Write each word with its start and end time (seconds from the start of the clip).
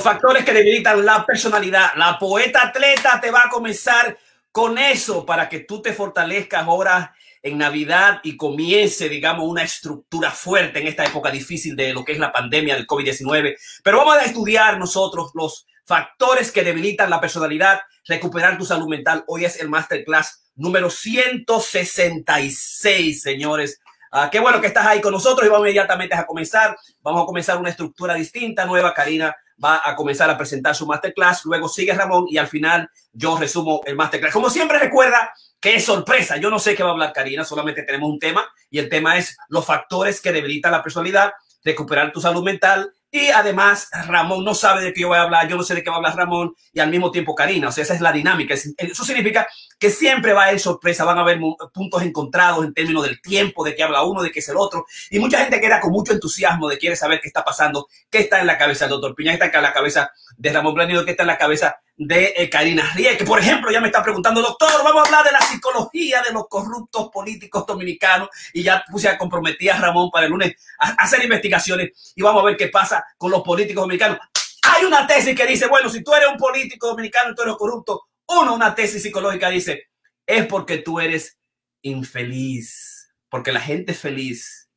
Los 0.00 0.10
factores 0.10 0.46
que 0.46 0.54
debilitan 0.54 1.04
la 1.04 1.26
personalidad. 1.26 1.90
La 1.94 2.18
poeta 2.18 2.68
atleta 2.68 3.20
te 3.20 3.30
va 3.30 3.42
a 3.44 3.50
comenzar 3.50 4.16
con 4.50 4.78
eso 4.78 5.26
para 5.26 5.46
que 5.46 5.60
tú 5.60 5.82
te 5.82 5.92
fortalezcas 5.92 6.62
ahora 6.62 7.14
en 7.42 7.58
Navidad 7.58 8.20
y 8.22 8.34
comience, 8.34 9.10
digamos, 9.10 9.46
una 9.46 9.62
estructura 9.62 10.30
fuerte 10.30 10.80
en 10.80 10.86
esta 10.86 11.04
época 11.04 11.30
difícil 11.30 11.76
de 11.76 11.92
lo 11.92 12.02
que 12.02 12.12
es 12.12 12.18
la 12.18 12.32
pandemia 12.32 12.76
del 12.76 12.86
COVID-19. 12.86 13.56
Pero 13.84 13.98
vamos 13.98 14.16
a 14.16 14.24
estudiar 14.24 14.78
nosotros 14.78 15.32
los 15.34 15.66
factores 15.84 16.50
que 16.50 16.64
debilitan 16.64 17.10
la 17.10 17.20
personalidad, 17.20 17.80
recuperar 18.06 18.56
tu 18.56 18.64
salud 18.64 18.88
mental. 18.88 19.22
Hoy 19.26 19.44
es 19.44 19.60
el 19.60 19.68
masterclass 19.68 20.50
número 20.56 20.88
166, 20.88 23.20
señores. 23.20 23.82
Ah, 24.10 24.30
qué 24.32 24.40
bueno 24.40 24.62
que 24.62 24.68
estás 24.68 24.86
ahí 24.86 25.02
con 25.02 25.12
nosotros 25.12 25.46
y 25.46 25.50
vamos 25.50 25.66
inmediatamente 25.66 26.14
a 26.14 26.24
comenzar. 26.24 26.74
Vamos 27.02 27.22
a 27.22 27.26
comenzar 27.26 27.58
una 27.58 27.68
estructura 27.68 28.14
distinta, 28.14 28.64
nueva. 28.64 28.94
Karina 28.94 29.36
va 29.62 29.80
a 29.84 29.94
comenzar 29.94 30.30
a 30.30 30.36
presentar 30.36 30.74
su 30.74 30.86
masterclass, 30.86 31.44
luego 31.44 31.68
sigue 31.68 31.92
Ramón 31.92 32.26
y 32.28 32.38
al 32.38 32.48
final 32.48 32.90
yo 33.12 33.38
resumo 33.38 33.80
el 33.84 33.96
masterclass. 33.96 34.32
Como 34.32 34.50
siempre 34.50 34.78
recuerda 34.78 35.32
que 35.60 35.76
es 35.76 35.84
sorpresa, 35.84 36.38
yo 36.38 36.50
no 36.50 36.58
sé 36.58 36.74
qué 36.74 36.82
va 36.82 36.90
a 36.90 36.92
hablar 36.92 37.12
Karina, 37.12 37.44
solamente 37.44 37.82
tenemos 37.82 38.08
un 38.08 38.18
tema 38.18 38.46
y 38.70 38.78
el 38.78 38.88
tema 38.88 39.18
es 39.18 39.36
los 39.48 39.66
factores 39.66 40.20
que 40.20 40.32
debilitan 40.32 40.72
la 40.72 40.82
personalidad, 40.82 41.32
recuperar 41.62 42.12
tu 42.12 42.20
salud 42.20 42.42
mental 42.42 42.92
y 43.12 43.28
además, 43.30 43.88
Ramón 44.06 44.44
no 44.44 44.54
sabe 44.54 44.82
de 44.82 44.92
qué 44.92 45.00
yo 45.00 45.08
voy 45.08 45.18
a 45.18 45.22
hablar, 45.22 45.48
yo 45.48 45.56
no 45.56 45.64
sé 45.64 45.74
de 45.74 45.82
qué 45.82 45.90
va 45.90 45.96
a 45.96 45.98
hablar 45.98 46.16
Ramón 46.16 46.54
y 46.72 46.78
al 46.78 46.90
mismo 46.90 47.10
tiempo 47.10 47.34
Karina. 47.34 47.68
O 47.68 47.72
sea, 47.72 47.82
esa 47.82 47.94
es 47.94 48.00
la 48.00 48.12
dinámica. 48.12 48.54
Eso 48.54 49.04
significa 49.04 49.48
que 49.80 49.90
siempre 49.90 50.32
va 50.32 50.44
a 50.44 50.46
haber 50.46 50.60
sorpresa, 50.60 51.04
van 51.04 51.18
a 51.18 51.22
haber 51.22 51.40
puntos 51.74 52.02
encontrados 52.02 52.64
en 52.64 52.72
términos 52.72 53.02
del 53.02 53.20
tiempo, 53.20 53.64
de 53.64 53.74
qué 53.74 53.82
habla 53.82 54.04
uno, 54.04 54.22
de 54.22 54.30
qué 54.30 54.38
es 54.38 54.48
el 54.48 54.56
otro. 54.56 54.86
Y 55.10 55.18
mucha 55.18 55.38
gente 55.38 55.60
queda 55.60 55.80
con 55.80 55.90
mucho 55.90 56.12
entusiasmo 56.12 56.68
de 56.68 56.78
quiere 56.78 56.94
saber 56.94 57.20
qué 57.20 57.26
está 57.26 57.44
pasando, 57.44 57.88
qué 58.08 58.18
está 58.20 58.40
en 58.40 58.46
la 58.46 58.56
cabeza 58.56 58.84
del 58.84 58.92
doctor 58.92 59.16
Piña, 59.16 59.36
qué 59.36 59.44
está 59.44 59.58
en 59.58 59.64
la 59.64 59.72
cabeza 59.72 60.12
de 60.36 60.52
Ramón 60.52 60.74
Planido, 60.74 61.04
qué 61.04 61.10
está 61.10 61.24
en 61.24 61.28
la 61.28 61.38
cabeza 61.38 61.80
de 62.02 62.32
eh, 62.34 62.48
Karina 62.48 62.90
Rie, 62.94 63.14
que 63.18 63.26
por 63.26 63.38
ejemplo 63.38 63.70
ya 63.70 63.78
me 63.78 63.88
está 63.88 64.02
preguntando, 64.02 64.40
doctor, 64.40 64.70
vamos 64.82 65.02
a 65.02 65.06
hablar 65.06 65.22
de 65.22 65.32
la 65.32 65.40
psicología 65.42 66.22
de 66.22 66.32
los 66.32 66.48
corruptos 66.48 67.10
políticos 67.12 67.66
dominicanos 67.66 68.30
y 68.54 68.62
ya 68.62 68.82
puse 68.90 69.06
a 69.06 69.18
comprometer 69.18 69.70
a 69.70 69.78
Ramón 69.78 70.10
para 70.10 70.24
el 70.24 70.32
lunes 70.32 70.56
a 70.78 70.92
hacer 70.92 71.22
investigaciones 71.22 72.14
y 72.16 72.22
vamos 72.22 72.42
a 72.42 72.46
ver 72.46 72.56
qué 72.56 72.68
pasa 72.68 73.04
con 73.18 73.30
los 73.30 73.42
políticos 73.42 73.82
dominicanos. 73.82 74.18
Hay 74.62 74.86
una 74.86 75.06
tesis 75.06 75.36
que 75.36 75.46
dice, 75.46 75.66
bueno, 75.66 75.90
si 75.90 76.02
tú 76.02 76.14
eres 76.14 76.28
un 76.30 76.38
político 76.38 76.86
dominicano 76.86 77.34
tú 77.34 77.42
eres 77.42 77.56
corrupto, 77.56 78.08
uno, 78.28 78.54
una 78.54 78.74
tesis 78.74 79.02
psicológica 79.02 79.50
dice, 79.50 79.90
es 80.26 80.46
porque 80.46 80.78
tú 80.78 81.00
eres 81.00 81.38
infeliz, 81.82 83.12
porque 83.28 83.52
la 83.52 83.60
gente 83.60 83.92
feliz 83.92 84.70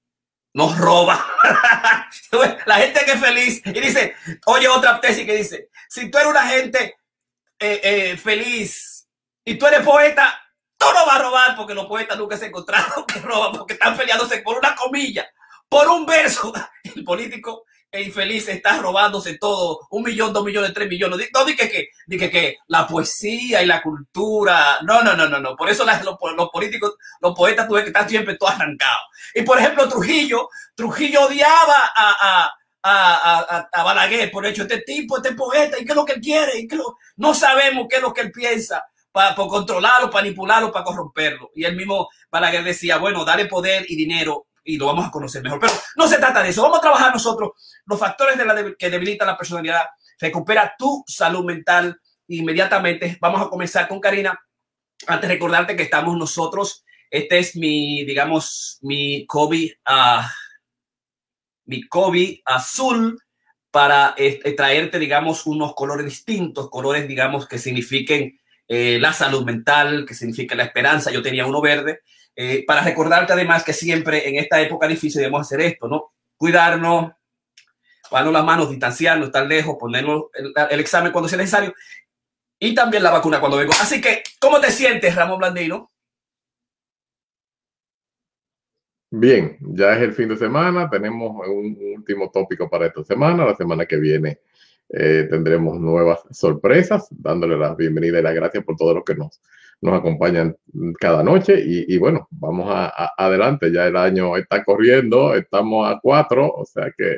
nos 0.51 0.77
roba. 0.77 1.25
la 2.65 2.75
gente 2.75 3.05
que 3.05 3.11
es 3.13 3.19
feliz 3.21 3.61
y 3.63 3.79
dice, 3.79 4.13
oye, 4.45 4.67
otra 4.67 4.99
tesis 4.99 5.25
que 5.25 5.37
dice, 5.37 5.69
si 5.87 6.11
tú 6.11 6.17
eres 6.17 6.29
una 6.29 6.45
gente 6.47 6.97
eh, 7.65 7.79
eh, 7.81 8.17
feliz 8.17 9.07
y 9.45 9.55
tú 9.55 9.65
eres 9.67 9.85
poeta, 9.85 10.37
tú 10.77 10.85
no 10.93 11.05
vas 11.05 11.15
a 11.15 11.23
robar 11.23 11.55
porque 11.55 11.73
los 11.73 11.85
poetas 11.85 12.17
nunca 12.17 12.35
se 12.35 12.47
encontraron 12.47 13.05
que 13.05 13.19
roban 13.19 13.53
porque 13.53 13.73
están 13.73 13.95
peleándose 13.95 14.41
por 14.41 14.57
una 14.57 14.75
comilla, 14.75 15.25
por 15.69 15.87
un 15.87 16.05
verso. 16.05 16.51
El 16.83 17.05
político 17.05 17.63
e 17.89 18.01
infeliz 18.01 18.49
está 18.49 18.79
robándose 18.79 19.37
todo, 19.37 19.87
un 19.91 20.03
millón, 20.03 20.33
dos 20.33 20.43
millones, 20.43 20.73
tres 20.73 20.89
millones. 20.89 21.29
No 21.33 21.45
dije 21.45 21.69
que, 21.69 21.89
dije 22.07 22.29
que 22.29 22.57
la 22.67 22.85
poesía 22.85 23.61
y 23.61 23.65
la 23.65 23.81
cultura, 23.81 24.79
no, 24.81 25.01
no, 25.01 25.15
no, 25.15 25.29
no, 25.29 25.39
no. 25.39 25.55
Por 25.55 25.69
eso 25.69 25.85
los, 25.85 26.49
políticos, 26.51 26.95
los 27.21 27.33
poetas 27.33 27.67
tuve 27.67 27.83
que 27.83 27.89
estar 27.89 28.09
siempre 28.09 28.35
todo 28.35 28.49
arrancados. 28.49 29.03
Y 29.35 29.43
por 29.43 29.57
ejemplo, 29.59 29.87
Trujillo, 29.87 30.49
Trujillo 30.75 31.27
odiaba 31.27 31.91
a, 31.95 32.51
a, 32.83 33.83
Balaguer 33.83 34.31
por 34.31 34.45
hecho, 34.45 34.63
este 34.63 34.81
tipo, 34.81 35.17
este 35.17 35.33
poeta, 35.33 35.79
y 35.79 35.85
qué 35.85 35.91
es 35.91 35.95
lo 35.95 36.05
que 36.05 36.13
él 36.13 36.21
quiere, 36.21 36.59
y 36.59 36.67
qué 36.67 36.75
lo, 36.75 36.97
no 37.17 37.33
sabemos 37.33 37.87
qué 37.89 37.97
es 37.97 38.01
lo 38.01 38.13
que 38.13 38.21
él 38.21 38.31
piensa 38.31 38.83
para, 39.11 39.35
para 39.35 39.47
controlarlo, 39.47 40.11
manipularlo, 40.11 40.71
para 40.71 40.85
corromperlo. 40.85 41.51
Y 41.55 41.63
el 41.63 41.75
mismo 41.75 42.09
Balaguer 42.29 42.63
decía, 42.63 42.97
bueno, 42.97 43.23
dale 43.23 43.45
poder 43.45 43.85
y 43.87 43.95
dinero 43.95 44.47
y 44.63 44.77
lo 44.77 44.87
vamos 44.87 45.05
a 45.05 45.11
conocer 45.11 45.41
mejor. 45.43 45.59
Pero 45.59 45.73
no 45.95 46.07
se 46.07 46.17
trata 46.17 46.41
de 46.41 46.49
eso. 46.49 46.61
Vamos 46.61 46.79
a 46.79 46.81
trabajar 46.81 47.13
nosotros 47.13 47.51
los 47.85 47.99
factores 47.99 48.37
de 48.37 48.45
la 48.45 48.75
que 48.77 48.89
debilitan 48.89 49.27
la 49.27 49.37
personalidad. 49.37 49.85
Recupera 50.19 50.73
tu 50.77 51.03
salud 51.07 51.43
mental 51.43 51.99
inmediatamente. 52.27 53.17
Vamos 53.19 53.41
a 53.41 53.49
comenzar 53.49 53.87
con 53.87 53.99
Karina. 53.99 54.39
Antes 55.07 55.29
recordarte 55.29 55.75
que 55.75 55.83
estamos 55.83 56.17
nosotros. 56.17 56.83
Este 57.09 57.39
es 57.39 57.55
mi, 57.55 58.03
digamos, 58.05 58.79
mi 58.81 59.25
COVID, 59.27 59.71
uh, 59.87 60.23
mi 61.65 61.87
COVID 61.87 62.39
azul 62.45 63.19
para 63.71 64.15
traerte, 64.55 64.99
digamos, 64.99 65.45
unos 65.47 65.73
colores 65.73 66.05
distintos, 66.05 66.69
colores, 66.69 67.07
digamos, 67.07 67.47
que 67.47 67.57
signifiquen 67.57 68.39
eh, 68.67 68.97
la 68.99 69.13
salud 69.13 69.43
mental, 69.43 70.05
que 70.07 70.13
significa 70.13 70.55
la 70.55 70.63
esperanza. 70.63 71.11
Yo 71.11 71.21
tenía 71.21 71.45
uno 71.45 71.61
verde 71.61 72.01
eh, 72.35 72.63
para 72.65 72.81
recordarte 72.81 73.33
además 73.33 73.63
que 73.63 73.73
siempre 73.73 74.27
en 74.27 74.37
esta 74.37 74.59
época 74.61 74.87
difícil 74.87 75.19
debemos 75.19 75.41
hacer 75.41 75.61
esto, 75.61 75.87
¿no? 75.87 76.13
Cuidarnos, 76.35 77.11
lavarnos 78.09 78.33
las 78.33 78.43
manos, 78.43 78.69
distanciarnos, 78.69 79.27
estar 79.27 79.45
lejos, 79.45 79.77
ponernos 79.79 80.23
el, 80.33 80.79
examen 80.79 81.11
cuando 81.11 81.29
sea 81.29 81.37
necesario 81.37 81.73
y 82.59 82.73
también 82.73 83.03
la 83.03 83.11
vacuna 83.11 83.39
cuando 83.39 83.57
vengo. 83.57 83.73
Así 83.79 84.01
que, 84.01 84.23
¿cómo 84.39 84.59
te 84.59 84.71
sientes, 84.71 85.15
Ramón 85.15 85.39
Blandino? 85.39 85.91
Bien, 89.15 89.57
ya 89.61 89.93
es 89.93 90.01
el 90.01 90.13
fin 90.13 90.27
de 90.27 90.35
semana, 90.35 90.89
tenemos 90.89 91.47
un 91.47 91.77
último 91.95 92.31
tópico 92.31 92.67
para 92.67 92.87
esta 92.87 93.03
semana, 93.03 93.45
la 93.45 93.55
semana 93.55 93.85
que 93.85 93.97
viene 93.97 94.39
eh, 94.89 95.27
tendremos 95.29 95.79
nuevas 95.79 96.23
sorpresas, 96.31 97.09
dándole 97.11 97.55
la 97.55 97.75
bienvenida 97.75 98.17
y 98.17 98.23
las 98.23 98.33
gracias 98.33 98.63
por 98.63 98.75
todo 98.75 98.95
lo 98.95 99.03
que 99.03 99.13
nos 99.13 99.39
acompañan 99.83 100.57
cada 100.99 101.21
noche. 101.21 101.61
Y, 101.63 101.95
bueno, 101.99 102.27
vamos 102.31 102.65
a, 102.71 103.11
adelante, 103.15 103.71
ya 103.71 103.85
el 103.85 103.97
año 103.97 104.35
está 104.35 104.63
corriendo, 104.63 105.35
estamos 105.35 105.87
a 105.87 105.99
cuatro, 106.01 106.47
o 106.47 106.65
sea 106.65 106.91
que 106.97 107.17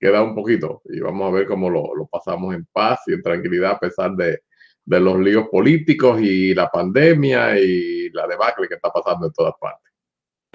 queda 0.00 0.22
un 0.22 0.34
poquito. 0.34 0.80
Y 0.86 1.00
vamos 1.00 1.30
a 1.30 1.34
ver 1.34 1.46
cómo 1.46 1.68
lo, 1.68 2.08
pasamos 2.10 2.54
en 2.54 2.64
paz 2.72 3.00
y 3.08 3.12
en 3.12 3.20
tranquilidad 3.20 3.72
a 3.72 3.78
pesar 3.78 4.12
de, 4.12 4.40
los 4.86 5.20
líos 5.20 5.48
políticos 5.50 6.18
y 6.22 6.54
la 6.54 6.70
pandemia 6.70 7.60
y 7.60 8.08
la 8.10 8.26
debacle 8.26 8.68
que 8.68 8.76
está 8.76 8.90
pasando 8.90 9.26
en 9.26 9.32
todas 9.34 9.52
partes. 9.60 9.85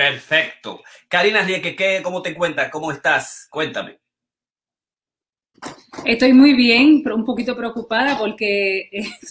Perfecto. 0.01 0.81
Karina 1.07 1.43
Rieke, 1.43 1.75
¿qué, 1.75 2.01
¿cómo 2.01 2.23
te 2.23 2.31
encuentras? 2.31 2.71
¿Cómo 2.71 2.91
estás? 2.91 3.47
Cuéntame. 3.51 3.99
Estoy 6.03 6.33
muy 6.33 6.53
bien, 6.55 7.03
pero 7.03 7.15
un 7.15 7.23
poquito 7.23 7.55
preocupada 7.55 8.17
porque 8.17 8.89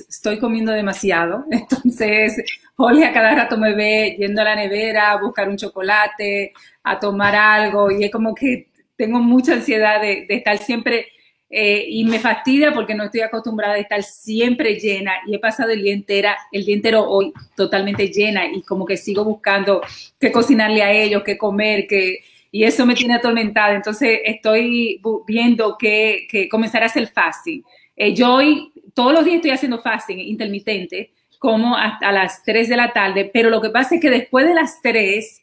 estoy 0.08 0.38
comiendo 0.38 0.70
demasiado. 0.70 1.42
Entonces, 1.50 2.41
Oli 2.76 3.03
a 3.03 3.12
cada 3.12 3.34
rato 3.34 3.58
me 3.58 3.75
ve 3.75 4.14
yendo 4.16 4.42
a 4.42 4.44
la 4.44 4.54
nevera 4.54 5.10
a 5.10 5.20
buscar 5.20 5.48
un 5.48 5.56
chocolate, 5.56 6.53
a 6.84 7.00
tomar 7.00 7.34
algo, 7.34 7.91
y 7.91 8.04
es 8.04 8.12
como 8.12 8.32
que 8.32 8.69
tengo 8.94 9.19
mucha 9.19 9.54
ansiedad 9.54 10.00
de, 10.00 10.25
estar 10.28 10.56
siempre, 10.58 11.08
eh, 11.50 11.84
y 11.88 12.05
me 12.05 12.21
fastidia 12.21 12.72
porque 12.72 12.94
no 12.94 13.05
estoy 13.05 13.22
acostumbrada 13.22 13.75
a 13.75 13.78
estar 13.78 14.03
siempre 14.03 14.77
llena, 14.77 15.12
y 15.27 15.34
he 15.34 15.38
pasado 15.38 15.71
el 15.71 15.83
día, 15.83 15.93
entera, 15.93 16.37
el 16.53 16.65
día 16.65 16.77
entero 16.77 17.09
hoy 17.09 17.33
totalmente 17.56 18.09
llena, 18.09 18.47
y 18.47 18.62
como 18.62 18.87
que 18.87 18.97
sigo 18.97 19.25
buscando 19.25 19.83
qué 20.19 20.31
cocinarle 20.31 20.83
a 20.83 20.93
ellos, 20.93 21.22
qué 21.25 21.37
comer, 21.37 21.87
qué 21.88 22.21
y 22.53 22.65
eso 22.65 22.84
me 22.87 22.94
tiene 22.94 23.15
atormentada. 23.15 23.75
Entonces 23.75 24.21
estoy 24.25 25.00
viendo 25.27 25.77
que, 25.78 26.27
que 26.28 26.49
comenzar 26.49 26.83
a 26.83 26.87
hacer 26.87 27.06
fasting. 27.09 27.62
Eh, 27.97 28.15
yo 28.15 28.34
hoy, 28.34 28.72
todos 28.94 29.12
los 29.12 29.25
días 29.25 29.37
estoy 29.37 29.50
haciendo 29.53 29.78
fasting 29.78 30.19
intermitente, 30.21 31.12
como 31.38 31.77
hasta 31.77 32.12
las 32.12 32.43
3 32.44 32.69
de 32.69 32.77
la 32.77 32.93
tarde, 32.93 33.31
pero 33.32 33.50
lo 33.50 33.61
que 33.61 33.71
pasa 33.71 33.94
es 33.94 34.00
que 34.00 34.11
después 34.11 34.47
de 34.47 34.55
las 34.55 34.82
3, 34.82 35.43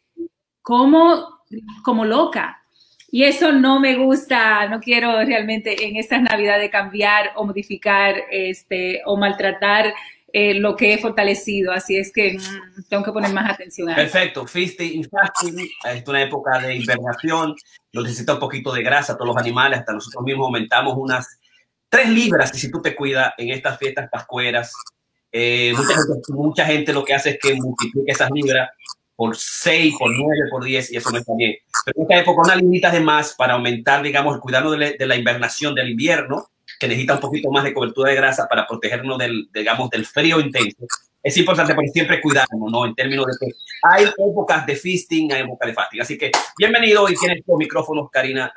como, 0.62 1.40
como 1.84 2.06
loca. 2.06 2.62
Y 3.10 3.24
eso 3.24 3.54
no 3.54 3.80
me 3.80 3.96
gusta, 3.96 4.68
no 4.68 4.82
quiero 4.82 5.24
realmente 5.24 5.86
en 5.86 5.96
estas 5.96 6.22
navidades 6.22 6.70
cambiar 6.70 7.32
o 7.36 7.46
modificar 7.46 8.16
este, 8.30 9.02
o 9.06 9.16
maltratar 9.16 9.94
eh, 10.34 10.56
lo 10.56 10.76
que 10.76 10.94
he 10.94 10.98
fortalecido. 10.98 11.72
Así 11.72 11.98
es 11.98 12.12
que 12.12 12.38
mm, 12.38 12.84
tengo 12.90 13.04
que 13.04 13.12
poner 13.14 13.32
más 13.32 13.50
atención. 13.50 13.90
A 13.90 13.96
Perfecto. 13.96 14.46
Feasting, 14.46 15.08
es 15.86 16.08
una 16.08 16.22
época 16.22 16.60
de 16.60 16.76
invernación, 16.76 17.56
lo 17.94 18.04
necesita 18.04 18.34
un 18.34 18.40
poquito 18.40 18.74
de 18.74 18.84
grasa, 18.84 19.16
todos 19.16 19.28
los 19.28 19.38
animales, 19.38 19.80
hasta 19.80 19.94
nosotros 19.94 20.24
mismos 20.24 20.48
aumentamos 20.48 20.96
unas 20.98 21.40
tres 21.90 22.10
libras 22.10 22.54
y 22.54 22.60
si 22.60 22.70
tú 22.70 22.82
te 22.82 22.94
cuidas 22.94 23.34
en 23.38 23.50
estas 23.50 23.78
fiestas 23.78 24.10
pascueras. 24.12 24.74
Eh, 25.32 25.74
mucha, 26.30 26.66
gente, 26.66 26.94
lo 26.94 27.04
que 27.04 27.14
hace 27.14 27.32
es 27.32 27.40
que 27.40 27.54
multiplica 27.56 28.12
esas 28.12 28.30
libras 28.32 28.70
por 29.18 29.36
6, 29.36 29.96
por 30.00 30.12
9, 30.18 30.42
por 30.50 30.64
10 30.64 30.94
y 30.94 30.98
eso 30.98 31.12
no 31.12 31.18
está 31.18 31.34
bien. 31.36 31.56
Pero 31.84 31.98
en 31.98 32.04
esta 32.04 32.18
época 32.20 32.42
una 32.44 32.56
limita 32.56 32.90
de 32.90 33.02
más 33.02 33.34
para 33.34 33.56
aumentar, 33.56 34.02
digamos, 34.02 34.40
cuidado 34.40 34.72
de, 34.72 34.96
de 34.98 35.06
la 35.06 35.18
invernación 35.18 35.76
del 35.76 35.90
invierno 35.90 36.48
que 36.80 36.88
necesita 36.88 37.16
un 37.16 37.20
poquito 37.20 37.52
más 37.52 37.66
de 37.66 37.74
cobertura 37.74 38.12
de 38.12 38.16
grasa 38.16 38.48
para 38.48 38.66
protegernos 38.66 39.18
del, 39.18 39.50
digamos, 39.52 39.90
del 39.90 40.06
frío 40.06 40.40
intenso, 40.40 40.86
es 41.28 41.38
importante 41.38 41.76
porque 41.76 41.90
siempre 41.90 42.22
cuidarnos, 42.22 42.72
¿no? 42.72 42.86
En 42.86 42.96
términos 42.96 43.26
de 43.26 43.34
que 43.48 43.54
hay 43.84 44.06
épocas 44.06 44.66
de 44.66 44.76
feasting, 44.76 45.34
hay 45.34 45.42
épocas 45.42 45.68
de 45.68 45.74
fasting. 45.74 46.02
Así 46.02 46.18
que 46.18 46.32
bienvenido 46.58 47.10
y 47.10 47.16
tienes 47.16 47.44
tu 47.44 47.58
micrófono, 47.58 48.08
Karina. 48.08 48.54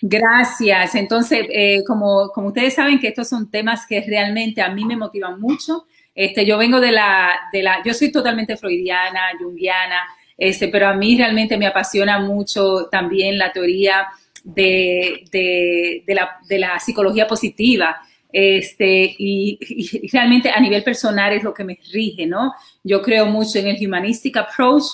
Gracias. 0.00 0.94
Entonces, 0.94 1.46
eh, 1.50 1.84
como, 1.86 2.30
como 2.32 2.48
ustedes 2.48 2.74
saben 2.74 2.98
que 2.98 3.08
estos 3.08 3.28
son 3.28 3.50
temas 3.50 3.86
que 3.86 4.00
realmente 4.00 4.62
a 4.62 4.70
mí 4.70 4.86
me 4.86 4.96
motivan 4.96 5.38
mucho. 5.38 5.86
Este, 6.16 6.46
yo 6.46 6.56
vengo 6.56 6.80
de 6.80 6.92
la, 6.92 7.38
de 7.52 7.62
la, 7.62 7.82
yo 7.84 7.92
soy 7.92 8.10
totalmente 8.10 8.56
freudiana, 8.56 9.32
junguiana, 9.38 10.00
este, 10.38 10.68
pero 10.68 10.88
a 10.88 10.94
mí 10.94 11.16
realmente 11.18 11.58
me 11.58 11.66
apasiona 11.66 12.18
mucho 12.18 12.88
también 12.90 13.36
la 13.36 13.52
teoría 13.52 14.08
de, 14.42 15.24
de, 15.30 16.02
de 16.06 16.58
la, 16.58 16.80
psicología 16.80 17.26
positiva. 17.26 18.00
Este, 18.32 19.14
y, 19.18 19.58
y, 19.60 20.08
realmente 20.08 20.50
a 20.50 20.58
nivel 20.58 20.82
personal 20.82 21.34
es 21.34 21.42
lo 21.42 21.52
que 21.52 21.64
me 21.64 21.78
rige, 21.92 22.26
¿no? 22.26 22.52
Yo 22.82 23.02
creo 23.02 23.26
mucho 23.26 23.58
en 23.58 23.68
el 23.68 23.86
humanistic 23.86 24.38
approach 24.38 24.84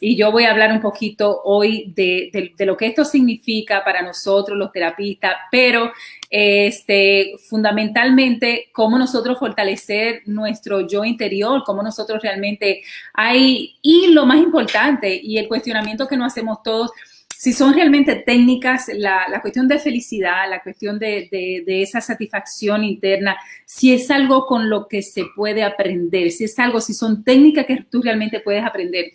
y 0.00 0.16
yo 0.16 0.30
voy 0.30 0.44
a 0.44 0.50
hablar 0.50 0.72
un 0.72 0.80
poquito 0.80 1.42
hoy 1.44 1.92
de, 1.94 2.52
lo 2.58 2.76
que 2.76 2.86
esto 2.86 3.04
significa 3.04 3.84
para 3.84 4.02
nosotros, 4.02 4.56
los 4.56 4.72
terapistas, 4.72 5.34
pero 5.50 5.92
este, 6.30 7.32
fundamentalmente 7.48 8.68
cómo 8.72 8.98
nosotros 8.98 9.38
fortalecer 9.38 10.22
nuestro 10.26 10.86
yo 10.86 11.04
interior, 11.04 11.62
cómo 11.64 11.82
nosotros 11.82 12.22
realmente 12.22 12.82
hay, 13.14 13.76
y 13.82 14.08
lo 14.12 14.26
más 14.26 14.38
importante, 14.38 15.20
y 15.22 15.38
el 15.38 15.48
cuestionamiento 15.48 16.06
que 16.06 16.16
nos 16.16 16.32
hacemos 16.32 16.62
todos, 16.62 16.90
si 17.38 17.52
son 17.52 17.72
realmente 17.72 18.16
técnicas, 18.16 18.88
la, 18.92 19.28
la 19.28 19.40
cuestión 19.40 19.68
de 19.68 19.78
felicidad, 19.78 20.50
la 20.50 20.60
cuestión 20.60 20.98
de, 20.98 21.28
de, 21.30 21.62
de, 21.64 21.82
esa 21.82 22.00
satisfacción 22.00 22.82
interna, 22.82 23.36
si 23.64 23.92
es 23.94 24.10
algo 24.10 24.44
con 24.44 24.68
lo 24.68 24.88
que 24.88 25.02
se 25.02 25.24
puede 25.36 25.62
aprender, 25.62 26.32
si 26.32 26.44
es 26.44 26.58
algo, 26.58 26.80
si 26.80 26.94
son 26.94 27.22
técnicas 27.22 27.66
que 27.66 27.84
tú 27.88 28.02
realmente 28.02 28.40
puedes 28.40 28.64
aprender. 28.64 29.12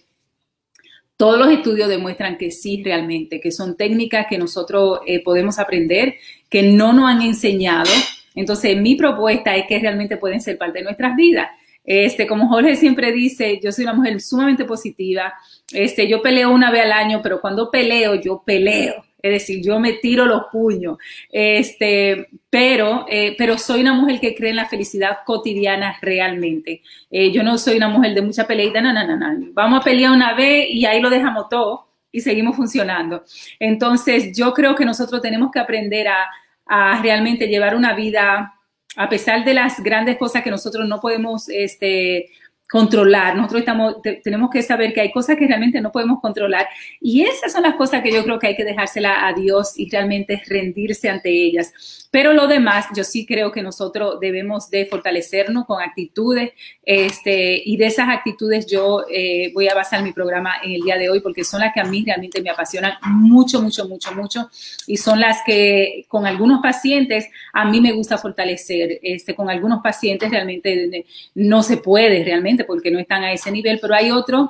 Todos 1.23 1.39
los 1.39 1.47
estudios 1.53 1.87
demuestran 1.87 2.37
que 2.37 2.51
sí, 2.51 2.83
realmente, 2.83 3.39
que 3.39 3.49
son 3.49 3.77
técnicas 3.77 4.27
que 4.29 4.37
nosotros 4.37 4.99
eh, 5.07 5.23
podemos 5.23 5.57
aprender, 5.57 6.15
que 6.49 6.63
no 6.63 6.91
nos 6.91 7.09
han 7.09 7.21
enseñado. 7.21 7.89
Entonces, 8.35 8.75
mi 8.75 8.95
propuesta 8.95 9.55
es 9.55 9.65
que 9.65 9.79
realmente 9.79 10.17
pueden 10.17 10.41
ser 10.41 10.57
parte 10.57 10.79
de 10.79 10.83
nuestras 10.83 11.15
vidas. 11.15 11.47
Este, 11.85 12.27
como 12.27 12.49
Jorge 12.49 12.75
siempre 12.75 13.13
dice, 13.13 13.57
yo 13.63 13.71
soy 13.71 13.85
una 13.85 13.93
mujer 13.93 14.19
sumamente 14.19 14.65
positiva. 14.65 15.33
Este, 15.71 16.09
yo 16.09 16.21
peleo 16.21 16.51
una 16.51 16.71
vez 16.71 16.81
al 16.81 16.91
año, 16.91 17.21
pero 17.23 17.39
cuando 17.39 17.71
peleo, 17.71 18.15
yo 18.15 18.43
peleo. 18.45 19.05
Es 19.23 19.31
decir, 19.31 19.63
yo 19.63 19.79
me 19.79 19.93
tiro 19.93 20.25
los 20.25 20.43
puños. 20.51 20.97
Este, 21.31 22.27
pero, 22.49 23.05
eh, 23.09 23.35
pero 23.37 23.57
soy 23.57 23.79
una 23.79 23.93
mujer 23.93 24.19
que 24.19 24.35
cree 24.35 24.49
en 24.49 24.57
la 24.57 24.67
felicidad 24.67 25.19
cotidiana 25.25 25.97
realmente. 26.01 26.81
Eh, 27.09 27.31
yo 27.31 27.41
no 27.41 27.57
soy 27.57 27.77
una 27.77 27.87
mujer 27.87 28.13
de 28.13 28.21
mucha 28.21 28.45
peleita, 28.45 28.81
no, 28.81 28.91
no, 28.91 29.07
no, 29.07 29.15
no. 29.15 29.47
Vamos 29.53 29.79
a 29.79 29.83
pelear 29.83 30.11
una 30.11 30.35
vez 30.35 30.67
y 30.69 30.85
ahí 30.85 30.99
lo 30.99 31.09
dejamos 31.09 31.47
todo 31.47 31.87
y 32.11 32.19
seguimos 32.19 32.57
funcionando. 32.57 33.23
Entonces, 33.59 34.37
yo 34.37 34.53
creo 34.53 34.75
que 34.75 34.83
nosotros 34.83 35.21
tenemos 35.21 35.51
que 35.51 35.59
aprender 35.59 36.09
a, 36.09 36.27
a 36.65 37.01
realmente 37.01 37.47
llevar 37.47 37.75
una 37.77 37.93
vida 37.95 38.53
a 38.95 39.09
pesar 39.09 39.43
de 39.43 39.53
las 39.53 39.81
grandes 39.81 40.17
cosas 40.17 40.43
que 40.43 40.51
nosotros 40.51 40.87
no 40.87 40.99
podemos 40.99 41.49
este, 41.49 42.29
controlar, 42.73 43.35
nosotros 43.35 43.59
estamos, 43.59 43.97
tenemos 44.23 44.49
que 44.49 44.63
saber 44.63 44.95
que 44.95 45.01
hay 45.01 45.11
cosas 45.11 45.37
que 45.37 45.45
realmente 45.45 45.79
no 45.79 45.91
podemos 45.91 46.19
controlar 46.19 46.65
y 46.99 47.21
esas 47.21 47.51
son 47.51 47.61
las 47.61 47.75
cosas 47.75 48.01
que 48.01 48.11
yo 48.11 48.23
creo 48.23 48.39
que 48.39 48.47
hay 48.47 48.55
que 48.55 48.63
dejársela 48.63 49.27
a 49.27 49.33
Dios 49.33 49.73
y 49.77 49.87
realmente 49.91 50.41
rendirse 50.47 51.07
ante 51.07 51.29
ellas. 51.29 52.09
Pero 52.09 52.33
lo 52.33 52.47
demás, 52.47 52.87
yo 52.95 53.03
sí 53.03 53.27
creo 53.27 53.51
que 53.51 53.61
nosotros 53.61 54.19
debemos 54.19 54.71
de 54.71 54.87
fortalecernos 54.87 55.65
con 55.65 55.83
actitudes 55.83 56.53
este, 56.83 57.61
y 57.63 57.77
de 57.77 57.85
esas 57.85 58.09
actitudes 58.09 58.65
yo 58.65 59.05
eh, 59.07 59.51
voy 59.53 59.67
a 59.67 59.75
basar 59.75 60.01
mi 60.01 60.11
programa 60.11 60.53
en 60.63 60.71
el 60.71 60.81
día 60.81 60.97
de 60.97 61.11
hoy 61.11 61.19
porque 61.19 61.43
son 61.43 61.59
las 61.59 61.75
que 61.75 61.79
a 61.79 61.85
mí 61.85 62.03
realmente 62.03 62.41
me 62.41 62.49
apasionan 62.49 62.93
mucho, 63.03 63.61
mucho, 63.61 63.87
mucho, 63.87 64.15
mucho 64.15 64.49
y 64.87 64.97
son 64.97 65.19
las 65.19 65.39
que 65.45 66.05
con 66.07 66.25
algunos 66.25 66.59
pacientes 66.61 67.29
a 67.51 67.65
mí 67.65 67.79
me 67.81 67.91
gusta 67.91 68.17
fortalecer. 68.17 68.99
Este, 69.03 69.35
con 69.35 69.51
algunos 69.51 69.81
pacientes 69.83 70.31
realmente 70.31 71.05
no 71.35 71.61
se 71.61 71.77
puede 71.77 72.23
realmente 72.23 72.62
porque 72.65 72.91
no 72.91 72.99
están 72.99 73.23
a 73.23 73.33
ese 73.33 73.51
nivel, 73.51 73.79
pero 73.81 73.95
hay 73.95 74.11
otros 74.11 74.49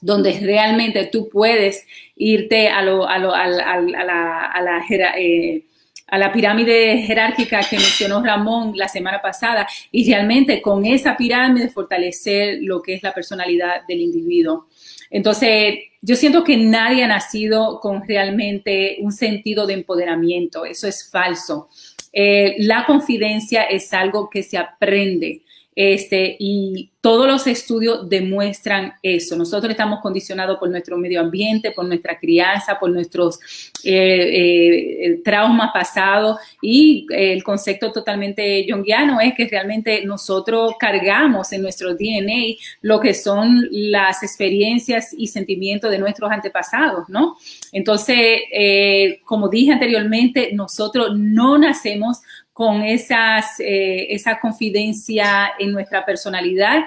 donde 0.00 0.38
realmente 0.40 1.06
tú 1.06 1.28
puedes 1.28 1.86
irte 2.16 2.68
a, 2.68 2.82
lo, 2.82 3.06
a, 3.06 3.18
lo, 3.18 3.30
la 3.30 4.84
eh, 5.16 5.64
a 6.12 6.18
la 6.18 6.30
pirámide 6.30 6.98
jerárquica 6.98 7.60
que 7.62 7.76
mencionó 7.76 8.22
Ramón 8.22 8.72
la 8.76 8.86
semana 8.86 9.22
pasada 9.22 9.66
y 9.90 10.06
realmente 10.06 10.60
con 10.60 10.84
esa 10.84 11.16
pirámide 11.16 11.70
fortalecer 11.70 12.58
lo 12.60 12.82
que 12.82 12.94
es 12.94 13.02
la 13.02 13.14
personalidad 13.14 13.86
del 13.88 14.00
individuo. 14.00 14.66
Entonces, 15.10 15.76
yo 16.02 16.14
siento 16.16 16.44
que 16.44 16.58
nadie 16.58 17.04
ha 17.04 17.08
nacido 17.08 17.80
con 17.80 18.06
realmente 18.06 18.98
un 19.00 19.12
sentido 19.12 19.66
de 19.66 19.72
empoderamiento, 19.72 20.66
eso 20.66 20.86
es 20.86 21.08
falso. 21.10 21.68
Eh, 22.12 22.56
la 22.58 22.84
confidencia 22.84 23.62
es 23.62 23.92
algo 23.94 24.28
que 24.28 24.42
se 24.42 24.58
aprende. 24.58 25.42
Este, 25.74 26.36
y 26.38 26.90
todos 27.00 27.26
los 27.26 27.46
estudios 27.48 28.08
demuestran 28.08 28.92
eso. 29.02 29.36
Nosotros 29.36 29.70
estamos 29.70 30.00
condicionados 30.00 30.58
por 30.58 30.70
nuestro 30.70 30.96
medio 30.96 31.20
ambiente, 31.20 31.72
por 31.72 31.84
nuestra 31.84 32.18
crianza, 32.18 32.78
por 32.78 32.90
nuestros 32.90 33.40
eh, 33.82 35.00
eh, 35.04 35.20
traumas 35.24 35.70
pasados 35.72 36.38
y 36.60 37.06
el 37.10 37.42
concepto 37.42 37.90
totalmente 37.90 38.64
junguiano 38.70 39.20
es 39.20 39.34
que 39.34 39.48
realmente 39.48 40.04
nosotros 40.04 40.74
cargamos 40.78 41.52
en 41.52 41.62
nuestro 41.62 41.94
DNA 41.94 42.56
lo 42.82 43.00
que 43.00 43.14
son 43.14 43.66
las 43.72 44.22
experiencias 44.22 45.12
y 45.16 45.26
sentimientos 45.26 45.90
de 45.90 45.98
nuestros 45.98 46.30
antepasados, 46.30 47.08
¿no? 47.08 47.36
Entonces, 47.72 48.42
eh, 48.52 49.20
como 49.24 49.48
dije 49.48 49.72
anteriormente, 49.72 50.50
nosotros 50.52 51.16
no 51.16 51.58
nacemos 51.58 52.18
con 52.52 52.82
esas, 52.82 53.58
eh, 53.60 54.06
esa 54.10 54.38
confidencia 54.38 55.52
en 55.58 55.72
nuestra 55.72 56.04
personalidad, 56.04 56.84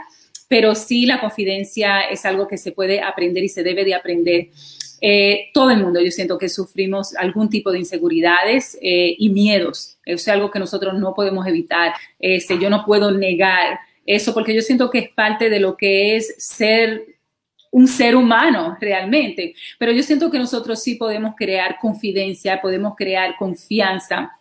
pero 0.47 0.75
sí 0.75 1.05
la 1.05 1.19
confidencia 1.19 2.01
es 2.01 2.25
algo 2.25 2.47
que 2.47 2.57
se 2.57 2.71
puede 2.71 3.01
aprender 3.01 3.43
y 3.43 3.49
se 3.49 3.63
debe 3.63 3.83
de 3.83 3.95
aprender. 3.95 4.49
Eh, 5.01 5.49
todo 5.53 5.71
el 5.71 5.81
mundo, 5.83 5.99
yo 6.01 6.11
siento 6.11 6.37
que 6.37 6.49
sufrimos 6.49 7.15
algún 7.15 7.49
tipo 7.49 7.71
de 7.71 7.79
inseguridades 7.79 8.77
eh, 8.81 9.15
y 9.17 9.29
miedos. 9.29 9.97
Es 10.05 10.27
algo 10.27 10.51
que 10.51 10.59
nosotros 10.59 10.93
no 10.95 11.13
podemos 11.13 11.45
evitar. 11.47 11.93
Este, 12.19 12.59
yo 12.59 12.69
no 12.69 12.85
puedo 12.85 13.11
negar 13.11 13.79
eso 14.05 14.33
porque 14.33 14.53
yo 14.53 14.61
siento 14.61 14.89
que 14.89 14.99
es 14.99 15.09
parte 15.09 15.49
de 15.49 15.59
lo 15.59 15.75
que 15.75 16.15
es 16.15 16.35
ser 16.37 17.05
un 17.71 17.87
ser 17.87 18.15
humano 18.15 18.77
realmente. 18.79 19.53
Pero 19.77 19.91
yo 19.91 20.01
siento 20.01 20.31
que 20.31 20.39
nosotros 20.39 20.81
sí 20.81 20.95
podemos 20.95 21.35
crear 21.35 21.77
confidencia, 21.79 22.61
podemos 22.61 22.95
crear 22.95 23.35
confianza 23.37 24.31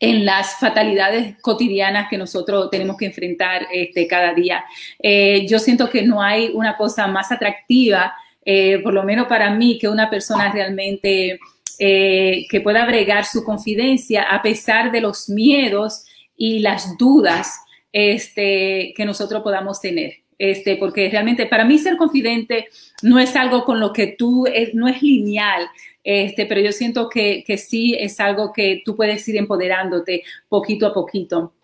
en 0.00 0.24
las 0.24 0.58
fatalidades 0.58 1.36
cotidianas 1.40 2.08
que 2.08 2.18
nosotros 2.18 2.70
tenemos 2.70 2.96
que 2.96 3.06
enfrentar 3.06 3.66
este, 3.72 4.06
cada 4.06 4.34
día. 4.34 4.64
Eh, 4.98 5.46
yo 5.48 5.58
siento 5.58 5.88
que 5.90 6.02
no 6.02 6.22
hay 6.22 6.50
una 6.52 6.76
cosa 6.76 7.06
más 7.06 7.32
atractiva, 7.32 8.14
eh, 8.44 8.78
por 8.78 8.92
lo 8.92 9.02
menos 9.04 9.26
para 9.26 9.50
mí, 9.50 9.78
que 9.78 9.88
una 9.88 10.10
persona 10.10 10.52
realmente 10.52 11.38
eh, 11.78 12.46
que 12.48 12.60
pueda 12.60 12.84
bregar 12.86 13.24
su 13.24 13.44
confidencia 13.44 14.22
a 14.22 14.42
pesar 14.42 14.92
de 14.92 15.00
los 15.00 15.28
miedos 15.28 16.04
y 16.36 16.60
las 16.60 16.96
dudas 16.98 17.60
este, 17.92 18.92
que 18.96 19.04
nosotros 19.04 19.42
podamos 19.42 19.80
tener. 19.80 20.14
Este, 20.36 20.76
porque 20.76 21.08
realmente 21.08 21.46
para 21.46 21.64
mí 21.64 21.78
ser 21.78 21.96
confidente 21.96 22.66
no 23.02 23.20
es 23.20 23.36
algo 23.36 23.64
con 23.64 23.78
lo 23.78 23.92
que 23.92 24.08
tú, 24.08 24.46
no 24.72 24.88
es 24.88 25.00
lineal, 25.00 25.68
este, 26.04 26.46
pero 26.46 26.60
yo 26.60 26.70
siento 26.70 27.08
que, 27.08 27.42
que 27.44 27.58
sí 27.58 27.96
es 27.98 28.20
algo 28.20 28.52
que 28.52 28.82
tú 28.84 28.94
puedes 28.94 29.26
ir 29.28 29.36
empoderándote 29.36 30.22
poquito 30.48 30.86
a 30.86 30.94
poquito. 30.94 31.54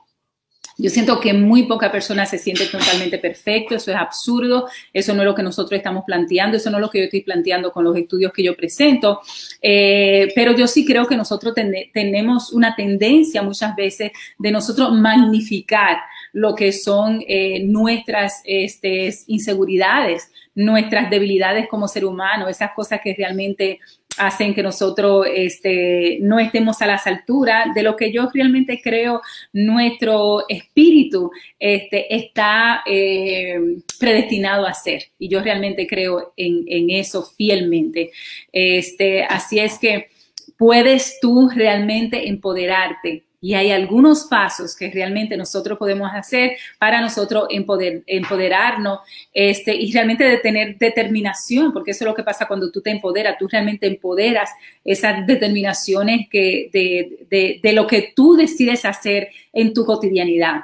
Yo 0.81 0.89
siento 0.89 1.21
que 1.21 1.35
muy 1.35 1.65
poca 1.65 1.93
persona 1.93 2.25
se 2.25 2.39
siente 2.39 2.65
totalmente 2.65 3.19
perfecto, 3.19 3.75
eso 3.75 3.91
es 3.91 3.97
absurdo, 3.99 4.67
eso 4.95 5.13
no 5.13 5.21
es 5.21 5.27
lo 5.27 5.35
que 5.35 5.43
nosotros 5.43 5.77
estamos 5.77 6.05
planteando, 6.07 6.57
eso 6.57 6.71
no 6.71 6.79
es 6.79 6.81
lo 6.81 6.91
que 6.91 7.01
yo 7.01 7.05
estoy 7.05 7.21
planteando 7.21 7.71
con 7.71 7.85
los 7.85 7.95
estudios 7.97 8.33
que 8.33 8.43
yo 8.43 8.57
presento, 8.57 9.21
eh, 9.61 10.33
pero 10.35 10.53
yo 10.53 10.67
sí 10.67 10.87
creo 10.87 11.07
que 11.07 11.19
nosotros 11.19 11.53
ten 11.55 11.71
tenemos 11.93 12.53
una 12.55 12.75
tendencia 12.75 13.43
muchas 13.43 13.77
veces 13.77 14.13
de 14.39 14.51
nosotros 14.51 14.93
magnificar 14.93 15.99
lo 16.33 16.55
que 16.55 16.73
son 16.73 17.23
eh, 17.29 17.63
nuestras 17.65 18.41
este, 18.45 19.13
inseguridades, 19.27 20.31
nuestras 20.55 21.11
debilidades 21.11 21.69
como 21.69 21.89
ser 21.89 22.07
humano, 22.07 22.49
esas 22.49 22.71
cosas 22.73 23.01
que 23.05 23.15
realmente 23.15 23.81
hacen 24.19 24.55
que 24.55 24.63
nosotros 24.63 25.27
este, 25.33 26.19
no 26.21 26.39
estemos 26.39 26.83
a 26.83 26.87
las 26.87 27.07
alturas 27.07 27.75
de 27.75 27.83
lo 27.83 27.97
que 27.97 28.13
yo 28.13 28.29
realmente 28.33 28.81
creo 28.83 29.23
nuestro 29.53 30.45
espíritu 30.49 31.31
este, 31.59 32.15
está 32.15 32.83
eh, 32.87 33.59
predestinado 33.99 34.67
a 34.67 34.75
ser. 34.75 35.05
Y 35.19 35.29
yo 35.29 35.43
realmente 35.43 35.87
creo 35.87 36.33
en, 36.37 36.65
en 36.67 36.91
eso 36.91 37.23
fielmente. 37.23 38.11
Este, 38.53 39.25
así 39.25 39.59
es 39.59 39.79
que 39.79 40.09
puedes 40.57 41.19
tú 41.21 41.49
realmente 41.55 42.29
empoderarte 42.29 43.25
Y 43.41 43.55
hay 43.55 43.71
algunos 43.71 44.25
pasos 44.25 44.77
que 44.77 44.91
realmente 44.91 45.37
nosotros 45.37 45.79
podemos 45.79 46.11
hacer 46.13 46.59
para 46.79 47.01
nosotros 47.01 47.49
empoderarnos 47.49 48.99
este, 49.33 49.75
y 49.75 49.91
realmente 49.93 50.25
de 50.25 50.39
tener 50.39 50.77
determinación, 50.77 51.73
porque 51.73 51.93
eso 51.93 52.05
es 52.05 52.09
lo 52.09 52.15
que 52.15 52.23
pasa 52.23 52.47
cuando 52.47 52.71
tú 52.71 52.83
te 52.83 52.91
empoderas, 52.91 53.39
tú 53.39 53.49
realmente 53.49 53.87
empoderas 53.87 54.51
esas 54.85 55.27
determinaciones 55.27 56.29
que, 56.29 56.69
de, 56.73 57.61
de 57.63 57.73
lo 57.73 57.87
que 57.87 58.13
tú 58.15 58.37
decides 58.37 58.85
hacer 58.85 59.31
en 59.53 59.73
tu 59.73 59.87
cotidianidad. 59.87 60.61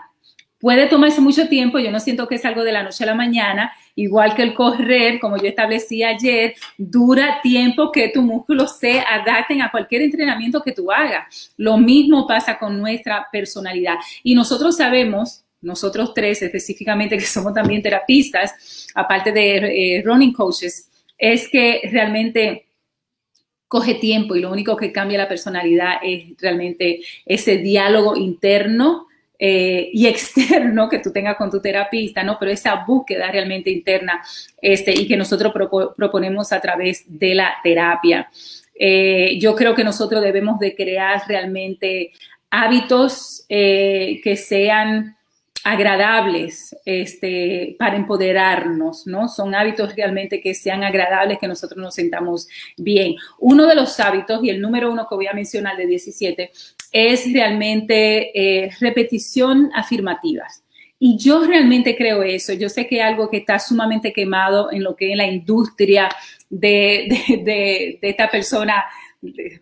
Puede 0.59 0.87
tomarse 0.87 1.21
mucho 1.21 1.49
tiempo, 1.49 1.79
yo 1.79 1.91
no 1.91 2.01
siento 2.01 2.27
que 2.27 2.37
es 2.37 2.45
algo 2.47 2.65
de 2.65 2.73
la 2.73 2.83
noche 2.83 3.05
a 3.05 3.09
la 3.09 3.15
mañana, 3.15 3.73
igual 3.95 4.35
que 4.35 4.43
el 4.43 4.55
correr, 4.55 5.21
como 5.21 5.37
yo 5.37 5.47
establecí 5.49 6.03
ayer, 6.03 6.55
dura 6.79 7.41
tiempo 7.43 7.93
que 7.93 8.09
tu 8.09 8.23
músculo 8.23 8.67
se 8.67 9.01
adapten 9.01 9.61
a 9.61 9.71
cualquier 9.71 10.01
entrenamiento 10.01 10.63
que 10.63 10.73
tú 10.73 10.91
hagas. 10.91 11.53
Lo 11.59 11.77
mismo 11.77 12.27
pasa 12.27 12.59
con 12.59 12.79
nuestra 12.81 13.27
personalidad. 13.31 13.97
Y 14.23 14.35
nosotros 14.35 14.79
sabemos, 14.79 15.45
nosotros 15.61 16.15
tres 16.15 16.41
específicamente, 16.41 17.19
que 17.19 17.25
somos 17.25 17.53
también 17.53 17.83
terapistas, 17.83 18.89
aparte 18.95 19.33
de 19.33 19.99
eh, 19.99 20.03
running 20.03 20.33
coaches, 20.33 20.89
es 21.19 21.49
que 21.49 21.83
realmente 21.93 22.67
coge 23.69 23.95
tiempo 23.95 24.37
y 24.37 24.41
lo 24.41 24.51
único 24.51 24.75
que 24.77 24.93
cambia 24.93 25.19
la 25.19 25.29
personalidad 25.29 25.97
es 26.03 26.35
realmente 26.39 27.01
ese 27.27 27.59
diálogo 27.59 28.17
interno 28.17 29.06
eh, 29.39 29.91
y 29.93 30.07
externo 30.09 30.89
que 30.89 31.01
tú 31.01 31.13
tengas 31.13 31.37
con 31.37 31.51
tu 31.51 31.61
terapista, 31.61 32.23
¿no? 32.23 32.39
Pero 32.39 32.53
esa 32.53 32.85
búsqueda 32.87 33.31
realmente 33.31 33.71
interna 33.71 34.23
este, 34.61 34.93
y 34.93 35.07
que 35.07 35.17
nosotros 35.17 35.53
proponemos 35.97 36.53
a 36.53 36.61
través 36.61 37.05
de 37.07 37.35
la 37.35 37.55
terapia. 37.63 38.31
Eh, 38.79 39.39
yo 39.41 39.55
creo 39.55 39.75
que 39.75 39.85
nosotros 39.85 40.23
debemos 40.23 40.59
de 40.59 40.75
crear 40.75 41.23
realmente 41.27 42.13
hábitos 42.51 43.45
eh, 43.49 44.21
que 44.23 44.37
sean 44.37 45.17
agradables 45.67 46.77
este, 46.85 47.75
para 47.77 47.97
empoderarnos, 47.97 49.05
¿no? 49.09 49.29
Son 49.29 49.53
hábitos 49.53 49.97
realmente 49.97 50.41
que 50.41 50.55
sean 50.55 50.85
agradables, 50.85 51.39
que 51.41 51.49
nosotros 51.49 51.83
nos 51.83 51.93
sentamos 51.93 52.47
bien. 52.77 53.17
Uno 53.41 53.67
de 53.67 53.75
los 53.75 53.99
hábitos, 53.99 54.45
y 54.45 54.51
el 54.51 54.61
número 54.61 54.93
uno 54.93 55.09
que 55.09 55.17
voy 55.17 55.27
a 55.27 55.33
mencionar 55.33 55.77
de 55.77 55.87
17, 55.87 56.53
es 56.97 57.33
realmente 57.33 58.31
eh, 58.35 58.71
repetición 58.81 59.71
afirmativas. 59.75 60.63
Y 60.99 61.19
yo 61.19 61.45
realmente 61.45 61.95
creo 61.95 62.23
eso. 62.23 62.55
Yo 62.55 62.71
sé 62.71 62.87
que 62.87 63.03
algo 63.03 63.29
que 63.29 63.39
está 63.39 63.59
sumamente 63.59 64.13
quemado 64.13 64.73
en 64.73 64.83
lo 64.83 64.97
que 64.97 65.13
es 65.13 65.17
la 65.17 65.27
industria 65.27 66.09
de, 66.49 67.09
de 67.45 67.99
esta 68.01 68.31
persona 68.31 68.85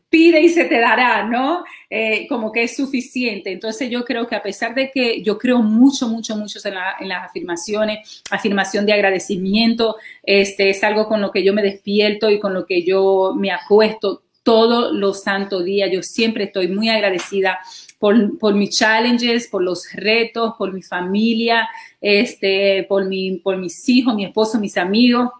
pide 0.08 0.40
y 0.40 0.48
se 0.48 0.64
te 0.64 0.78
dará, 0.78 1.24
¿no? 1.24 1.64
Eh, 1.88 2.26
como 2.28 2.52
que 2.52 2.64
es 2.64 2.76
suficiente. 2.76 3.52
Entonces 3.52 3.90
yo 3.90 4.04
creo 4.04 4.26
que 4.26 4.34
a 4.34 4.42
pesar 4.42 4.74
de 4.74 4.90
que 4.90 5.22
yo 5.22 5.38
creo 5.38 5.62
mucho, 5.62 6.08
mucho, 6.08 6.36
mucho 6.36 6.58
en, 6.64 7.08
las 7.08 7.24
afirmaciones, 7.24 8.22
afirmación 8.30 8.86
de 8.86 8.92
agradecimiento, 8.92 9.96
este 10.22 10.70
es 10.70 10.82
algo 10.84 11.06
con 11.06 11.20
lo 11.20 11.30
que 11.30 11.44
yo 11.44 11.52
me 11.52 11.62
despierto 11.62 12.30
y 12.30 12.40
con 12.40 12.54
lo 12.54 12.66
que 12.66 12.82
yo 12.82 13.34
me 13.36 13.50
acuesto 13.50 14.22
todos 14.44 14.94
los 14.94 15.22
santos 15.22 15.64
días. 15.64 15.90
Yo 15.92 16.02
siempre 16.04 16.44
estoy 16.44 16.68
muy 16.68 16.88
agradecida 16.88 17.58
por, 17.98 18.38
por, 18.38 18.54
mis 18.54 18.78
challenges, 18.78 19.48
por 19.48 19.64
los 19.64 19.90
retos, 19.92 20.54
por 20.56 20.72
mi 20.72 20.82
familia, 20.82 21.68
este, 22.00 22.84
por, 22.88 23.06
mi, 23.06 23.38
por 23.38 23.56
mis 23.56 23.88
hijos, 23.88 24.14
mi 24.14 24.24
esposo, 24.24 24.60
mis 24.60 24.76
amigos 24.76 25.30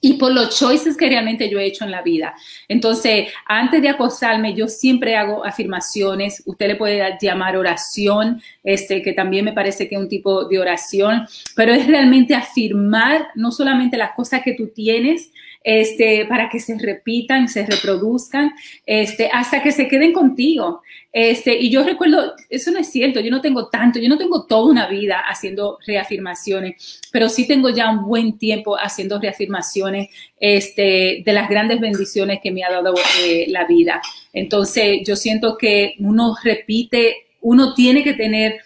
y 0.00 0.14
por 0.14 0.32
los 0.32 0.58
choices 0.58 0.96
que 0.96 1.08
realmente 1.08 1.50
yo 1.50 1.58
he 1.58 1.66
hecho 1.66 1.84
en 1.84 1.90
la 1.90 2.02
vida. 2.02 2.34
Entonces, 2.68 3.28
antes 3.46 3.82
de 3.82 3.88
acostarme, 3.88 4.54
yo 4.54 4.68
siempre 4.68 5.16
hago 5.16 5.44
afirmaciones. 5.44 6.42
Usted 6.46 6.68
le 6.68 6.76
puede 6.76 7.18
llamar 7.20 7.56
oración, 7.56 8.40
este, 8.62 9.02
que 9.02 9.12
también 9.12 9.44
me 9.44 9.52
parece 9.52 9.88
que 9.88 9.96
es 9.96 10.00
un 10.00 10.08
tipo 10.08 10.46
de 10.46 10.58
oración, 10.58 11.26
pero 11.56 11.72
es 11.72 11.86
realmente 11.86 12.34
afirmar 12.34 13.28
no 13.34 13.52
solamente 13.52 13.96
las 13.96 14.12
cosas 14.12 14.42
que 14.42 14.54
tú 14.54 14.68
tienes, 14.68 15.30
este, 15.64 16.26
para 16.26 16.48
que 16.48 16.60
se 16.60 16.78
repitan, 16.78 17.48
se 17.48 17.64
reproduzcan, 17.64 18.52
este, 18.86 19.28
hasta 19.32 19.62
que 19.62 19.72
se 19.72 19.88
queden 19.88 20.12
contigo. 20.12 20.82
Este, 21.12 21.54
y 21.58 21.70
yo 21.70 21.84
recuerdo, 21.84 22.34
eso 22.48 22.70
no 22.70 22.78
es 22.78 22.90
cierto, 22.90 23.20
yo 23.20 23.30
no 23.30 23.40
tengo 23.40 23.68
tanto, 23.68 23.98
yo 23.98 24.08
no 24.08 24.16
tengo 24.16 24.46
toda 24.46 24.70
una 24.70 24.88
vida 24.88 25.22
haciendo 25.28 25.78
reafirmaciones, 25.86 27.00
pero 27.12 27.28
sí 27.28 27.46
tengo 27.46 27.68
ya 27.68 27.90
un 27.90 28.06
buen 28.06 28.38
tiempo 28.38 28.76
haciendo 28.76 29.20
reafirmaciones 29.20 30.08
este, 30.40 31.22
de 31.24 31.32
las 31.32 31.48
grandes 31.48 31.80
bendiciones 31.80 32.40
que 32.42 32.50
me 32.50 32.64
ha 32.64 32.70
dado 32.70 32.94
eh, 33.24 33.44
la 33.48 33.66
vida. 33.66 34.00
Entonces, 34.32 35.00
yo 35.06 35.16
siento 35.16 35.58
que 35.58 35.94
uno 35.98 36.34
repite, 36.42 37.26
uno 37.42 37.74
tiene 37.74 38.02
que 38.02 38.14
tener 38.14 38.60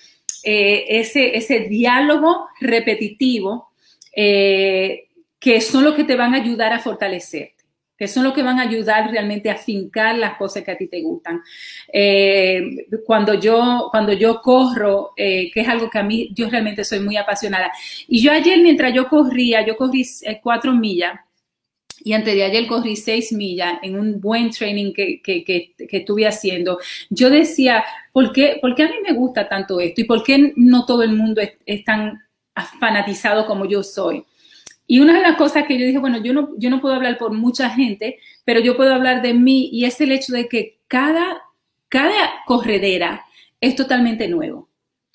eh, 0.44 1.00
ese, 1.00 1.36
ese 1.36 1.60
diálogo 1.60 2.46
repetitivo 2.60 3.70
eh, 4.14 5.05
que 5.46 5.60
son 5.60 5.84
los 5.84 5.94
que 5.94 6.02
te 6.02 6.16
van 6.16 6.34
a 6.34 6.38
ayudar 6.38 6.72
a 6.72 6.80
fortalecer 6.80 7.52
que 7.96 8.08
son 8.08 8.24
los 8.24 8.32
que 8.34 8.42
van 8.42 8.58
a 8.58 8.62
ayudar 8.62 9.10
realmente 9.10 9.48
a 9.48 9.56
fincar 9.56 10.18
las 10.18 10.36
cosas 10.36 10.62
que 10.64 10.70
a 10.70 10.76
ti 10.76 10.86
te 10.86 11.00
gustan. 11.00 11.40
Eh, 11.90 12.86
cuando, 13.06 13.32
yo, 13.32 13.88
cuando 13.90 14.12
yo 14.12 14.42
corro, 14.42 15.12
eh, 15.16 15.50
que 15.50 15.60
es 15.62 15.68
algo 15.68 15.88
que 15.88 15.98
a 15.98 16.02
mí, 16.02 16.28
yo 16.34 16.50
realmente 16.50 16.84
soy 16.84 17.00
muy 17.00 17.16
apasionada. 17.16 17.72
Y 18.06 18.20
yo 18.20 18.32
ayer, 18.32 18.60
mientras 18.60 18.92
yo 18.92 19.08
corría, 19.08 19.64
yo 19.64 19.78
corrí 19.78 20.06
eh, 20.24 20.40
cuatro 20.42 20.74
millas 20.74 21.18
y 22.04 22.12
antes 22.12 22.34
de 22.34 22.44
ayer 22.44 22.66
corrí 22.66 22.94
seis 22.94 23.32
millas 23.32 23.78
en 23.80 23.98
un 23.98 24.20
buen 24.20 24.50
training 24.50 24.92
que, 24.92 25.22
que, 25.22 25.42
que, 25.42 25.72
que 25.88 25.96
estuve 25.96 26.26
haciendo. 26.26 26.78
Yo 27.08 27.30
decía, 27.30 27.82
¿por 28.12 28.30
qué, 28.30 28.58
¿por 28.60 28.74
qué, 28.74 28.82
a 28.82 28.88
mí 28.88 28.96
me 29.02 29.14
gusta 29.14 29.48
tanto 29.48 29.80
esto? 29.80 30.02
¿Y 30.02 30.04
por 30.04 30.22
qué 30.22 30.52
no 30.56 30.84
todo 30.84 31.02
el 31.02 31.12
mundo 31.14 31.40
es 31.64 31.82
tan 31.82 32.20
fanatizado 32.78 33.46
como 33.46 33.64
yo 33.64 33.82
soy? 33.82 34.22
Y 34.86 35.00
una 35.00 35.14
de 35.14 35.22
las 35.22 35.36
cosas 35.36 35.64
que 35.66 35.78
yo 35.78 35.84
dije, 35.84 35.98
bueno, 35.98 36.18
yo 36.22 36.32
no, 36.32 36.50
yo 36.56 36.70
no 36.70 36.80
puedo 36.80 36.94
hablar 36.94 37.18
por 37.18 37.32
mucha 37.32 37.70
gente, 37.70 38.18
pero 38.44 38.60
yo 38.60 38.76
puedo 38.76 38.94
hablar 38.94 39.22
de 39.22 39.34
mí 39.34 39.68
y 39.72 39.84
es 39.84 40.00
el 40.00 40.12
hecho 40.12 40.32
de 40.32 40.48
que 40.48 40.78
cada, 40.88 41.42
cada 41.88 42.44
corredera 42.46 43.24
es 43.60 43.74
totalmente 43.74 44.28
nuevo. 44.28 44.68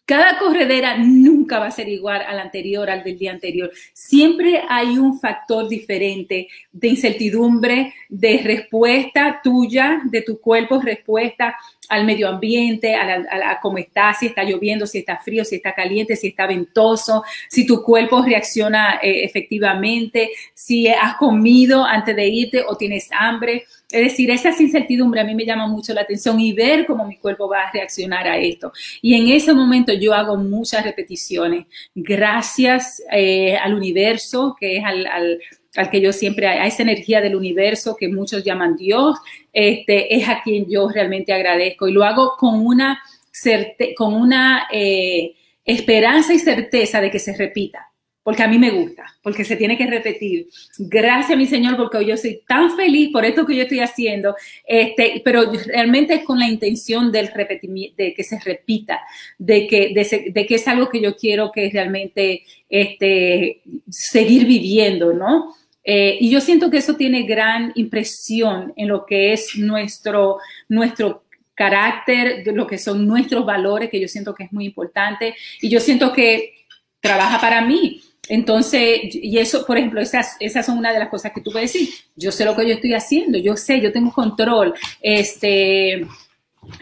Cada 0.06 0.38
corredera 0.40 0.98
nunca 0.98 1.60
va 1.60 1.68
a 1.68 1.72
ser 1.72 1.88
igual 1.88 2.22
al 2.22 2.40
anterior, 2.40 2.90
al 2.90 3.01
del 3.01 3.18
día 3.18 3.32
anterior. 3.32 3.72
Siempre 3.94 4.62
hay 4.68 4.98
un 4.98 5.20
factor 5.20 5.70
diferente 5.70 6.50
de 6.70 6.88
incertidumbre, 6.90 7.94
de 8.10 8.42
respuesta 8.44 9.40
tuya, 9.42 10.01
de 10.04 10.22
tu 10.22 10.42
cuerpo, 10.42 10.82
respuesta 10.82 11.56
al 11.90 12.06
medio 12.06 12.30
ambiente, 12.30 12.96
a, 12.96 13.60
cómo 13.62 13.78
está, 13.78 14.14
si 14.14 14.28
está 14.28 14.44
lloviendo, 14.44 14.88
si 14.88 15.00
está 15.00 15.18
frío, 15.18 15.44
si 15.44 15.58
está 15.58 15.74
caliente, 15.74 16.16
si 16.16 16.28
está 16.28 16.48
ventoso, 16.48 17.24
si 17.50 17.66
tu 17.66 17.84
cuerpo 17.84 18.24
reacciona 18.24 19.00
eh, 19.02 19.26
efectivamente, 19.26 20.30
si 20.54 20.88
has 20.88 21.16
comido 21.18 21.84
antes 21.84 22.16
de 22.16 22.28
irte 22.28 22.64
o 22.66 22.78
tienes 22.78 23.10
hambre. 23.12 23.66
Es 23.92 24.04
decir, 24.04 24.32
esa 24.32 24.50
incertidumbre 24.58 25.20
a 25.20 25.26
mí 25.26 25.36
me 25.36 25.46
llama 25.46 25.68
mucho 25.68 25.94
la 25.94 26.02
atención 26.02 26.40
y 26.40 26.54
ver 26.54 26.86
cómo 26.86 27.06
mi 27.06 27.18
cuerpo 27.18 27.50
va 27.50 27.64
a 27.64 27.72
reaccionar 27.72 28.26
a 28.26 28.38
esto. 28.38 28.72
Y 29.02 29.16
en 29.16 29.28
ese 29.36 29.54
momento 29.54 29.92
yo 29.92 30.14
hago 30.14 30.38
muchas 30.38 30.86
repeticiones. 30.86 31.66
Gracias 31.94 33.04
eh, 33.12 33.58
al 33.58 33.74
universo, 33.74 34.56
que 34.58 34.78
es 34.78 34.86
al, 34.86 35.08
al 35.08 35.40
que 35.90 36.01
yo 36.01 36.12
siempre, 36.12 36.48
a 36.48 36.66
esa 36.66 36.84
energía 36.84 37.22
del 37.22 37.36
universo 37.36 37.96
que 37.96 38.10
muchos 38.10 38.44
llaman 38.44 38.75
Dios, 38.75 39.18
este, 39.54 40.13
es 40.16 40.28
a 40.28 40.42
quien 40.44 40.70
yo 40.70 40.90
realmente 40.90 41.32
agradezco 41.34 41.88
y 41.88 41.94
lo 41.94 42.04
hago 42.04 42.36
con 42.38 42.66
una, 42.66 43.01
con 43.96 44.13
una 44.13 44.68
eh, 44.72 45.34
esperanza 45.63 46.34
y 46.34 46.40
certeza 46.40 47.00
de 47.00 47.10
que 47.10 47.20
se 47.20 47.38
repita, 47.38 47.90
porque 48.22 48.44
a 48.44 48.50
mí 48.50 48.58
me 48.58 48.70
gusta, 48.70 49.06
porque 49.24 49.46
se 49.46 49.56
tiene 49.56 49.78
que 49.78 49.88
repetir. 49.88 50.48
Gracias, 50.78 51.38
mi 51.38 51.46
Señor, 51.46 51.78
porque 51.78 51.98
hoy 51.98 52.08
yo 52.08 52.18
soy 52.18 52.42
tan 52.46 52.75
feliz 52.75 53.10
por 53.13 53.24
esto 53.24 53.46
que 53.46 53.56
yo 53.56 53.63
estoy 53.63 53.80
haciendo, 53.80 54.36
este, 54.68 55.22
pero 55.24 55.50
realmente 55.68 56.16
es 56.16 56.24
con 56.24 56.38
la 56.38 56.50
intención 56.50 57.13
del 57.13 57.32
de 57.96 58.13
que 58.13 58.24
se 58.25 58.40
repita, 58.42 59.00
de 59.38 59.68
que, 59.68 59.94
de, 59.94 60.32
de 60.34 60.46
que 60.46 60.56
es 60.56 60.68
algo 60.68 60.90
que 60.90 61.00
yo 61.00 61.16
quiero 61.16 61.50
que 61.50 61.70
realmente 61.70 62.44
este, 62.70 63.62
seguir 63.90 64.46
viviendo, 64.46 65.13
¿no? 65.13 65.56
Eh, 65.84 66.18
y 66.20 66.30
yo 66.30 66.42
siento 66.42 66.70
que 66.70 66.78
eso 66.78 66.96
tiene 66.96 67.24
gran 67.24 67.72
impresión 67.76 68.74
en 68.76 68.88
lo 68.88 69.06
que 69.06 69.34
es 69.34 69.56
nuestro, 69.58 70.38
nuestro 70.70 71.24
carácter, 71.56 72.44
lo 72.54 72.68
que 72.68 72.78
son 72.78 73.06
nuestros 73.06 73.46
valores, 73.46 73.90
que 73.90 74.00
yo 74.00 74.08
siento 74.08 74.34
que 74.34 74.46
es 74.46 74.54
muy 74.54 74.66
importante. 74.66 75.36
Y 75.62 75.70
yo 75.70 75.80
siento 75.80 76.14
que 76.14 76.54
trabaja 77.00 77.40
para 77.40 77.62
mí. 77.62 78.02
Entonces, 78.30 79.00
y 79.14 79.38
eso, 79.40 79.66
por 79.66 79.78
ejemplo, 79.78 80.00
esas, 80.00 80.38
esas 80.40 80.66
son 80.66 80.78
una 80.78 80.94
de 80.94 81.00
las 81.00 81.10
cosas 81.10 81.34
que 81.34 81.42
tú 81.42 81.52
puedes 81.52 81.74
decir. 81.74 81.90
Yo 82.16 82.32
sé 82.32 82.46
lo 82.46 82.56
que 82.56 82.68
yo 82.68 82.76
estoy 82.76 82.94
haciendo, 82.94 83.38
yo 83.38 83.58
sé, 83.58 83.82
yo 83.82 83.92
tengo 83.92 84.14
control. 84.14 84.74
Este, 85.02 86.08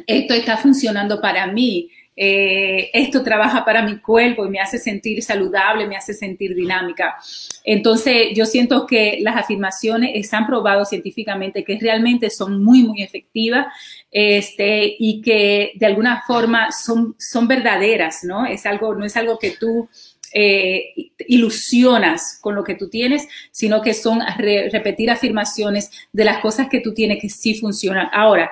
esto 0.06 0.34
está 0.34 0.58
funcionando 0.58 1.20
para 1.20 1.48
mí. 1.48 1.90
Eh, 2.22 2.90
esto 2.92 3.24
trabaja 3.24 3.64
para 3.64 3.82
mi 3.82 3.98
cuerpo 4.00 4.46
y 4.46 4.50
me 4.50 4.60
hace 4.60 4.78
sentir 4.78 5.24
saludable, 5.24 5.88
me 5.88 5.96
hace 5.96 6.14
sentir 6.14 6.54
dinámica. 6.54 7.16
Entonces, 7.64 8.34
yo 8.36 8.46
siento 8.46 8.86
que 8.86 9.20
las 9.22 9.38
afirmaciones 9.38 10.12
están 10.16 10.46
probadas 10.46 10.90
científicamente 10.90 11.64
que 11.64 11.80
realmente 11.80 12.30
son 12.30 12.62
muy, 12.62 12.84
muy 12.84 13.04
efectivas 13.04 13.68
este, 14.12 14.98
y 15.00 15.22
que 15.22 15.72
de 15.76 15.86
alguna 15.86 16.22
forma 16.28 16.74
son, 16.74 17.16
son 17.18 17.48
verdaderas, 17.48 18.26
¿no? 18.26 18.46
Es 18.46 18.66
algo, 18.66 18.94
no 18.96 19.06
es 19.06 19.16
algo 19.16 19.40
que 19.40 19.52
tú 19.52 19.88
eh, 20.34 20.92
ilusionas 21.26 22.38
con 22.42 22.54
lo 22.54 22.66
que 22.66 22.76
tú 22.76 22.90
tienes, 22.90 23.30
sino 23.52 23.82
que 23.82 23.94
son 23.94 24.20
repetir 24.38 25.10
afirmaciones 25.10 25.90
de 26.12 26.26
las 26.26 26.40
cosas 26.40 26.68
que 26.68 26.82
tú 26.82 26.94
tienes 26.94 27.22
que 27.22 27.30
sí 27.30 27.58
funcionan. 27.58 28.10
Ahora, 28.12 28.52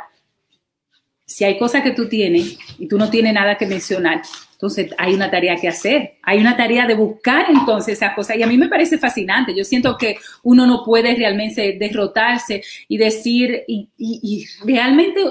si 1.27 1.43
hay 1.43 1.59
cosas 1.59 1.83
que 1.83 1.91
tú 1.91 2.07
tienes 2.07 2.57
y 2.79 2.87
tú 2.87 2.97
no 2.97 3.09
tienes 3.09 3.33
nada 3.33 3.57
que 3.57 3.67
mencionar, 3.67 4.21
entonces 4.53 4.91
hay 4.97 5.13
una 5.13 5.29
tarea 5.29 5.57
que 5.57 5.67
hacer, 5.67 6.13
hay 6.23 6.39
una 6.39 6.55
tarea 6.55 6.87
de 6.87 6.95
buscar 6.95 7.47
entonces 7.49 7.95
esas 7.95 8.15
cosas. 8.15 8.37
Y 8.37 8.43
a 8.43 8.47
mí 8.47 8.57
me 8.57 8.69
parece 8.69 8.97
fascinante. 8.97 9.53
Yo 9.53 9.65
siento 9.65 9.97
que 9.97 10.17
uno 10.41 10.65
no 10.65 10.83
puede 10.85 11.13
realmente 11.15 11.75
derrotarse 11.77 12.63
y 12.87 12.97
decir, 12.97 13.65
y, 13.67 14.47
realmente 14.63 15.21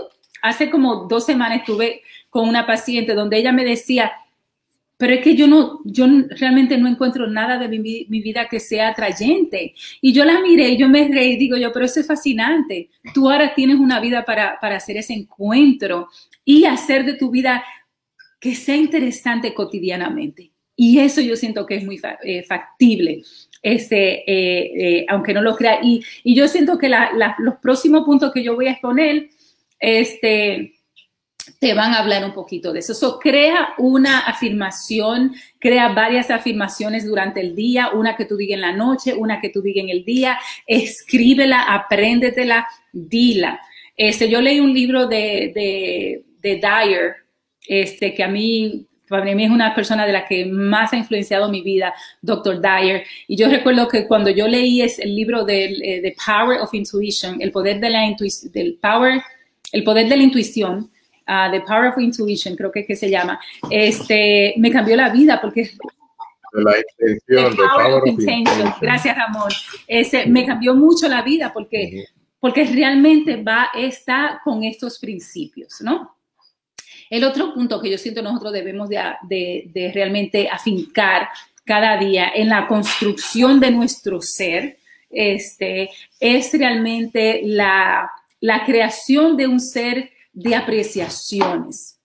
hace 0.42 0.70
como 0.70 1.06
dos 1.08 1.24
semanas 1.24 1.60
estuve 1.60 2.02
con 2.28 2.46
una 2.46 2.66
paciente 2.66 3.14
donde 3.14 3.38
ella 3.38 3.50
me 3.50 3.64
decía, 3.64 4.12
pero 4.96 5.12
es 5.12 5.20
que 5.22 5.34
yo 5.34 5.46
no, 5.46 5.80
yo 5.84 6.06
realmente 6.30 6.78
no 6.78 6.88
encuentro 6.88 7.26
nada 7.26 7.58
de 7.58 7.68
mi, 7.68 8.04
vida 8.08 8.48
que 8.48 8.60
sea 8.60 8.88
atrayente. 8.88 9.74
Y 10.00 10.12
yo 10.12 10.24
la 10.24 10.40
miré 10.40 10.76
yo 10.76 10.88
me 10.88 11.08
reí 11.08 11.36
digo 11.36 11.56
yo, 11.56 11.72
pero 11.72 11.84
eso 11.84 12.00
es 12.00 12.06
fascinante. 12.06 12.90
Tú 13.12 13.30
ahora 13.30 13.54
tienes 13.54 13.76
una 13.76 14.00
vida 14.00 14.24
para, 14.24 14.58
para 14.60 14.76
hacer 14.76 14.96
ese 14.96 15.12
encuentro 15.12 16.08
y 16.44 16.64
hacer 16.64 17.04
de 17.04 17.14
tu 17.14 17.30
vida 17.30 17.62
que 18.40 18.54
sea 18.54 18.76
interesante 18.76 19.52
cotidianamente. 19.52 20.52
Y 20.76 20.98
eso 20.98 21.20
yo 21.20 21.36
siento 21.36 21.66
que 21.66 21.76
es 21.76 21.84
muy 21.84 22.00
eh, 22.22 22.42
factible, 22.42 23.22
este, 23.62 24.30
eh, 24.30 24.98
eh, 25.00 25.06
aunque 25.08 25.32
no 25.32 25.40
lo 25.40 25.56
crea. 25.56 25.80
Y, 25.82 26.02
y 26.22 26.34
yo 26.34 26.48
siento 26.48 26.78
que 26.78 26.90
los 27.38 27.54
próximos 27.62 28.04
puntos 28.04 28.32
que 28.32 28.42
yo 28.42 28.54
voy 28.54 28.66
a 28.66 28.72
exponer, 28.72 29.30
este, 29.78 30.75
te 31.58 31.74
van 31.74 31.92
a 31.94 31.98
hablar 31.98 32.24
un 32.24 32.32
poquito 32.32 32.72
de 32.72 32.80
eso. 32.80 32.94
So, 32.94 33.18
crea 33.18 33.70
una 33.78 34.20
afirmación, 34.20 35.34
crea 35.58 35.88
varias 35.88 36.30
afirmaciones 36.30 37.06
durante 37.06 37.40
el 37.40 37.54
día, 37.54 37.90
una 37.90 38.16
que 38.16 38.24
tú 38.24 38.36
digas 38.36 38.56
en 38.56 38.60
la 38.60 38.72
noche, 38.72 39.14
una 39.14 39.40
que 39.40 39.48
tú 39.48 39.62
digas 39.62 39.84
en 39.84 39.90
el 39.90 40.04
día, 40.04 40.38
escríbela, 40.66 41.62
apréndetela, 41.62 42.66
dila. 42.92 43.60
Este, 43.96 44.28
yo 44.28 44.40
leí 44.40 44.60
un 44.60 44.74
libro 44.74 45.06
de, 45.06 45.52
de, 45.54 46.24
de 46.40 46.56
Dyer, 46.56 47.16
este, 47.66 48.12
que 48.14 48.22
a 48.22 48.28
mí 48.28 48.86
para 49.08 49.24
mí 49.34 49.44
es 49.44 49.50
una 49.50 49.74
persona 49.74 50.04
de 50.04 50.12
la 50.12 50.26
que 50.26 50.46
más 50.46 50.92
ha 50.92 50.96
influenciado 50.96 51.48
mi 51.48 51.62
vida, 51.62 51.94
Dr. 52.22 52.60
Dyer. 52.60 53.04
Y 53.28 53.36
yo 53.36 53.48
recuerdo 53.48 53.86
que 53.86 54.06
cuando 54.06 54.30
yo 54.30 54.48
leí 54.48 54.82
el 54.82 55.14
libro 55.14 55.44
de 55.44 55.64
eh, 55.66 56.00
The 56.02 56.16
Power 56.24 56.60
of 56.60 56.74
Intuition, 56.74 57.40
el 57.40 57.52
poder 57.52 57.78
de 57.78 57.90
la 57.90 58.00
del 58.52 58.78
power, 58.82 59.22
el 59.72 59.84
poder 59.84 60.08
de 60.08 60.16
la 60.16 60.22
intuición, 60.24 60.90
uh, 61.28 61.50
The 61.50 61.60
Power 61.60 61.88
of 61.88 61.98
Intuition, 61.98 62.56
creo 62.56 62.70
que, 62.72 62.84
que 62.84 62.96
se 62.96 63.10
llama, 63.10 63.40
este, 63.70 64.54
me 64.58 64.70
cambió 64.70 64.96
la 64.96 65.10
vida 65.10 65.40
porque 65.40 65.70
la 66.52 66.74
intención, 66.78 67.56
the 67.56 67.62
power, 67.76 68.02
of 68.02 68.06
intention. 68.06 68.72
Gracias, 68.80 69.16
Ramón. 69.16 69.50
Ese, 69.86 70.26
me 70.26 70.46
cambió 70.46 70.74
mucho 70.74 71.08
la 71.08 71.22
vida 71.22 71.52
porque, 71.52 72.06
porque 72.40 72.64
realmente 72.64 73.42
va, 73.42 73.68
está 73.74 74.40
con 74.42 74.64
estos 74.64 74.98
principios, 74.98 75.80
¿no? 75.80 76.16
El 77.10 77.24
otro 77.24 77.54
punto 77.54 77.80
que 77.80 77.90
yo 77.90 77.98
siento 77.98 78.22
nosotros 78.22 78.52
debemos 78.52 78.88
de, 78.88 79.00
de, 79.28 79.70
de 79.72 79.92
realmente 79.92 80.48
afincar 80.48 81.28
cada 81.64 81.96
día 81.98 82.30
en 82.34 82.48
la 82.48 82.66
construcción 82.66 83.60
de 83.60 83.70
nuestro 83.70 84.20
ser, 84.20 84.78
este, 85.10 85.90
es 86.18 86.52
realmente 86.52 87.42
la, 87.44 88.10
la 88.40 88.64
creación 88.64 89.36
de 89.36 89.46
un 89.46 89.60
ser 89.60 90.10
de 90.36 90.54
apreciaciones. 90.54 91.98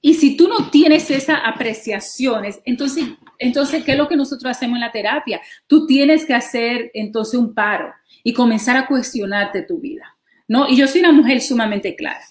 Y 0.00 0.14
si 0.14 0.36
tú 0.36 0.48
no 0.48 0.70
tienes 0.70 1.10
esas 1.10 1.40
apreciaciones, 1.44 2.60
entonces, 2.64 3.04
entonces, 3.38 3.84
¿qué 3.84 3.92
es 3.92 3.98
lo 3.98 4.08
que 4.08 4.16
nosotros 4.16 4.50
hacemos 4.50 4.76
en 4.76 4.80
la 4.80 4.92
terapia? 4.92 5.42
Tú 5.66 5.86
tienes 5.86 6.24
que 6.24 6.32
hacer 6.32 6.90
entonces 6.94 7.38
un 7.38 7.52
paro 7.52 7.92
y 8.22 8.32
comenzar 8.32 8.76
a 8.76 8.86
cuestionarte 8.86 9.62
tu 9.62 9.78
vida, 9.78 10.16
¿no? 10.48 10.68
Y 10.68 10.76
yo 10.76 10.86
soy 10.86 11.00
una 11.00 11.12
mujer 11.12 11.40
sumamente 11.42 11.96
clara. 11.96 12.24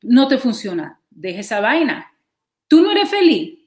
No 0.00 0.28
te 0.28 0.38
funciona, 0.38 1.00
deja 1.10 1.40
esa 1.40 1.60
vaina. 1.60 2.12
Tú 2.68 2.80
no 2.80 2.92
eres 2.92 3.10
feliz, 3.10 3.58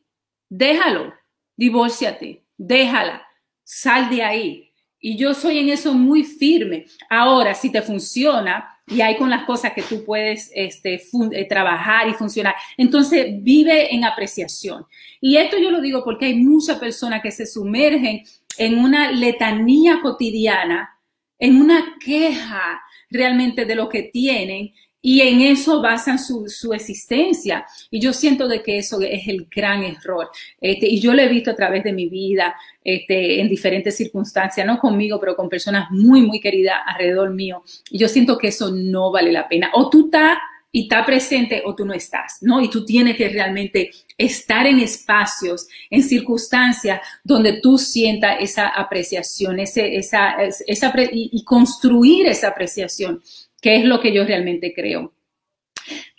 déjalo, 0.48 1.13
divórciate, 1.55 2.43
déjala, 2.58 3.27
sal 3.63 4.10
de 4.10 4.23
ahí. 4.23 4.71
Y 4.99 5.17
yo 5.17 5.34
soy 5.34 5.60
en 5.60 5.69
eso 5.69 5.93
muy 5.93 6.23
firme. 6.23 6.86
Ahora, 7.10 7.54
si 7.54 7.71
te 7.71 7.82
funciona, 7.82 8.79
y 8.89 9.02
hay 9.02 9.17
con 9.17 9.30
las 9.30 9.43
cosas 9.43 9.73
que 9.73 9.84
tú 9.84 10.04
puedes 10.04 10.52
este, 10.54 11.02
eh, 11.32 11.45
trabajar 11.47 12.08
y 12.08 12.13
funcionar. 12.13 12.56
Entonces, 12.78 13.28
vive 13.41 13.93
en 13.93 14.04
apreciación. 14.04 14.86
Y 15.21 15.38
esto 15.38 15.58
yo 15.58 15.71
lo 15.71 15.82
digo 15.82 16.04
porque 16.04 16.25
hay 16.25 16.36
muchas 16.36 16.80
personas 16.80 17.21
que 17.21 17.32
se 17.32 17.45
sumergen 17.45 18.23
en 18.58 18.80
una 18.80 19.12
letanía 19.12 20.02
cotidiana, 20.02 20.97
en 21.38 21.62
una 21.62 21.97
queja 22.04 22.82
realmente 23.10 23.65
de 23.65 23.75
lo 23.75 23.88
que 23.89 24.04
tienen 24.04 24.73
y 25.01 25.21
en 25.21 25.41
eso 25.41 25.81
basan 25.81 26.19
su, 26.19 26.47
su, 26.49 26.73
existencia. 26.73 27.65
Y 27.89 27.99
yo 28.01 28.12
siento 28.12 28.47
de 28.47 28.62
que 28.62 28.77
eso 28.77 28.99
es 29.01 29.27
el 29.27 29.47
gran 29.49 29.83
error. 29.83 30.29
Este, 30.59 30.88
y 30.88 30.99
yo 30.99 31.13
lo 31.13 31.21
he 31.21 31.29
visto 31.29 31.51
a 31.51 31.55
través 31.55 31.83
de 31.83 31.93
mi 31.93 32.09
vida, 32.09 32.55
este, 32.83 33.39
en 33.39 33.47
diferentes 33.47 33.95
circunstancias, 33.95 34.65
no 34.67 34.77
conmigo, 34.77 35.19
pero 35.19 35.35
con 35.35 35.47
personas 35.47 35.89
muy, 35.91 36.21
muy 36.21 36.41
queridas 36.41 36.79
alrededor 36.85 37.33
mío. 37.33 37.63
Y 37.89 37.97
yo 37.97 38.09
siento 38.09 38.38
que 38.38 38.49
eso 38.49 38.71
no 38.71 39.12
vale 39.12 39.31
la 39.31 39.47
pena. 39.47 39.71
O 39.73 39.89
tú 39.89 40.05
estás 40.05 40.38
y 40.71 40.83
estás 40.83 41.05
presente 41.05 41.63
o 41.65 41.73
tú 41.73 41.85
no 41.85 41.93
estás, 41.93 42.39
¿no? 42.41 42.62
Y 42.62 42.69
tú 42.69 42.85
tienes 42.85 43.15
que 43.15 43.29
realmente 43.29 43.89
estar 44.17 44.67
en 44.67 44.79
espacios, 44.79 45.67
en 45.89 46.03
circunstancias 46.03 47.01
donde 47.23 47.53
tú 47.53 47.77
sientas 47.77 48.35
esa 48.39 48.67
apreciación, 48.67 49.59
ese, 49.59 49.95
esa, 49.95 50.35
esa, 50.67 50.93
y 51.12 51.43
construir 51.43 52.27
esa 52.27 52.49
apreciación 52.49 53.19
que 53.62 53.76
es 53.76 53.86
lo 53.86 54.00
que 54.00 54.13
yo 54.13 54.24
realmente 54.24 54.74
creo. 54.74 55.13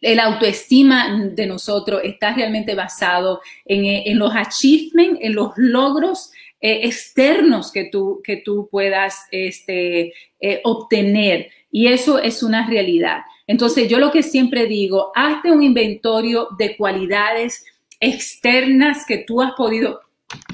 El 0.01 0.19
autoestima 0.19 1.31
de 1.33 1.47
nosotros 1.47 2.01
está 2.05 2.35
realmente 2.35 2.75
basado 2.75 3.41
en, 3.65 4.19
los 4.19 4.35
achievements, 4.35 5.21
en 5.23 5.35
los 5.35 5.53
logros 5.57 6.33
eh, 6.61 6.81
externos 6.85 7.71
que 7.71 7.85
tú, 7.85 8.21
que 8.25 8.39
tú 8.39 8.69
puedas 8.71 9.27
este, 9.31 10.13
eh, 10.41 10.61
obtener. 10.65 11.51
Y 11.71 11.89
eso 11.89 12.19
es 12.19 12.43
una 12.43 12.67
realidad. 12.67 13.23
Entonces, 13.47 13.89
yo 13.89 13.99
lo 13.99 14.11
que 14.11 14.23
siempre 14.23 14.67
digo, 14.67 15.13
hazte 15.15 15.53
un 15.53 15.63
inventario 15.63 16.49
de 16.59 16.77
cualidades 16.77 17.65
externas 18.01 19.05
que 19.07 19.19
tú 19.19 19.43
has 19.43 19.53
podido 19.53 20.01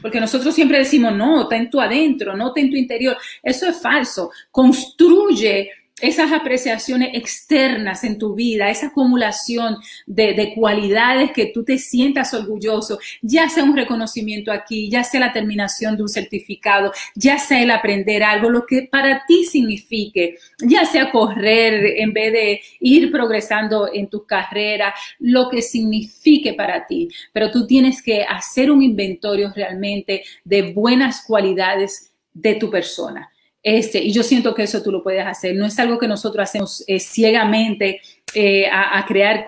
porque 0.00 0.20
nosotros 0.20 0.54
siempre 0.54 0.78
decimos, 0.78 1.14
no, 1.14 1.42
está 1.42 1.56
en 1.56 1.70
tu 1.70 1.80
adentro, 1.80 2.36
no 2.36 2.48
está 2.48 2.60
en 2.60 2.70
tu 2.70 2.76
interior. 2.76 3.16
Eso 3.42 3.68
es 3.68 3.80
falso. 3.80 4.30
Construye 4.50 5.70
esas 6.00 6.30
apreciaciones 6.32 7.10
externas 7.14 8.04
en 8.04 8.18
tu 8.18 8.34
vida, 8.34 8.68
esa 8.68 8.88
acumulación 8.88 9.78
de, 10.06 10.52
cualidades 10.54 11.32
que 11.32 11.46
tú 11.46 11.64
te 11.64 11.78
sientas 11.78 12.34
orgulloso, 12.34 12.98
ya 13.22 13.48
sea 13.48 13.64
un 13.64 13.74
reconocimiento 13.74 14.52
aquí, 14.52 14.90
ya 14.90 15.04
sea 15.04 15.20
la 15.20 15.32
terminación 15.32 15.96
de 15.96 16.02
un 16.02 16.08
certificado, 16.08 16.92
ya 17.14 17.38
sea 17.38 17.62
el 17.62 17.70
aprender 17.70 18.22
algo, 18.22 18.50
lo 18.50 18.66
que 18.66 18.82
para 18.90 19.24
ti 19.26 19.44
signifique, 19.44 20.36
ya 20.58 20.84
sea 20.84 21.10
correr 21.10 21.98
en 21.98 22.12
vez 22.12 22.32
de 22.32 22.60
ir 22.80 23.10
progresando 23.10 23.88
en 23.92 24.08
tu 24.08 24.26
carrera, 24.26 24.94
lo 25.18 25.48
que 25.48 25.62
signifique 25.62 26.52
para 26.52 26.86
ti. 26.86 27.08
Pero 27.32 27.50
tú 27.50 27.66
tienes 27.66 28.02
que 28.02 28.22
hacer 28.22 28.70
un 28.70 28.82
inventario 28.82 29.50
realmente 29.54 30.22
de 30.44 30.72
buenas 30.72 31.24
cualidades 31.26 32.12
de 32.34 32.54
tu 32.56 32.70
persona 32.70 33.30
este, 33.68 33.98
y 34.00 34.12
yo 34.12 34.22
siento 34.22 34.54
que 34.54 34.62
eso 34.62 34.80
tú 34.80 34.92
lo 34.92 35.02
puedes 35.02 35.26
hacer. 35.26 35.56
No 35.56 35.66
es 35.66 35.76
algo 35.80 35.98
que 35.98 36.06
nosotros 36.06 36.40
hacemos 36.40 36.84
eh, 36.86 37.00
ciegamente 37.00 38.00
eh, 38.32 38.68
a, 38.70 39.04
crear 39.08 39.44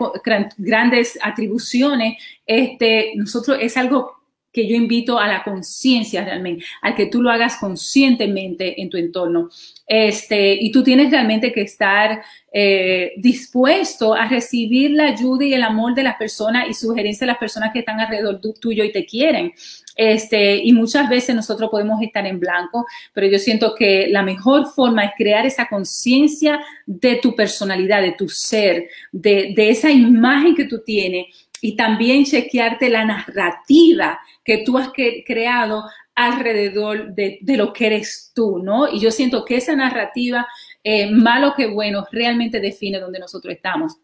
grandes 0.56 1.16
atribuciones. 1.22 2.20
Este, 2.44 3.12
nosotros 3.14 3.58
es 3.60 3.76
algo 3.76 4.17
que 4.52 4.66
yo 4.66 4.74
invito 4.76 5.18
a 5.18 5.28
la 5.28 5.42
conciencia 5.42 6.24
realmente, 6.24 6.64
al 6.82 6.94
que 6.94 7.06
tú 7.06 7.22
lo 7.22 7.30
hagas 7.30 7.56
conscientemente 7.56 8.80
en 8.80 8.88
tu 8.88 8.96
entorno. 8.96 9.50
Este, 9.86 10.54
y 10.54 10.72
tú 10.72 10.82
tienes 10.82 11.10
realmente 11.10 11.52
que 11.52 11.62
estar 11.62 12.22
eh, 12.52 13.12
dispuesto 13.18 14.14
a 14.14 14.26
recibir 14.26 14.90
la 14.92 15.08
ayuda 15.08 15.44
y 15.44 15.54
el 15.54 15.62
amor 15.62 15.94
de 15.94 16.02
las 16.02 16.16
personas 16.16 16.66
y 16.68 16.74
sugerencias 16.74 17.20
de 17.20 17.26
las 17.26 17.38
personas 17.38 17.72
que 17.72 17.80
están 17.80 18.00
alrededor 18.00 18.40
tuyo 18.60 18.84
y 18.84 18.92
te 18.92 19.04
quieren. 19.04 19.52
Este, 19.96 20.56
y 20.56 20.72
muchas 20.72 21.08
veces 21.08 21.34
nosotros 21.34 21.70
podemos 21.70 22.00
estar 22.00 22.24
en 22.24 22.38
blanco, 22.38 22.86
pero 23.12 23.26
yo 23.26 23.38
siento 23.38 23.74
que 23.74 24.06
la 24.08 24.22
mejor 24.22 24.66
forma 24.66 25.04
es 25.04 25.12
crear 25.16 25.44
esa 25.44 25.66
conciencia 25.66 26.60
de 26.86 27.16
tu 27.16 27.34
personalidad, 27.34 28.00
de 28.00 28.12
tu 28.12 28.28
ser, 28.28 28.88
de, 29.10 29.52
de 29.56 29.70
esa 29.70 29.90
imagen 29.90 30.54
que 30.54 30.66
tú 30.66 30.82
tienes 30.84 31.26
y 31.60 31.76
también 31.76 32.24
chequearte 32.24 32.88
la 32.88 33.04
narrativa 33.04 34.20
que 34.44 34.58
tú 34.58 34.78
has 34.78 34.90
creado 34.92 35.84
alrededor 36.14 37.14
de, 37.14 37.38
lo 37.42 37.72
que 37.72 37.86
eres 37.86 38.32
tú, 38.34 38.58
¿no? 38.58 38.92
Y 38.92 38.98
yo 39.00 39.10
siento 39.10 39.44
que 39.44 39.56
esa 39.56 39.76
narrativa, 39.76 40.46
eh, 40.82 41.10
malo 41.10 41.54
que 41.56 41.66
bueno, 41.66 42.06
realmente 42.10 42.60
define 42.60 42.98
dónde 42.98 43.20
nosotros 43.20 43.54
estamos. 43.54 43.96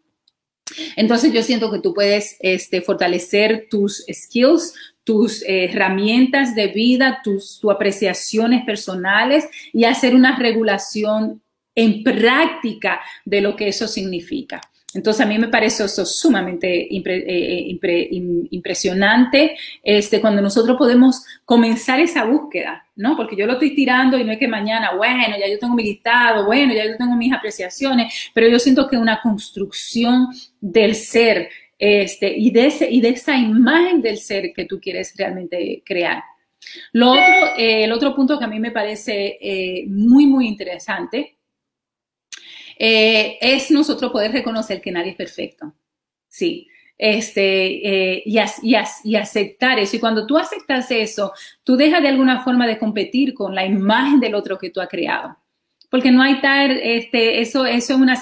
Entonces 0.95 1.33
yo 1.33 1.43
siento 1.43 1.71
que 1.71 1.79
tú 1.79 1.93
puedes 1.93 2.37
este, 2.39 2.81
fortalecer 2.81 3.67
tus 3.69 4.05
skills, 4.11 4.73
tus 5.03 5.43
eh, 5.43 5.65
herramientas 5.65 6.55
de 6.55 6.67
vida, 6.67 7.21
tus, 7.23 7.59
tus 7.59 7.71
apreciaciones 7.71 8.65
personales 8.65 9.47
y 9.73 9.83
hacer 9.83 10.15
una 10.15 10.39
regulación 10.39 11.41
en 11.75 12.03
práctica 12.03 13.01
de 13.25 13.41
lo 13.41 13.55
que 13.55 13.67
eso 13.67 13.87
significa. 13.87 14.61
Entonces 14.95 15.25
a 15.25 15.27
mí 15.27 15.37
me 15.37 15.49
parece 15.49 15.83
eso 15.83 16.05
sumamente 16.05 16.87
eh, 16.89 17.79
impresionante 18.51 19.57
este, 19.83 20.21
cuando 20.21 20.41
nosotros 20.41 20.77
podemos 20.77 21.23
comenzar 21.43 21.99
esa 21.99 22.23
búsqueda, 22.23 22.87
¿no? 22.95 23.17
Porque 23.17 23.35
yo 23.35 23.45
lo 23.45 23.53
estoy 23.53 23.75
tirando 23.75 24.17
y 24.17 24.23
no 24.23 24.31
es 24.31 24.39
que 24.39 24.47
mañana, 24.47 24.95
bueno, 24.95 25.35
ya 25.37 25.47
yo 25.49 25.59
tengo 25.59 25.75
mi 25.75 25.83
listado, 25.83 26.45
bueno, 26.45 26.73
ya 26.73 26.85
yo 26.85 26.95
tengo 26.97 27.15
mis 27.15 27.33
apreciaciones, 27.33 28.31
pero 28.33 28.47
yo 28.47 28.57
siento 28.57 28.87
que 28.87 28.97
una 28.97 29.21
construcción 29.21 30.29
del 30.61 30.95
ser 30.95 31.49
este, 31.77 32.33
y, 32.35 32.51
de 32.51 32.73
y 32.89 33.01
de 33.01 33.09
esa 33.09 33.35
imagen 33.35 34.01
del 34.01 34.17
ser 34.17 34.53
que 34.53 34.65
tú 34.65 34.79
quieres 34.79 35.13
realmente 35.17 35.83
crear. 35.85 36.23
Lo 36.93 37.11
otro, 37.11 37.57
eh, 37.57 37.83
el 37.83 37.91
otro 37.91 38.15
punto 38.15 38.39
que 38.39 38.45
a 38.45 38.47
mí 38.47 38.59
me 38.59 38.71
parece 38.71 39.37
eh, 39.41 39.85
muy, 39.87 40.25
muy 40.25 40.47
interesante 40.47 41.34
eh, 42.77 43.37
es 43.41 43.71
nosotros 43.71 44.11
poder 44.11 44.31
reconocer 44.31 44.81
que 44.81 44.91
nadie 44.91 45.11
es 45.11 45.17
perfecto. 45.17 45.73
Sí. 46.27 46.67
Este, 46.97 48.15
eh, 48.15 48.23
y, 48.25 48.39
y, 48.63 49.15
aceptar 49.15 49.79
eso. 49.79 49.97
Y 49.97 49.99
cuando 49.99 50.25
tú 50.25 50.37
aceptas 50.37 50.89
eso, 50.91 51.33
tú 51.63 51.75
dejas 51.75 52.01
de 52.01 52.07
alguna 52.07 52.43
forma 52.43 52.67
de 52.67 52.77
competir 52.77 53.33
con 53.33 53.53
la 53.53 53.65
imagen 53.65 54.19
del 54.19 54.35
otro 54.35 54.57
que 54.57 54.69
tú 54.69 54.79
has 54.79 54.87
creado 54.87 55.37
porque 55.95 56.11
no 56.11 56.21
hay 56.21 56.41
tal, 56.41 56.71
este, 56.71 57.39
eso, 57.39 57.65
es 57.65 57.89
una, 57.89 58.17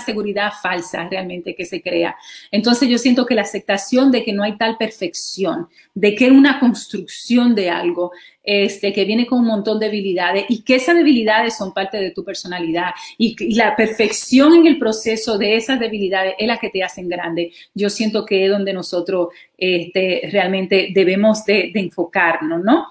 seguridad 0.00 0.52
falsa 0.62 1.06
realmente 1.06 1.54
que 1.54 1.66
se 1.66 1.82
crea. 1.82 2.16
Entonces 2.50 2.88
yo 2.88 2.96
siento 2.96 3.26
que 3.26 3.34
la 3.34 3.42
aceptación 3.42 4.10
de 4.10 4.24
que 4.24 4.32
no 4.32 4.42
hay 4.42 4.56
tal 4.56 4.78
perfección, 4.78 5.68
de 5.92 6.14
que 6.14 6.24
es 6.24 6.32
una 6.32 6.58
construcción 6.58 7.54
de 7.54 7.68
algo, 7.68 8.12
este, 8.42 8.94
que 8.94 9.04
viene 9.04 9.26
con 9.26 9.40
un 9.40 9.48
montón 9.48 9.78
de 9.78 9.90
debilidades 9.90 10.46
y 10.48 10.62
que 10.62 10.76
esas 10.76 10.96
debilidades 10.96 11.58
son 11.58 11.74
parte 11.74 11.98
de 11.98 12.10
tu 12.10 12.24
personalidad 12.24 12.92
y, 13.18 13.36
la 13.54 13.76
perfección 13.76 14.54
en 14.54 14.66
el 14.66 14.78
proceso 14.78 15.36
de 15.36 15.56
esas 15.56 15.78
debilidades 15.78 16.36
es 16.38 16.46
la 16.46 16.56
que 16.56 16.70
te 16.70 16.82
hacen 16.82 17.06
grande. 17.06 17.52
Yo 17.74 17.90
siento 17.90 18.24
que 18.24 18.46
es 18.46 18.50
donde 18.50 18.72
nosotros 18.72 19.28
este, 19.58 20.26
realmente 20.32 20.88
debemos 20.94 21.44
de, 21.44 21.70
de 21.74 21.80
enfocarnos, 21.80 22.64
¿no? 22.64 22.86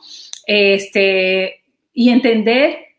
Este, 0.45 1.63
y 1.95 2.09
entender 2.09 2.90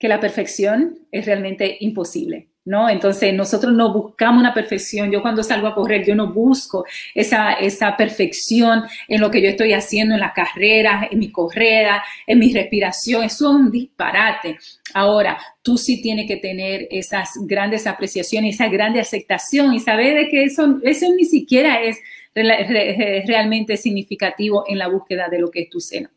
que 0.00 0.08
la 0.08 0.18
perfección 0.18 0.98
es 1.12 1.26
realmente 1.26 1.76
imposible. 1.80 2.48
¿No? 2.62 2.90
Entonces 2.90 3.32
nosotros 3.32 3.72
no 3.72 3.92
buscamos 3.92 4.40
una 4.40 4.52
perfección. 4.52 5.10
Yo 5.10 5.22
cuando 5.22 5.42
salgo 5.42 5.66
a 5.66 5.74
correr, 5.74 6.04
yo 6.04 6.14
no 6.14 6.32
busco 6.32 6.84
esa, 7.14 7.54
esa 7.54 7.96
perfección 7.96 8.82
en 9.08 9.20
lo 9.20 9.30
que 9.30 9.40
yo 9.40 9.48
estoy 9.48 9.72
haciendo 9.72 10.14
en 10.14 10.20
la 10.20 10.34
carrera, 10.34 11.08
en 11.10 11.18
mi 11.18 11.32
carrera, 11.32 12.04
en 12.26 12.38
mi 12.38 12.52
respiración. 12.52 13.24
Eso 13.24 13.48
es 13.48 13.56
un 13.56 13.70
disparate. 13.70 14.58
Ahora, 14.92 15.38
tú 15.62 15.78
sí 15.78 16.02
tienes 16.02 16.28
que 16.28 16.36
tener 16.36 16.86
esas 16.90 17.30
grandes 17.46 17.86
apreciaciones, 17.86 18.56
esa 18.56 18.68
grande 18.68 19.00
aceptación 19.00 19.72
y 19.72 19.80
saber 19.80 20.14
de 20.16 20.28
que 20.28 20.44
eso, 20.44 20.78
eso 20.82 21.06
ni 21.14 21.24
siquiera 21.24 21.82
es 21.82 21.98
realmente 22.34 23.78
significativo 23.78 24.64
en 24.68 24.78
la 24.78 24.88
búsqueda 24.88 25.28
de 25.28 25.40
lo 25.40 25.50
que 25.50 25.62
es 25.62 25.70
tu 25.70 25.80
seno. 25.80 26.10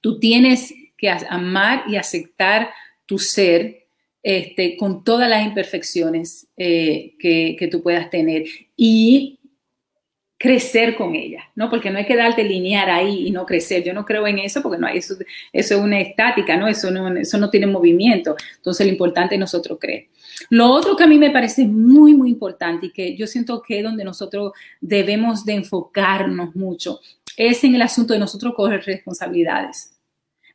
Tú 0.00 0.18
tienes 0.18 0.72
que 0.98 1.08
amar 1.08 1.84
y 1.88 1.96
aceptar 1.96 2.70
tu 3.06 3.18
ser 3.18 3.86
este, 4.22 4.76
con 4.76 5.04
todas 5.04 5.30
las 5.30 5.46
imperfecciones 5.46 6.48
eh, 6.56 7.14
que, 7.18 7.68
tú 7.70 7.82
puedas 7.82 8.10
tener 8.10 8.44
y 8.76 9.38
crecer 10.36 10.96
con 10.96 11.14
ella, 11.14 11.44
¿no? 11.54 11.70
Porque 11.70 11.90
no 11.90 11.98
hay 11.98 12.04
que 12.04 12.16
darte 12.16 12.44
linear 12.44 12.90
ahí 12.90 13.26
y 13.26 13.30
no 13.30 13.46
crecer. 13.46 13.82
Yo 13.82 13.94
no 13.94 14.04
creo 14.04 14.26
en 14.26 14.38
eso 14.38 14.60
porque 14.62 14.78
no 14.78 14.86
eso, 14.86 15.14
eso 15.52 15.74
es 15.74 15.80
una 15.80 16.00
estática, 16.00 16.56
¿no? 16.56 16.68
Eso, 16.68 16.90
¿no? 16.90 17.08
eso 17.16 17.38
no 17.38 17.50
tiene 17.50 17.66
movimiento. 17.66 18.36
Entonces 18.56 18.86
lo 18.86 18.92
importante 18.92 19.36
es 19.36 19.40
nosotros 19.40 19.78
creer. 19.80 20.08
Lo 20.50 20.70
otro 20.70 20.96
que 20.96 21.04
a 21.04 21.08
mí 21.08 21.18
me 21.18 21.30
parece 21.30 21.64
muy, 21.66 22.14
muy 22.14 22.30
importante 22.30 22.86
y 22.86 22.92
que 22.92 23.16
yo 23.16 23.26
siento 23.26 23.62
que 23.62 23.78
es 23.78 23.84
donde 23.84 24.04
nosotros 24.04 24.52
debemos 24.80 25.44
de 25.44 25.54
enfocarnos 25.54 26.54
mucho 26.54 27.00
es 27.36 27.62
en 27.64 27.74
el 27.74 27.82
asunto 27.82 28.12
de 28.12 28.20
nosotros 28.20 28.54
coger 28.54 28.82
responsabilidades. 28.84 29.97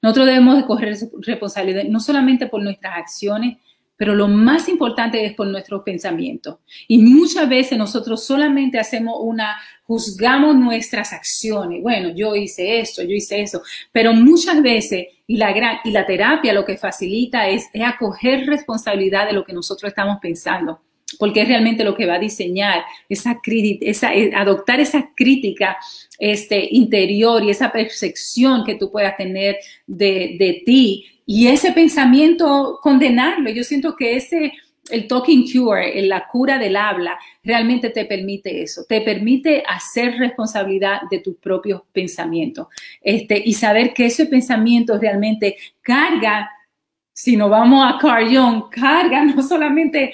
Nosotros 0.03 0.27
debemos 0.27 0.57
de 0.57 0.65
coger 0.65 0.97
responsabilidad 1.21 1.85
no 1.85 2.01
solamente 2.01 2.47
por 2.47 2.61
nuestras 2.61 2.97
acciones, 2.97 3.57
pero 3.95 4.13
lo 4.13 4.27
más 4.27 4.67
importante 4.67 5.25
es 5.25 5.33
por 5.33 5.47
nuestros 5.47 5.81
pensamientos. 5.83 6.57
Y 6.89 6.97
muchas 6.97 7.47
veces 7.47 7.77
nosotros 7.77 8.25
solamente 8.25 8.77
hacemos 8.77 9.15
una, 9.21 9.55
juzgamos 9.83 10.57
nuestras 10.57 11.13
acciones. 11.13 11.81
Bueno, 11.81 12.09
yo 12.09 12.35
hice 12.35 12.79
esto, 12.79 13.01
yo 13.01 13.11
hice 13.11 13.41
eso, 13.41 13.61
pero 13.93 14.13
muchas 14.13 14.61
veces, 14.61 15.07
y 15.25 15.37
la, 15.37 15.53
gran, 15.53 15.77
y 15.85 15.91
la 15.91 16.05
terapia 16.05 16.51
lo 16.51 16.65
que 16.65 16.77
facilita 16.77 17.47
es 17.47 17.69
acoger 17.81 18.45
responsabilidad 18.45 19.25
de 19.25 19.33
lo 19.33 19.45
que 19.45 19.53
nosotros 19.53 19.87
estamos 19.89 20.17
pensando 20.21 20.81
porque 21.19 21.41
es 21.41 21.47
realmente 21.47 21.83
lo 21.83 21.95
que 21.95 22.05
va 22.05 22.15
a 22.15 22.19
diseñar 22.19 22.83
esa, 23.09 23.39
esa 23.81 24.13
eh, 24.13 24.31
adoptar 24.35 24.79
esa 24.79 25.09
crítica 25.15 25.77
este, 26.19 26.67
interior 26.71 27.43
y 27.43 27.49
esa 27.49 27.71
percepción 27.71 28.63
que 28.63 28.75
tú 28.75 28.91
puedas 28.91 29.17
tener 29.17 29.57
de, 29.87 30.61
ti 30.65 31.05
y 31.25 31.47
ese 31.47 31.71
pensamiento 31.71 32.79
condenarlo. 32.81 33.49
Yo 33.49 33.63
siento 33.63 33.95
que 33.95 34.15
ese, 34.15 34.53
el 34.89 35.07
talking 35.07 35.49
cure, 35.51 36.01
la 36.03 36.27
cura 36.27 36.57
del 36.57 36.75
habla, 36.75 37.17
realmente 37.43 37.89
te 37.89 38.05
permite 38.05 38.61
eso, 38.61 38.83
te 38.87 39.01
permite 39.01 39.63
hacer 39.67 40.17
responsabilidad 40.17 41.01
de 41.09 41.19
tus 41.19 41.37
propios 41.37 41.81
pensamientos 41.91 42.67
este, 43.01 43.41
y 43.43 43.53
saber 43.53 43.93
que 43.93 44.05
ese 44.05 44.25
pensamiento 44.25 44.97
realmente 44.97 45.57
carga 45.81 46.49
si 47.13 47.37
nos 47.37 47.49
vamos 47.49 47.85
a 47.87 47.99
Carl 47.99 48.69
carga 48.69 49.23
no 49.23 49.43
solamente 49.43 50.13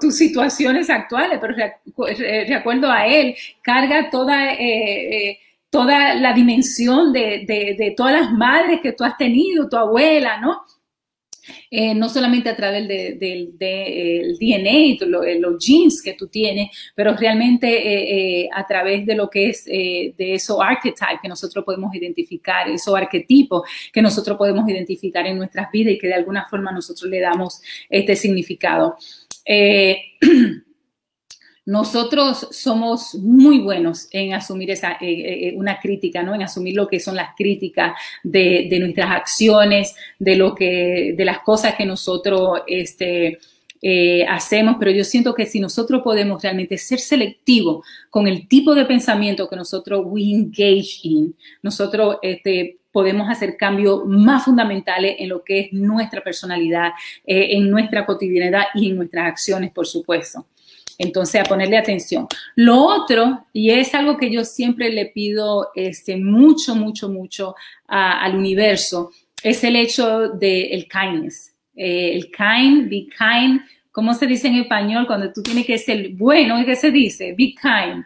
tus 0.00 0.16
situaciones 0.16 0.88
actuales, 0.88 1.38
pero 1.40 1.54
de 1.56 2.54
acuerdo 2.54 2.90
a 2.90 3.06
él, 3.06 3.34
carga 3.60 4.08
toda, 4.10 4.52
eh, 4.54 5.30
eh, 5.30 5.38
toda 5.68 6.14
la 6.14 6.32
dimensión 6.32 7.12
de, 7.12 7.44
de, 7.46 7.94
todas 7.96 8.12
las 8.12 8.32
madres 8.32 8.80
que 8.80 8.92
tú 8.92 9.04
has 9.04 9.16
tenido, 9.18 9.68
tu 9.68 9.76
abuela, 9.76 10.40
¿no? 10.40 10.62
Eh, 11.70 11.94
no 11.94 12.08
solamente 12.08 12.48
a 12.48 12.56
través 12.56 12.86
del 12.88 13.56
de, 13.58 14.36
DNA, 14.38 15.04
eh, 15.26 15.38
los 15.40 15.64
genes 15.64 16.02
que 16.02 16.14
tú 16.14 16.28
tienes, 16.28 16.70
pero 16.94 17.14
realmente 17.16 18.42
eh, 18.42 18.48
a 18.52 18.66
través 18.66 19.06
de 19.06 19.14
lo 19.14 19.28
que 19.28 19.50
es 19.50 19.64
de 19.64 20.14
esos 20.18 20.58
archetypes 20.60 21.20
que 21.22 21.28
nosotros 21.28 21.64
podemos 21.64 21.94
identificar, 21.94 22.68
esos 22.68 22.94
arquetipos 22.94 23.62
que 23.92 24.02
nosotros 24.02 24.36
podemos 24.36 24.68
identificar 24.68 25.26
en 25.26 25.38
nuestras 25.38 25.70
vidas 25.70 25.94
y 25.94 25.98
que 25.98 26.06
de 26.06 26.14
alguna 26.14 26.46
forma 26.48 26.72
nosotros 26.72 27.10
le 27.10 27.20
damos 27.20 27.60
este 27.88 28.16
significado. 28.16 28.96
nosotros 31.66 32.48
somos 32.50 33.14
muy 33.14 33.60
buenos 33.60 34.08
en 34.10 34.34
asumir 34.34 34.70
esa, 34.70 34.92
eh, 34.92 34.96
eh, 35.00 35.48
eh, 35.48 35.54
una 35.56 35.78
crítica, 35.80 36.22
¿no? 36.22 36.34
En 36.34 36.42
asumir 36.42 36.74
lo 36.74 36.86
que 36.86 37.00
son 37.00 37.16
las 37.16 37.34
críticas 37.34 37.98
de, 38.22 38.68
nuestras 38.80 39.10
acciones, 39.10 39.94
de 40.18 40.36
lo 40.36 40.54
que, 40.54 41.14
de 41.16 41.24
las 41.24 41.38
cosas 41.40 41.74
que 41.74 41.86
nosotros, 41.86 42.60
este, 42.66 43.38
hacemos, 44.28 44.76
pero 44.78 44.90
yo 44.90 45.04
siento 45.04 45.34
que 45.34 45.44
si 45.44 45.60
nosotros 45.60 46.00
podemos 46.02 46.42
realmente 46.42 46.78
ser 46.78 46.98
selectivos 46.98 47.86
con 48.08 48.26
el 48.26 48.48
tipo 48.48 48.74
de 48.74 48.86
pensamiento 48.86 49.46
que 49.46 49.56
nosotros 49.56 50.04
we 50.06 50.22
engage 50.22 51.00
in, 51.02 51.36
nosotros 51.62 52.16
este, 52.22 52.78
podemos 52.90 53.28
hacer 53.28 53.58
cambios 53.58 54.06
más 54.06 54.46
fundamentales 54.46 55.16
en 55.18 55.28
lo 55.28 55.44
que 55.44 55.60
es 55.60 55.72
nuestra 55.74 56.22
personalidad, 56.22 56.92
en 57.26 57.68
nuestra 57.70 58.06
cotidianidad 58.06 58.64
y 58.74 58.88
en 58.88 58.96
nuestras 58.96 59.26
acciones, 59.28 59.70
por 59.70 59.86
supuesto. 59.86 60.46
Entonces, 60.98 61.40
a 61.40 61.44
ponerle 61.44 61.76
atención. 61.76 62.26
Lo 62.54 62.82
otro, 62.84 63.46
y 63.52 63.70
es 63.70 63.94
algo 63.94 64.16
que 64.16 64.30
yo 64.30 64.44
siempre 64.44 64.90
le 64.90 65.06
pido 65.06 65.70
este, 65.74 66.16
mucho, 66.16 66.74
mucho, 66.74 67.08
mucho 67.08 67.54
al 67.86 68.36
universo, 68.36 69.10
es 69.42 69.62
el 69.64 69.76
hecho 69.76 70.28
del 70.28 70.72
el 70.72 70.88
kindness. 70.88 71.54
Eh, 71.76 72.14
el 72.14 72.30
kind, 72.30 72.88
be 72.88 73.06
kind. 73.16 73.60
¿Cómo 73.90 74.14
se 74.14 74.26
dice 74.26 74.48
en 74.48 74.56
español 74.56 75.06
cuando 75.06 75.32
tú 75.32 75.42
tienes 75.42 75.66
que 75.66 75.78
ser 75.78 76.10
bueno? 76.10 76.64
¿Qué 76.64 76.76
se 76.76 76.90
dice? 76.90 77.34
Be 77.36 77.54
kind. 77.60 78.04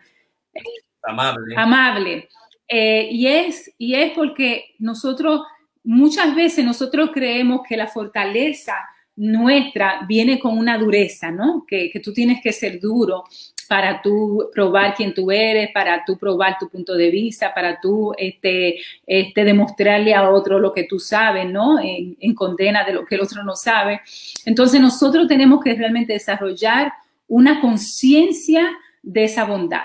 Amable. 1.03 1.55
Amable. 1.57 2.29
Eh, 2.67 3.09
y, 3.11 3.27
es, 3.27 3.73
y 3.79 3.95
es 3.95 4.13
porque 4.13 4.75
nosotros, 4.79 5.43
muchas 5.85 6.35
veces 6.35 6.65
nosotros 6.65 7.11
creemos 7.13 7.61
que 7.67 7.77
la 7.77 7.87
fortaleza 7.87 8.75
nuestra 9.19 10.05
viene 10.07 10.39
con 10.39 10.57
una 10.57 10.79
dureza, 10.79 11.31
¿no? 11.31 11.65
Que, 11.67 11.91
tú 12.03 12.13
tienes 12.13 12.41
que 12.43 12.53
ser 12.53 12.81
duro. 12.81 13.25
para 13.69 14.01
tú 14.01 14.49
probar 14.51 14.95
quién 14.95 15.13
tú 15.13 15.31
eres, 15.31 15.71
para 15.75 16.03
tú 16.03 16.17
probar 16.17 16.57
tu 16.59 16.71
punto 16.71 16.95
de 16.95 17.11
vista, 17.11 17.53
para 17.53 17.79
tú 17.79 18.15
este, 18.17 18.79
este, 19.07 19.45
demostrarle 19.45 20.15
a 20.15 20.31
otro 20.31 20.59
lo 20.59 20.73
que 20.73 20.85
tú 20.85 20.99
sabes, 20.99 21.47
¿no? 21.51 21.79
En, 21.79 22.17
en 22.19 22.35
condena 22.35 22.83
de 22.85 22.95
lo 22.95 23.05
que 23.05 23.17
el 23.17 23.21
otro 23.21 23.45
no 23.45 23.55
sabe. 23.57 24.01
Entonces 24.47 24.81
nosotros 24.81 25.29
tenemos 25.29 25.63
que 25.63 25.75
realmente 25.75 26.15
desarrollar 26.15 26.93
una 27.27 27.61
conciencia 27.61 28.71
de 29.03 29.25
esa 29.25 29.45
bondad, 29.45 29.85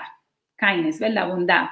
kindness, 0.58 0.98
¿verdad? 0.98 1.28
Bondad 1.28 1.66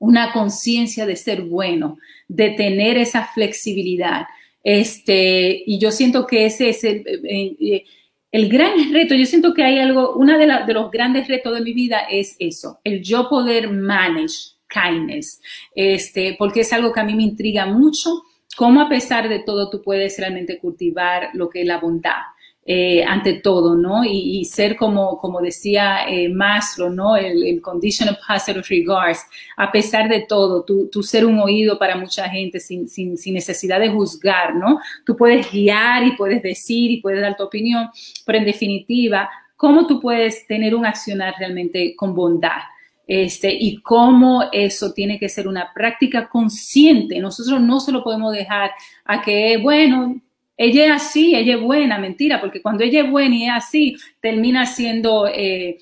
una 0.00 0.32
conciencia 0.32 1.06
de 1.06 1.14
ser 1.14 1.42
bueno, 1.42 1.98
de 2.26 2.50
tener 2.50 2.96
esa 2.96 3.26
flexibilidad. 3.26 4.26
Este, 4.62 5.62
y 5.66 5.78
yo 5.78 5.90
siento 5.90 6.26
que 6.26 6.46
ese 6.46 6.68
es 6.68 6.84
el, 6.84 7.04
eh, 7.06 7.56
eh, 7.60 7.84
el 8.32 8.48
gran 8.48 8.92
reto. 8.92 9.14
Yo 9.14 9.26
siento 9.26 9.54
que 9.54 9.62
hay 9.62 9.78
algo, 9.78 10.14
uno 10.14 10.38
de, 10.38 10.46
de, 10.66 10.74
los 10.74 10.90
grandes 10.90 11.28
retos 11.28 11.54
de 11.54 11.62
mi 11.62 11.72
vida 11.72 12.00
es 12.10 12.36
eso, 12.38 12.80
el 12.84 13.02
yo 13.02 13.28
poder 13.28 13.70
manage 13.70 14.54
kindness, 14.68 15.40
este, 15.74 16.36
porque 16.38 16.60
es 16.60 16.72
algo 16.72 16.92
que 16.92 17.00
a 17.00 17.04
mí 17.04 17.14
me 17.14 17.24
intriga 17.24 17.66
mucho, 17.66 18.22
cómo 18.56 18.80
a 18.80 18.88
pesar 18.88 19.28
de 19.28 19.40
todo 19.40 19.70
tú 19.70 19.82
puedes 19.82 20.18
realmente 20.18 20.58
cultivar 20.58 21.30
lo 21.34 21.48
que 21.48 21.62
es 21.62 21.66
la 21.66 21.78
bondad. 21.78 22.20
Eh, 22.66 23.02
ante 23.02 23.40
todo, 23.40 23.74
¿no? 23.74 24.04
Y, 24.04 24.44
ser 24.44 24.76
como, 24.76 25.16
como 25.16 25.40
decía 25.40 26.06
eh, 26.06 26.28
Maslow, 26.28 26.90
¿no? 26.90 27.16
El, 27.16 27.42
el, 27.42 27.60
condition 27.62 28.10
of 28.10 28.18
positive 28.24 28.62
regards, 28.68 29.26
a 29.56 29.72
pesar 29.72 30.10
de 30.10 30.20
todo, 30.20 30.62
tú, 30.62 31.02
ser 31.02 31.24
un 31.24 31.38
oído 31.40 31.78
para 31.78 31.96
mucha 31.96 32.28
gente 32.28 32.60
sin, 32.60 32.86
sin, 32.86 33.16
sin, 33.16 33.32
necesidad 33.32 33.80
de 33.80 33.88
juzgar, 33.88 34.54
¿no? 34.54 34.78
Tú 35.06 35.16
puedes 35.16 35.50
guiar 35.50 36.06
y 36.06 36.12
puedes 36.12 36.42
decir 36.42 36.90
y 36.90 37.00
puedes 37.00 37.22
dar 37.22 37.34
tu 37.34 37.44
opinión, 37.44 37.88
pero 38.26 38.38
en 38.38 38.44
definitiva, 38.44 39.30
¿cómo 39.56 39.86
tú 39.86 39.98
puedes 39.98 40.46
tener 40.46 40.74
un 40.74 40.84
accionar 40.84 41.34
realmente 41.38 41.96
con 41.96 42.14
bondad? 42.14 42.60
Este, 43.06 43.52
y 43.52 43.78
cómo 43.78 44.44
eso 44.52 44.92
tiene 44.92 45.18
que 45.18 45.28
ser 45.28 45.48
una 45.48 45.72
práctica 45.72 46.28
consciente. 46.28 47.18
Nosotros 47.18 47.60
no 47.60 47.80
se 47.80 47.90
lo 47.90 48.04
podemos 48.04 48.32
dejar 48.32 48.70
a 49.06 49.22
que, 49.22 49.56
bueno, 49.56 50.20
ella 50.60 50.84
es 50.84 50.90
así, 51.02 51.34
ella 51.34 51.54
es 51.54 51.60
buena, 51.62 51.96
mentira, 51.96 52.38
porque 52.38 52.60
cuando 52.60 52.84
ella 52.84 53.00
es 53.00 53.10
buena 53.10 53.34
y 53.34 53.44
es 53.44 53.50
así, 53.50 53.96
termina 54.20 54.66
siendo 54.66 55.26
eh, 55.26 55.78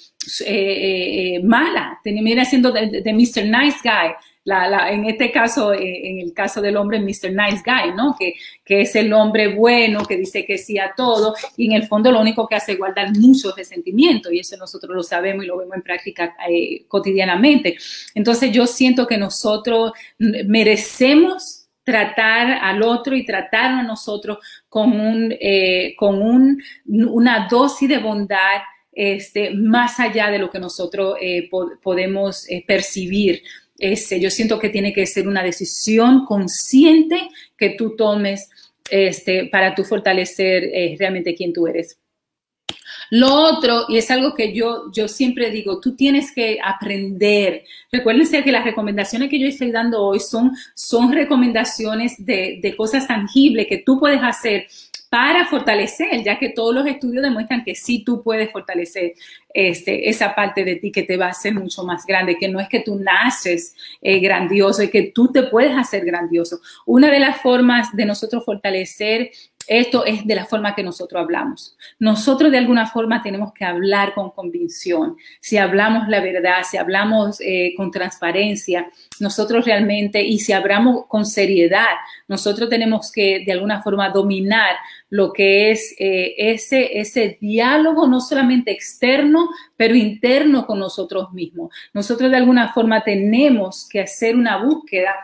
eh, 0.46 0.46
eh, 0.46 1.40
mala, 1.42 1.98
termina 2.04 2.44
siendo 2.44 2.70
de, 2.70 3.02
Mr. 3.12 3.44
Nice 3.44 3.78
Guy. 3.82 4.14
en 4.92 5.06
este 5.06 5.32
caso, 5.32 5.74
en 5.74 6.20
el 6.20 6.32
caso 6.32 6.62
del 6.62 6.76
hombre, 6.76 7.00
Mr. 7.00 7.32
Nice 7.32 7.64
Guy, 7.66 7.92
¿no? 7.96 8.14
Que, 8.16 8.34
que, 8.64 8.82
es 8.82 8.94
el 8.94 9.12
hombre 9.12 9.48
bueno, 9.48 10.04
que 10.06 10.16
dice 10.16 10.46
que 10.46 10.58
sí 10.58 10.78
a 10.78 10.92
todo, 10.96 11.34
y 11.56 11.66
en 11.66 11.72
el 11.72 11.88
fondo 11.88 12.12
lo 12.12 12.20
único 12.20 12.46
que 12.46 12.54
hace 12.54 12.72
es 12.72 12.78
guardar 12.78 13.10
muchos 13.18 13.56
resentimientos, 13.56 14.32
y 14.32 14.38
eso 14.38 14.56
nosotros 14.56 14.94
lo 14.94 15.02
sabemos 15.02 15.44
y 15.44 15.48
lo 15.48 15.58
vemos 15.58 15.74
en 15.74 15.82
práctica 15.82 16.36
cotidianamente. 16.86 17.76
Entonces 18.14 18.52
yo 18.52 18.64
siento 18.68 19.08
que 19.08 19.18
nosotros 19.18 19.90
merecemos 20.18 21.57
tratar 21.88 22.58
al 22.60 22.82
otro 22.82 23.16
y 23.16 23.24
tratar 23.24 23.70
a 23.70 23.82
nosotros 23.82 24.36
con, 24.68 25.00
un, 25.00 25.34
eh, 25.40 25.94
con 25.96 26.20
un, 26.20 26.62
una 26.86 27.48
dosis 27.50 27.88
de 27.88 27.96
bondad 27.96 28.60
este, 28.92 29.54
más 29.54 29.98
allá 29.98 30.30
de 30.30 30.38
lo 30.38 30.50
que 30.50 30.58
nosotros 30.58 31.16
eh, 31.18 31.48
podemos 31.82 32.46
eh, 32.50 32.62
percibir. 32.66 33.40
Este, 33.78 34.20
yo 34.20 34.30
siento 34.30 34.58
que 34.58 34.68
tiene 34.68 34.92
que 34.92 35.06
ser 35.06 35.26
una 35.26 35.42
decisión 35.42 36.26
consciente 36.26 37.30
que 37.56 37.70
tú 37.70 37.96
tomes 37.96 38.50
este, 38.90 39.46
para 39.46 39.74
tú 39.74 39.82
fortalecer 39.82 40.70
realmente 40.98 41.34
quién 41.34 41.54
tú 41.54 41.66
eres. 41.68 41.96
Lo 43.10 43.32
otro, 43.32 43.86
y 43.88 43.96
es 43.96 44.10
algo 44.10 44.34
que 44.34 44.52
yo, 44.52 44.92
yo 44.92 45.08
siempre 45.08 45.50
digo, 45.50 45.80
tú 45.80 45.96
tienes 45.96 46.32
que 46.32 46.58
aprender. 46.62 47.64
Recuérdense 47.90 48.44
que 48.44 48.52
las 48.52 48.64
recomendaciones 48.64 49.30
que 49.30 49.38
yo 49.38 49.46
estoy 49.46 49.70
dando 49.70 50.02
hoy 50.02 50.20
son, 50.20 50.52
son 50.74 51.12
recomendaciones 51.12 52.14
de, 52.18 52.58
de 52.60 52.76
cosas 52.76 53.06
tangibles 53.06 53.66
que 53.66 53.78
tú 53.78 53.98
puedes 53.98 54.22
hacer 54.22 54.66
para 55.08 55.46
fortalecer, 55.46 56.22
ya 56.22 56.38
que 56.38 56.50
todos 56.50 56.74
los 56.74 56.86
estudios 56.86 57.22
demuestran 57.22 57.64
que 57.64 57.74
sí 57.74 58.04
tú 58.04 58.22
puedes 58.22 58.52
fortalecer 58.52 59.14
este, 59.54 60.10
esa 60.10 60.34
parte 60.34 60.64
de 60.64 60.76
ti 60.76 60.92
que 60.92 61.02
te 61.02 61.16
va 61.16 61.26
a 61.26 61.30
hacer 61.30 61.54
mucho 61.54 61.82
más 61.82 62.04
grande, 62.04 62.36
que 62.36 62.48
no 62.48 62.60
es 62.60 62.68
que 62.68 62.80
tú 62.80 62.96
naces 62.96 63.74
eh, 64.02 64.20
grandioso 64.20 64.82
y 64.82 64.90
que 64.90 65.04
tú 65.14 65.32
te 65.32 65.44
puedes 65.44 65.76
hacer 65.76 66.04
grandioso. 66.04 66.60
Una 66.84 67.10
de 67.10 67.20
las 67.20 67.40
formas 67.40 67.94
de 67.96 68.04
nosotros 68.04 68.44
fortalecer 68.44 69.30
esto 69.68 70.04
es 70.04 70.26
de 70.26 70.34
la 70.34 70.46
forma 70.46 70.74
que 70.74 70.82
nosotros 70.82 71.20
hablamos. 71.20 71.76
Nosotros 71.98 72.50
de 72.50 72.58
alguna 72.58 72.86
forma 72.86 73.22
tenemos 73.22 73.52
que 73.52 73.64
hablar 73.64 74.14
con 74.14 74.30
convicción. 74.30 75.16
Si 75.40 75.58
hablamos 75.58 76.08
la 76.08 76.20
verdad, 76.20 76.62
si 76.68 76.78
hablamos 76.78 77.40
eh, 77.40 77.74
con 77.76 77.90
transparencia, 77.90 78.90
nosotros 79.20 79.64
realmente, 79.66 80.22
y 80.22 80.38
si 80.38 80.52
hablamos 80.52 81.06
con 81.06 81.26
seriedad, 81.26 81.96
nosotros 82.26 82.68
tenemos 82.70 83.12
que 83.12 83.44
de 83.44 83.52
alguna 83.52 83.82
forma 83.82 84.08
dominar 84.08 84.76
lo 85.10 85.32
que 85.32 85.70
es 85.70 85.94
eh, 85.98 86.34
ese, 86.38 86.98
ese 86.98 87.38
diálogo, 87.40 88.06
no 88.06 88.20
solamente 88.20 88.70
externo, 88.70 89.50
pero 89.76 89.94
interno 89.94 90.66
con 90.66 90.78
nosotros 90.78 91.32
mismos. 91.32 91.70
Nosotros 91.92 92.30
de 92.30 92.36
alguna 92.38 92.72
forma 92.72 93.02
tenemos 93.04 93.86
que 93.88 94.00
hacer 94.00 94.34
una 94.34 94.56
búsqueda 94.62 95.14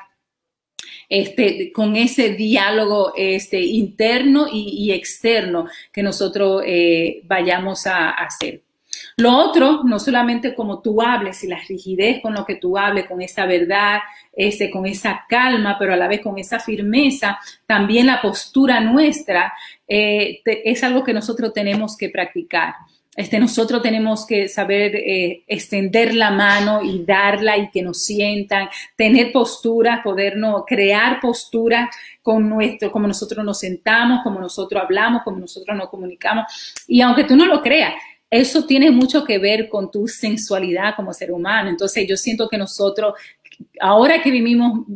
este, 1.14 1.70
con 1.70 1.94
ese 1.94 2.30
diálogo 2.30 3.12
este, 3.16 3.60
interno 3.60 4.48
y, 4.50 4.90
externo 4.90 5.68
que 5.92 6.02
nosotros 6.02 6.64
eh, 6.66 7.20
vayamos 7.22 7.86
a, 7.86 8.10
hacer. 8.10 8.62
Lo 9.16 9.36
otro, 9.36 9.84
no 9.84 10.00
solamente 10.00 10.56
como 10.56 10.82
tú 10.82 11.00
hables 11.00 11.44
y 11.44 11.46
la 11.46 11.60
rigidez 11.68 12.20
con 12.20 12.34
lo 12.34 12.44
que 12.44 12.56
tú 12.56 12.76
hables, 12.76 13.06
con 13.06 13.22
esa 13.22 13.46
verdad, 13.46 14.00
este, 14.32 14.72
con 14.72 14.86
esa 14.86 15.24
calma, 15.28 15.76
pero 15.78 15.92
a 15.94 15.96
la 15.96 16.08
vez 16.08 16.20
con 16.20 16.36
esa 16.36 16.58
firmeza, 16.58 17.38
también 17.64 18.06
la 18.06 18.20
postura 18.20 18.80
nuestra 18.80 19.52
eh, 19.86 20.42
es 20.44 20.82
algo 20.82 21.04
que 21.04 21.14
nosotros 21.14 21.52
tenemos 21.52 21.96
que 21.96 22.08
practicar. 22.10 22.74
Este, 23.16 23.38
nosotros 23.38 23.80
tenemos 23.80 24.26
que 24.26 24.48
saber 24.48 24.96
eh, 24.96 25.44
extender 25.46 26.14
la 26.14 26.32
mano 26.32 26.82
y 26.82 27.04
darla 27.04 27.56
y 27.56 27.70
que 27.70 27.82
nos 27.82 28.02
sientan, 28.02 28.68
tener 28.96 29.30
postura, 29.30 30.02
podernos 30.02 30.64
crear 30.66 31.20
postura 31.20 31.90
con 32.22 32.48
nuestro, 32.48 32.90
como 32.90 33.06
nosotros 33.06 33.44
nos 33.44 33.60
sentamos, 33.60 34.20
como 34.24 34.40
nosotros 34.40 34.82
hablamos, 34.82 35.22
como 35.22 35.38
nosotros 35.38 35.76
nos 35.76 35.88
comunicamos. 35.88 36.44
Y 36.88 37.00
aunque 37.02 37.24
tú 37.24 37.36
no 37.36 37.46
lo 37.46 37.62
creas, 37.62 37.94
eso 38.30 38.64
tiene 38.66 38.90
mucho 38.90 39.24
que 39.24 39.38
ver 39.38 39.68
con 39.68 39.92
tu 39.92 40.08
sensualidad 40.08 40.96
como 40.96 41.12
ser 41.12 41.30
humano. 41.30 41.70
Entonces 41.70 42.04
yo 42.08 42.16
siento 42.16 42.48
que 42.48 42.58
nosotros, 42.58 43.14
ahora 43.80 44.20
que 44.20 44.32
vivimos 44.32 44.86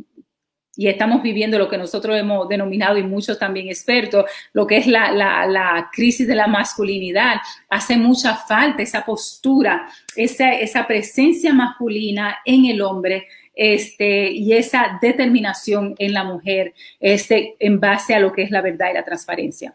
y 0.78 0.86
estamos 0.86 1.24
viviendo 1.24 1.58
lo 1.58 1.68
que 1.68 1.76
nosotros 1.76 2.16
hemos 2.16 2.48
denominado 2.48 2.96
y 2.98 3.02
muchos 3.02 3.36
también 3.36 3.66
expertos, 3.66 4.26
lo 4.52 4.64
que 4.64 4.76
es 4.76 4.86
la, 4.86 5.10
la, 5.10 5.90
crisis 5.92 6.28
de 6.28 6.36
la 6.36 6.46
masculinidad. 6.46 7.38
Hace 7.68 7.96
mucha 7.96 8.36
falta 8.36 8.80
esa 8.80 9.04
postura, 9.04 9.88
esa, 10.14 10.52
esa 10.52 10.86
presencia 10.86 11.52
masculina 11.52 12.38
en 12.44 12.66
el 12.66 12.80
hombre 12.80 13.26
este, 13.56 14.30
y 14.30 14.52
esa 14.52 15.00
determinación 15.02 15.96
en 15.98 16.12
la 16.12 16.22
mujer 16.22 16.74
este, 17.00 17.56
en 17.58 17.80
base 17.80 18.14
a 18.14 18.20
lo 18.20 18.32
que 18.32 18.42
es 18.42 18.52
la 18.52 18.62
verdad 18.62 18.90
y 18.92 18.94
la 18.94 19.04
transparencia. 19.04 19.74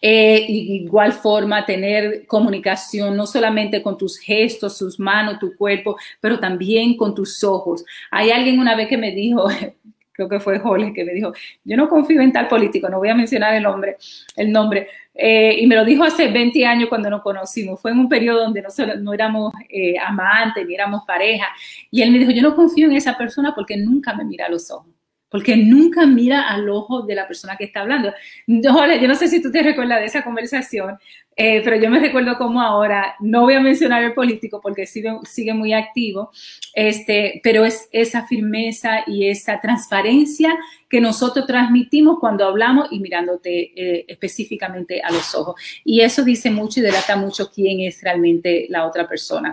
Eh, 0.00 0.44
igual 0.48 1.12
forma, 1.12 1.64
tener 1.66 2.26
comunicación 2.26 3.16
no 3.16 3.26
solamente 3.26 3.82
con 3.82 3.98
tus 3.98 4.18
gestos, 4.18 4.78
tus 4.78 4.98
manos, 4.98 5.38
tu 5.38 5.56
cuerpo, 5.56 5.96
pero 6.20 6.38
también 6.38 6.96
con 6.96 7.14
tus 7.14 7.42
ojos. 7.44 7.84
Hay 8.10 8.30
alguien 8.30 8.58
una 8.58 8.76
vez 8.76 8.88
que 8.88 8.98
me 8.98 9.12
dijo, 9.12 9.48
creo 10.12 10.28
que 10.28 10.40
fue 10.40 10.58
Jorge, 10.58 10.92
que 10.92 11.04
me 11.04 11.12
dijo, 11.12 11.32
yo 11.64 11.76
no 11.76 11.88
confío 11.88 12.20
en 12.20 12.32
tal 12.32 12.48
político, 12.48 12.88
no 12.88 12.98
voy 12.98 13.08
a 13.08 13.14
mencionar 13.14 13.54
el 13.54 13.62
nombre, 13.62 13.96
el 14.36 14.50
nombre, 14.50 14.88
eh, 15.14 15.56
y 15.60 15.66
me 15.66 15.76
lo 15.76 15.84
dijo 15.84 16.02
hace 16.04 16.28
20 16.28 16.66
años 16.66 16.88
cuando 16.88 17.08
nos 17.08 17.22
conocimos, 17.22 17.80
fue 17.80 17.92
en 17.92 18.00
un 18.00 18.08
periodo 18.08 18.40
donde 18.40 18.62
no, 18.62 18.68
no 19.00 19.12
éramos 19.12 19.52
eh, 19.68 19.94
amantes, 19.98 20.66
ni 20.66 20.74
éramos 20.74 21.04
pareja, 21.06 21.46
y 21.90 22.02
él 22.02 22.10
me 22.10 22.18
dijo, 22.18 22.32
yo 22.32 22.42
no 22.42 22.56
confío 22.56 22.86
en 22.86 22.96
esa 22.96 23.16
persona 23.16 23.54
porque 23.54 23.76
nunca 23.76 24.14
me 24.14 24.24
mira 24.24 24.46
a 24.46 24.48
los 24.48 24.70
ojos 24.70 24.97
porque 25.30 25.56
nunca 25.56 26.06
mira 26.06 26.48
al 26.48 26.68
ojo 26.68 27.02
de 27.02 27.14
la 27.14 27.26
persona 27.26 27.56
que 27.56 27.64
está 27.64 27.80
hablando. 27.80 28.12
Yo, 28.46 28.72
no 29.08 29.14
sé 29.14 29.28
si 29.28 29.42
tú 29.42 29.50
te 29.50 29.62
recuerdas 29.62 30.00
de 30.00 30.06
esa 30.06 30.22
conversación, 30.22 30.98
eh, 31.36 31.60
pero 31.62 31.76
yo 31.76 31.90
me 31.90 32.00
recuerdo 32.00 32.36
como 32.36 32.60
ahora, 32.60 33.14
no 33.20 33.42
voy 33.42 33.54
a 33.54 33.60
mencionar 33.60 34.02
el 34.02 34.14
político 34.14 34.60
porque 34.60 34.86
sigue, 34.86 35.16
sigue 35.24 35.54
muy 35.54 35.72
activo, 35.72 36.30
este, 36.74 37.40
pero 37.44 37.64
es 37.64 37.88
esa 37.92 38.26
firmeza 38.26 39.04
y 39.06 39.28
esa 39.28 39.60
transparencia 39.60 40.56
que 40.88 41.00
nosotros 41.00 41.46
transmitimos 41.46 42.18
cuando 42.18 42.46
hablamos 42.46 42.88
y 42.90 42.98
mirándote 42.98 43.72
eh, 43.76 44.04
específicamente 44.08 45.00
a 45.02 45.12
los 45.12 45.34
ojos. 45.34 45.60
Y 45.84 46.00
eso 46.00 46.24
dice 46.24 46.50
mucho 46.50 46.80
y 46.80 46.82
delata 46.82 47.16
mucho 47.16 47.50
quién 47.52 47.80
es 47.80 48.02
realmente 48.02 48.66
la 48.70 48.86
otra 48.86 49.06
persona. 49.06 49.50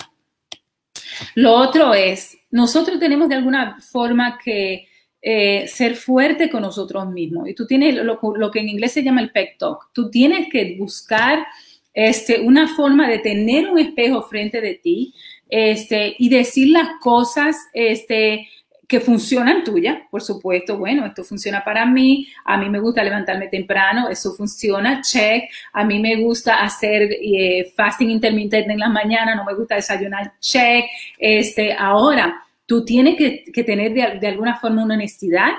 Lo 1.36 1.54
otro 1.54 1.94
es, 1.94 2.38
nosotros 2.52 3.00
tenemos 3.00 3.30
de 3.30 3.36
alguna 3.36 3.80
forma 3.80 4.38
que 4.44 4.88
eh, 5.28 5.68
ser 5.68 5.96
fuerte 5.96 6.52
con 6.52 6.62
nosotros 6.62 7.08
mismos. 7.08 7.50
Y 7.50 7.56
tú 7.56 7.66
tienes 7.66 7.96
lo, 7.96 8.20
que 8.52 8.60
en 8.60 8.70
inglés 8.70 8.92
se 8.92 9.02
llama 9.02 9.22
el 9.22 9.32
pep 9.32 9.58
talk. 9.58 9.90
Tú 9.92 10.12
tienes 10.12 10.50
que 10.52 10.76
buscar 10.78 11.48
este, 11.96 12.42
una 12.42 12.68
forma 12.68 13.10
de 13.10 13.18
tener 13.18 13.68
un 13.68 13.80
espejo 13.80 14.22
frente 14.22 14.62
de 14.62 14.76
ti 14.76 15.16
este, 15.50 16.16
y 16.20 16.30
decir 16.30 16.70
las 16.70 17.00
cosas 17.02 17.58
este, 17.74 18.48
que 18.88 19.00
funcionan 19.00 19.64
tuyas, 19.64 19.98
por 20.12 20.22
supuesto, 20.22 20.78
bueno, 20.78 21.08
esto 21.08 21.24
funciona 21.24 21.64
para 21.64 21.88
mí, 21.88 22.28
a 22.44 22.56
mí 22.58 22.70
me 22.70 22.80
gusta 22.80 23.04
levantarme 23.04 23.48
temprano, 23.48 24.10
eso 24.10 24.32
funciona, 24.34 25.02
check, 25.02 25.46
a 25.74 25.84
mí 25.84 25.98
me 25.98 26.18
gusta 26.18 26.62
hacer 26.62 27.10
eh, 27.14 27.74
fasting 27.76 28.12
intermitente 28.12 28.72
en 28.72 28.80
la 28.80 28.90
mañana, 28.90 29.34
no 29.34 29.44
me 29.44 29.56
gusta 29.56 29.74
desayunar, 29.74 30.34
check, 30.40 30.86
este, 31.18 31.74
ahora, 31.74 32.45
tú 32.66 32.84
tienes 32.86 33.16
que, 33.16 33.64
tener 33.64 33.94
de, 33.94 34.28
alguna 34.28 34.60
forma 34.60 34.84
una 34.84 34.96
honestidad, 34.96 35.52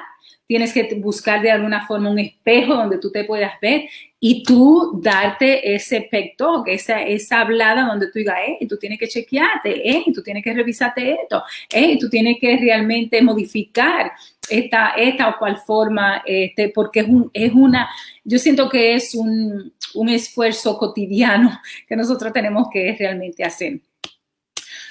tienes 0.47 0.73
que 0.73 0.95
buscar 0.97 1.43
de 1.43 1.51
alguna 1.51 1.87
forma 1.87 2.11
un 2.11 2.19
espejo 2.19 2.75
donde 2.75 2.99
tú 2.99 3.11
te 3.11 3.25
puedas 3.25 3.53
ver 3.61 3.89
y 4.21 4.45
tú 4.45 5.01
darte 5.03 5.75
ese 5.75 6.03
pecto, 6.03 6.65
esa, 6.67 7.03
esa 7.03 7.41
hablada 7.41 7.85
donde 7.85 8.07
tú 8.07 8.21
digas, 8.21 8.37
eh, 8.47 8.67
tú 8.67 8.77
tienes 8.77 8.99
que 8.99 9.09
chequearte, 9.09 9.89
eh, 9.89 10.05
tú 10.15 10.23
tienes 10.23 10.45
que 10.45 10.55
revisarte 10.55 11.17
esto, 11.21 11.43
eh, 11.71 11.99
tú 11.99 12.09
tienes 12.09 12.39
que 12.41 12.57
realmente 12.57 13.21
modificar 13.23 14.13
esta, 14.49 14.91
esta 14.91 15.29
o 15.29 15.39
cual 15.39 15.59
forma, 15.59 16.23
este, 16.25 16.69
porque 16.69 17.01
es, 17.01 17.09
un, 17.09 17.31
es 17.33 17.53
una, 17.53 17.89
yo 18.25 18.39
siento 18.39 18.69
que 18.69 18.95
es 18.95 19.15
un, 19.15 19.73
un 19.95 20.09
esfuerzo 20.09 20.79
cotidiano 20.79 21.61
que 21.89 21.97
nosotros 21.97 22.33
tenemos 22.33 22.69
que 22.73 22.95
realmente 22.99 23.45
hacer. 23.45 23.81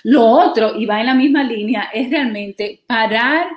Lo 0.08 0.24
otro, 0.24 0.80
y 0.80 0.86
va 0.86 1.00
en 1.00 1.08
la 1.08 1.16
misma 1.16 1.44
línea, 1.44 1.90
es 1.92 2.12
realmente 2.12 2.84
parar, 2.86 3.48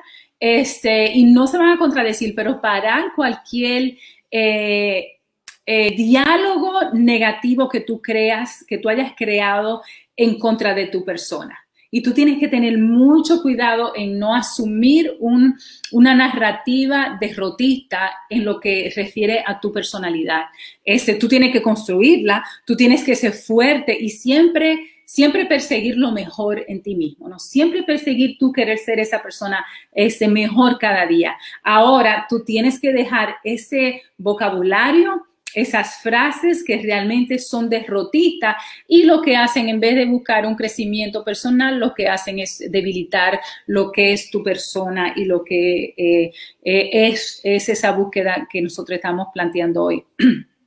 este, 0.40 1.12
y 1.12 1.24
no 1.24 1.46
se 1.46 1.58
van 1.58 1.68
a 1.68 1.78
contradecir, 1.78 2.34
pero 2.34 2.58
parar 2.58 3.12
cualquier 3.14 3.98
eh, 4.30 5.18
eh, 5.66 5.94
diálogo 5.94 6.94
negativo 6.94 7.68
que 7.68 7.80
tú 7.80 8.00
creas, 8.00 8.64
que 8.66 8.78
tú 8.78 8.88
hayas 8.88 9.12
creado 9.14 9.82
en 10.16 10.38
contra 10.38 10.72
de 10.72 10.86
tu 10.86 11.04
persona. 11.04 11.58
Y 11.90 12.02
tú 12.02 12.14
tienes 12.14 12.38
que 12.38 12.48
tener 12.48 12.78
mucho 12.78 13.42
cuidado 13.42 13.92
en 13.94 14.18
no 14.18 14.34
asumir 14.34 15.18
una 15.20 16.14
narrativa 16.14 17.18
derrotista 17.20 18.10
en 18.30 18.46
lo 18.46 18.58
que 18.58 18.90
refiere 18.96 19.44
a 19.46 19.60
tu 19.60 19.70
personalidad. 19.70 20.44
Este, 20.82 21.16
tú 21.16 21.28
tienes 21.28 21.52
que 21.52 21.60
construirla, 21.60 22.42
tú 22.66 22.74
tienes 22.74 23.04
que 23.04 23.14
ser 23.14 23.32
fuerte 23.32 23.94
y 24.00 24.08
siempre 24.08 24.97
siempre 25.08 25.46
perseguir 25.46 25.96
lo 25.96 26.12
mejor 26.12 26.66
en 26.68 26.82
ti 26.82 26.94
mismo, 26.94 27.30
¿no? 27.30 27.38
Siempre 27.38 27.82
perseguir 27.82 28.36
tú 28.38 28.52
querer 28.52 28.76
ser 28.76 29.00
esa 29.00 29.22
persona 29.22 29.64
ese 29.90 30.28
mejor 30.28 30.78
cada 30.78 31.06
día. 31.06 31.34
Ahora 31.62 32.26
tú 32.28 32.44
tienes 32.44 32.78
que 32.78 32.92
dejar 32.92 33.36
ese 33.42 34.02
vocabulario 34.18 35.24
esas 35.54 36.02
frases 36.02 36.62
que 36.62 36.76
realmente 36.82 37.38
son 37.38 37.70
derrotistas 37.70 38.56
y 38.86 39.04
lo 39.04 39.22
que 39.22 39.34
hacen 39.34 39.70
en 39.70 39.80
vez 39.80 39.94
de 39.94 40.04
buscar 40.04 40.44
un 40.44 40.54
crecimiento 40.54 41.24
personal, 41.24 41.80
lo 41.80 41.94
que 41.94 42.06
hacen 42.06 42.38
es 42.38 42.62
debilitar 42.70 43.40
lo 43.66 43.90
que 43.90 44.12
es 44.12 44.30
tu 44.30 44.42
persona 44.42 45.14
y 45.16 45.24
lo 45.24 45.42
que 45.42 45.94
eh, 45.96 46.32
eh, 46.62 46.90
es, 46.92 47.40
es 47.42 47.70
esa 47.70 47.92
búsqueda 47.92 48.46
que 48.52 48.60
nosotros 48.60 48.96
estamos 48.96 49.28
planteando 49.32 49.84
hoy. 49.84 50.04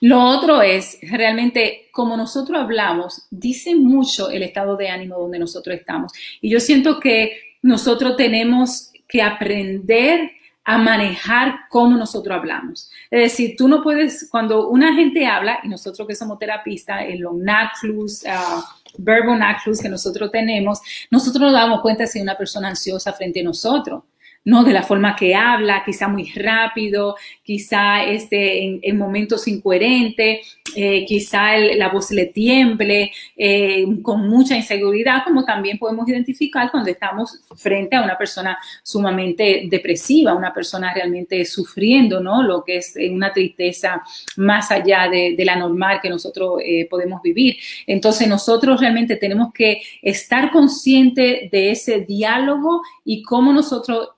Lo 0.00 0.22
otro 0.22 0.62
es 0.62 0.98
realmente 1.02 1.88
como 1.92 2.16
nosotros 2.16 2.60
hablamos, 2.60 3.26
dice 3.30 3.74
mucho 3.74 4.30
el 4.30 4.42
estado 4.42 4.76
de 4.76 4.88
ánimo 4.88 5.18
donde 5.18 5.38
nosotros 5.38 5.76
estamos. 5.76 6.12
Y 6.40 6.50
yo 6.50 6.60
siento 6.60 7.00
que 7.00 7.56
nosotros 7.62 8.16
tenemos 8.16 8.92
que 9.08 9.22
aprender 9.22 10.30
a 10.64 10.78
manejar 10.78 11.60
cómo 11.70 11.96
nosotros 11.96 12.36
hablamos. 12.36 12.90
Es 13.08 13.20
decir, 13.20 13.54
tú 13.56 13.68
no 13.68 13.82
puedes, 13.82 14.28
cuando 14.28 14.68
una 14.68 14.94
gente 14.94 15.24
habla, 15.24 15.60
y 15.62 15.68
nosotros 15.68 16.08
que 16.08 16.16
somos 16.16 16.40
terapistas, 16.40 17.02
en 17.02 17.22
los 17.22 17.34
NACLUS, 17.34 18.24
uh, 18.24 18.62
verbo 18.98 19.36
NACLUS 19.36 19.80
que 19.80 19.88
nosotros 19.88 20.28
tenemos, 20.32 20.80
nosotros 21.08 21.40
nos 21.40 21.52
damos 21.52 21.80
cuenta 21.82 22.04
si 22.06 22.20
una 22.20 22.36
persona 22.36 22.68
ansiosa 22.68 23.12
frente 23.12 23.40
a 23.40 23.44
nosotros. 23.44 24.02
¿No? 24.46 24.62
De 24.62 24.72
la 24.72 24.84
forma 24.84 25.16
que 25.16 25.34
habla, 25.34 25.82
quizá 25.84 26.06
muy 26.06 26.30
rápido, 26.30 27.16
quizá 27.42 28.04
este, 28.04 28.80
en, 28.80 28.96
momentos 28.96 29.48
incoherentes, 29.48 30.56
eh, 30.76 31.04
quizá 31.04 31.56
la 31.58 31.88
voz 31.88 32.12
le 32.12 32.26
tiemble, 32.26 33.10
eh, 33.36 33.84
con 34.02 34.28
mucha 34.28 34.56
inseguridad, 34.56 35.24
como 35.24 35.44
también 35.44 35.78
podemos 35.78 36.08
identificar 36.08 36.70
cuando 36.70 36.90
estamos 36.90 37.40
frente 37.56 37.96
a 37.96 38.02
una 38.02 38.16
persona 38.16 38.56
sumamente 38.84 39.66
depresiva, 39.68 40.32
una 40.32 40.54
persona 40.54 40.94
realmente 40.94 41.44
sufriendo, 41.44 42.20
¿no? 42.20 42.44
Lo 42.44 42.62
que 42.62 42.76
es 42.76 42.96
eh, 42.96 43.10
una 43.10 43.32
tristeza 43.32 44.00
más 44.36 44.70
allá 44.70 45.08
de, 45.10 45.34
la 45.44 45.56
normal 45.56 46.00
que 46.00 46.08
nosotros 46.08 46.60
podemos 46.90 47.22
vivir. 47.22 47.56
Entonces 47.86 48.26
nosotros 48.26 48.80
realmente 48.80 49.14
tenemos 49.14 49.52
que 49.52 49.80
estar 50.02 50.50
conscientes 50.50 51.48
de 51.50 51.70
ese 51.70 52.00
diálogo 52.00 52.82
y 53.04 53.22
cómo 53.22 53.52
nosotros 53.52 54.10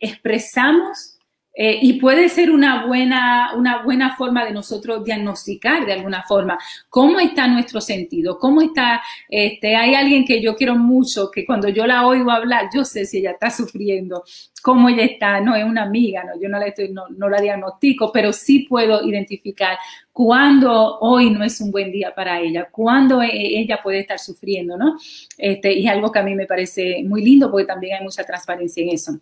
expresamos 0.00 1.18
eh, 1.52 1.78
y 1.82 1.94
puede 1.94 2.28
ser 2.28 2.50
una 2.50 2.86
buena, 2.86 3.54
una 3.56 3.82
buena 3.82 4.16
forma 4.16 4.44
de 4.44 4.52
nosotros 4.52 5.04
diagnosticar 5.04 5.84
de 5.84 5.94
alguna 5.94 6.22
forma 6.22 6.56
cómo 6.88 7.18
está 7.18 7.48
nuestro 7.48 7.80
sentido, 7.80 8.38
cómo 8.38 8.62
está, 8.62 9.02
este, 9.28 9.74
hay 9.74 9.94
alguien 9.94 10.24
que 10.24 10.40
yo 10.40 10.54
quiero 10.54 10.76
mucho, 10.76 11.28
que 11.30 11.44
cuando 11.44 11.68
yo 11.68 11.86
la 11.86 12.06
oigo 12.06 12.30
hablar, 12.30 12.70
yo 12.72 12.84
sé 12.84 13.04
si 13.04 13.18
ella 13.18 13.32
está 13.32 13.50
sufriendo, 13.50 14.22
cómo 14.62 14.88
ella 14.88 15.02
está, 15.02 15.40
no 15.40 15.56
es 15.56 15.64
una 15.64 15.82
amiga, 15.82 16.22
no, 16.24 16.40
yo 16.40 16.48
no 16.48 16.58
la, 16.58 16.66
estoy, 16.66 16.92
no, 16.92 17.08
no 17.10 17.28
la 17.28 17.40
diagnostico, 17.40 18.12
pero 18.12 18.32
sí 18.32 18.60
puedo 18.68 19.04
identificar 19.06 19.76
cuándo 20.12 20.98
hoy 21.00 21.30
no 21.30 21.42
es 21.42 21.60
un 21.60 21.72
buen 21.72 21.90
día 21.90 22.14
para 22.14 22.40
ella, 22.40 22.68
cuándo 22.70 23.22
e, 23.22 23.30
ella 23.32 23.80
puede 23.82 24.00
estar 24.00 24.20
sufriendo, 24.20 24.76
¿no? 24.76 24.96
Este, 25.36 25.72
y 25.72 25.86
es 25.86 25.92
algo 25.92 26.12
que 26.12 26.20
a 26.20 26.22
mí 26.22 26.34
me 26.34 26.46
parece 26.46 27.02
muy 27.04 27.22
lindo 27.22 27.50
porque 27.50 27.66
también 27.66 27.96
hay 27.98 28.04
mucha 28.04 28.24
transparencia 28.24 28.82
en 28.82 28.90
eso. 28.90 29.20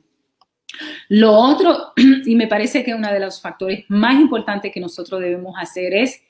Lo 1.08 1.32
otro, 1.32 1.92
y 2.26 2.34
me 2.36 2.46
parece 2.46 2.84
que 2.84 2.94
uno 2.94 3.12
de 3.12 3.20
los 3.20 3.40
factores 3.40 3.84
más 3.88 4.20
importantes 4.20 4.72
que 4.72 4.80
nosotros 4.80 5.20
debemos 5.20 5.54
hacer 5.58 5.94
es 5.94 6.20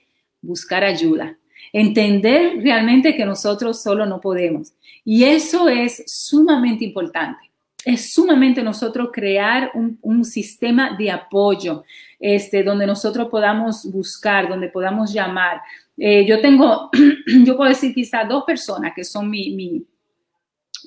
buscar 0.41 0.85
ayuda, 0.85 1.37
entender 1.73 2.63
realmente 2.63 3.17
que 3.17 3.25
nosotros 3.25 3.83
solo 3.83 4.07
no 4.07 4.21
podemos. 4.21 4.73
Y 5.05 5.25
eso 5.25 5.69
es 5.69 6.03
sumamente 6.07 6.85
importante. 6.85 7.51
Es 7.85 8.13
sumamente 8.13 8.63
nosotros 8.63 9.11
crear 9.13 9.71
un, 9.75 10.25
sistema 10.25 10.97
de 10.99 11.11
apoyo, 11.11 11.85
este, 12.19 12.63
donde 12.63 12.87
nosotros 12.87 13.29
podamos 13.31 13.91
buscar, 13.91 14.49
donde 14.49 14.69
podamos 14.69 15.13
llamar. 15.13 15.61
Eh, 15.97 16.27
yo 16.27 16.41
tengo, 16.41 16.91
yo 17.45 17.57
puedo 17.57 17.71
decir 17.71 17.95
quizá 17.95 18.25
dos 18.25 18.45
personas 18.45 18.93
que 18.95 19.05
son 19.05 19.31
mi 19.31 19.87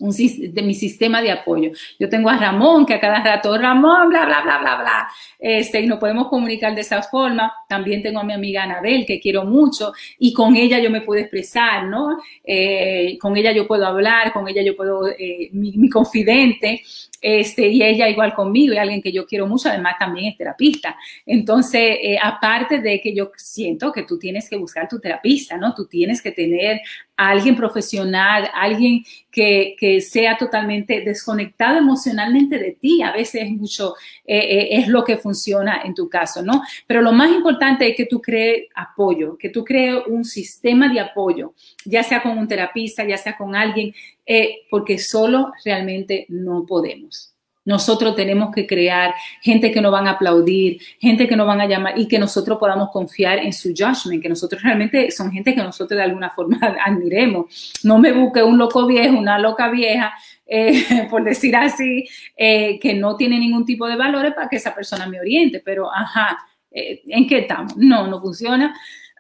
un, 0.02 0.12
de 0.54 0.62
mi 0.62 0.74
sistema 0.74 1.22
de 1.22 1.32
apoyo. 1.32 1.72
Yo 2.00 2.10
tengo 2.10 2.30
a 2.30 2.38
Ramón, 2.38 2.86
que 2.86 2.96
a 2.96 3.00
cada 3.00 3.24
rato, 3.24 3.58
Ramón, 3.58 4.10
bla, 4.10 4.26
bla, 4.26 4.42
bla, 4.42 4.58
bla, 4.58 4.76
bla, 4.76 5.08
este, 5.40 5.82
y 5.82 5.88
nos 5.88 6.00
podemos 6.00 6.28
comunicar 6.28 6.76
de 6.76 6.82
esa 6.82 7.02
forma. 7.02 7.54
También 7.68 8.02
tengo 8.02 8.20
a 8.20 8.24
mi 8.24 8.34
amiga 8.34 8.64
Anabel, 8.64 9.06
que 9.06 9.20
quiero 9.20 9.46
mucho, 9.46 9.94
y 10.20 10.34
con 10.34 10.56
ella 10.56 10.80
yo 10.80 10.90
me 10.90 11.02
puedo 11.02 11.22
expresar, 11.22 11.86
¿no? 11.86 12.20
Eh, 12.44 13.18
con 13.20 13.38
ella 13.38 13.52
yo 13.52 13.68
puedo 13.68 13.86
hablar, 13.86 14.34
con 14.34 14.48
ella 14.48 14.62
yo 14.62 14.76
puedo, 14.76 15.08
eh, 15.08 15.50
mi, 15.54 15.72
mi, 15.74 15.90
confidente, 15.90 16.82
este, 17.22 17.68
y 17.68 17.84
ella 17.84 18.10
igual 18.10 18.34
conmigo, 18.34 18.74
y 18.74 18.78
alguien 18.78 19.02
que 19.02 19.12
yo 19.12 19.28
quiero 19.28 19.46
mucho, 19.46 19.70
además 19.70 19.96
también 20.00 20.32
es 20.32 20.38
terapista. 20.38 20.98
Entonces, 21.26 21.98
eh, 22.02 22.18
aparte 22.22 22.80
de 22.80 23.00
que 23.00 23.14
yo 23.14 23.32
siento 23.38 23.92
que 23.92 24.04
tú 24.04 24.18
tienes 24.18 24.50
que 24.50 24.58
buscar 24.58 24.88
tu 24.88 25.00
terapista, 25.00 25.56
¿no? 25.58 25.76
Tú 25.76 25.86
tienes 25.86 26.22
que 26.22 26.32
tener 26.32 26.82
a 27.16 27.30
alguien 27.30 27.56
profesional, 27.56 28.50
alguien 28.56 29.04
que, 29.32 29.76
que, 29.78 30.02
sea 30.02 30.38
totalmente 30.38 31.02
desconectado 31.02 31.78
emocionalmente 31.78 32.58
de 32.58 32.72
ti. 32.72 33.04
A 33.04 33.12
veces 33.12 33.44
es 33.44 33.52
mucho, 33.52 33.94
eh, 34.26 34.38
eh, 34.38 34.68
es 34.80 34.88
lo 34.88 35.04
que 35.04 35.18
funciona 35.18 35.82
en 35.84 35.94
tu 35.94 36.10
caso, 36.10 36.42
¿no? 36.42 36.64
Pero 36.88 37.02
lo 37.04 37.12
más 37.12 37.30
importante 37.30 37.88
es 37.88 37.96
que 37.96 38.08
tú 38.08 38.20
crees 38.20 38.68
apoyo, 38.74 39.38
que 39.38 39.50
tú 39.50 39.64
crees 39.64 39.98
un 40.08 40.26
sistema 40.26 40.92
de 40.92 41.00
apoyo, 41.00 41.54
ya 41.86 42.02
sea 42.02 42.24
con 42.24 42.38
un 42.38 42.48
terapista, 42.48 43.04
ya 43.04 43.18
sea 43.18 43.38
con 43.38 43.56
alguien, 43.56 43.94
eh, 44.34 44.62
porque 44.70 44.98
solo 44.98 45.52
realmente 45.66 46.26
no 46.30 46.66
podemos. 46.66 47.36
Nosotros 47.66 48.16
tenemos 48.16 48.56
que 48.56 48.66
crear 48.66 49.14
gente 49.42 49.74
que 49.74 49.82
nos 49.82 49.92
van 49.92 50.08
a 50.08 50.12
aplaudir, 50.12 50.80
gente 51.02 51.28
que 51.28 51.36
nos 51.36 51.46
van 51.46 51.60
a 51.60 51.66
llamar 51.68 52.00
y 52.00 52.08
que 52.08 52.18
nosotros 52.18 52.58
podamos 52.58 52.92
confiar 52.92 53.40
en 53.40 53.52
su 53.52 53.74
judgment, 53.78 54.24
que 54.24 54.30
nosotros 54.30 54.64
realmente 54.64 55.12
son 55.12 55.34
gente 55.34 55.54
que 55.54 55.62
nosotros 55.62 55.98
de 55.98 56.04
alguna 56.04 56.30
forma 56.30 56.58
admiremos. 56.86 57.74
No 57.84 57.98
me 57.98 58.14
busque 58.14 58.42
un 58.42 58.58
loco 58.58 58.88
viejo, 58.88 59.18
una 59.18 59.38
loca 59.38 59.70
vieja, 59.70 60.14
eh, 60.48 61.08
por 61.10 61.26
decir 61.26 61.54
así, 61.58 62.08
eh, 62.38 62.80
que 62.80 62.94
no 62.94 63.18
tiene 63.18 63.38
ningún 63.38 63.66
tipo 63.66 63.86
de 63.86 63.98
valores 63.98 64.34
para 64.34 64.48
que 64.48 64.56
esa 64.56 64.74
persona 64.74 65.08
me 65.08 65.20
oriente. 65.20 65.62
Pero, 65.64 65.94
ajá, 65.94 66.38
¿en 66.72 67.28
qué 67.28 67.40
estamos? 67.40 67.76
No, 67.76 68.08
no 68.08 68.22
funciona. 68.22 68.74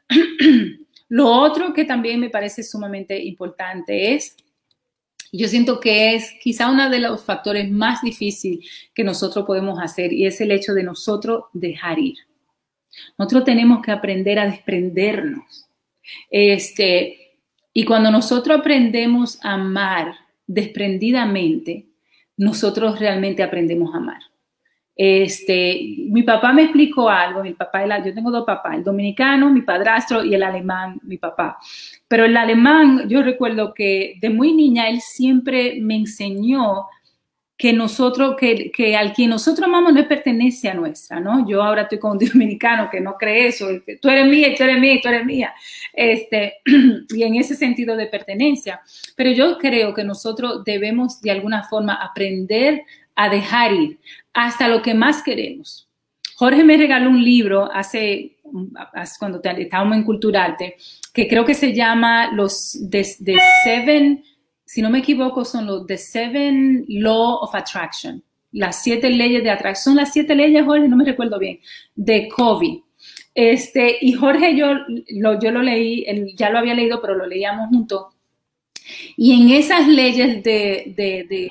Lo 1.09 1.28
otro 1.28 1.74
que 1.74 1.84
también 1.84 2.22
me 2.22 2.30
parece 2.30 2.64
sumamente 2.64 3.22
importante 3.22 4.14
es 4.14 4.38
yo 5.32 5.48
siento 5.48 5.80
que 5.80 6.16
es 6.16 6.34
quizá 6.42 6.70
uno 6.70 6.90
de 6.90 7.00
los 7.00 7.24
factores 7.24 7.70
más 7.72 8.02
difíciles 8.02 8.90
que 8.94 9.04
nosotros 9.04 9.46
podemos 9.46 9.80
hacer 9.80 10.12
y 10.12 10.26
es 10.26 10.42
el 10.42 10.52
hecho 10.52 10.74
de 10.74 10.84
nosotros 10.84 11.46
dejar 11.54 12.00
ir. 12.00 12.18
Nosotros 13.18 13.46
tenemos 13.46 13.82
que 13.82 13.92
aprender 13.92 14.40
a 14.40 14.46
desprendernos. 14.46 15.68
Este, 16.30 17.38
y 17.74 17.86
cuando 17.86 18.12
nosotros 18.12 18.60
aprendemos 18.60 19.44
a 19.46 19.54
amar 19.54 20.14
desprendidamente, 20.46 21.88
nosotros 22.36 23.00
realmente 23.00 23.44
aprendemos 23.44 23.94
a 23.94 23.98
amar. 23.98 24.22
Este, 24.96 25.80
mi 26.10 26.24
papá 26.24 26.52
me 26.52 26.64
explicó 26.64 27.10
algo, 27.10 27.42
mi 27.42 27.54
papá, 27.54 28.04
yo 28.04 28.14
tengo 28.14 28.30
dos 28.30 28.46
papás, 28.46 28.76
el 28.76 28.84
dominicano, 28.84 29.50
mi 29.50 29.62
padrastro 29.62 30.24
y 30.24 30.36
el 30.36 30.44
alemán, 30.44 31.00
mi 31.04 31.18
papá. 31.18 31.58
Pero 32.12 32.26
el 32.26 32.36
alemán, 32.36 33.07
yo 33.07 33.24
recuerdo 33.24 33.74
que 33.74 34.16
de 34.20 34.30
muy 34.30 34.51
niña 34.51 34.89
él 34.89 34.99
siempre 34.99 35.78
me 35.80 35.95
enseñó 35.95 36.88
que 37.55 37.72
nosotros, 37.72 38.36
que, 38.38 38.70
que, 38.70 38.97
al 38.97 39.14
quien 39.14 39.30
nosotros 39.30 39.66
amamos 39.66 39.93
no 39.93 40.05
pertenece 40.09 40.68
a 40.68 40.74
nuestra, 40.74 41.22
¿no? 41.22 41.47
Yo 41.47 41.64
ahora 41.64 41.84
estoy 41.84 41.99
con 41.99 42.12
un 42.12 42.18
dominicano 42.28 42.89
que 42.91 42.99
no 42.99 43.16
cree 43.18 43.47
eso, 43.47 43.70
tú 44.01 44.09
eres 44.09 44.28
mía, 44.28 44.49
tú 44.57 44.64
eres 44.64 44.78
mía, 44.78 44.99
tú 45.01 45.07
eres 45.07 45.26
mía, 45.26 45.53
este, 45.93 46.55
y 47.16 47.24
en 47.24 47.36
ese 47.36 47.55
sentido 47.55 47.95
de 47.95 48.07
pertenencia. 48.07 48.82
Pero 49.16 49.32
yo 49.32 49.57
creo 49.57 49.93
que 49.93 50.03
nosotros 50.03 50.66
debemos 50.66 51.22
de 51.22 51.32
alguna 51.32 51.64
forma 51.64 51.93
aprender 51.93 52.84
a 53.16 53.30
dejar 53.30 53.72
ir 53.72 53.99
hasta 54.34 54.68
lo 54.68 54.82
que 54.82 54.93
más 54.93 55.24
queremos. 55.24 55.88
Jorge 56.36 56.66
me 56.66 56.76
regaló 56.76 57.09
un 57.09 57.24
libro 57.24 57.72
hace, 57.72 58.36
cuando 59.18 59.39
estábamos 59.41 59.95
en 59.95 60.03
Culturarte, 60.03 60.76
que 61.14 61.28
creo 61.28 61.45
que 61.45 61.53
se 61.53 61.74
llama 61.74 62.32
los 62.32 62.80
The 62.89 63.03
Seven 63.03 64.24
si 64.72 64.82
no 64.82 64.89
me 64.89 64.99
equivoco, 64.99 65.43
son 65.43 65.66
los 65.66 65.86
The 65.86 65.97
Seven 65.97 66.86
Law 66.88 67.39
of 67.41 67.53
Attraction, 67.53 68.24
las 68.53 68.82
siete 68.82 69.09
leyes 69.09 69.43
de 69.43 69.49
atracción, 69.49 69.97
las 69.97 70.14
siete 70.14 70.34
leyes, 70.34 70.64
Jorge, 70.64 70.88
no 70.88 70.95
me 70.95 71.03
recuerdo 71.03 71.38
bien, 71.38 71.59
de 71.93 72.30
Covey. 72.30 72.82
Este, 73.36 73.97
y 73.99 74.14
Jorge, 74.14 74.55
yo 74.55 74.76
lo, 75.09 75.38
yo 75.41 75.51
lo 75.51 75.62
leí, 75.62 76.05
ya 76.38 76.49
lo 76.51 76.59
había 76.59 76.74
leído, 76.74 77.01
pero 77.01 77.16
lo 77.16 77.26
leíamos 77.26 77.68
juntos. 77.68 78.16
Y 79.18 79.41
en 79.41 79.57
esas 79.57 79.89
leyes 79.89 80.41
de... 80.41 80.93
de, 80.95 81.26
de 81.30 81.49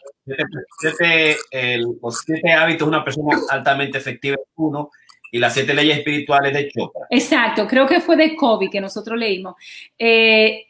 siete, 0.81 1.37
el, 1.51 1.83
los 2.03 2.23
siete 2.25 2.53
hábitos 2.53 2.87
de 2.87 2.97
una 2.97 3.05
persona 3.05 3.39
altamente 3.51 3.99
efectiva 3.99 4.37
es 4.37 4.49
uno, 4.57 4.91
y 5.31 5.39
las 5.39 5.55
siete 5.55 5.75
leyes 5.75 5.99
espirituales 5.99 6.53
de 6.53 6.69
Chopra. 6.69 7.07
Exacto, 7.11 7.67
creo 7.67 7.87
que 7.87 8.01
fue 8.01 8.17
de 8.17 8.35
Covey 8.35 8.69
que 8.69 8.81
nosotros 8.81 9.19
leímos. 9.19 9.55
Eh, 9.99 10.67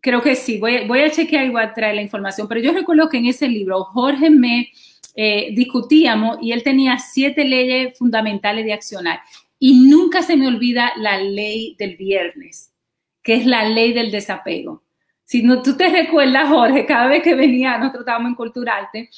creo 0.00 0.20
que 0.20 0.34
sí, 0.34 0.58
voy, 0.58 0.86
voy 0.86 1.00
a 1.00 1.10
chequear 1.10 1.46
igual 1.46 1.66
a 1.66 1.74
traer 1.74 1.94
la 1.94 2.02
información, 2.02 2.48
pero 2.48 2.60
yo 2.60 2.72
recuerdo 2.72 3.08
que 3.08 3.18
en 3.18 3.26
ese 3.26 3.48
libro 3.48 3.84
Jorge 3.84 4.30
me 4.30 4.70
eh, 5.14 5.50
discutíamos 5.54 6.38
y 6.40 6.52
él 6.52 6.62
tenía 6.62 6.98
siete 6.98 7.44
leyes 7.44 7.96
fundamentales 7.98 8.64
de 8.64 8.72
accionar 8.72 9.20
y 9.58 9.88
nunca 9.88 10.22
se 10.22 10.36
me 10.36 10.48
olvida 10.48 10.92
la 10.96 11.18
ley 11.18 11.76
del 11.78 11.96
viernes, 11.96 12.72
que 13.22 13.34
es 13.34 13.46
la 13.46 13.68
ley 13.68 13.92
del 13.92 14.10
desapego. 14.10 14.82
Si 15.24 15.42
no, 15.42 15.62
tú 15.62 15.76
te 15.76 15.88
recuerdas, 15.88 16.48
Jorge, 16.48 16.84
cada 16.84 17.06
vez 17.06 17.22
que 17.22 17.34
venía, 17.34 17.78
nosotros 17.78 18.02
estábamos 18.02 18.30
en 18.30 18.34
Culturarte, 18.34 19.08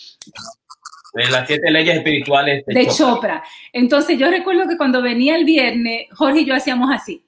las 1.15 1.47
siete 1.47 1.71
leyes 1.71 1.97
espirituales 1.97 2.65
de, 2.67 2.75
de 2.75 2.87
Chopra. 2.87 2.97
Chopra. 2.97 3.45
Entonces 3.73 4.19
yo 4.19 4.31
recuerdo 4.31 4.69
que 4.69 4.77
cuando 4.77 5.03
venía 5.03 5.37
el 5.37 5.45
viernes, 5.45 6.07
Jorge 6.13 6.41
y 6.41 6.45
yo 6.45 6.55
hacíamos 6.55 6.91
así 6.93 7.25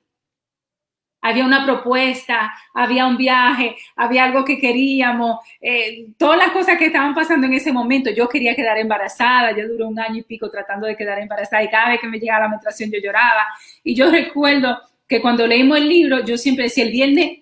había 1.27 1.45
una 1.45 1.65
propuesta, 1.65 2.55
había 2.73 3.07
un 3.07 3.17
viaje, 3.17 3.75
había 3.97 4.25
algo 4.25 4.45
que 4.45 4.59
queríamos, 4.59 5.41
eh, 5.61 6.07
todas 6.17 6.39
las 6.39 6.51
cosas 6.51 6.79
que 6.79 6.87
estaban 6.87 7.15
pasando 7.15 7.49
en 7.49 7.55
ese 7.55 7.73
momento. 7.73 8.11
Yo 8.11 8.29
quería 8.29 8.55
quedar 8.55 8.79
embarazada, 8.79 9.51
yo 9.57 9.67
duré 9.67 9.85
un 9.85 9.99
año 9.99 10.19
y 10.19 10.23
pico 10.23 10.49
tratando 10.49 10.87
de 10.87 10.97
quedar 10.97 11.19
embarazada 11.19 11.65
y 11.65 11.69
cada 11.69 11.91
vez 11.91 12.01
que 12.01 12.07
me 12.07 12.21
llegaba 12.21 12.45
la 12.45 12.49
menstruación 12.51 12.93
yo 12.93 13.01
lloraba. 13.03 13.45
Y 13.83 13.97
yo 13.97 14.09
recuerdo 14.11 14.79
que 15.09 15.21
cuando 15.21 15.47
leímos 15.49 15.79
el 15.79 15.89
libro, 15.89 16.25
yo 16.25 16.39
siempre 16.39 16.65
decía 16.65 16.85
el 16.85 16.93
viernes, 16.93 17.41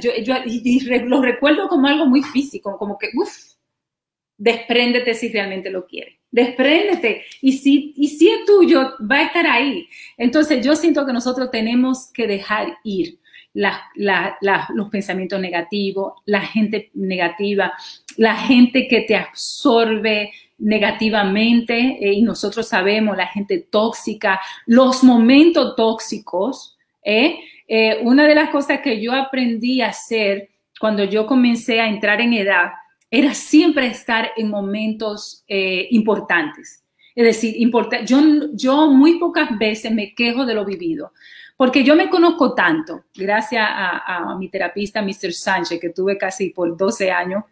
yo, 0.00 0.12
y, 0.46 0.80
lo 1.00 1.20
recuerdo 1.20 1.68
como 1.68 1.88
algo 1.88 2.06
muy 2.06 2.22
físico, 2.22 2.78
como 2.78 2.96
que, 2.96 3.08
uff, 3.14 3.49
despréndete 4.40 5.12
si 5.12 5.28
realmente 5.28 5.68
lo 5.68 5.86
quieres. 5.86 6.14
Despréndete. 6.30 7.24
Y 7.42 7.52
si, 7.52 7.92
y 7.96 8.08
si 8.08 8.30
es 8.30 8.46
tuyo, 8.46 8.94
va 9.00 9.16
a 9.16 9.22
estar 9.24 9.46
ahí. 9.46 9.86
Entonces 10.16 10.64
yo 10.64 10.74
siento 10.74 11.04
que 11.04 11.12
nosotros 11.12 11.50
tenemos 11.50 12.10
que 12.12 12.26
dejar 12.26 12.78
ir 12.82 13.18
los 13.52 14.88
pensamientos 14.90 15.40
negativos, 15.40 16.14
la 16.24 16.40
gente 16.40 16.90
negativa, 16.94 17.72
la 18.16 18.34
gente 18.34 18.88
que 18.88 19.02
te 19.02 19.16
absorbe 19.16 20.30
negativamente 20.56 21.74
eh, 22.00 22.12
y 22.12 22.22
nosotros 22.22 22.68
sabemos 22.68 23.16
la 23.16 23.26
gente 23.26 23.58
tóxica, 23.58 24.40
los 24.66 25.04
momentos 25.04 25.74
tóxicos. 25.76 26.78
¿eh? 27.04 27.40
Eh, 27.68 27.98
una 28.02 28.26
de 28.26 28.36
las 28.36 28.50
cosas 28.50 28.80
que 28.80 29.02
yo 29.02 29.12
aprendí 29.12 29.82
a 29.82 29.88
hacer 29.88 30.48
cuando 30.78 31.04
yo 31.04 31.26
comencé 31.26 31.80
a 31.80 31.88
entrar 31.88 32.22
en 32.22 32.32
edad 32.32 32.70
era 33.10 33.34
siempre 33.34 33.86
estar 33.88 34.30
en 34.36 34.48
momentos 34.48 35.44
eh, 35.48 35.88
importantes. 35.90 36.84
Es 37.14 37.24
decir, 37.24 37.56
yo, 38.06 38.20
yo 38.52 38.86
muy 38.90 39.18
pocas 39.18 39.58
veces 39.58 39.92
me 39.92 40.14
quejo 40.14 40.46
de 40.46 40.54
lo 40.54 40.64
vivido, 40.64 41.12
porque 41.56 41.82
yo 41.82 41.96
me 41.96 42.08
conozco 42.08 42.54
tanto, 42.54 43.04
gracias 43.14 43.66
a, 43.68 44.36
mi 44.38 44.48
terapista, 44.48 45.02
Mr. 45.02 45.32
Sánchez, 45.32 45.80
que 45.80 45.90
tuve 45.90 46.16
casi 46.16 46.50
por 46.50 46.76
12 46.76 47.10
años 47.10 47.44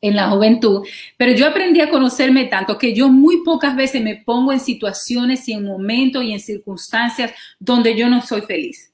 en 0.00 0.14
la 0.14 0.28
juventud, 0.28 0.86
pero 1.16 1.32
yo 1.32 1.48
aprendí 1.48 1.80
a 1.80 1.90
conocerme 1.90 2.44
tanto 2.44 2.78
que 2.78 2.94
yo 2.94 3.08
muy 3.08 3.42
pocas 3.42 3.74
veces 3.74 4.00
me 4.00 4.16
pongo 4.16 4.52
en 4.52 4.60
situaciones 4.60 5.48
y 5.48 5.54
en 5.54 5.64
momentos 5.64 6.22
y 6.22 6.32
en 6.32 6.38
circunstancias 6.38 7.32
donde 7.58 7.96
yo 7.96 8.08
no 8.08 8.22
soy 8.22 8.42
feliz 8.42 8.87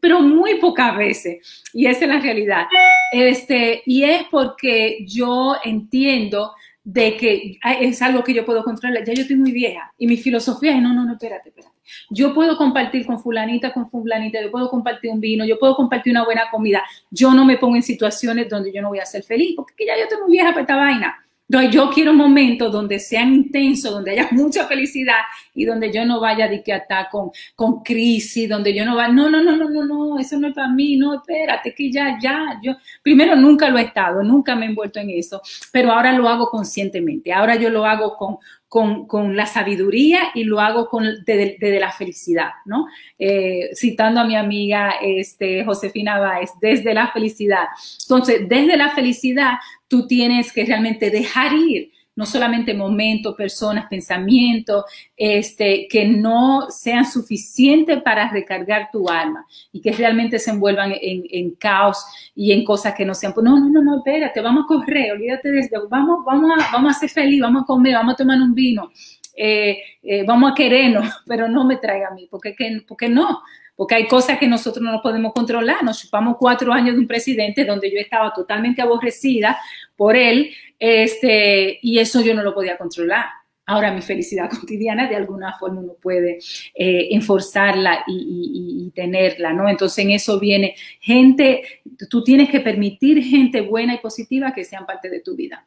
pero 0.00 0.20
muy 0.20 0.56
pocas 0.56 0.96
veces. 0.96 1.62
Y 1.72 1.86
esa 1.86 2.04
es 2.04 2.08
la 2.08 2.20
realidad. 2.20 2.66
Este, 3.12 3.82
y 3.86 4.04
es 4.04 4.24
porque 4.30 5.04
yo 5.06 5.56
entiendo 5.64 6.52
de 6.84 7.16
que 7.16 7.58
es 7.80 8.00
algo 8.00 8.24
que 8.24 8.32
yo 8.32 8.44
puedo 8.44 8.64
controlar. 8.64 9.04
Ya 9.04 9.12
yo 9.12 9.22
estoy 9.22 9.36
muy 9.36 9.52
vieja 9.52 9.92
y 9.98 10.06
mi 10.06 10.16
filosofía 10.16 10.74
es, 10.74 10.82
no, 10.82 10.94
no, 10.94 11.04
no, 11.04 11.12
espérate, 11.12 11.50
espérate. 11.50 11.76
Yo 12.10 12.34
puedo 12.34 12.56
compartir 12.56 13.06
con 13.06 13.20
fulanita, 13.20 13.72
con 13.72 13.90
fulanita, 13.90 14.42
yo 14.42 14.50
puedo 14.50 14.68
compartir 14.68 15.10
un 15.10 15.20
vino, 15.20 15.44
yo 15.44 15.58
puedo 15.58 15.74
compartir 15.74 16.12
una 16.12 16.24
buena 16.24 16.50
comida. 16.50 16.82
Yo 17.10 17.32
no 17.34 17.44
me 17.44 17.58
pongo 17.58 17.76
en 17.76 17.82
situaciones 17.82 18.48
donde 18.48 18.72
yo 18.72 18.82
no 18.82 18.88
voy 18.88 18.98
a 18.98 19.06
ser 19.06 19.22
feliz, 19.22 19.54
porque 19.56 19.86
ya 19.86 19.96
yo 19.96 20.04
estoy 20.04 20.18
muy 20.20 20.32
vieja 20.32 20.50
para 20.50 20.62
esta 20.62 20.76
vaina 20.76 21.27
yo 21.48 21.90
quiero 21.90 22.12
momentos 22.12 22.70
donde 22.70 22.98
sean 22.98 23.32
intensos, 23.32 23.90
donde 23.90 24.12
haya 24.12 24.28
mucha 24.32 24.66
felicidad 24.66 25.20
y 25.54 25.64
donde 25.64 25.92
yo 25.92 26.04
no 26.04 26.20
vaya 26.20 26.46
de 26.46 26.62
que 26.62 26.72
estar 26.72 27.08
con, 27.10 27.30
con 27.54 27.82
crisis, 27.82 28.48
donde 28.48 28.74
yo 28.74 28.84
no 28.84 28.96
vaya, 28.96 29.12
no, 29.12 29.30
no, 29.30 29.42
no, 29.42 29.56
no, 29.56 29.68
no, 29.68 29.84
no, 29.84 30.18
eso 30.18 30.38
no 30.38 30.48
es 30.48 30.54
para 30.54 30.68
mí, 30.68 30.96
no, 30.96 31.14
espérate, 31.14 31.74
que 31.74 31.90
ya, 31.90 32.18
ya, 32.20 32.60
yo, 32.62 32.76
primero 33.02 33.34
nunca 33.34 33.68
lo 33.70 33.78
he 33.78 33.82
estado, 33.82 34.22
nunca 34.22 34.54
me 34.54 34.66
he 34.66 34.68
envuelto 34.68 35.00
en 35.00 35.10
eso, 35.10 35.40
pero 35.72 35.92
ahora 35.92 36.12
lo 36.12 36.28
hago 36.28 36.50
conscientemente, 36.50 37.32
ahora 37.32 37.56
yo 37.56 37.70
lo 37.70 37.86
hago 37.86 38.16
con, 38.16 38.36
con, 38.68 39.06
con, 39.06 39.34
la 39.34 39.46
sabiduría 39.46 40.30
y 40.34 40.44
lo 40.44 40.60
hago 40.60 40.88
con, 40.88 41.24
desde, 41.24 41.80
la 41.80 41.90
felicidad, 41.90 42.50
¿no? 42.66 42.86
Eh, 43.18 43.70
citando 43.74 44.20
a 44.20 44.24
mi 44.24 44.36
amiga 44.36 44.94
este, 45.00 45.64
Josefina 45.64 46.18
Báez, 46.18 46.50
desde 46.60 46.92
la 46.94 47.08
felicidad. 47.08 47.64
Entonces, 48.02 48.48
desde 48.48 48.76
la 48.76 48.90
felicidad, 48.90 49.54
tú 49.88 50.06
tienes 50.06 50.52
que 50.52 50.64
realmente 50.64 51.10
dejar 51.10 51.54
ir 51.54 51.92
no 52.18 52.26
solamente 52.26 52.74
momentos, 52.74 53.36
personas, 53.36 53.86
pensamientos, 53.88 54.86
este, 55.16 55.86
que 55.88 56.04
no 56.04 56.68
sean 56.68 57.04
suficientes 57.04 58.02
para 58.02 58.28
recargar 58.28 58.88
tu 58.90 59.08
alma 59.08 59.46
y 59.70 59.80
que 59.80 59.92
realmente 59.92 60.40
se 60.40 60.50
envuelvan 60.50 60.94
en, 61.00 61.52
caos 61.52 62.04
y 62.34 62.50
en 62.50 62.64
cosas 62.64 62.94
que 62.96 63.04
no 63.04 63.14
sean, 63.14 63.34
no, 63.36 63.60
no, 63.60 63.70
no, 63.70 63.82
no, 63.82 63.98
espérate, 63.98 64.40
vamos 64.40 64.64
a 64.64 64.66
correr, 64.66 65.12
olvídate 65.12 65.48
de 65.48 65.60
esto, 65.60 65.86
vamos, 65.88 66.24
vamos, 66.26 66.50
a, 66.50 66.72
vamos 66.72 66.96
a 66.96 66.98
ser 66.98 67.08
feliz, 67.08 67.40
vamos 67.40 67.62
a 67.62 67.66
comer, 67.66 67.94
vamos 67.94 68.14
a 68.14 68.16
tomar 68.16 68.42
un 68.42 68.52
vino, 68.52 68.90
eh, 69.36 69.78
eh, 70.02 70.24
vamos 70.26 70.50
a 70.50 70.54
querernos, 70.56 71.22
pero 71.28 71.48
no 71.48 71.64
me 71.64 71.76
traiga 71.76 72.08
a 72.08 72.14
mí, 72.14 72.26
porque, 72.28 72.56
porque 72.84 73.08
no, 73.08 73.42
porque 73.78 73.94
hay 73.94 74.08
cosas 74.08 74.40
que 74.40 74.48
nosotros 74.48 74.82
no 74.82 75.00
podemos 75.00 75.32
controlar. 75.32 75.84
Nos 75.84 76.00
chupamos 76.00 76.36
cuatro 76.36 76.72
años 76.72 76.96
de 76.96 77.00
un 77.00 77.06
presidente 77.06 77.64
donde 77.64 77.88
yo 77.92 78.00
estaba 78.00 78.32
totalmente 78.34 78.82
aborrecida 78.82 79.56
por 79.94 80.16
él, 80.16 80.50
este, 80.80 81.78
y 81.80 82.00
eso 82.00 82.20
yo 82.20 82.34
no 82.34 82.42
lo 82.42 82.52
podía 82.52 82.76
controlar. 82.76 83.26
Ahora 83.66 83.92
mi 83.92 84.02
felicidad 84.02 84.50
cotidiana 84.60 85.08
de 85.08 85.14
alguna 85.14 85.56
forma 85.60 85.80
uno 85.80 85.92
puede 85.92 86.40
eh, 86.74 87.08
enforzarla 87.12 88.02
y, 88.08 88.84
y, 88.84 88.90
tenerla, 88.90 89.52
¿no? 89.52 89.68
Entonces 89.68 90.04
en 90.04 90.10
eso 90.10 90.40
viene 90.40 90.74
gente, 90.98 91.62
tú 92.10 92.24
tienes 92.24 92.50
que 92.50 92.58
permitir 92.58 93.22
gente 93.22 93.60
buena 93.60 93.94
y 93.94 93.98
positiva 93.98 94.52
que 94.52 94.64
sean 94.64 94.86
parte 94.86 95.08
de 95.08 95.20
tu 95.20 95.36
vida. 95.36 95.64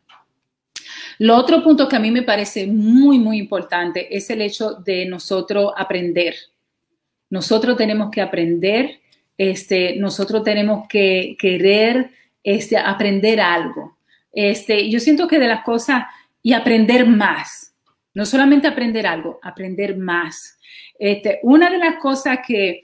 Lo 1.19 1.37
otro 1.37 1.63
punto 1.63 1.87
que 1.87 1.95
a 1.95 1.99
mí 1.99 2.11
me 2.11 2.23
parece 2.23 2.67
muy, 2.67 3.19
muy 3.19 3.37
importante 3.37 4.13
es 4.13 4.29
el 4.29 4.41
hecho 4.41 4.73
de 4.73 5.05
nosotros 5.05 5.71
aprender. 5.77 6.35
Nosotros 7.31 7.77
tenemos 7.77 8.11
que 8.11 8.21
aprender, 8.21 8.99
este, 9.37 9.95
nosotros 9.95 10.43
tenemos 10.43 10.87
que 10.87 11.35
querer 11.39 12.11
este, 12.43 12.77
aprender 12.77 13.39
algo. 13.39 13.97
Este, 14.31 14.89
yo 14.89 14.99
siento 14.99 15.27
que 15.27 15.39
de 15.39 15.47
las 15.47 15.63
cosas 15.63 16.03
y 16.43 16.53
aprender 16.53 17.07
más, 17.07 17.73
no 18.13 18.25
solamente 18.25 18.67
aprender 18.67 19.07
algo, 19.07 19.39
aprender 19.41 19.97
más. 19.97 20.57
Este, 20.99 21.39
una 21.43 21.71
de 21.71 21.77
las 21.77 21.95
cosas 21.95 22.39
que, 22.45 22.81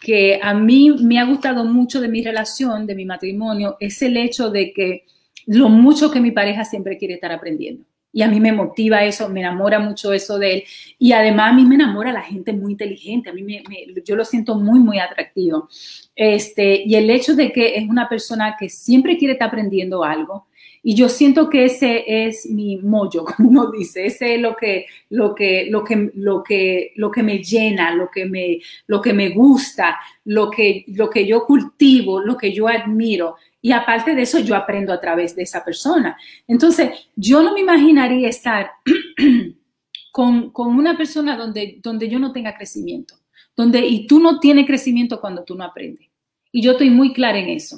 que 0.00 0.38
a 0.42 0.54
mí 0.54 0.94
me 1.00 1.18
ha 1.18 1.24
gustado 1.24 1.64
mucho 1.64 2.00
de 2.00 2.08
mi 2.08 2.22
relación, 2.22 2.86
de 2.86 2.94
mi 2.94 3.06
matrimonio, 3.06 3.76
es 3.80 4.00
el 4.02 4.16
hecho 4.18 4.50
de 4.50 4.72
que 4.72 5.04
lo 5.46 5.70
mucho 5.70 6.10
que 6.10 6.20
mi 6.20 6.32
pareja 6.32 6.64
siempre 6.64 6.98
quiere 6.98 7.14
estar 7.14 7.32
aprendiendo. 7.32 7.84
Y 8.16 8.22
a 8.22 8.28
mí 8.28 8.40
me 8.40 8.50
motiva 8.50 9.04
eso, 9.04 9.28
me 9.28 9.40
enamora 9.40 9.78
mucho 9.78 10.10
eso 10.10 10.38
de 10.38 10.54
él. 10.54 10.64
Y 10.98 11.12
además 11.12 11.50
a 11.50 11.52
mí 11.52 11.66
me 11.66 11.74
enamora 11.74 12.14
la 12.14 12.22
gente 12.22 12.50
muy 12.54 12.72
inteligente, 12.72 13.28
a 13.28 13.34
mí 13.34 13.42
me, 13.42 13.62
yo 14.06 14.16
lo 14.16 14.24
siento 14.24 14.54
muy, 14.54 14.78
muy 14.78 14.98
atractivo. 14.98 15.68
Este, 16.14 16.82
y 16.86 16.94
el 16.94 17.10
hecho 17.10 17.36
de 17.36 17.52
que 17.52 17.76
es 17.76 17.86
una 17.86 18.08
persona 18.08 18.56
que 18.58 18.70
siempre 18.70 19.18
quiere 19.18 19.34
estar 19.34 19.48
aprendiendo 19.48 20.02
algo, 20.02 20.46
y 20.88 20.94
yo 20.94 21.08
siento 21.08 21.50
que 21.50 21.64
ese 21.64 22.04
es 22.06 22.46
mi 22.46 22.76
mollo, 22.76 23.24
como 23.36 23.48
uno 23.48 23.72
dice, 23.72 24.06
ese 24.06 24.36
es 24.36 24.40
lo 24.40 24.54
que, 24.54 24.86
lo 25.10 25.34
que, 25.34 25.66
lo 25.68 25.82
que, 25.82 26.12
lo 26.14 26.44
que, 26.44 26.92
lo 26.94 27.10
que 27.10 27.24
me 27.24 27.42
llena, 27.42 27.92
lo 27.92 28.08
que 28.08 28.24
me, 28.24 28.60
lo 28.86 29.02
que 29.02 29.12
me 29.12 29.30
gusta, 29.30 29.98
lo 30.26 30.48
que, 30.48 30.84
lo 30.86 31.10
que 31.10 31.26
yo 31.26 31.44
cultivo, 31.44 32.20
lo 32.20 32.36
que 32.36 32.52
yo 32.52 32.68
admiro. 32.68 33.34
Y 33.60 33.72
aparte 33.72 34.14
de 34.14 34.22
eso, 34.22 34.38
yo 34.38 34.54
aprendo 34.54 34.92
a 34.92 35.00
través 35.00 35.34
de 35.34 35.42
esa 35.42 35.64
persona. 35.64 36.16
Entonces, 36.46 36.90
yo 37.16 37.42
no 37.42 37.52
me 37.52 37.62
imaginaría 37.62 38.28
estar 38.28 38.70
con, 40.12 40.52
con 40.52 40.68
una 40.68 40.96
persona 40.96 41.36
donde, 41.36 41.80
donde 41.82 42.08
yo 42.08 42.20
no 42.20 42.30
tenga 42.30 42.56
crecimiento, 42.56 43.16
donde, 43.56 43.80
y 43.80 44.06
tú 44.06 44.20
no 44.20 44.38
tienes 44.38 44.66
crecimiento 44.66 45.20
cuando 45.20 45.42
tú 45.42 45.56
no 45.56 45.64
aprendes. 45.64 46.06
Y 46.52 46.62
yo 46.62 46.72
estoy 46.72 46.90
muy 46.90 47.12
clara 47.12 47.40
en 47.40 47.48
eso. 47.48 47.76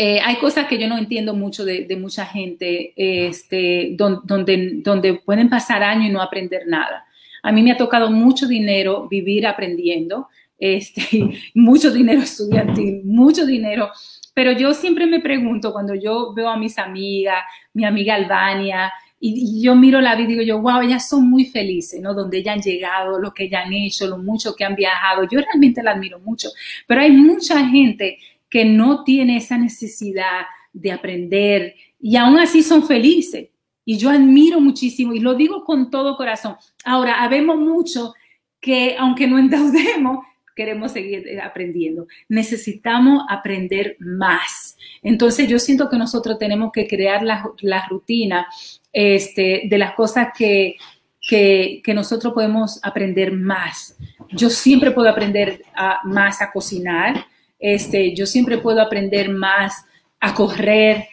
Eh, 0.00 0.20
hay 0.24 0.36
cosas 0.36 0.66
que 0.66 0.78
yo 0.78 0.86
no 0.86 0.96
entiendo 0.96 1.34
mucho 1.34 1.64
de, 1.64 1.96
mucha 2.00 2.24
gente, 2.24 2.92
este, 2.96 3.96
donde, 3.96 4.74
donde 4.76 5.14
pueden 5.14 5.50
pasar 5.50 5.82
años 5.82 6.08
y 6.08 6.12
no 6.12 6.22
aprender 6.22 6.68
nada. 6.68 7.04
A 7.42 7.50
mí 7.50 7.62
me 7.62 7.72
ha 7.72 7.76
tocado 7.76 8.08
mucho 8.08 8.46
dinero 8.46 9.08
vivir 9.08 9.44
aprendiendo, 9.44 10.28
este, 10.56 11.02
mucho 11.54 11.90
dinero 11.90 12.20
estudiantil, 12.20 13.02
mucho 13.04 13.44
dinero, 13.44 13.90
pero 14.34 14.52
yo 14.52 14.72
siempre 14.72 15.04
me 15.06 15.18
pregunto 15.18 15.72
cuando 15.72 15.96
yo 15.96 16.32
veo 16.32 16.48
a 16.48 16.56
mis 16.56 16.78
amigas, 16.78 17.42
mi 17.74 17.84
amiga 17.84 18.14
Albania, 18.14 18.92
y, 19.18 19.60
yo 19.60 19.74
miro 19.74 20.00
la 20.00 20.14
vida 20.14 20.28
y 20.28 20.32
digo 20.34 20.42
yo, 20.42 20.60
wow, 20.60 20.80
ellas 20.80 21.08
son 21.08 21.28
muy 21.28 21.46
felices, 21.46 22.00
¿no? 22.00 22.14
Donde 22.14 22.38
ellas 22.38 22.54
han 22.54 22.62
llegado, 22.62 23.18
lo 23.18 23.34
que 23.34 23.44
ellas 23.44 23.66
han 23.66 23.72
hecho, 23.72 24.06
lo 24.06 24.18
mucho 24.18 24.54
que 24.54 24.64
han 24.64 24.76
viajado. 24.76 25.24
Yo 25.28 25.40
realmente 25.40 25.82
la 25.82 25.90
admiro 25.90 26.20
mucho, 26.20 26.50
pero 26.86 27.00
hay 27.00 27.10
mucha 27.10 27.66
gente 27.66 28.18
que 28.50 28.64
no 28.64 29.04
tiene 29.04 29.36
esa 29.36 29.58
necesidad 29.58 30.42
de 30.72 30.92
aprender 30.92 31.74
y 32.00 32.16
aún 32.16 32.38
así 32.38 32.62
son 32.62 32.86
felices. 32.86 33.48
Y 33.84 33.96
yo 33.96 34.10
admiro 34.10 34.60
muchísimo 34.60 35.14
y 35.14 35.20
lo 35.20 35.34
digo 35.34 35.64
con 35.64 35.90
todo 35.90 36.16
corazón. 36.16 36.56
Ahora, 36.84 37.22
habemos 37.22 37.56
mucho 37.56 38.14
que 38.60 38.96
aunque 38.98 39.26
no 39.26 39.38
endeudemos, 39.38 40.26
queremos 40.58 40.90
seguir 40.90 41.26
eh, 41.26 41.40
aprendiendo. 41.40 42.08
Necesitamos 42.28 43.22
aprender 43.28 43.96
más. 44.00 44.76
Entonces 45.02 45.48
yo 45.48 45.58
siento 45.60 45.88
que 45.88 45.96
nosotros 45.96 46.36
tenemos 46.36 46.72
que 46.72 46.88
crear 46.88 47.22
la, 47.22 47.48
la 47.60 47.86
rutina 47.88 48.48
este, 48.92 49.62
de 49.70 49.78
las 49.78 49.92
cosas 49.94 50.28
que, 50.36 50.74
que, 51.20 51.80
que, 51.84 51.94
nosotros 51.94 52.34
podemos 52.34 52.80
aprender 52.82 53.32
más. 53.32 53.96
Yo 54.32 54.50
siempre 54.50 54.90
puedo 54.90 55.08
aprender 55.08 55.62
más 56.02 56.42
a 56.42 56.50
cocinar, 56.50 57.24
este, 57.58 58.14
yo 58.14 58.26
siempre 58.26 58.58
puedo 58.58 58.80
aprender 58.80 59.30
más 59.30 59.84
a 60.20 60.34
correr, 60.34 61.06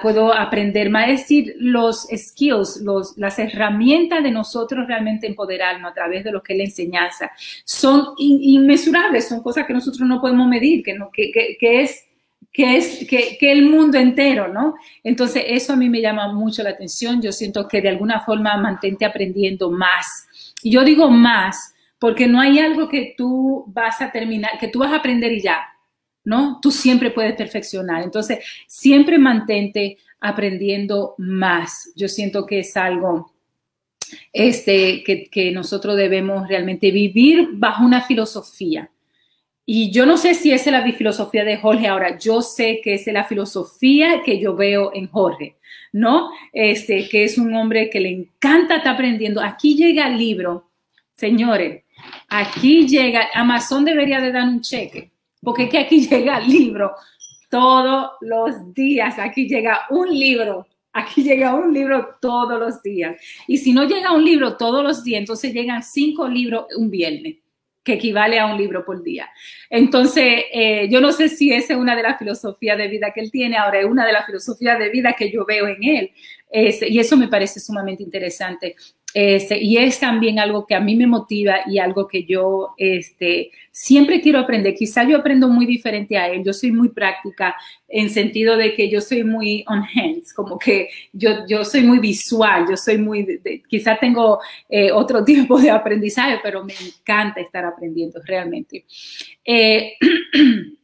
puedo 0.00 0.32
aprender 0.32 0.88
más, 0.88 1.08
es 1.10 1.20
decir, 1.20 1.54
los 1.58 2.06
skills, 2.14 2.80
los, 2.82 3.16
las 3.18 3.38
herramientas 3.38 4.22
de 4.22 4.30
nosotros 4.30 4.86
realmente 4.86 5.26
empoderarnos 5.26 5.90
a 5.90 5.94
través 5.94 6.24
de 6.24 6.32
lo 6.32 6.42
que 6.42 6.54
es 6.54 6.56
la 6.58 6.64
enseñanza 6.64 7.30
son 7.64 8.14
inmesurables, 8.16 9.28
son 9.28 9.42
cosas 9.42 9.66
que 9.66 9.74
nosotros 9.74 10.08
no 10.08 10.20
podemos 10.20 10.48
medir, 10.48 10.82
que, 10.82 10.94
no, 10.94 11.10
que, 11.10 11.30
es 11.60 12.04
que 12.50 12.76
es 12.76 13.06
que, 13.08 13.36
que, 13.38 13.52
el 13.52 13.68
mundo 13.68 13.98
entero, 13.98 14.48
¿no? 14.48 14.74
Entonces, 15.02 15.44
eso 15.46 15.72
a 15.72 15.76
mí 15.76 15.88
me 15.88 16.02
llama 16.02 16.32
mucho 16.32 16.62
la 16.62 16.70
atención. 16.70 17.22
Yo 17.22 17.32
siento 17.32 17.66
que 17.66 17.80
de 17.80 17.88
alguna 17.88 18.20
forma 18.20 18.56
mantente 18.58 19.06
aprendiendo 19.06 19.70
más. 19.70 20.26
Y 20.62 20.70
yo 20.70 20.84
digo 20.84 21.08
más 21.08 21.72
porque 22.02 22.26
no 22.26 22.40
hay 22.40 22.58
algo 22.58 22.88
que 22.88 23.14
tú 23.16 23.62
vas 23.68 24.02
a 24.02 24.10
terminar, 24.10 24.58
que 24.58 24.66
tú 24.66 24.80
vas 24.80 24.90
a 24.90 24.96
aprender 24.96 25.30
y 25.30 25.40
ya, 25.40 25.60
¿no? 26.24 26.58
Tú 26.60 26.72
siempre 26.72 27.12
puedes 27.12 27.36
perfeccionar. 27.36 28.02
Entonces, 28.02 28.40
siempre 28.66 29.18
mantente 29.18 29.98
aprendiendo 30.18 31.14
más. 31.18 31.92
Yo 31.94 32.08
siento 32.08 32.44
que 32.44 32.58
es 32.58 32.76
algo 32.76 33.32
este, 34.32 35.04
que, 35.04 35.26
que 35.26 35.52
nosotros 35.52 35.96
debemos 35.96 36.48
realmente 36.48 36.90
vivir 36.90 37.50
bajo 37.52 37.84
una 37.84 38.00
filosofía. 38.00 38.90
Y 39.64 39.92
yo 39.92 40.04
no 40.04 40.16
sé 40.16 40.34
si 40.34 40.50
esa 40.50 40.70
es 40.70 40.84
la 40.84 40.92
filosofía 40.92 41.44
de 41.44 41.58
Jorge 41.58 41.86
ahora, 41.86 42.18
yo 42.18 42.42
sé 42.42 42.80
que 42.82 42.94
esa 42.94 43.10
es 43.10 43.14
la 43.14 43.26
filosofía 43.26 44.22
que 44.24 44.40
yo 44.40 44.56
veo 44.56 44.90
en 44.92 45.06
Jorge, 45.06 45.54
¿no? 45.92 46.32
Este, 46.52 47.08
que 47.08 47.22
es 47.22 47.38
un 47.38 47.54
hombre 47.54 47.90
que 47.90 48.00
le 48.00 48.08
encanta 48.08 48.78
estar 48.78 48.94
aprendiendo. 48.94 49.40
Aquí 49.40 49.76
llega 49.76 50.08
el 50.08 50.18
libro, 50.18 50.68
señores, 51.14 51.82
Aquí 52.28 52.86
llega, 52.86 53.28
Amazon 53.34 53.84
debería 53.84 54.20
de 54.20 54.32
dar 54.32 54.44
un 54.44 54.60
cheque, 54.60 55.12
porque 55.40 55.68
que 55.68 55.78
aquí 55.78 56.06
llega 56.08 56.38
el 56.38 56.48
libro 56.48 56.94
todos 57.50 58.12
los 58.22 58.72
días, 58.72 59.18
aquí 59.18 59.46
llega 59.46 59.82
un 59.90 60.08
libro, 60.08 60.66
aquí 60.92 61.22
llega 61.22 61.54
un 61.54 61.74
libro 61.74 62.16
todos 62.20 62.58
los 62.58 62.82
días. 62.82 63.16
Y 63.46 63.58
si 63.58 63.72
no 63.72 63.84
llega 63.84 64.12
un 64.12 64.24
libro 64.24 64.56
todos 64.56 64.82
los 64.82 65.04
días, 65.04 65.20
entonces 65.20 65.52
llegan 65.52 65.82
cinco 65.82 66.26
libros 66.26 66.66
un 66.76 66.90
viernes 66.90 67.36
que 67.82 67.94
equivale 67.94 68.38
a 68.38 68.46
un 68.46 68.56
libro 68.56 68.84
por 68.84 69.02
día. 69.02 69.28
Entonces, 69.68 70.44
eh, 70.52 70.88
yo 70.88 71.00
no 71.00 71.12
sé 71.12 71.28
si 71.28 71.52
esa 71.52 71.74
es 71.74 71.78
una 71.78 71.96
de 71.96 72.02
las 72.04 72.18
filosofías 72.18 72.78
de 72.78 72.88
vida 72.88 73.12
que 73.12 73.20
él 73.20 73.30
tiene, 73.30 73.56
ahora 73.56 73.80
es 73.80 73.86
una 73.86 74.06
de 74.06 74.12
las 74.12 74.24
filosofías 74.24 74.78
de 74.78 74.88
vida 74.90 75.14
que 75.14 75.30
yo 75.30 75.44
veo 75.44 75.66
en 75.66 75.82
él. 75.82 76.10
Y 76.52 76.98
eso 76.98 77.16
me 77.16 77.28
parece 77.28 77.60
sumamente 77.60 78.02
interesante. 78.02 78.76
Este, 79.14 79.62
y 79.62 79.76
es 79.76 80.00
también 80.00 80.38
algo 80.38 80.66
que 80.66 80.74
a 80.74 80.80
mí 80.80 80.96
me 80.96 81.06
motiva 81.06 81.56
y 81.66 81.78
algo 81.78 82.08
que 82.08 82.24
yo 82.24 82.74
este, 82.78 83.50
siempre 83.70 84.20
quiero 84.20 84.38
aprender. 84.38 84.74
Quizá 84.74 85.04
yo 85.04 85.18
aprendo 85.18 85.48
muy 85.48 85.66
diferente 85.66 86.16
a 86.16 86.28
él. 86.28 86.42
Yo 86.44 86.52
soy 86.52 86.72
muy 86.72 86.88
práctica 86.88 87.54
en 87.88 88.08
sentido 88.08 88.56
de 88.56 88.74
que 88.74 88.88
yo 88.88 89.00
soy 89.02 89.22
muy 89.22 89.64
on 89.68 89.82
hands, 89.82 90.32
como 90.32 90.58
que 90.58 90.88
yo, 91.12 91.64
soy 91.64 91.82
muy 91.82 91.98
visual, 91.98 92.64
yo 92.68 92.76
soy 92.76 92.96
muy, 92.96 93.40
quizá 93.68 93.98
tengo 93.98 94.40
eh, 94.68 94.90
otro 94.90 95.22
tipo 95.26 95.60
de 95.60 95.70
aprendizaje, 95.70 96.38
pero 96.42 96.64
me 96.64 96.72
encanta 96.72 97.40
estar 97.40 97.64
aprendiendo 97.64 98.20
realmente. 98.24 98.86
Eh, 99.44 99.94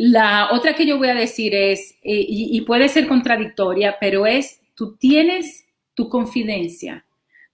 la 0.00 0.48
otra 0.52 0.74
que 0.74 0.86
yo 0.86 0.96
voy 0.96 1.08
a 1.08 1.14
decir 1.14 1.54
es, 1.54 1.92
eh, 2.02 2.24
y 2.26 2.58
puede 2.62 2.88
ser 2.88 3.06
contradictoria, 3.06 3.98
pero 4.00 4.24
es, 4.26 4.58
tú 4.74 4.96
tienes 4.96 5.66
tu 5.92 6.08
confidencia. 6.08 7.04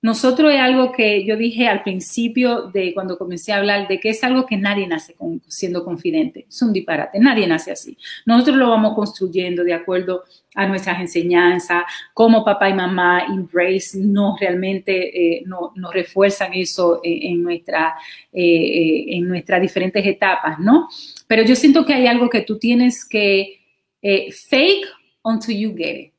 Nosotros 0.07 0.55
es 0.55 0.61
algo 0.61 0.93
que 0.93 1.25
yo 1.25 1.37
dije 1.37 1.67
al 1.67 1.83
principio 1.83 2.71
de 2.71 2.95
cuando 2.95 3.19
comencé 3.19 3.53
a 3.53 3.57
hablar 3.57 3.89
de 3.89 3.99
que 3.99 4.11
es 4.11 4.23
algo 4.23 4.47
que 4.47 4.57
nadie 4.57 4.87
nace 4.87 5.15
con, 5.15 5.43
siendo 5.49 5.85
confidente. 5.85 6.47
Es 6.49 6.63
un 6.63 6.73
disparate, 6.73 7.19
nadie 7.19 7.45
nace 7.49 7.73
así. 7.73 7.99
Nosotros 8.25 8.57
lo 8.57 8.71
vamos 8.71 8.95
construyendo 8.95 9.65
de 9.65 9.75
acuerdo 9.75 10.23
a 10.55 10.65
nuestras 10.69 11.01
enseñanzas, 11.01 11.83
como 12.15 12.45
papá 12.45 12.69
y 12.69 12.75
mamá 12.75 13.25
embrace, 13.27 13.99
no 13.99 14.37
realmente 14.39 14.93
eh, 14.95 15.43
no, 15.45 15.73
nos 15.75 15.93
refuerzan 15.93 16.55
eso 16.55 17.01
en, 17.03 17.43
nuestra, 17.43 17.97
eh, 18.33 18.45
eh, 18.45 19.05
en 19.09 19.27
nuestras 19.27 19.61
diferentes 19.61 20.07
etapas, 20.07 20.61
¿no? 20.61 20.87
Pero 21.27 21.43
yo 21.43 21.57
siento 21.57 21.85
que 21.85 21.95
hay 21.95 22.07
algo 22.07 22.31
que 22.31 22.43
tú 22.43 22.61
tienes 22.61 23.05
que 23.05 23.59
fake 24.01 24.87
until 25.25 25.59
you 25.59 25.75
get 25.77 25.97
it. 25.97 26.17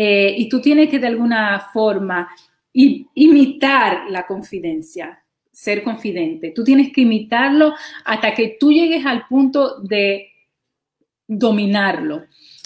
Eh, 0.00 0.32
y 0.38 0.48
tú 0.48 0.60
tienes 0.60 0.88
que 0.90 1.00
de 1.00 1.08
alguna 1.08 1.58
forma 1.72 2.28
imitar 3.14 4.10
la 4.10 4.26
confidencia, 4.26 5.24
ser 5.50 5.82
confidente. 5.82 6.52
Tú 6.54 6.62
tienes 6.62 6.92
que 6.92 7.00
imitarlo 7.00 7.74
hasta 8.04 8.34
que 8.34 8.56
tú 8.60 8.72
llegues 8.72 9.04
al 9.04 9.26
punto 9.26 9.80
de 9.80 10.28
dominarlo. 11.26 12.24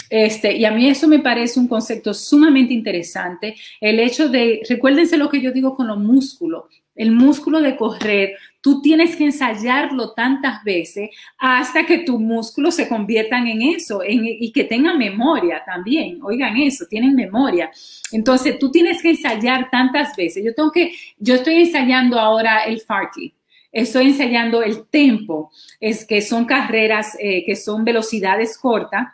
Este, 0.09 0.55
y 0.55 0.65
a 0.65 0.71
mí 0.71 0.87
eso 0.87 1.07
me 1.07 1.19
parece 1.19 1.59
un 1.59 1.67
concepto 1.67 2.13
sumamente 2.13 2.73
interesante. 2.73 3.55
El 3.81 3.99
hecho 3.99 4.29
de, 4.29 4.61
recuérdense 4.69 5.17
lo 5.17 5.29
que 5.29 5.41
yo 5.41 5.51
digo 5.51 5.75
con 5.75 5.87
los 5.87 5.97
músculos, 5.97 6.65
el 6.95 7.11
músculo 7.11 7.61
de 7.61 7.75
correr, 7.75 8.35
tú 8.63 8.81
tienes 8.81 9.17
que 9.17 9.25
ensayarlo 9.25 10.13
tantas 10.13 10.63
veces 10.63 11.09
hasta 11.37 11.85
que 11.85 11.99
tus 11.99 12.17
músculos 12.17 12.75
se 12.75 12.87
conviertan 12.87 13.45
en 13.45 13.61
eso 13.61 13.99
y 14.07 14.51
que 14.53 14.63
tengan 14.63 14.97
memoria 14.97 15.61
también. 15.65 16.19
Oigan 16.23 16.55
eso, 16.55 16.85
tienen 16.89 17.13
memoria. 17.13 17.69
Entonces, 18.13 18.57
tú 18.57 18.71
tienes 18.71 19.01
que 19.01 19.09
ensayar 19.09 19.69
tantas 19.69 20.15
veces. 20.15 20.45
Yo 20.45 20.55
tengo 20.55 20.71
que, 20.71 20.93
yo 21.17 21.35
estoy 21.35 21.55
ensayando 21.55 22.17
ahora 22.17 22.63
el 22.63 22.79
Fartlek. 22.79 23.33
Estoy 23.69 24.05
ensayando 24.05 24.63
el 24.63 24.87
tempo, 24.87 25.51
es 25.81 26.05
que 26.05 26.21
son 26.21 26.45
carreras, 26.45 27.17
eh, 27.19 27.43
que 27.45 27.57
son 27.57 27.83
velocidades 27.83 28.57
cortas 28.57 29.07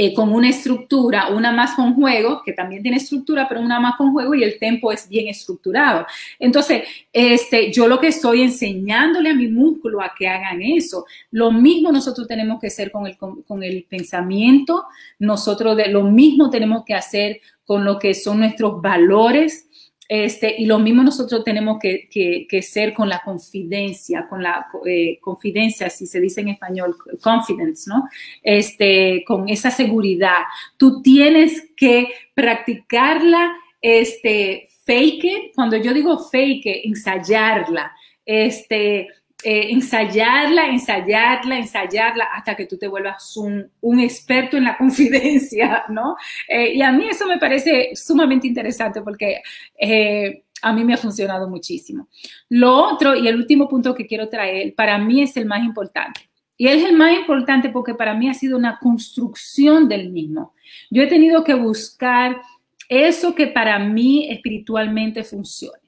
eh, 0.00 0.14
con 0.14 0.32
una 0.32 0.48
estructura, 0.48 1.26
una 1.30 1.50
más 1.50 1.74
con 1.74 1.96
juego, 1.96 2.40
que 2.44 2.52
también 2.52 2.82
tiene 2.82 2.98
estructura, 2.98 3.48
pero 3.48 3.60
una 3.60 3.80
más 3.80 3.96
con 3.96 4.12
juego 4.12 4.32
y 4.32 4.44
el 4.44 4.56
tempo 4.56 4.92
es 4.92 5.08
bien 5.08 5.26
estructurado. 5.26 6.06
Entonces, 6.38 6.84
este, 7.12 7.72
yo 7.72 7.88
lo 7.88 7.98
que 7.98 8.06
estoy 8.06 8.42
enseñándole 8.42 9.30
a 9.30 9.34
mi 9.34 9.48
músculo 9.48 10.00
a 10.00 10.12
que 10.16 10.28
hagan 10.28 10.62
eso. 10.62 11.04
Lo 11.32 11.50
mismo 11.50 11.90
nosotros 11.90 12.28
tenemos 12.28 12.60
que 12.60 12.68
hacer 12.68 12.92
con 12.92 13.08
el, 13.08 13.16
con, 13.16 13.62
el 13.64 13.86
pensamiento, 13.90 14.84
nosotros 15.18 15.76
de, 15.76 15.88
lo 15.88 16.04
mismo 16.04 16.48
tenemos 16.48 16.84
que 16.84 16.94
hacer 16.94 17.40
con 17.64 17.84
lo 17.84 17.98
que 17.98 18.14
son 18.14 18.38
nuestros 18.38 18.80
valores, 18.80 19.67
este, 20.08 20.54
y 20.56 20.64
lo 20.64 20.78
mismo 20.78 21.02
nosotros 21.02 21.44
tenemos 21.44 21.78
que, 21.78 22.08
que, 22.48 22.62
ser 22.62 22.94
con 22.94 23.10
la 23.10 23.20
confidencia, 23.22 24.26
con 24.26 24.42
la 24.42 24.66
eh, 24.86 25.18
confidencia, 25.20 25.90
si 25.90 26.06
se 26.06 26.18
dice 26.18 26.40
en 26.40 26.48
español, 26.48 26.96
confidence, 27.22 27.90
¿no? 27.90 28.08
Este, 28.42 29.22
con 29.26 29.50
esa 29.50 29.70
seguridad. 29.70 30.44
Tú 30.78 31.02
tienes 31.02 31.68
que 31.76 32.08
practicarla, 32.34 33.52
este, 33.82 34.70
fake. 34.86 35.52
Cuando 35.54 35.76
yo 35.76 35.92
digo 35.92 36.18
fake 36.18 36.86
ensayarla. 36.86 37.92
Este, 38.24 39.08
eh, 39.44 39.70
ensayarla, 39.70 40.66
ensayarla, 40.66 41.58
ensayarla 41.58 42.24
hasta 42.24 42.56
que 42.56 42.66
tú 42.66 42.76
te 42.76 42.88
vuelvas 42.88 43.36
un, 43.36 44.00
experto 44.00 44.56
en 44.56 44.64
la 44.64 44.76
confidencia, 44.78 45.84
¿no? 45.88 46.16
Eh, 46.48 46.74
y 46.74 46.82
a 46.82 46.90
mí 46.90 47.06
eso 47.08 47.24
me 47.26 47.38
parece 47.38 47.90
sumamente 47.94 48.48
interesante 48.48 49.00
porque 49.00 49.40
eh, 49.78 50.42
a 50.60 50.72
mí 50.72 50.84
me 50.84 50.94
ha 50.94 50.96
funcionado 50.96 51.48
muchísimo. 51.48 52.08
Lo 52.48 52.74
otro 52.74 53.14
y 53.14 53.28
el 53.28 53.36
último 53.36 53.68
punto 53.68 53.94
que 53.94 54.06
quiero 54.06 54.28
traer, 54.28 54.74
para 54.74 54.98
mí 54.98 55.22
es 55.22 55.36
el 55.36 55.46
más 55.46 55.62
importante. 55.64 56.22
Y 56.56 56.66
es 56.66 56.84
el 56.84 56.96
más 56.96 57.16
importante 57.16 57.68
porque 57.68 57.94
para 57.94 58.14
mí 58.14 58.28
ha 58.28 58.34
sido 58.34 58.58
una 58.58 58.80
construcción 58.80 59.88
del 59.88 60.10
mismo. 60.10 60.54
Yo 60.90 61.04
he 61.04 61.06
tenido 61.06 61.44
que 61.44 61.54
buscar 61.54 62.40
eso 62.88 63.36
que 63.36 63.46
para 63.46 63.78
mí 63.78 64.28
espiritualmente 64.28 65.22
funcione. 65.22 65.87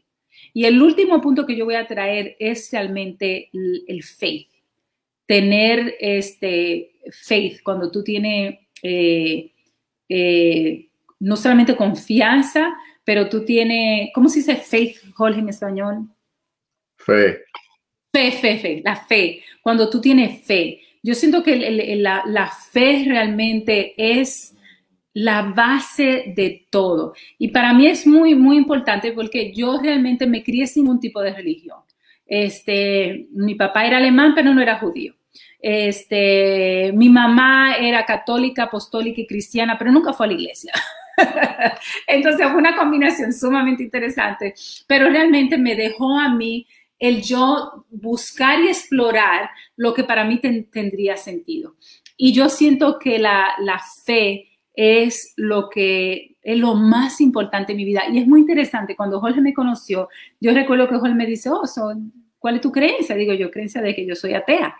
Y 0.52 0.64
el 0.64 0.80
último 0.82 1.20
punto 1.20 1.46
que 1.46 1.56
yo 1.56 1.64
voy 1.64 1.76
a 1.76 1.86
traer 1.86 2.36
es 2.38 2.70
realmente 2.72 3.50
el, 3.52 4.02
faith. 4.02 4.48
Tener 5.26 5.94
este 6.00 6.92
faith 7.12 7.62
cuando 7.62 7.90
tú 7.90 8.02
tienes 8.02 8.58
eh, 8.82 9.52
eh, 10.08 10.88
no 11.20 11.36
solamente 11.36 11.76
confianza, 11.76 12.74
pero 13.04 13.28
tú 13.28 13.44
tienes, 13.44 14.10
¿cómo 14.14 14.28
se 14.28 14.40
dice 14.40 14.56
faith, 14.56 14.96
Jorge, 15.14 15.40
en 15.40 15.48
español? 15.48 16.08
Fe. 16.96 17.44
Fe, 18.12 18.32
fe, 18.32 18.58
fe, 18.58 18.82
la 18.84 18.96
fe. 18.96 19.42
Cuando 19.62 19.88
tú 19.88 20.00
tienes 20.00 20.44
fe. 20.44 20.80
Yo 21.02 21.14
siento 21.14 21.42
que 21.42 21.56
la, 21.96 22.24
la 22.26 22.48
fe 22.48 23.04
realmente 23.06 23.94
es 23.96 24.54
la 25.12 25.42
base 25.42 26.32
de 26.36 26.66
todo. 26.70 27.14
Y 27.38 27.48
para 27.48 27.72
mí 27.72 27.86
es 27.86 28.06
muy, 28.06 28.34
muy 28.34 28.56
importante 28.56 29.12
porque 29.12 29.52
yo 29.52 29.80
realmente 29.80 30.26
me 30.26 30.42
crié 30.42 30.66
sin 30.66 30.84
ningún 30.84 31.00
tipo 31.00 31.20
de 31.20 31.34
religión. 31.34 31.78
Este, 32.26 33.26
mi 33.32 33.56
papá 33.56 33.86
era 33.86 33.96
alemán, 33.96 34.32
pero 34.34 34.54
no 34.54 34.62
era 34.62 34.78
judío. 34.78 35.14
Este, 35.60 36.92
mi 36.94 37.08
mamá 37.08 37.74
era 37.76 38.06
católica, 38.06 38.64
apostólica 38.64 39.20
y 39.20 39.26
cristiana, 39.26 39.76
pero 39.78 39.92
nunca 39.92 40.12
fue 40.12 40.26
a 40.26 40.28
la 40.28 40.34
iglesia. 40.34 40.72
Entonces 42.06 42.46
fue 42.46 42.56
una 42.56 42.76
combinación 42.76 43.32
sumamente 43.32 43.82
interesante, 43.82 44.54
pero 44.86 45.08
realmente 45.08 45.58
me 45.58 45.74
dejó 45.74 46.18
a 46.18 46.34
mí 46.34 46.66
el 46.98 47.22
yo 47.22 47.86
buscar 47.90 48.60
y 48.60 48.68
explorar 48.68 49.50
lo 49.76 49.92
que 49.92 50.04
para 50.04 50.24
mí 50.24 50.38
tendría 50.38 51.16
sentido. 51.16 51.74
Y 52.16 52.32
yo 52.32 52.48
siento 52.48 52.98
que 52.98 53.18
la, 53.18 53.54
la 53.58 53.80
fe 54.04 54.49
es 54.74 55.32
lo 55.36 55.68
que 55.68 56.36
es 56.42 56.58
lo 56.58 56.74
más 56.74 57.20
importante 57.20 57.72
en 57.72 57.78
mi 57.78 57.84
vida. 57.84 58.02
Y 58.10 58.18
es 58.18 58.26
muy 58.26 58.40
interesante, 58.40 58.96
cuando 58.96 59.20
Jorge 59.20 59.40
me 59.40 59.54
conoció, 59.54 60.08
yo 60.40 60.52
recuerdo 60.52 60.88
que 60.88 60.96
Jorge 60.96 61.14
me 61.14 61.26
dice, 61.26 61.50
oh, 61.50 61.62
¿cuál 62.38 62.56
es 62.56 62.60
tu 62.60 62.72
creencia? 62.72 63.14
Digo, 63.14 63.34
yo 63.34 63.50
creencia 63.50 63.82
de 63.82 63.94
que 63.94 64.06
yo 64.06 64.14
soy 64.14 64.34
atea. 64.34 64.74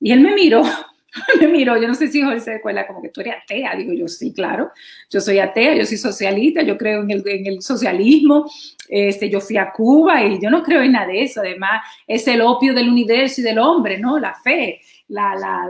Y 0.00 0.12
él 0.12 0.20
me 0.20 0.34
miró, 0.34 0.62
me 1.40 1.48
miró, 1.48 1.80
yo 1.80 1.88
no 1.88 1.94
sé 1.94 2.08
si 2.08 2.22
Jorge 2.22 2.40
se 2.40 2.52
recuerda 2.54 2.86
como 2.86 3.00
que 3.00 3.08
tú 3.08 3.20
eres 3.20 3.36
atea. 3.42 3.74
Digo, 3.76 3.92
yo 3.92 4.06
sí, 4.06 4.32
claro, 4.32 4.70
yo 5.10 5.20
soy 5.20 5.38
atea, 5.38 5.74
yo 5.74 5.86
soy 5.86 5.96
socialista, 5.96 6.62
yo 6.62 6.76
creo 6.76 7.02
en 7.02 7.10
el, 7.10 7.22
en 7.26 7.46
el 7.46 7.62
socialismo, 7.62 8.50
este, 8.88 9.30
yo 9.30 9.40
fui 9.40 9.56
a 9.56 9.72
Cuba 9.72 10.24
y 10.24 10.40
yo 10.40 10.50
no 10.50 10.62
creo 10.62 10.82
en 10.82 10.92
nada 10.92 11.06
de 11.06 11.22
eso. 11.22 11.40
Además, 11.40 11.82
es 12.06 12.28
el 12.28 12.42
opio 12.42 12.74
del 12.74 12.88
universo 12.88 13.40
y 13.40 13.44
del 13.44 13.58
hombre, 13.58 13.98
¿no? 13.98 14.18
La 14.18 14.34
fe 14.34 14.80
la, 15.08 15.34
la, 15.34 15.68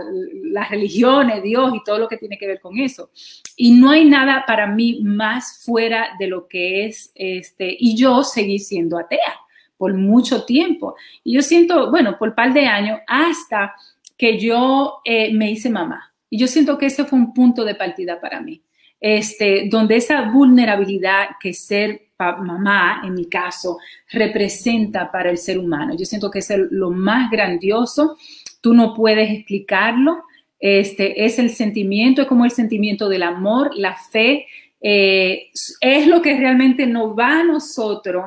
las 0.50 0.70
religiones, 0.70 1.42
Dios 1.42 1.72
y 1.74 1.82
todo 1.84 1.98
lo 1.98 2.08
que 2.08 2.16
tiene 2.16 2.36
que 2.36 2.46
ver 2.46 2.60
con 2.60 2.78
eso. 2.78 3.10
Y 3.56 3.72
no 3.72 3.90
hay 3.90 4.04
nada 4.04 4.44
para 4.46 4.66
mí 4.66 5.00
más 5.02 5.62
fuera 5.64 6.10
de 6.18 6.26
lo 6.26 6.46
que 6.48 6.86
es 6.86 7.10
este, 7.14 7.74
y 7.78 7.96
yo 7.96 8.22
seguí 8.22 8.58
siendo 8.58 8.98
atea 8.98 9.34
por 9.76 9.94
mucho 9.94 10.44
tiempo. 10.44 10.96
Y 11.24 11.34
yo 11.34 11.42
siento, 11.42 11.90
bueno, 11.90 12.18
por 12.18 12.30
un 12.30 12.34
par 12.34 12.52
de 12.52 12.66
años, 12.66 12.98
hasta 13.06 13.74
que 14.16 14.38
yo 14.38 15.00
eh, 15.04 15.32
me 15.32 15.50
hice 15.50 15.70
mamá. 15.70 16.12
Y 16.28 16.38
yo 16.38 16.46
siento 16.46 16.76
que 16.76 16.86
ese 16.86 17.04
fue 17.04 17.18
un 17.18 17.32
punto 17.32 17.64
de 17.64 17.74
partida 17.74 18.20
para 18.20 18.40
mí, 18.40 18.60
este, 19.00 19.68
donde 19.70 19.96
esa 19.96 20.22
vulnerabilidad 20.30 21.28
que 21.40 21.54
ser 21.54 22.08
mamá, 22.18 23.02
en 23.04 23.14
mi 23.14 23.26
caso, 23.26 23.78
representa 24.10 25.10
para 25.10 25.30
el 25.30 25.38
ser 25.38 25.58
humano. 25.58 25.94
Yo 25.96 26.04
siento 26.04 26.30
que 26.30 26.40
es 26.40 26.52
lo 26.70 26.90
más 26.90 27.30
grandioso 27.30 28.16
tú 28.60 28.74
no 28.74 28.94
puedes 28.94 29.30
explicarlo. 29.30 30.24
Este 30.60 31.24
es 31.24 31.38
el 31.38 31.50
sentimiento, 31.50 32.22
es 32.22 32.28
como 32.28 32.44
el 32.44 32.50
sentimiento 32.50 33.08
del 33.08 33.22
amor, 33.22 33.70
la 33.76 33.94
fe, 33.94 34.46
eh, 34.80 35.50
es 35.80 36.06
lo 36.06 36.22
que 36.22 36.36
realmente 36.36 36.86
nos 36.86 37.16
va 37.16 37.40
a 37.40 37.44
nosotros 37.44 38.24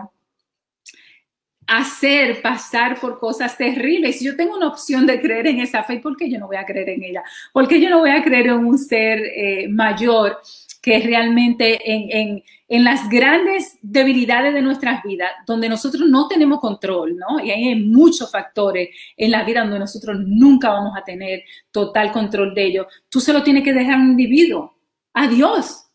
hacer 1.67 2.41
pasar 2.41 2.99
por 2.99 3.17
cosas 3.17 3.57
terribles. 3.57 4.19
Si 4.19 4.25
yo 4.25 4.35
tengo 4.35 4.57
una 4.57 4.67
opción 4.67 5.05
de 5.05 5.21
creer 5.21 5.47
en 5.47 5.59
esa 5.59 5.83
fe, 5.83 5.99
¿por 5.99 6.17
qué 6.17 6.29
yo 6.29 6.37
no 6.37 6.47
voy 6.47 6.57
a 6.57 6.65
creer 6.65 6.89
en 6.89 7.03
ella? 7.03 7.23
¿Por 7.53 7.67
qué 7.67 7.79
yo 7.79 7.89
no 7.89 7.99
voy 7.99 8.09
a 8.09 8.23
creer 8.23 8.47
en 8.47 8.65
un 8.65 8.77
ser 8.77 9.19
eh, 9.19 9.67
mayor 9.69 10.37
que 10.81 10.99
realmente 10.99 11.79
en, 11.89 12.11
en, 12.11 12.43
las 12.85 13.09
grandes 13.09 13.77
debilidades 13.81 14.53
de 14.53 14.61
nuestras 14.61 15.03
vidas, 15.03 15.29
donde 15.45 15.67
nosotros 15.67 16.07
no 16.07 16.29
tenemos 16.29 16.59
control, 16.59 17.17
¿no? 17.17 17.43
Y 17.43 17.51
hay 17.51 17.75
muchos 17.75 18.31
factores 18.31 18.89
en 19.17 19.31
la 19.31 19.43
vida 19.43 19.61
donde 19.61 19.79
nosotros 19.79 20.17
nunca 20.25 20.69
vamos 20.69 20.93
a 20.97 21.03
tener 21.03 21.43
total 21.69 22.13
control 22.13 22.53
de 22.53 22.65
ellos. 22.65 22.87
Tú 23.09 23.19
se 23.19 23.33
lo 23.33 23.43
tienes 23.43 23.63
que 23.63 23.73
dejar 23.73 23.95
a 23.95 24.01
un 24.01 24.11
individuo, 24.11 24.77
a 25.13 25.27
Dios. 25.27 25.90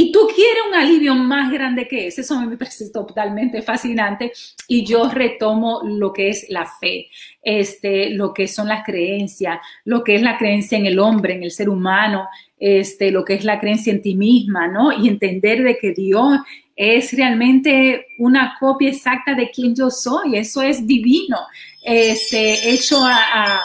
Y 0.00 0.12
tú 0.12 0.28
quieres 0.32 0.62
un 0.68 0.76
alivio 0.76 1.12
más 1.16 1.50
grande 1.50 1.88
que 1.88 2.06
ese. 2.06 2.20
Eso 2.20 2.40
me 2.40 2.56
parece 2.56 2.88
totalmente 2.90 3.62
fascinante. 3.62 4.30
Y 4.68 4.84
yo 4.84 5.08
retomo 5.08 5.80
lo 5.82 6.12
que 6.12 6.28
es 6.28 6.46
la 6.50 6.66
fe, 6.66 7.08
este, 7.42 8.10
lo 8.10 8.32
que 8.32 8.46
son 8.46 8.68
las 8.68 8.84
creencias, 8.84 9.58
lo 9.84 10.04
que 10.04 10.14
es 10.14 10.22
la 10.22 10.38
creencia 10.38 10.78
en 10.78 10.86
el 10.86 11.00
hombre, 11.00 11.34
en 11.34 11.42
el 11.42 11.50
ser 11.50 11.68
humano, 11.68 12.28
este, 12.60 13.10
lo 13.10 13.24
que 13.24 13.34
es 13.34 13.44
la 13.44 13.58
creencia 13.58 13.92
en 13.92 14.00
ti 14.00 14.14
misma, 14.14 14.68
¿no? 14.68 14.92
Y 14.92 15.08
entender 15.08 15.64
de 15.64 15.76
que 15.76 15.90
Dios 15.90 16.38
es 16.76 17.12
realmente 17.14 18.06
una 18.20 18.54
copia 18.60 18.90
exacta 18.90 19.34
de 19.34 19.50
quien 19.50 19.74
yo 19.74 19.90
soy, 19.90 20.36
eso 20.36 20.62
es 20.62 20.86
divino, 20.86 21.38
este, 21.82 22.70
hecho 22.70 23.00
a, 23.04 23.64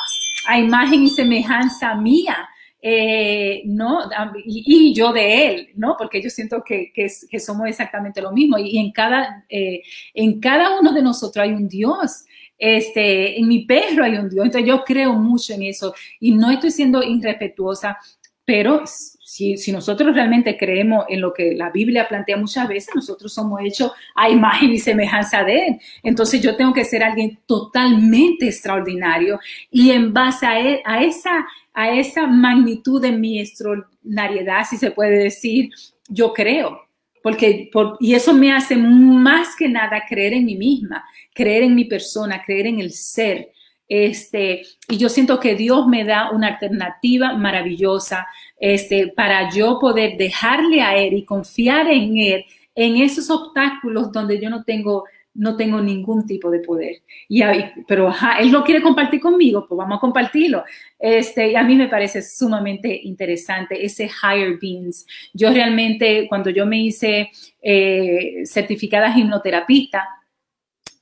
imagen 0.58 1.04
y 1.04 1.12
semejanza 1.12 1.94
mía. 1.94 2.50
Eh, 2.86 3.62
¿no? 3.64 4.10
Y, 4.44 4.94
yo 4.94 5.14
de 5.14 5.48
él, 5.48 5.70
¿no? 5.76 5.96
Porque 5.98 6.22
yo 6.22 6.30
siento 6.30 6.62
que, 6.66 6.92
que, 6.94 7.40
somos 7.40 7.70
exactamente 7.70 8.22
lo 8.22 8.34
mismo 8.34 8.58
y 8.58 8.78
en 8.78 8.92
cada, 8.92 9.46
eh, 9.48 9.82
en 10.14 10.42
cada 10.42 10.78
uno 10.78 10.92
de 10.92 11.02
nosotros 11.02 11.42
hay 11.42 11.54
un 11.54 11.70
Dios. 11.70 12.26
Este, 12.58 13.40
en 13.40 13.48
mi 13.48 13.66
perro 13.66 14.04
hay 14.04 14.18
un 14.18 14.30
Dios, 14.30 14.46
entonces 14.46 14.68
yo 14.68 14.84
creo 14.84 15.14
mucho 15.14 15.54
en 15.54 15.64
eso 15.64 15.94
y 16.20 16.32
no 16.32 16.52
estoy 16.52 16.72
siendo 16.72 17.02
irrespetuosa 17.02 17.98
pero 18.46 18.84
si, 18.86 19.56
si, 19.56 19.72
nosotros 19.72 20.14
realmente 20.14 20.58
creemos 20.58 21.06
en 21.08 21.22
lo 21.22 21.34
que 21.34 21.54
la 21.56 21.70
Biblia 21.70 22.10
plantea 22.10 22.36
muchas 22.36 22.68
veces, 22.68 22.94
nosotros 22.94 23.34
somos 23.34 23.62
hechos 23.64 23.94
a 24.16 24.30
imagen 24.30 24.72
y 24.72 24.80
semejanza 24.80 25.44
de 25.46 25.68
Él. 25.68 25.80
Entonces 26.04 26.42
yo 26.42 26.58
tengo 26.58 26.74
que 26.74 26.84
ser 26.84 27.04
alguien 27.04 27.40
totalmente 27.46 28.48
extraordinario 28.48 29.40
y 29.72 29.92
en 29.92 30.14
base 30.14 30.46
a, 30.46 30.60
e, 30.60 30.82
a, 30.84 31.04
esa, 31.04 31.48
a 31.74 31.92
esa 31.92 32.28
magnitud 32.28 33.02
de 33.02 33.12
mi 33.12 33.40
extraordinariedad, 33.40 34.66
si 34.70 34.78
se 34.78 34.92
puede 34.92 35.18
decir, 35.18 35.70
yo 36.08 36.34
creo. 36.34 36.82
Porque, 37.22 37.70
por, 37.72 37.98
y 38.00 38.16
eso 38.16 38.34
me 38.34 38.52
hace 38.52 38.76
más 38.76 39.56
que 39.56 39.70
nada 39.70 40.04
creer 40.08 40.34
en 40.34 40.46
mí 40.46 40.56
misma, 40.56 41.06
creer 41.34 41.64
en 41.64 41.74
mi 41.74 41.86
persona, 41.86 42.44
creer 42.44 42.68
en 42.68 42.80
el 42.80 42.92
ser 42.92 43.54
este, 43.88 44.64
y 44.90 44.98
yo 44.98 45.10
siento 45.10 45.40
que 45.40 45.56
Dios 45.56 45.88
me 45.88 46.04
da 46.04 46.32
una 46.32 46.48
alternativa 46.48 47.34
maravillosa 47.34 48.26
este, 48.60 49.10
para 49.10 49.52
yo 49.52 49.78
poder 49.80 50.18
dejarle 50.18 50.82
a 50.82 50.96
Él 50.96 51.14
y 51.14 51.26
confiar 51.26 51.88
en 51.90 52.18
Él 52.18 52.46
en 52.76 52.98
esos 52.98 53.30
obstáculos 53.30 54.12
donde 54.12 54.42
yo 54.42 54.50
no 54.50 54.64
tengo 54.64 55.04
no 55.36 55.56
tengo 55.56 55.82
ningún 55.82 56.26
tipo 56.26 56.50
de 56.52 56.60
poder. 56.60 57.02
Y, 57.28 57.42
pero 57.88 58.10
ajá, 58.10 58.40
él 58.40 58.52
lo 58.52 58.64
quiere 58.64 58.82
compartir 58.82 59.20
conmigo, 59.20 59.66
pues 59.68 59.78
vamos 59.78 59.98
a 59.98 60.02
compartirlo. 60.02 60.64
Este, 61.00 61.52
y 61.52 61.56
a 61.56 61.64
mí 61.64 61.76
me 61.76 61.88
parece 61.88 62.22
sumamente 62.22 63.00
interesante 63.04 63.84
ese 63.84 64.06
higher 64.06 64.58
beings. 64.60 65.06
Yo 65.34 65.52
realmente, 65.52 66.28
cuando 66.28 66.50
yo 66.50 66.66
me 66.66 66.78
hice 66.78 67.32
eh, 67.62 68.44
certificada 68.46 69.18
hipnoterapista, 69.18 70.08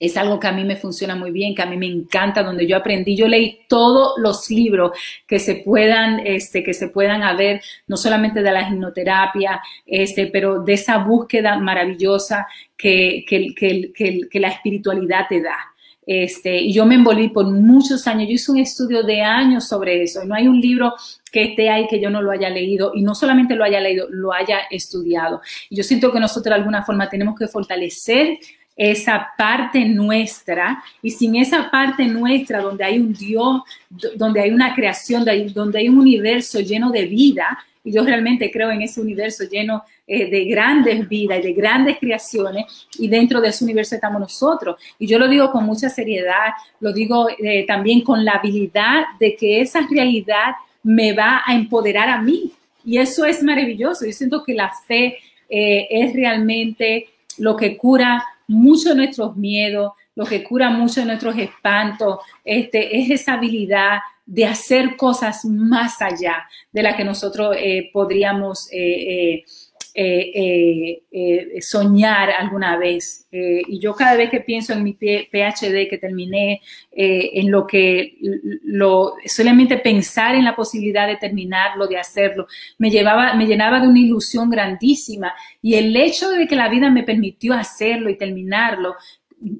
es 0.01 0.17
algo 0.17 0.39
que 0.39 0.47
a 0.47 0.51
mí 0.51 0.63
me 0.63 0.77
funciona 0.77 1.15
muy 1.15 1.29
bien, 1.29 1.53
que 1.53 1.61
a 1.61 1.67
mí 1.67 1.77
me 1.77 1.85
encanta, 1.85 2.41
donde 2.41 2.65
yo 2.65 2.75
aprendí, 2.75 3.15
yo 3.15 3.27
leí 3.27 3.59
todos 3.69 4.13
los 4.17 4.49
libros 4.49 4.97
que 5.27 5.37
se 5.37 5.57
puedan, 5.63 6.19
este, 6.25 6.63
que 6.63 6.73
se 6.73 6.87
puedan 6.87 7.21
haber, 7.21 7.61
no 7.85 7.97
solamente 7.97 8.41
de 8.41 8.51
la 8.51 8.67
hipnoterapia, 8.67 9.61
este, 9.85 10.25
pero 10.25 10.63
de 10.63 10.73
esa 10.73 10.97
búsqueda 10.97 11.55
maravillosa 11.59 12.47
que, 12.75 13.23
que, 13.27 13.53
que, 13.55 14.21
que 14.27 14.39
la 14.39 14.47
espiritualidad 14.47 15.27
te 15.29 15.39
da. 15.39 15.57
Este, 16.03 16.59
y 16.59 16.73
yo 16.73 16.83
me 16.87 16.95
envolví 16.95 17.29
por 17.29 17.45
muchos 17.45 18.07
años, 18.07 18.27
yo 18.27 18.33
hice 18.33 18.51
un 18.51 18.57
estudio 18.57 19.03
de 19.03 19.21
años 19.21 19.67
sobre 19.67 20.01
eso, 20.01 20.25
no 20.25 20.33
hay 20.33 20.47
un 20.47 20.59
libro 20.59 20.95
que 21.31 21.43
esté 21.43 21.69
ahí 21.69 21.87
que 21.87 22.01
yo 22.01 22.09
no 22.09 22.23
lo 22.23 22.31
haya 22.31 22.49
leído 22.49 22.91
y 22.95 23.03
no 23.03 23.13
solamente 23.13 23.55
lo 23.55 23.63
haya 23.63 23.79
leído, 23.79 24.07
lo 24.09 24.33
haya 24.33 24.61
estudiado. 24.71 25.41
Y 25.69 25.75
yo 25.75 25.83
siento 25.83 26.11
que 26.11 26.19
nosotros 26.19 26.45
de 26.45 26.55
alguna 26.55 26.83
forma 26.83 27.07
tenemos 27.07 27.35
que 27.37 27.47
fortalecer 27.47 28.39
esa 28.75 29.29
parte 29.37 29.85
nuestra 29.85 30.83
y 31.01 31.11
sin 31.11 31.35
esa 31.35 31.69
parte 31.69 32.05
nuestra 32.05 32.61
donde 32.61 32.83
hay 32.83 32.99
un 32.99 33.13
Dios, 33.13 33.61
donde 34.15 34.41
hay 34.41 34.51
una 34.51 34.73
creación, 34.73 35.25
donde 35.53 35.79
hay 35.79 35.89
un 35.89 35.99
universo 35.99 36.59
lleno 36.59 36.89
de 36.89 37.05
vida, 37.05 37.57
y 37.83 37.91
yo 37.91 38.03
realmente 38.03 38.51
creo 38.51 38.69
en 38.71 38.81
ese 38.81 39.01
universo 39.01 39.43
lleno 39.43 39.83
eh, 40.05 40.29
de 40.29 40.45
grandes 40.45 41.07
vidas 41.09 41.39
y 41.39 41.47
de 41.47 41.53
grandes 41.53 41.97
creaciones, 41.99 42.87
y 42.99 43.07
dentro 43.07 43.41
de 43.41 43.49
ese 43.49 43.63
universo 43.63 43.95
estamos 43.95 44.21
nosotros. 44.21 44.79
Y 44.99 45.07
yo 45.07 45.17
lo 45.17 45.27
digo 45.27 45.51
con 45.51 45.65
mucha 45.65 45.89
seriedad, 45.89 46.53
lo 46.79 46.93
digo 46.93 47.27
eh, 47.29 47.65
también 47.65 48.01
con 48.01 48.23
la 48.23 48.33
habilidad 48.33 49.05
de 49.19 49.35
que 49.35 49.61
esa 49.61 49.81
realidad 49.89 50.55
me 50.83 51.13
va 51.13 51.41
a 51.45 51.55
empoderar 51.55 52.09
a 52.09 52.21
mí. 52.21 52.51
Y 52.83 52.97
eso 52.97 53.25
es 53.25 53.43
maravilloso. 53.43 54.05
Yo 54.05 54.11
siento 54.11 54.43
que 54.43 54.53
la 54.53 54.71
fe 54.87 55.17
eh, 55.49 55.87
es 55.89 56.13
realmente 56.13 57.09
lo 57.37 57.55
que 57.55 57.77
cura 57.77 58.23
mucho 58.51 58.93
nuestros 58.93 59.35
miedos, 59.35 59.93
lo 60.15 60.25
que 60.25 60.43
cura 60.43 60.69
mucho 60.69 61.03
nuestros 61.05 61.37
espantos, 61.37 62.19
este, 62.43 62.99
es 62.99 63.09
esa 63.09 63.33
habilidad 63.33 63.99
de 64.25 64.45
hacer 64.45 64.95
cosas 64.95 65.45
más 65.45 66.01
allá 66.01 66.47
de 66.71 66.83
la 66.83 66.95
que 66.95 67.03
nosotros 67.03 67.55
eh, 67.57 67.89
podríamos 67.91 68.71
eh, 68.71 68.77
eh, 68.77 69.45
soñar 71.61 72.29
alguna 72.31 72.77
vez. 72.77 73.27
y 73.31 73.79
yo 73.79 73.93
cada 73.93 74.15
vez 74.15 74.29
que 74.29 74.41
pienso 74.41 74.73
en 74.73 74.83
mi 74.83 74.93
PhD 74.93 75.87
que 75.89 75.97
terminé, 75.99 76.61
en 76.91 77.51
lo 77.51 77.65
que 77.67 78.17
solamente 79.25 79.77
pensar 79.77 80.35
en 80.35 80.45
la 80.45 80.55
posibilidad 80.55 81.07
de 81.07 81.17
terminarlo, 81.17 81.87
de 81.87 81.97
hacerlo, 81.97 82.47
me, 82.77 82.89
llevaba, 82.89 83.33
me 83.33 83.45
llenaba 83.45 83.79
de 83.79 83.87
una 83.87 83.99
ilusión 83.99 84.49
grandísima. 84.49 85.33
Y 85.61 85.75
el 85.75 85.95
hecho 85.95 86.29
de 86.29 86.47
que 86.47 86.55
la 86.55 86.69
vida 86.69 86.89
me 86.89 87.03
permitió 87.03 87.53
hacerlo 87.53 88.09
y 88.09 88.17
terminarlo, 88.17 88.95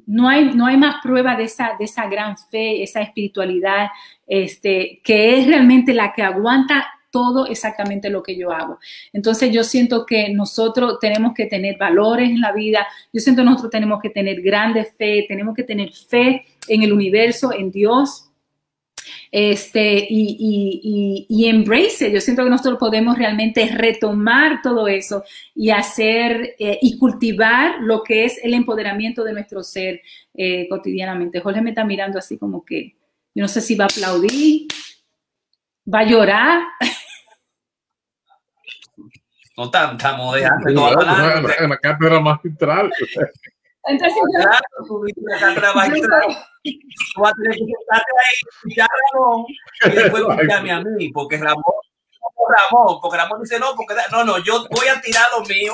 no 0.06 0.30
hay, 0.30 0.54
no 0.54 0.68
hay 0.68 0.78
más 0.78 0.98
prueba 1.02 1.36
de 1.36 1.46
esa, 1.46 1.72
de 1.78 1.86
esa 1.86 2.08
gran 2.08 2.38
fe, 2.38 2.84
esa 2.84 3.02
espiritualidad, 3.02 3.88
este, 4.28 5.02
que 5.04 5.40
es 5.40 5.48
realmente 5.48 5.94
la 5.94 6.14
que 6.14 6.22
aguanta 6.22 6.88
todo 7.12 7.46
exactamente 7.46 8.10
lo 8.10 8.24
que 8.24 8.36
yo 8.36 8.52
hago. 8.52 8.80
Entonces 9.14 9.52
yo 9.52 9.64
siento 9.64 10.06
que 10.06 10.30
nosotros 10.30 10.98
tenemos 11.00 11.34
que 11.34 11.46
tener 11.46 11.78
valores 11.78 12.30
en 12.30 12.42
la 12.42 12.52
vida, 12.52 12.88
yo 13.14 13.20
siento 13.20 13.42
que 13.42 13.46
nosotros 13.50 13.72
tenemos 13.72 14.02
que 14.02 14.10
tener 14.10 14.42
grande 14.42 14.86
fe, 14.86 15.26
tenemos 15.28 15.54
que 15.54 15.64
tener 15.64 15.92
fe 15.92 16.46
en 16.68 16.84
el 16.84 16.94
universo, 16.94 17.54
en 17.54 17.72
Dios, 17.72 18.32
este, 19.32 20.06
y, 20.10 21.46
embrace. 21.46 22.12
Yo 22.12 22.22
siento 22.22 22.44
que 22.44 22.50
nosotros 22.50 22.78
podemos 22.78 23.18
realmente 23.18 23.68
retomar 23.68 24.62
todo 24.62 24.88
eso 24.88 25.24
y 25.56 25.70
hacer 25.70 26.56
eh, 26.60 26.80
y 26.82 26.98
cultivar 26.98 27.82
lo 27.82 28.04
que 28.04 28.26
es 28.26 28.40
el 28.44 28.54
empoderamiento 28.54 29.24
de 29.24 29.34
nuestro 29.34 29.64
ser 29.64 30.02
eh, 30.34 30.68
cotidianamente. 30.70 31.40
Jorge 31.40 31.62
me 31.62 31.72
está 31.72 31.84
mirando 31.84 32.20
así 32.20 32.38
como 32.38 32.64
que, 32.64 32.96
yo 33.34 33.42
no 33.42 33.48
sé 33.48 33.62
si 33.62 33.76
va 33.76 33.86
a 33.86 33.88
aplaudir, 33.88 34.68
va 35.92 36.00
a 36.00 36.06
llorar. 36.06 36.64
No 39.62 39.70
tanta 39.70 40.18
modesta. 40.18 40.58
No, 40.74 40.90
la 40.92 41.78
cátedra 41.78 42.20
magistral. 42.20 42.92
Entonces, 43.86 44.20
claro, 44.36 44.88
tú 44.88 45.04
la 45.18 45.40
cátedra 45.40 45.74
magistral. 45.74 46.24
Tú 46.64 47.22
vas 47.22 47.32
a 47.32 47.36
tener 47.36 47.52
que 47.52 47.66
sentarte 47.66 48.12
ahí, 48.18 48.38
escuchar 48.50 48.88
a 48.90 49.14
Ramón 49.14 49.46
y 49.86 49.90
después 49.92 50.24
escucharme 50.24 50.72
a 50.72 50.82
mí, 50.82 51.10
porque 51.10 51.38
Ramón, 51.38 51.64
Ramón, 52.50 52.98
porque 53.04 53.18
Ramón 53.20 53.42
dice 53.44 53.60
no, 53.60 53.76
porque 53.76 53.94
no, 54.12 54.24
no, 54.24 54.40
yo 54.40 54.66
voy 54.72 54.88
a 54.88 55.00
tirar 55.00 55.28
lo 55.38 55.46
mío. 55.46 55.74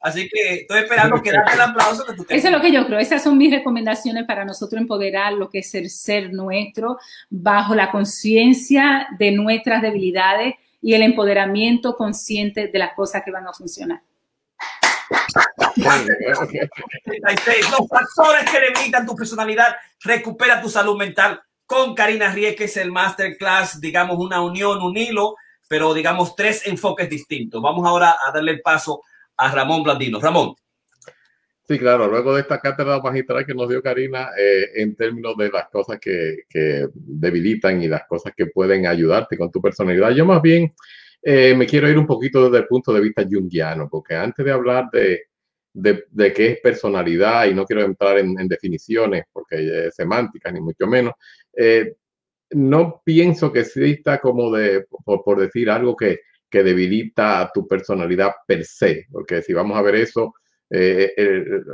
Así 0.00 0.28
que 0.28 0.54
estoy 0.62 0.80
esperando 0.80 1.22
que 1.22 1.30
darte 1.30 1.54
el 1.54 1.60
aplauso 1.60 2.04
que 2.06 2.14
tú 2.14 2.26
Eso 2.28 2.48
es 2.48 2.52
lo 2.52 2.60
que 2.60 2.72
yo 2.72 2.86
creo. 2.86 2.98
Esas 2.98 3.22
son 3.22 3.38
mis 3.38 3.52
recomendaciones 3.52 4.24
para 4.26 4.44
nosotros 4.44 4.80
empoderar 4.80 5.32
lo 5.34 5.48
que 5.48 5.60
es 5.60 5.72
el 5.76 5.90
ser 5.90 6.32
nuestro 6.32 6.98
bajo 7.30 7.76
la 7.76 7.92
conciencia 7.92 9.06
de 9.16 9.30
nuestras 9.30 9.80
debilidades 9.80 10.54
y 10.80 10.94
el 10.94 11.02
empoderamiento 11.02 11.96
consciente 11.96 12.68
de 12.68 12.78
las 12.78 12.94
cosas 12.94 13.22
que 13.24 13.30
van 13.30 13.46
a 13.46 13.52
funcionar. 13.52 14.02
Los 17.70 17.88
factores 17.88 18.50
que 18.50 18.60
limitan 18.60 19.06
tu 19.06 19.14
personalidad, 19.14 19.76
recupera 20.02 20.60
tu 20.60 20.68
salud 20.68 20.96
mental. 20.96 21.40
Con 21.66 21.94
Karina 21.94 22.32
Riekes, 22.32 22.76
el 22.78 22.90
masterclass, 22.90 23.80
digamos, 23.80 24.18
una 24.18 24.40
unión, 24.40 24.82
un 24.82 24.96
hilo, 24.96 25.36
pero 25.68 25.92
digamos 25.92 26.34
tres 26.34 26.66
enfoques 26.66 27.10
distintos. 27.10 27.60
Vamos 27.60 27.86
ahora 27.86 28.16
a 28.26 28.32
darle 28.32 28.52
el 28.52 28.62
paso 28.62 29.02
a 29.36 29.50
Ramón 29.50 29.82
Blandino. 29.82 30.18
Ramón. 30.20 30.54
Sí, 31.68 31.78
claro, 31.78 32.08
luego 32.08 32.34
de 32.34 32.40
esta 32.40 32.60
cátedra 32.60 32.98
magistral 32.98 33.44
que 33.44 33.52
nos 33.52 33.68
dio 33.68 33.82
Karina, 33.82 34.30
eh, 34.38 34.70
en 34.76 34.96
términos 34.96 35.36
de 35.36 35.50
las 35.50 35.68
cosas 35.68 35.98
que, 36.00 36.44
que, 36.48 36.86
debilitan 36.94 37.82
y 37.82 37.88
las 37.88 38.06
cosas 38.08 38.32
que 38.34 38.46
pueden 38.46 38.86
ayudarte 38.86 39.36
con 39.36 39.50
tu 39.50 39.60
personalidad, 39.60 40.12
yo 40.12 40.24
más 40.24 40.40
bien 40.40 40.72
eh, 41.22 41.54
me 41.54 41.66
quiero 41.66 41.90
ir 41.90 41.98
un 41.98 42.06
poquito 42.06 42.44
desde 42.44 42.62
el 42.62 42.66
punto 42.66 42.90
de 42.94 43.02
vista 43.02 43.22
junguiano, 43.30 43.86
porque 43.90 44.14
antes 44.14 44.46
de 44.46 44.50
hablar 44.50 44.88
de, 44.90 45.24
de, 45.74 46.32
qué 46.32 46.52
es 46.52 46.60
personalidad, 46.62 47.46
y 47.46 47.52
no 47.52 47.66
quiero 47.66 47.82
entrar 47.82 48.18
en, 48.18 48.34
definiciones 48.48 49.24
porque 49.30 49.88
es 49.88 49.94
semántica, 49.94 50.50
ni 50.50 50.60
mucho 50.60 50.86
menos, 50.86 51.12
eh, 51.54 51.96
no 52.52 53.02
pienso 53.04 53.52
que 53.52 53.60
exista 53.60 54.20
como 54.20 54.50
de, 54.56 54.86
por, 55.04 55.38
decir 55.38 55.68
algo 55.68 55.94
que, 55.94 56.20
que 56.48 56.62
debilita 56.62 57.50
tu 57.52 57.68
personalidad 57.68 58.32
per 58.46 58.64
se, 58.64 59.06
porque 59.12 59.42
si 59.42 59.52
vamos 59.52 59.76
a 59.76 59.82
ver 59.82 59.96
eso, 59.96 60.32
eh, 60.70 61.12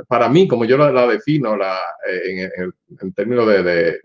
para 0.07 0.29
mí, 0.29 0.47
como 0.47 0.65
yo 0.65 0.77
la, 0.77 1.07
defino 1.07 1.55
la, 1.55 1.79
en, 2.07 2.71
en, 3.01 3.13
términos 3.13 3.47
de, 3.47 3.63
de 3.63 4.01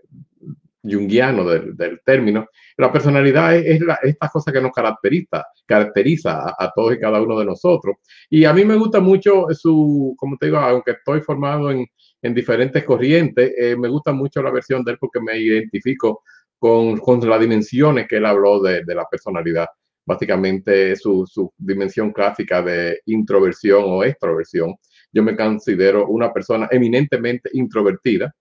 junguiano 0.83 1.47
del, 1.47 1.75
del, 1.77 2.01
término, 2.03 2.47
la 2.77 2.91
personalidad 2.91 3.55
es, 3.55 3.81
esta 4.03 4.29
cosa 4.29 4.51
que 4.51 4.61
nos 4.61 4.71
caracteriza, 4.71 5.45
caracteriza 5.65 6.55
a, 6.57 6.71
todos 6.75 6.93
y 6.93 6.99
cada 6.99 7.21
uno 7.21 7.37
de 7.39 7.45
nosotros. 7.45 7.97
Y 8.29 8.45
a 8.45 8.53
mí 8.53 8.65
me 8.65 8.75
gusta 8.75 8.99
mucho 8.99 9.47
su, 9.51 10.15
como 10.17 10.37
te 10.37 10.47
digo, 10.47 10.57
aunque 10.57 10.91
estoy 10.91 11.21
formado 11.21 11.71
en, 11.71 11.85
en 12.21 12.33
diferentes 12.33 12.83
corrientes, 12.83 13.53
eh, 13.57 13.75
me 13.77 13.87
gusta 13.87 14.11
mucho 14.11 14.41
la 14.41 14.51
versión 14.51 14.83
de 14.83 14.93
él 14.93 14.97
porque 14.99 15.19
me 15.21 15.37
identifico 15.37 16.23
con, 16.57 16.97
con 16.97 17.27
las 17.27 17.39
dimensiones 17.39 18.07
que 18.07 18.17
él 18.17 18.25
habló 18.25 18.61
de, 18.61 18.83
de 18.83 18.95
la 18.95 19.05
personalidad. 19.09 19.67
Básicamente 20.05 20.95
su, 20.95 21.25
su 21.27 21.53
dimensión 21.57 22.11
clásica 22.11 22.61
de 22.61 23.01
introversión 23.05 23.83
o 23.85 24.03
extroversión. 24.03 24.75
Yo 25.11 25.23
me 25.23 25.35
considero 25.35 26.07
una 26.07 26.33
persona 26.33 26.67
eminentemente 26.71 27.49
introvertida, 27.53 28.33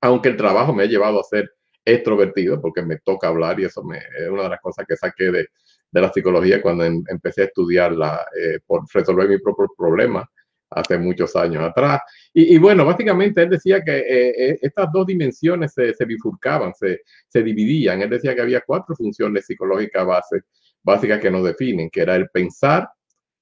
aunque 0.00 0.30
el 0.30 0.36
trabajo 0.36 0.72
me 0.72 0.84
ha 0.84 0.86
llevado 0.86 1.20
a 1.20 1.24
ser 1.24 1.50
extrovertido 1.84 2.60
porque 2.60 2.82
me 2.82 2.98
toca 2.98 3.28
hablar 3.28 3.60
y 3.60 3.64
eso 3.64 3.82
es 3.92 4.28
una 4.28 4.44
de 4.44 4.48
las 4.50 4.60
cosas 4.60 4.84
que 4.86 4.96
saqué 4.96 5.30
de, 5.30 5.46
de 5.90 6.00
la 6.00 6.12
psicología 6.12 6.62
cuando 6.62 6.84
em, 6.84 7.02
empecé 7.08 7.42
a 7.42 7.46
estudiarla 7.46 8.26
eh, 8.38 8.60
por 8.66 8.84
resolver 8.92 9.28
mi 9.28 9.38
propio 9.38 9.68
problema 9.76 10.28
hace 10.70 10.98
muchos 10.98 11.34
años 11.34 11.64
atrás. 11.64 12.00
Y, 12.32 12.56
bueno, 12.58 12.84
básicamente 12.84 13.42
él 13.42 13.50
decía 13.50 13.82
que 13.82 13.98
eh, 13.98 14.28
eh, 14.50 14.58
estas 14.62 14.88
dos 14.92 15.04
dimensiones 15.04 15.72
se, 15.74 16.04
bifurcaban, 16.04 16.72
se, 16.74 17.00
se, 17.28 17.42
dividían. 17.42 18.00
Él 18.02 18.10
decía 18.10 18.36
que 18.36 18.42
había 18.42 18.62
cuatro 18.64 18.94
funciones 18.94 19.46
psicológicas 19.46 20.06
base, 20.06 20.42
básicas 20.82 21.20
que 21.20 21.30
nos 21.30 21.44
definen, 21.44 21.90
que 21.90 22.00
era 22.00 22.16
el 22.16 22.28
pensar, 22.30 22.88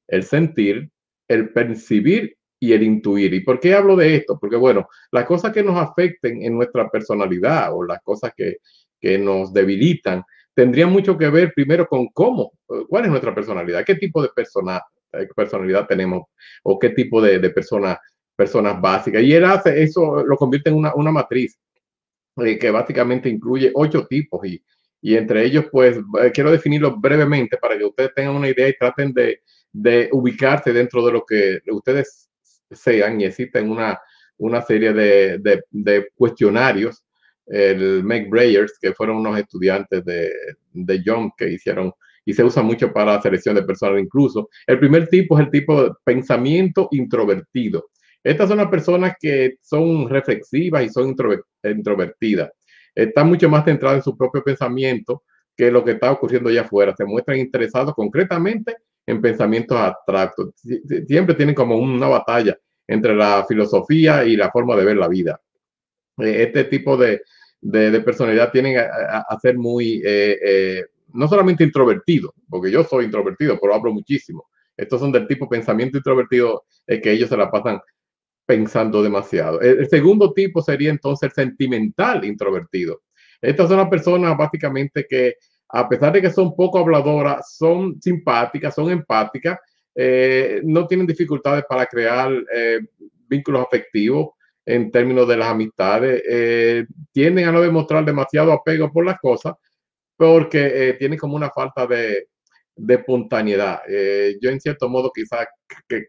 el 0.07 0.23
sentir, 0.25 0.91
el 1.29 1.53
percibir 1.53 2.37
y 2.61 2.73
el 2.73 2.83
intuir. 2.83 3.35
¿Y 3.35 3.41
por 3.41 3.61
qué 3.61 3.75
hablo 3.75 3.97
de 3.97 4.17
esto? 4.17 4.39
Porque, 4.41 4.57
bueno, 4.57 4.89
las 5.13 5.25
cosas 5.25 5.53
que 5.53 5.63
nos 5.63 5.77
afecten 5.79 6.43
en 6.43 6.55
nuestra 6.55 6.89
personalidad 6.89 7.75
o 7.75 7.85
las 7.85 8.01
cosas 8.03 8.33
que, 8.37 8.59
que 9.01 9.19
nos 9.19 9.53
debilitan 9.53 10.23
tendrían 10.55 10.91
mucho 10.91 11.17
que 11.17 11.29
ver 11.31 11.53
primero 11.55 11.87
con 11.87 12.09
cómo, 12.09 12.53
cuál 12.89 13.05
es 13.05 13.11
nuestra 13.11 13.33
personalidad, 13.33 13.85
qué 13.85 13.95
tipo 13.95 14.21
de 14.21 14.31
persona, 14.35 14.83
eh, 15.13 15.29
personalidad 15.37 15.87
tenemos 15.87 16.25
o 16.65 16.79
qué 16.79 16.91
tipo 16.91 17.23
de, 17.23 17.39
de 17.39 17.51
persona 17.51 17.99
personas 18.35 18.81
básicas. 18.81 19.23
Y 19.23 19.33
él 19.33 19.45
hace 19.45 19.83
eso, 19.83 20.25
lo 20.25 20.37
convierte 20.37 20.71
en 20.71 20.77
una, 20.77 20.95
una 20.95 21.11
matriz 21.11 21.59
eh, 22.37 22.57
que 22.57 22.71
básicamente 22.71 23.29
incluye 23.29 23.73
ocho 23.75 24.07
tipos 24.07 24.47
y, 24.47 24.63
y 25.01 25.17
entre 25.17 25.45
ellos, 25.45 25.67
pues, 25.71 25.97
eh, 25.97 26.31
quiero 26.33 26.51
definirlo 26.51 26.97
brevemente 26.99 27.57
para 27.57 27.79
que 27.79 27.85
ustedes 27.85 28.15
tengan 28.15 28.37
una 28.37 28.49
idea 28.49 28.69
y 28.69 28.77
traten 28.77 29.13
de, 29.13 29.43
de 29.73 30.09
ubicarse 30.13 30.73
dentro 30.73 31.05
de 31.05 31.13
lo 31.13 31.25
que 31.25 31.61
ustedes 31.71 32.29
sean 32.71 33.21
y 33.21 33.25
existen 33.25 33.71
una, 33.71 33.99
una 34.39 34.63
serie 34.63 34.93
de, 34.93 35.39
de, 35.39 35.63
de 35.71 36.09
cuestionarios, 36.15 37.05
el 37.47 38.05
Meg 38.05 38.31
que 38.81 38.93
fueron 38.93 39.17
unos 39.17 39.39
estudiantes 39.39 40.05
de, 40.05 40.31
de 40.73 41.03
John 41.05 41.31
que 41.37 41.51
hicieron 41.51 41.93
y 42.25 42.35
se 42.35 42.45
usa 42.45 42.63
mucho 42.63 42.93
para 42.93 43.15
la 43.15 43.23
selección 43.23 43.55
de 43.55 43.63
personas 43.63 44.03
incluso. 44.03 44.51
El 44.67 44.79
primer 44.79 45.09
tipo 45.09 45.39
es 45.39 45.47
el 45.47 45.51
tipo 45.51 45.83
de 45.83 45.91
pensamiento 46.05 46.89
introvertido. 46.91 47.89
Estas 48.23 48.49
son 48.49 48.59
las 48.59 48.69
personas 48.69 49.15
que 49.19 49.57
son 49.63 50.11
reflexivas 50.11 50.85
y 50.85 50.89
son 50.91 51.17
introvertidas. 51.65 52.51
Están 52.99 53.29
mucho 53.29 53.49
más 53.49 53.65
centradas 53.65 53.99
en 53.99 54.03
su 54.03 54.17
propio 54.17 54.43
pensamiento 54.43 55.23
que 55.57 55.71
lo 55.71 55.85
que 55.85 55.93
está 55.93 56.11
ocurriendo 56.11 56.49
allá 56.49 56.63
afuera. 56.63 56.95
Se 56.97 57.05
muestran 57.05 57.39
interesados 57.39 57.95
concretamente 57.95 58.77
en 59.07 59.21
pensamientos 59.21 59.79
abstractos. 59.79 60.51
Siempre 61.07 61.37
tienen 61.37 61.55
como 61.55 61.77
una 61.77 62.09
batalla 62.09 62.59
entre 62.89 63.15
la 63.15 63.45
filosofía 63.47 64.25
y 64.25 64.37
la 64.37 64.51
forma 64.51 64.75
de 64.75 64.85
ver 64.85 64.97
la 64.97 65.07
vida. 65.07 65.41
Eh, 66.19 66.43
este 66.49 66.65
tipo 66.65 66.97
de, 66.97 67.23
de, 67.61 68.01
personalidad 68.01 68.51
tienen 68.51 68.79
a, 68.79 69.39
ser 69.41 69.57
muy, 69.57 70.03
eh, 70.05 70.39
eh, 70.45 70.85
no 71.13 71.29
solamente 71.29 71.63
introvertido, 71.63 72.35
porque 72.49 72.71
yo 72.73 72.83
soy 72.83 73.05
introvertido, 73.05 73.59
pero 73.61 73.75
hablo 73.75 73.93
muchísimo. 73.93 74.49
Estos 74.77 75.01
son 75.01 75.13
del 75.13 75.29
tipo 75.29 75.49
pensamiento 75.49 75.99
introvertido, 75.99 76.65
que 76.87 77.13
ellos 77.13 77.29
se 77.29 77.37
la 77.37 77.51
pasan 77.51 77.81
pensando 78.49 79.03
demasiado. 79.03 79.61
El, 79.61 79.87
segundo 79.91 80.33
tipo 80.33 80.63
sería 80.63 80.89
entonces 80.89 81.29
el 81.29 81.35
sentimental 81.35 82.25
introvertido. 82.25 83.03
Estas 83.43 83.69
son 83.69 83.77
las 83.77 83.91
personas 83.91 84.35
básicamente 84.39 85.05
que, 85.07 85.35
a 85.69 85.87
pesar 85.87 86.15
de 86.15 86.23
que 86.23 86.31
son 86.31 86.57
poco 86.57 86.79
habladoras, 86.79 87.57
son 87.59 88.01
simpáticas, 88.01 88.75
son 88.75 88.91
empáticas, 88.91 89.59
eh, 89.95 90.63
no 90.65 90.87
tienen 90.87 91.07
dificultades 91.07 91.63
para 91.69 91.85
crear 91.85 92.33
eh, 92.55 92.81
vínculos 93.29 93.67
afectivos 93.67 94.31
en 94.65 94.91
términos 94.91 95.29
de 95.29 95.37
las 95.37 95.49
amistades, 95.49 96.23
eh, 96.27 96.87
tienden 97.13 97.49
a 97.49 97.53
no 97.53 97.61
demostrar 97.61 98.03
demasiado 98.03 98.51
apego 98.51 98.91
por 98.91 99.05
las 99.05 99.19
cosas 99.19 99.57
porque 100.17 100.97
tienen 100.99 101.19
como 101.19 101.37
una 101.37 101.51
falta 101.51 101.87
de, 101.87 102.29
de 102.75 102.95
espontaneidad. 102.95 103.83
yo 104.41 104.51
en 104.51 104.61
cierto 104.61 104.89
modo 104.89 105.13
quizás 105.15 105.47
que 105.87 106.07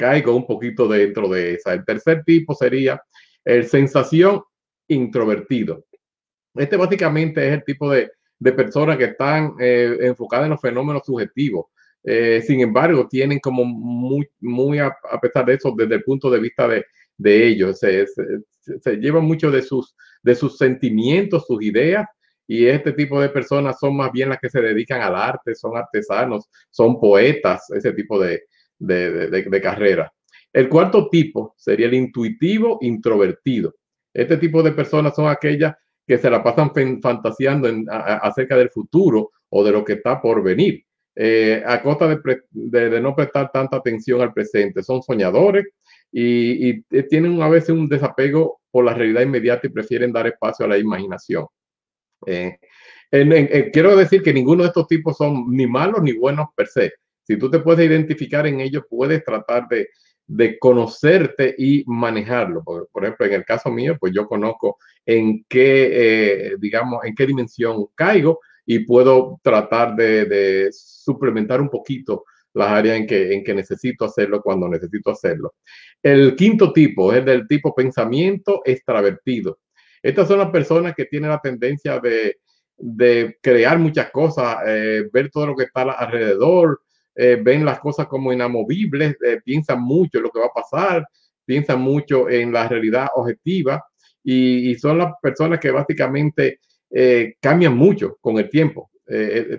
caigo 0.00 0.34
un 0.34 0.46
poquito 0.46 0.88
dentro 0.88 1.28
de 1.28 1.54
esa. 1.54 1.74
El 1.74 1.84
tercer 1.84 2.24
tipo 2.24 2.54
sería 2.54 3.02
el 3.44 3.66
sensación 3.66 4.42
introvertido. 4.88 5.84
Este 6.54 6.76
básicamente 6.78 7.46
es 7.46 7.52
el 7.52 7.64
tipo 7.64 7.90
de, 7.90 8.10
de 8.38 8.52
personas 8.52 8.96
que 8.96 9.04
están 9.04 9.54
eh, 9.60 9.98
enfocadas 10.00 10.46
en 10.46 10.52
los 10.52 10.60
fenómenos 10.60 11.02
subjetivos. 11.04 11.66
Eh, 12.02 12.42
sin 12.46 12.60
embargo, 12.62 13.06
tienen 13.08 13.40
como 13.40 13.62
muy, 13.62 14.26
muy 14.40 14.78
a, 14.78 14.96
pesar 15.20 15.44
de 15.44 15.54
eso, 15.54 15.74
desde 15.76 15.96
el 15.96 16.02
punto 16.02 16.30
de 16.30 16.40
vista 16.40 16.66
de, 16.66 16.86
de 17.18 17.46
ellos, 17.46 17.78
se, 17.78 18.06
se, 18.06 18.96
llevan 18.96 19.24
mucho 19.24 19.50
de 19.50 19.60
sus, 19.60 19.94
de 20.22 20.34
sus 20.34 20.56
sentimientos, 20.56 21.46
sus 21.46 21.62
ideas, 21.62 22.06
y 22.46 22.66
este 22.66 22.92
tipo 22.92 23.20
de 23.20 23.28
personas 23.28 23.78
son 23.78 23.96
más 23.96 24.10
bien 24.12 24.30
las 24.30 24.38
que 24.38 24.48
se 24.48 24.62
dedican 24.62 25.02
al 25.02 25.14
arte, 25.14 25.54
son 25.54 25.76
artesanos, 25.76 26.48
son 26.70 26.98
poetas, 26.98 27.70
ese 27.70 27.92
tipo 27.92 28.18
de, 28.18 28.44
de, 28.80 29.60
carrera. 29.62 30.12
El 30.52 30.68
cuarto 30.68 31.08
tipo 31.08 31.54
sería 31.56 31.86
el 31.86 31.94
intuitivo 31.94 32.78
introvertido. 32.80 33.74
Este 34.12 34.36
tipo 34.36 34.62
de 34.62 34.72
personas 34.72 35.14
son 35.14 35.28
aquellas 35.28 35.74
que 36.06 36.18
se 36.18 36.28
la 36.28 36.42
pasan 36.42 36.72
fantaseando 37.00 37.68
acerca 37.88 38.56
del 38.56 38.70
futuro 38.70 39.30
o 39.50 39.62
de 39.62 39.70
lo 39.70 39.84
que 39.84 39.94
está 39.94 40.20
por 40.20 40.42
venir, 40.42 40.84
eh, 41.14 41.62
a 41.64 41.82
costa 41.82 42.08
de, 42.08 43.00
no 43.00 43.14
prestar 43.14 43.50
tanta 43.52 43.76
atención 43.76 44.20
al 44.20 44.32
presente. 44.32 44.82
Son 44.82 45.02
soñadores 45.02 45.66
y, 46.10 46.82
tienen 47.08 47.40
a 47.42 47.48
veces 47.48 47.70
un 47.70 47.88
desapego 47.88 48.60
por 48.70 48.84
la 48.84 48.94
realidad 48.94 49.22
inmediata 49.22 49.66
y 49.66 49.70
prefieren 49.70 50.12
dar 50.12 50.26
espacio 50.26 50.64
a 50.64 50.68
la 50.68 50.78
imaginación. 50.78 51.46
Eh, 52.26 52.58
quiero 53.72 53.96
decir 53.96 54.22
que 54.22 54.32
ninguno 54.32 54.62
de 54.62 54.68
estos 54.68 54.86
tipos 54.86 55.16
son 55.16 55.44
ni 55.50 55.66
malos 55.66 56.02
ni 56.02 56.12
buenos 56.12 56.48
per 56.56 56.66
se. 56.66 56.92
Si 57.30 57.38
tú 57.38 57.48
te 57.48 57.60
puedes 57.60 57.88
identificar 57.88 58.44
en 58.48 58.58
ello, 58.58 58.84
puedes 58.90 59.24
tratar 59.24 59.68
de, 59.68 59.90
de 60.26 60.58
conocerte 60.58 61.54
y 61.56 61.84
manejarlo. 61.86 62.64
Por, 62.64 62.88
por, 62.88 63.04
ejemplo, 63.04 63.24
en 63.24 63.34
el 63.34 63.44
caso 63.44 63.70
mío, 63.70 63.96
pues 64.00 64.12
yo 64.12 64.26
conozco 64.26 64.78
en 65.06 65.44
qué, 65.48 65.90
eh, 65.92 66.56
digamos, 66.58 67.04
en 67.04 67.14
qué 67.14 67.26
dimensión 67.26 67.86
caigo 67.94 68.40
y 68.66 68.80
puedo 68.80 69.38
tratar 69.44 69.94
de, 69.94 70.24
de, 70.24 70.68
suplementar 70.72 71.60
un 71.60 71.70
poquito 71.70 72.24
las 72.52 72.72
áreas 72.72 72.96
en 72.96 73.06
que, 73.06 73.32
en 73.32 73.44
que 73.44 73.54
necesito 73.54 74.06
hacerlo 74.06 74.42
cuando 74.42 74.68
necesito 74.68 75.12
hacerlo. 75.12 75.54
El 76.02 76.34
quinto 76.34 76.72
tipo 76.72 77.12
es 77.12 77.24
del 77.24 77.46
tipo 77.46 77.72
pensamiento 77.72 78.60
extravertido. 78.64 79.60
Estas 80.02 80.26
son 80.26 80.40
las 80.40 80.50
personas 80.50 80.96
que 80.96 81.04
tienen 81.04 81.30
la 81.30 81.40
tendencia 81.40 82.00
de, 82.00 82.38
de 82.76 83.38
crear 83.40 83.78
muchas 83.78 84.10
cosas, 84.10 84.56
eh, 84.66 85.04
ver 85.12 85.30
todo 85.30 85.46
lo 85.46 85.54
que 85.54 85.66
está 85.66 85.82
alrededor, 85.82 86.80
eh, 87.14 87.38
ven 87.42 87.64
las 87.64 87.80
cosas 87.80 88.06
como 88.06 88.32
inamovibles, 88.32 89.16
eh, 89.24 89.40
piensan 89.44 89.82
mucho 89.82 90.18
en 90.18 90.24
lo 90.24 90.30
que 90.30 90.40
va 90.40 90.46
a 90.46 90.62
pasar, 90.62 91.06
piensan 91.44 91.80
mucho 91.80 92.28
en 92.28 92.52
la 92.52 92.68
realidad 92.68 93.08
objetiva 93.14 93.84
y, 94.22 94.74
son 94.76 94.98
las 94.98 95.14
personas 95.20 95.58
que 95.58 95.70
básicamente 95.70 96.60
eh, 96.90 97.34
cambian 97.40 97.76
mucho 97.76 98.16
con 98.20 98.38
el 98.38 98.48
tiempo. 98.48 98.90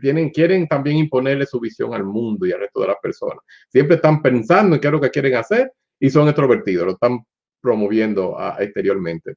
tienen, 0.02 0.30
quieren 0.30 0.66
también 0.66 0.98
imponerle 0.98 1.46
su 1.46 1.60
visión 1.60 1.94
al 1.94 2.06
mundo 2.06 2.46
y 2.46 2.54
al 2.54 2.62
resto 2.62 2.82
de 2.82 2.88
las 2.88 2.98
personas. 3.02 3.40
Siempre 3.68 3.98
están 3.98 4.22
pensando 4.22 4.76
en 4.76 4.82
qué 4.82 4.88
es 4.88 4.94
lo 4.94 5.02
que 5.02 5.10
quieren 5.10 5.36
hacer 5.36 5.74
y 6.00 6.10
son 6.10 6.28
extrovertidos, 6.28 6.86
lo 6.86 6.94
están 6.94 7.20
promoviendo 7.62 8.38
ah, 8.40 8.56
exteriormente. 8.60 9.36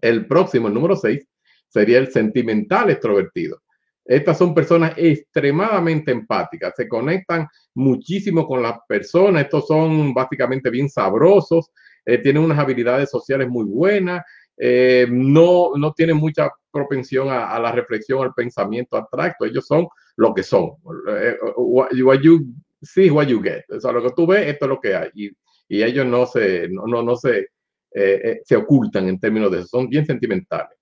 El 0.00 0.26
próximo, 0.26 0.68
el 0.68 0.74
número 0.74 0.96
6, 0.96 1.26
sería 1.68 1.98
el 1.98 2.10
sentimental 2.10 2.90
extrovertido. 2.90 3.60
Estas 4.08 4.38
son 4.38 4.54
personas 4.54 4.94
extremadamente 4.96 6.10
empáticas, 6.10 6.72
se 6.74 6.88
conectan 6.88 7.46
muchísimo 7.74 8.46
con 8.46 8.62
las 8.62 8.78
personas, 8.88 9.44
estos 9.44 9.66
son 9.66 10.14
básicamente 10.14 10.70
bien 10.70 10.88
sabrosos, 10.88 11.70
eh, 12.06 12.16
tienen 12.16 12.42
unas 12.42 12.58
habilidades 12.58 13.10
sociales 13.10 13.50
muy 13.50 13.66
buenas, 13.66 14.24
eh, 14.56 15.06
no, 15.10 15.72
no 15.76 15.92
tienen 15.92 16.16
mucha 16.16 16.50
propensión 16.70 17.28
a, 17.28 17.58
la 17.60 17.70
reflexión, 17.70 18.22
al 18.22 18.32
pensamiento 18.32 18.96
abstracto, 18.96 19.44
ellos 19.44 19.66
son 19.66 19.86
lo 20.16 20.32
que 20.32 20.42
son. 20.42 20.70
Eh, 21.10 21.36
what, 21.58 21.90
you 22.22 22.46
see, 22.80 23.10
what 23.10 23.26
you 23.26 23.42
get. 23.42 23.62
O 23.68 23.92
lo 23.92 24.02
que 24.02 24.12
tú 24.16 24.26
ves, 24.26 24.46
esto 24.46 24.64
es 24.64 24.68
lo 24.70 24.80
que 24.80 24.94
hay. 24.94 25.10
Y, 25.14 25.30
y 25.68 25.82
ellos 25.82 26.06
no 26.06 26.24
se, 26.24 26.66
no, 26.70 26.86
no, 26.86 27.02
no 27.02 27.14
se, 27.14 27.48
se 27.92 28.56
ocultan 28.56 29.06
en 29.06 29.20
términos 29.20 29.52
de 29.52 29.58
eso, 29.58 29.66
son 29.66 29.88
bien 29.90 30.06
sentimentales. 30.06 30.77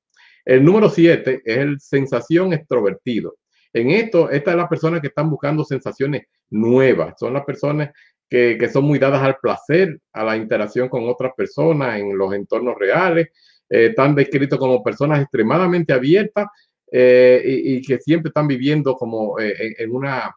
El 0.47 0.65
número 0.65 0.89
siete 0.89 1.43
es 1.45 1.59
el 1.59 1.81
sensación 1.81 2.53
extrovertido. 2.53 3.37
En 3.73 3.91
esto, 3.91 4.31
estas 4.31 4.53
son 4.53 4.61
las 4.61 4.69
personas 4.69 5.01
que 5.01 5.09
están 5.09 5.29
buscando 5.29 5.65
sensaciones 5.65 6.23
nuevas, 6.49 7.15
son 7.19 7.35
las 7.35 7.45
personas 7.45 7.91
que, 8.31 8.69
son 8.73 8.85
muy 8.85 9.01
dadas 9.01 9.23
al 9.23 9.37
placer, 9.43 9.99
a 10.13 10.25
la 10.25 10.37
interacción 10.37 10.89
con 10.89 11.09
otras 11.09 11.33
personas 11.37 11.99
en 11.99 12.17
los 12.17 12.33
entornos 12.33 12.77
reales, 12.79 13.27
eh, 13.69 13.87
están 13.87 14.15
descritos 14.15 14.59
como 14.59 14.83
personas 14.85 15.21
extremadamente 15.21 15.93
abiertas 15.93 16.47
eh, 16.93 17.43
y, 17.45 17.83
que 17.83 17.99
siempre 17.99 18.29
están 18.29 18.47
viviendo 18.47 18.95
como 18.95 19.41
eh, 19.41 19.75
en, 19.79 19.93
una, 19.93 20.33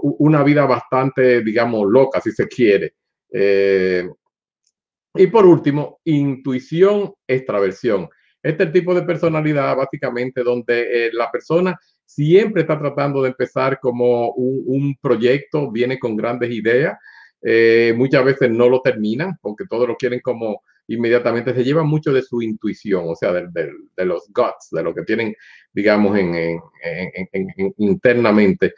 una 0.00 0.44
vida 0.44 0.64
bastante, 0.64 1.42
digamos, 1.42 1.86
loca, 1.90 2.20
si 2.20 2.30
se 2.30 2.46
quiere. 2.46 2.94
y 5.14 5.26
por 5.26 5.44
último, 5.44 5.98
intuición, 6.04 7.12
extraversión. 7.26 8.08
Este 8.42 8.66
tipo 8.66 8.94
de 8.94 9.02
personalidad, 9.02 9.76
básicamente, 9.76 10.42
donde 10.42 11.06
eh, 11.06 11.10
la 11.12 11.30
persona 11.30 11.78
siempre 12.04 12.62
está 12.62 12.78
tratando 12.78 13.22
de 13.22 13.30
empezar 13.30 13.78
como 13.80 14.30
un, 14.32 14.96
proyecto, 15.00 15.70
viene 15.70 15.98
con 15.98 16.16
grandes 16.16 16.50
ideas, 16.50 16.96
eh, 17.42 17.92
muchas 17.96 18.24
veces 18.24 18.50
no 18.50 18.68
lo 18.68 18.80
terminan 18.80 19.36
porque 19.40 19.64
todos 19.68 19.86
lo 19.86 19.96
quieren 19.96 20.20
como 20.20 20.62
inmediatamente, 20.88 21.54
se 21.54 21.64
lleva 21.64 21.82
mucho 21.84 22.12
de 22.12 22.22
su 22.22 22.40
intuición, 22.40 23.04
o 23.06 23.14
sea, 23.14 23.32
de, 23.32 23.70
los 24.04 24.28
guts, 24.28 24.70
de 24.70 24.82
lo 24.82 24.94
que 24.94 25.02
tienen, 25.02 25.34
digamos, 25.70 26.18
en, 26.18 26.58
internamente. 27.76 28.72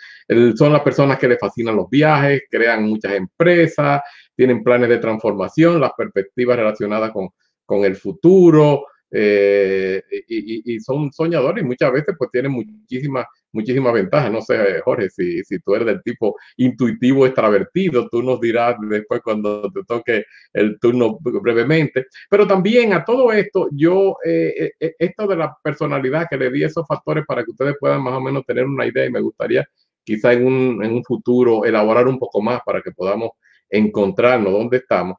son 0.56 0.72
las 0.72 0.82
personas 0.82 1.18
que 1.18 1.28
les 1.28 1.38
fascinan 1.38 1.76
los 1.76 1.88
viajes, 1.88 2.42
crean 2.50 2.82
muchas 2.82 3.12
empresas, 3.12 4.02
tienen 4.34 4.64
planes 4.64 4.88
de 4.88 4.98
transformación, 4.98 5.80
las 5.80 5.92
perspectivas 5.96 6.56
relacionadas 6.56 7.12
con, 7.12 7.28
con 7.64 7.84
el 7.84 7.94
futuro, 7.94 8.86
eh, 9.10 10.02
y, 10.28 10.78
son 10.80 11.12
soñadores 11.12 11.64
y 11.64 11.66
muchas 11.66 11.92
veces 11.92 12.14
pues 12.18 12.30
tienen 12.30 12.52
muchísimas 12.52 13.26
muchísimas 13.52 13.92
ventajas. 13.92 14.30
No 14.30 14.40
sé, 14.40 14.80
Jorge, 14.84 15.10
si, 15.10 15.42
si 15.44 15.58
tú 15.60 15.74
eres 15.74 15.86
del 15.86 16.02
tipo 16.02 16.36
intuitivo 16.56 17.26
extravertido, 17.26 18.08
tú 18.08 18.22
nos 18.22 18.40
dirás 18.40 18.76
después 18.88 19.20
cuando 19.22 19.70
te 19.72 19.82
toque 19.84 20.24
el 20.52 20.78
turno 20.78 21.18
brevemente. 21.20 22.06
Pero 22.28 22.46
también 22.46 22.92
a 22.92 23.04
todo 23.04 23.32
esto, 23.32 23.68
yo, 23.72 24.16
eh, 24.24 24.72
eh, 24.78 24.94
esto 24.98 25.26
de 25.26 25.36
la 25.36 25.56
personalidad 25.62 26.26
que 26.28 26.36
le 26.36 26.50
di 26.50 26.62
esos 26.64 26.86
factores 26.86 27.24
para 27.26 27.44
que 27.44 27.50
ustedes 27.50 27.74
puedan 27.78 28.02
más 28.02 28.14
o 28.14 28.20
menos 28.20 28.44
tener 28.46 28.64
una 28.64 28.86
idea 28.86 29.06
y 29.06 29.10
me 29.10 29.20
gustaría 29.20 29.68
quizá 30.04 30.32
en 30.32 30.46
un, 30.46 30.84
en 30.84 30.92
un 30.92 31.04
futuro 31.04 31.64
elaborar 31.64 32.08
un 32.08 32.18
poco 32.18 32.40
más 32.40 32.60
para 32.64 32.80
que 32.80 32.92
podamos 32.92 33.30
encontrarnos 33.68 34.52
dónde 34.52 34.78
estamos. 34.78 35.16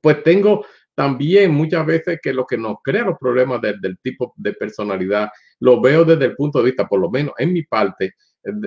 Pues 0.00 0.22
tengo 0.22 0.64
también 0.96 1.52
muchas 1.52 1.84
veces 1.84 2.18
que 2.22 2.32
lo 2.32 2.46
que 2.46 2.56
nos 2.56 2.78
crea 2.82 3.04
los 3.04 3.18
problemas 3.18 3.60
del 3.60 3.98
tipo 4.02 4.32
de 4.36 4.54
personalidad, 4.54 5.28
lo 5.60 5.80
veo 5.80 6.04
desde 6.04 6.24
el 6.24 6.34
punto 6.34 6.58
de 6.58 6.64
vista, 6.64 6.88
por 6.88 7.00
lo 7.00 7.10
menos 7.10 7.34
en 7.38 7.52
mi 7.52 7.62
parte, 7.62 8.14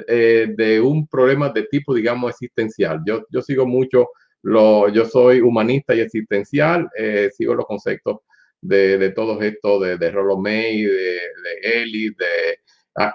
eh, 0.07 0.53
de 0.55 0.79
un 0.79 1.07
problema 1.07 1.49
de 1.49 1.63
tipo, 1.63 1.93
digamos, 1.93 2.31
existencial. 2.31 3.01
Yo, 3.05 3.25
yo 3.31 3.41
sigo 3.41 3.65
mucho, 3.65 4.09
lo, 4.43 4.89
yo 4.89 5.05
soy 5.05 5.41
humanista 5.41 5.95
y 5.95 6.01
existencial, 6.01 6.87
eh, 6.95 7.29
sigo 7.35 7.55
los 7.55 7.65
conceptos 7.65 8.17
de, 8.61 8.97
de 8.97 9.09
todos 9.09 9.41
estos, 9.41 9.81
de, 9.81 9.97
de 9.97 10.11
Rollo 10.11 10.37
May, 10.37 10.83
de, 10.83 11.17
Ellis, 11.63 12.13
de 12.15 12.59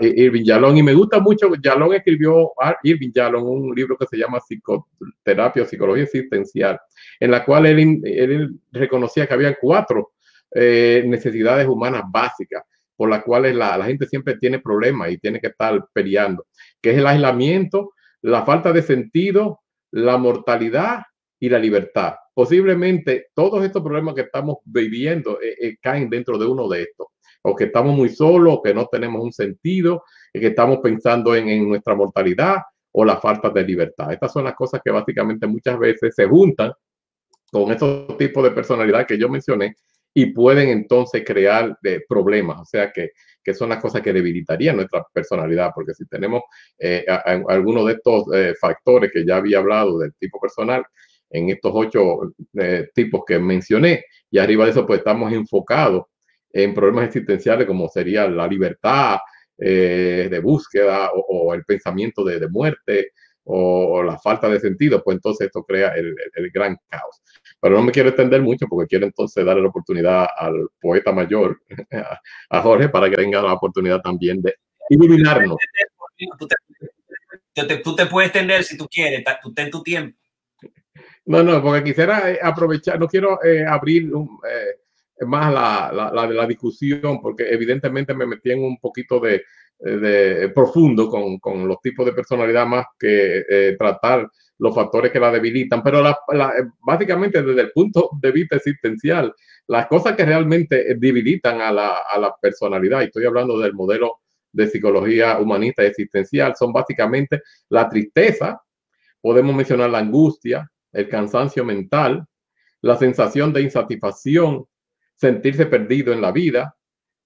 Irving 0.01 0.45
Yalom. 0.45 0.77
Y 0.77 0.83
me 0.83 0.95
gusta 0.95 1.21
mucho, 1.21 1.53
Yalom 1.63 1.93
escribió, 1.93 2.51
Irving 2.83 3.13
Yalom, 3.15 3.45
un 3.45 3.75
libro 3.75 3.97
que 3.97 4.07
se 4.07 4.17
llama 4.17 4.41
Psicoterapia 4.41 5.63
o 5.63 5.67
Psicología 5.67 6.05
Existencial, 6.05 6.81
en 7.21 7.31
la 7.31 7.45
cual 7.45 7.67
él, 7.67 8.01
él 8.05 8.61
reconocía 8.73 9.27
que 9.27 9.35
había 9.35 9.57
cuatro 9.61 10.13
eh, 10.55 11.03
necesidades 11.07 11.67
humanas 11.67 12.03
básicas 12.11 12.63
por 12.97 13.11
las 13.11 13.25
cuales 13.25 13.57
la, 13.57 13.77
la, 13.77 13.87
gente 13.87 14.07
siempre 14.07 14.37
tiene 14.37 14.61
problemas 14.61 15.11
y 15.11 15.19
tiene 15.19 15.41
que 15.41 15.49
estar 15.49 15.85
peleando, 15.93 16.47
que 16.81 16.93
es 16.93 16.99
el 16.99 17.07
aislamiento, 17.07 17.93
la 18.23 18.45
falta 18.45 18.73
de 18.73 18.83
sentido, 18.83 19.61
la 19.91 20.17
mortalidad 20.17 21.03
y 21.41 21.49
la 21.49 21.59
libertad. 21.59 22.15
Posiblemente 22.33 23.27
todos 23.35 23.65
estos 23.65 23.83
problemas 23.83 24.15
que 24.15 24.23
estamos 24.23 24.59
viviendo 24.65 25.41
eh, 25.43 25.57
eh, 25.61 25.77
caen 25.81 26.09
dentro 26.09 26.39
de 26.39 26.47
uno 26.47 26.69
de 26.69 26.83
estos 26.83 27.09
o 27.47 27.55
que 27.55 27.65
estamos 27.65 27.95
muy 27.95 28.09
solos, 28.09 28.55
o 28.55 28.63
que 28.63 28.73
no 28.73 28.87
tenemos 28.87 29.23
un 29.23 29.33
sentido, 29.33 30.05
que 30.33 30.47
estamos 30.47 30.79
pensando 30.79 31.35
en, 31.37 31.49
en 31.49 31.69
nuestra 31.69 31.95
mortalidad 31.95 32.63
o 32.93 33.05
la 33.05 33.19
falta 33.19 33.51
de 33.51 33.65
libertad. 33.65 34.13
Estas 34.13 34.33
son 34.33 34.45
las 34.45 34.55
cosas 34.55 34.81
que 34.83 34.91
básicamente 34.91 35.47
muchas 35.47 35.79
veces 35.79 36.15
se 36.15 36.27
juntan 36.27 36.73
con 37.63 37.71
estos 37.71 38.19
tipos 38.19 38.43
de 38.43 38.51
personalidad 38.51 39.07
que 39.07 39.17
yo 39.17 39.29
mencioné 39.29 39.77
y 40.13 40.27
pueden 40.27 40.71
entonces 40.71 41.23
crear 41.25 41.79
eh, 41.85 42.01
problemas, 42.09 42.61
o 42.61 42.65
sea 42.65 42.91
que, 42.91 43.11
que, 43.43 43.55
son 43.55 43.69
las 43.69 43.81
cosas 43.81 44.03
que 44.03 44.13
debilitarían 44.13 44.77
nuestra 44.77 45.05
personalidad, 45.13 45.71
porque 45.73 45.95
si 45.95 46.05
tenemos 46.07 46.43
eh, 46.79 47.05
algunos 47.49 47.87
de 47.87 47.93
estos 47.93 48.25
eh, 48.35 48.55
factores 48.61 49.13
que 49.13 49.25
ya 49.25 49.37
había 49.37 49.59
hablado 49.59 49.99
del 49.99 50.15
tipo 50.15 50.41
personal, 50.41 50.85
en 51.31 51.51
estos 51.51 51.73
ocho 51.75 52.33
tipos 52.95 53.23
que 53.27 53.39
mencioné, 53.39 54.05
y 54.31 54.39
arriba 54.39 54.65
de 54.65 54.71
eso 54.71 54.87
pues 54.87 54.99
estamos 54.99 55.33
enfocados 55.33 56.05
en 56.53 56.75
problemas 56.75 57.07
existenciales 57.07 57.67
como 57.67 57.89
sería 57.89 58.29
la 58.29 58.47
libertad 58.47 59.19
de 59.57 60.41
búsqueda 60.41 61.11
o, 61.13 61.55
el 61.55 61.65
pensamiento 61.65 62.25
de, 62.25 62.47
muerte 62.49 63.11
o, 63.45 64.03
la 64.03 64.19
falta 64.19 64.49
de 64.49 64.61
sentido, 64.61 65.03
pues 65.03 65.17
entonces 65.17 65.47
esto 65.47 65.65
crea 65.65 65.95
el, 65.95 66.15
gran 66.53 66.77
caos. 66.89 67.23
Pero 67.65 67.77
no 67.77 67.83
me 67.83 67.93
quiero 67.93 68.11
extender 68.11 68.43
mucho 68.43 68.67
porque 68.69 68.89
quiero 68.89 69.07
entonces 69.07 69.43
darle 69.43 69.63
la 69.63 69.69
oportunidad 69.69 70.27
al 70.37 70.69
poeta 70.79 71.13
mayor, 71.13 71.63
a, 72.51 72.61
Jorge, 72.61 72.91
para 72.91 73.09
que 73.09 73.17
tenga 73.17 73.41
la 73.41 73.55
oportunidad 73.55 74.03
también 74.03 74.43
de 74.43 74.57
iluminarnos. 74.91 75.57
Tú 76.39 76.47
te, 77.67 77.77
tú 77.79 77.97
te 77.97 78.05
puedes 78.05 78.29
extender 78.29 78.65
si 78.65 78.77
tú 78.77 78.87
quieres, 78.87 79.25
tú 79.43 79.55
ten 79.55 79.71
tu 79.71 79.83
tiempo. 79.83 80.15
No, 81.25 81.43
no, 81.43 81.63
porque 81.63 81.85
quisiera 81.85 82.31
eh, 82.31 82.39
aprovechar, 82.43 83.01
no 83.01 83.09
quiero 83.09 83.43
eh, 83.43 83.65
abrir 83.67 84.15
un, 84.15 84.39
eh, 84.47 85.25
más 85.25 85.51
la, 85.51 85.91
la, 86.13 86.27
la, 86.27 86.47
discusión, 86.47 87.19
porque 87.23 87.49
evidentemente 87.49 88.13
me 88.13 88.27
metí 88.27 88.51
en 88.51 88.63
un 88.63 88.77
poquito 88.77 89.19
de, 89.21 89.43
de 89.79 90.51
profundo 90.51 91.09
con, 91.09 91.39
con, 91.39 91.67
los 91.67 91.81
tipos 91.81 92.05
de 92.05 92.13
personalidad 92.13 92.67
más 92.67 92.85
que 92.99 93.43
eh, 93.49 93.75
tratar 93.79 94.29
los 94.59 94.75
factores 94.75 95.11
que 95.11 95.21
la 95.21 95.33
debilitan, 95.33 95.83
pero 95.83 96.03
la, 96.03 96.17
básicamente 96.81 97.43
desde 97.43 97.61
el 97.61 97.73
punto 97.73 98.11
de 98.21 98.33
vista 98.33 98.57
existencial, 98.57 99.35
las 99.67 99.87
cosas 99.87 100.15
que 100.15 100.25
realmente 100.25 100.95
debilitan 100.97 101.61
a 101.61 101.73
la, 101.73 101.99
a 102.09 102.19
la 102.19 102.35
personalidad, 102.41 103.01
y 103.01 103.07
estoy 103.07 103.27
hablando 103.27 103.59
del 103.59 103.75
modelo 103.75 104.21
de 104.53 104.69
psicología 104.69 105.39
humanista 105.39 105.83
existencial, 105.83 106.55
son 106.57 106.73
básicamente 106.73 107.43
la 107.69 107.89
tristeza, 107.89 108.63
podemos 109.21 109.55
mencionar 109.55 109.91
la 109.91 109.99
angustia, 109.99 110.71
el 110.93 111.09
cansancio 111.09 111.65
mental, 111.65 112.25
la 112.81 112.97
sensación 112.97 113.53
de 113.53 113.63
insatisfacción, 113.63 114.67
sentirse 115.15 115.67
perdido 115.67 116.13
en 116.13 116.21
la 116.21 116.31
vida, 116.31 116.77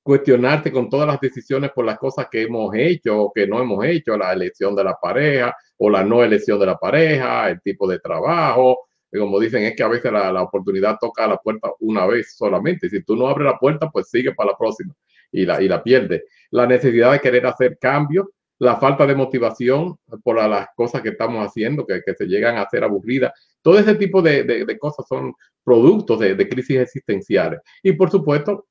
cuestionarte 0.09 0.72
con 0.72 0.88
todas 0.88 1.06
las 1.06 1.20
decisiones 1.20 1.70
por 1.70 1.84
las 1.84 1.98
cosas 1.98 2.28
que 2.30 2.40
hemos 2.40 2.74
hecho 2.74 3.24
o 3.24 3.30
que 3.30 3.46
no 3.46 3.61
hemos 3.61 3.84
hecho, 3.84 4.16
la 4.16 4.32
elección 4.32 4.74
de 4.74 4.82
la 4.82 4.94
pareja 4.94 5.54
o 5.76 5.90
la 5.90 6.02
no 6.02 6.24
elección 6.24 6.59
de 6.59 6.64
la 6.64 6.78
pareja, 6.78 7.50
el 7.50 7.61
tipo 7.61 7.86
de 7.86 7.98
trabajo. 7.98 8.88
Y 9.12 9.18
como 9.18 9.38
dicen, 9.38 9.64
es 9.64 9.76
que 9.76 9.82
a 9.82 9.88
veces 9.88 10.11
la, 10.11 10.32
la 10.32 10.44
oportunidad 10.44 10.96
toca 10.98 11.26
la 11.26 11.36
puerta 11.36 11.70
una 11.80 12.06
vez 12.06 12.34
solamente. 12.34 12.88
Si 12.88 13.02
tú 13.02 13.16
no 13.16 13.28
abres 13.28 13.44
la 13.52 13.59
puerta, 13.59 13.90
pues 13.90 14.09
sigue 14.09 14.32
para 14.32 14.52
la 14.52 14.56
próxima 14.56 14.94
y 15.30 15.44
la, 15.44 15.61
y 15.61 15.68
la 15.68 15.82
pierdes. 15.82 16.22
La 16.52 16.66
necesidad 16.66 17.12
de 17.12 17.20
querer 17.20 17.44
hacer 17.44 17.76
cambios, 17.78 18.28
la 18.59 18.76
falta 18.76 19.06
de 19.06 19.14
motivación 19.14 19.98
por 20.24 20.36
las 20.36 20.68
cosas 20.74 21.02
que 21.02 21.11
estamos 21.11 21.46
haciendo, 21.46 21.86
que, 21.86 22.00
que 22.00 22.14
se 22.14 22.24
llegan 22.24 22.56
a 22.56 22.66
ser 22.70 22.82
aburridas. 22.82 23.34
Todo 23.61 23.78
ese 23.78 23.94
tipo 23.96 24.22
de, 24.22 24.42
de, 24.42 24.64
de 24.64 24.78
cosas 24.78 25.06
son 25.06 25.34
productos 25.62 26.18
de, 26.20 26.34
de, 26.34 26.48
crisis 26.48 26.78
existenciales. 26.78 27.61
Y 27.82 27.92
por 27.92 28.11
supuesto, 28.11 28.68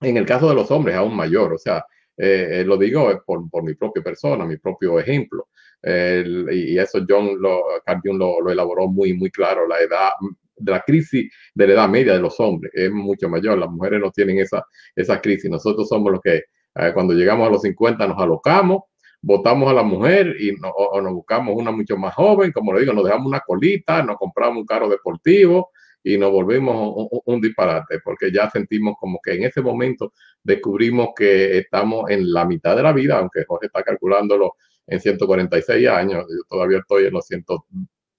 en 0.00 0.16
el 0.16 0.26
caso 0.26 0.48
de 0.48 0.54
los 0.54 0.70
hombres, 0.70 0.96
aún 0.96 1.14
mayor. 1.14 1.52
O 1.52 1.58
sea, 1.58 1.84
eh, 2.16 2.64
lo 2.66 2.76
digo 2.76 3.22
por, 3.24 3.48
por, 3.50 3.62
mi 3.62 3.74
propia 3.74 4.02
persona, 4.02 4.44
mi 4.44 4.56
propio 4.56 4.98
ejemplo. 4.98 5.48
Y 5.82 6.78
eso 6.78 7.04
John 7.08 7.40
lo, 7.40 7.62
lo, 8.04 8.40
lo, 8.42 8.50
elaboró 8.50 8.86
muy, 8.88 9.14
muy 9.14 9.30
claro. 9.30 9.66
La 9.66 9.80
edad 9.80 10.10
de 10.56 10.72
la 10.72 10.80
crisis 10.80 11.32
de 11.54 11.66
la 11.66 11.72
edad 11.72 11.88
media 11.88 12.12
de 12.12 12.20
los 12.20 12.38
hombres 12.40 12.72
es 12.74 12.90
mucho 12.90 13.28
mayor. 13.28 13.58
Las 13.58 13.70
mujeres 13.70 14.00
no 14.00 14.10
tienen 14.10 14.38
esa, 14.38 14.64
esa 14.94 15.20
crisis. 15.20 15.50
Nosotros 15.50 15.88
somos 15.88 16.12
los 16.12 16.20
que 16.20 16.44
eh, 16.74 16.90
cuando 16.92 17.14
llegamos 17.14 17.48
a 17.48 17.50
los 17.50 17.62
50 17.62 18.06
nos 18.06 18.18
alocamos 18.18 18.82
votamos 19.22 19.70
a 19.70 19.74
la 19.74 19.82
mujer 19.82 20.36
y 20.40 20.52
no, 20.52 20.72
nos 21.02 21.12
buscamos 21.12 21.54
una 21.56 21.70
mucho 21.70 21.96
más 21.96 22.14
joven, 22.14 22.52
como 22.52 22.72
le 22.72 22.80
digo, 22.80 22.92
nos 22.92 23.04
dejamos 23.04 23.26
una 23.26 23.40
colita, 23.40 24.02
nos 24.02 24.16
compramos 24.16 24.60
un 24.60 24.66
carro 24.66 24.88
deportivo 24.88 25.70
y 26.02 26.16
nos 26.16 26.30
volvimos 26.30 27.08
un, 27.26 27.40
disparate, 27.40 28.00
porque 28.02 28.32
ya 28.32 28.48
sentimos 28.50 28.94
como 28.98 29.18
que 29.22 29.34
en 29.34 29.44
ese 29.44 29.60
momento 29.60 30.12
descubrimos 30.42 31.10
que 31.14 31.58
estamos 31.58 32.10
en 32.10 32.32
la 32.32 32.44
mitad 32.44 32.76
de 32.76 32.82
la 32.82 32.92
vida, 32.92 33.18
aunque 33.18 33.44
Jorge 33.46 33.66
está 33.66 33.82
calculándolo 33.82 34.54
en 34.86 35.00
146 35.00 35.88
años, 35.88 36.24
yo 36.28 36.42
todavía 36.48 36.78
estoy 36.78 37.06
en 37.06 37.12
los 37.12 37.26
100, 37.26 37.44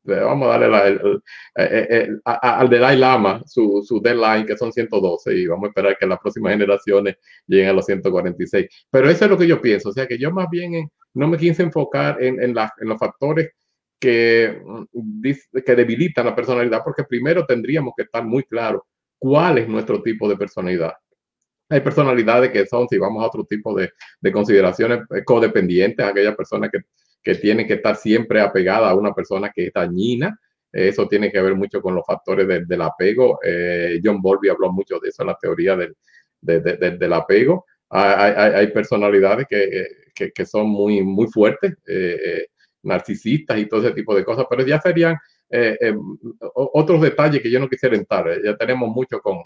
vamos 0.03 0.47
a 0.47 0.51
darle 0.51 0.69
la, 0.69 0.87
el, 0.87 1.21
el, 1.55 1.87
el, 1.89 2.21
al 2.23 2.69
Dalai 2.69 2.97
Lama 2.97 3.41
su, 3.45 3.83
su, 3.85 4.01
deadline, 4.01 4.45
que 4.45 4.57
son 4.57 4.71
112, 4.71 5.35
y 5.35 5.47
vamos 5.47 5.65
a 5.65 5.67
esperar 5.69 5.97
que 5.97 6.07
las 6.07 6.19
próximas 6.19 6.53
generaciones 6.53 7.15
lleguen 7.47 7.69
a 7.69 7.73
los 7.73 7.85
146. 7.85 8.67
Pero 8.89 9.09
eso 9.09 9.25
es 9.25 9.31
lo 9.31 9.37
que 9.37 9.47
yo 9.47 9.61
pienso, 9.61 9.89
o 9.89 9.93
sea 9.93 10.07
que 10.07 10.17
yo 10.17 10.31
más 10.31 10.47
bien 10.49 10.75
en, 10.75 10.91
no 11.13 11.27
me 11.27 11.37
quise 11.37 11.63
enfocar 11.63 12.21
en, 12.23 12.41
en, 12.41 12.55
en 12.57 12.87
los 12.87 12.99
factores 12.99 13.51
que, 14.01 14.61
que 15.65 15.75
debilitan 15.75 16.25
la 16.25 16.35
personalidad, 16.35 16.81
porque 16.83 17.05
primero 17.05 17.45
tendríamos 17.45 17.93
que 17.95 18.03
estar 18.03 18.25
muy 18.25 18.43
claros 18.43 18.81
cuál 19.17 19.59
es 19.59 19.67
nuestro 19.67 20.01
tipo 20.01 20.27
de 20.27 20.35
personalidad. 20.35 20.93
Hay 21.69 21.79
personalidades 21.79 22.51
que 22.51 22.65
son, 22.65 22.87
si 22.89 22.97
vamos 22.97 23.23
a 23.23 23.27
otro 23.27 23.45
tipo 23.45 23.73
de, 23.73 23.91
de 24.19 24.31
consideraciones, 24.31 25.01
eh, 25.15 25.23
codependientes, 25.23 26.05
aquellas 26.05 26.35
personas 26.35 26.69
que 26.69 26.79
que 27.23 27.35
tiene 27.35 27.67
que 27.67 27.73
estar 27.73 27.95
siempre 27.95 28.41
apegada 28.41 28.89
a 28.89 28.95
una 28.95 29.13
persona 29.13 29.51
que 29.53 29.67
es 29.67 29.73
dañina. 29.73 30.37
Eso 30.71 31.07
tiene 31.07 31.31
que 31.31 31.41
ver 31.41 31.55
mucho 31.55 31.81
con 31.81 31.95
los 31.95 32.05
factores 32.05 32.47
de, 32.47 32.65
del 32.65 32.81
apego. 32.81 33.39
Eh, 33.43 33.99
John 34.03 34.21
Bowlby 34.21 34.49
habló 34.49 34.71
mucho 34.71 34.99
de 34.99 35.09
eso 35.09 35.23
en 35.23 35.27
la 35.27 35.37
teoría 35.39 35.75
del, 35.75 35.95
de, 36.39 36.61
de, 36.61 36.97
del 36.97 37.13
apego. 37.13 37.65
Hay, 37.89 38.33
hay, 38.35 38.53
hay 38.53 38.67
personalidades 38.67 39.45
que, 39.49 39.87
que, 40.15 40.31
que, 40.31 40.45
son 40.45 40.69
muy, 40.69 41.01
muy 41.03 41.27
fuertes, 41.27 41.73
eh, 41.85 42.17
eh, 42.23 42.47
narcisistas 42.83 43.59
y 43.59 43.67
todo 43.67 43.81
ese 43.81 43.95
tipo 43.95 44.15
de 44.15 44.23
cosas, 44.25 44.45
pero 44.49 44.65
ya 44.65 44.79
serían 44.79 45.17
eh, 45.49 45.77
eh, 45.79 45.93
otros 46.53 47.01
detalles 47.01 47.41
que 47.41 47.51
yo 47.51 47.59
no 47.59 47.69
quisiera 47.69 47.95
entrar. 47.95 48.41
Ya 48.43 48.55
tenemos 48.55 48.89
mucho 48.89 49.19
con, 49.19 49.39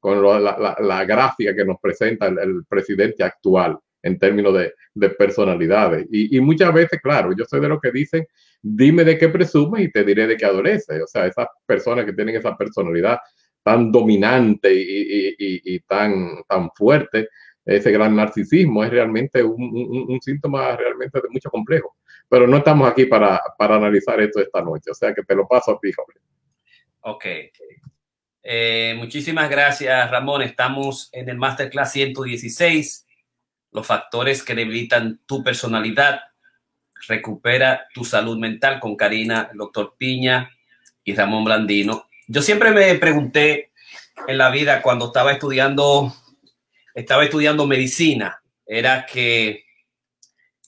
con 0.00 0.22
la, 0.22 0.76
la, 0.80 1.04
gráfica 1.04 1.54
que 1.54 1.64
nos 1.64 1.78
presenta 1.80 2.26
el, 2.26 2.64
presidente 2.68 3.22
actual 3.22 3.78
en 4.02 4.18
términos 4.18 4.54
de, 4.54 4.74
de 4.94 5.10
personalidades. 5.10 6.06
Y, 6.10 6.36
y, 6.36 6.40
muchas 6.40 6.74
veces, 6.74 7.00
claro, 7.00 7.32
yo 7.36 7.44
soy 7.44 7.60
de 7.60 7.68
los 7.68 7.80
que 7.80 7.92
dicen, 7.92 8.26
dime 8.60 9.04
de 9.04 9.16
qué 9.16 9.28
presumes 9.28 9.84
y 9.84 9.92
te 9.92 10.02
diré 10.02 10.26
de 10.26 10.36
qué 10.36 10.44
adoleces. 10.44 11.00
O 11.02 11.06
sea, 11.06 11.26
esas 11.26 11.46
personas 11.64 12.04
que 12.04 12.12
tienen 12.12 12.36
esa 12.36 12.56
personalidad 12.56 13.18
tan 13.62 13.92
dominante 13.92 14.74
y, 14.74 15.28
y, 15.38 15.74
y 15.74 15.80
tan, 15.80 16.42
tan 16.48 16.70
fuerte, 16.74 17.28
ese 17.64 17.92
gran 17.92 18.16
narcisismo, 18.16 18.82
es 18.84 18.90
realmente 18.90 19.42
un, 19.42 20.06
un, 20.08 20.20
síntoma 20.20 20.76
realmente 20.76 21.20
de 21.20 21.28
mucho 21.30 21.48
complejo. 21.50 21.94
Pero 22.32 22.46
no 22.46 22.56
estamos 22.56 22.90
aquí 22.90 23.04
para, 23.04 23.38
para, 23.58 23.76
analizar 23.76 24.18
esto 24.18 24.40
esta 24.40 24.62
noche, 24.62 24.90
o 24.90 24.94
sea 24.94 25.12
que 25.12 25.22
te 25.22 25.34
lo 25.34 25.46
paso 25.46 25.72
a 25.72 25.78
ti. 25.78 25.90
Ok. 27.02 27.26
Eh, 28.42 28.94
muchísimas 28.96 29.50
gracias, 29.50 30.10
Ramón. 30.10 30.40
Estamos 30.40 31.10
en 31.12 31.28
el 31.28 31.36
Masterclass 31.36 31.92
116, 31.92 33.06
los 33.72 33.86
factores 33.86 34.42
que 34.42 34.54
debilitan 34.54 35.20
tu 35.26 35.44
personalidad. 35.44 36.22
Recupera 37.06 37.86
tu 37.92 38.02
salud 38.02 38.38
mental 38.38 38.80
con 38.80 38.96
Karina, 38.96 39.50
doctor 39.52 39.96
Piña 39.98 40.52
y 41.04 41.14
Ramón 41.14 41.44
Blandino. 41.44 42.08
Yo 42.28 42.40
siempre 42.40 42.70
me 42.70 42.94
pregunté 42.94 43.72
en 44.26 44.38
la 44.38 44.50
vida 44.50 44.80
cuando 44.80 45.08
estaba 45.08 45.32
estudiando, 45.32 46.10
estaba 46.94 47.24
estudiando 47.24 47.66
medicina, 47.66 48.42
era 48.64 49.04
que, 49.04 49.66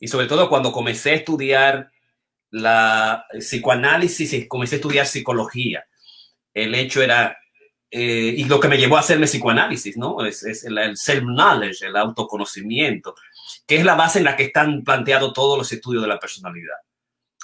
y 0.04 0.08
sobre 0.08 0.26
todo 0.26 0.50
cuando 0.50 0.70
comencé 0.70 1.12
a 1.12 1.14
estudiar 1.14 1.90
la 2.50 3.24
psicoanálisis 3.38 4.34
y 4.34 4.46
comencé 4.46 4.74
a 4.74 4.76
estudiar 4.76 5.06
psicología, 5.06 5.86
el 6.52 6.74
hecho 6.74 7.02
era, 7.02 7.38
eh, 7.90 8.34
y 8.36 8.44
lo 8.44 8.60
que 8.60 8.68
me 8.68 8.76
llevó 8.76 8.98
a 8.98 9.00
hacerme 9.00 9.26
psicoanálisis, 9.26 9.96
¿no? 9.96 10.22
Es, 10.26 10.42
el, 10.42 10.76
el 10.76 10.98
self-knowledge, 10.98 11.86
el 11.86 11.96
autoconocimiento, 11.96 13.14
que 13.66 13.76
es 13.76 13.84
la 13.86 13.94
base 13.94 14.18
en 14.18 14.26
la 14.26 14.36
que 14.36 14.42
están 14.42 14.84
planteados 14.84 15.32
todos 15.32 15.56
los 15.56 15.72
estudios 15.72 16.02
de 16.02 16.08
la 16.10 16.20
personalidad. 16.20 16.76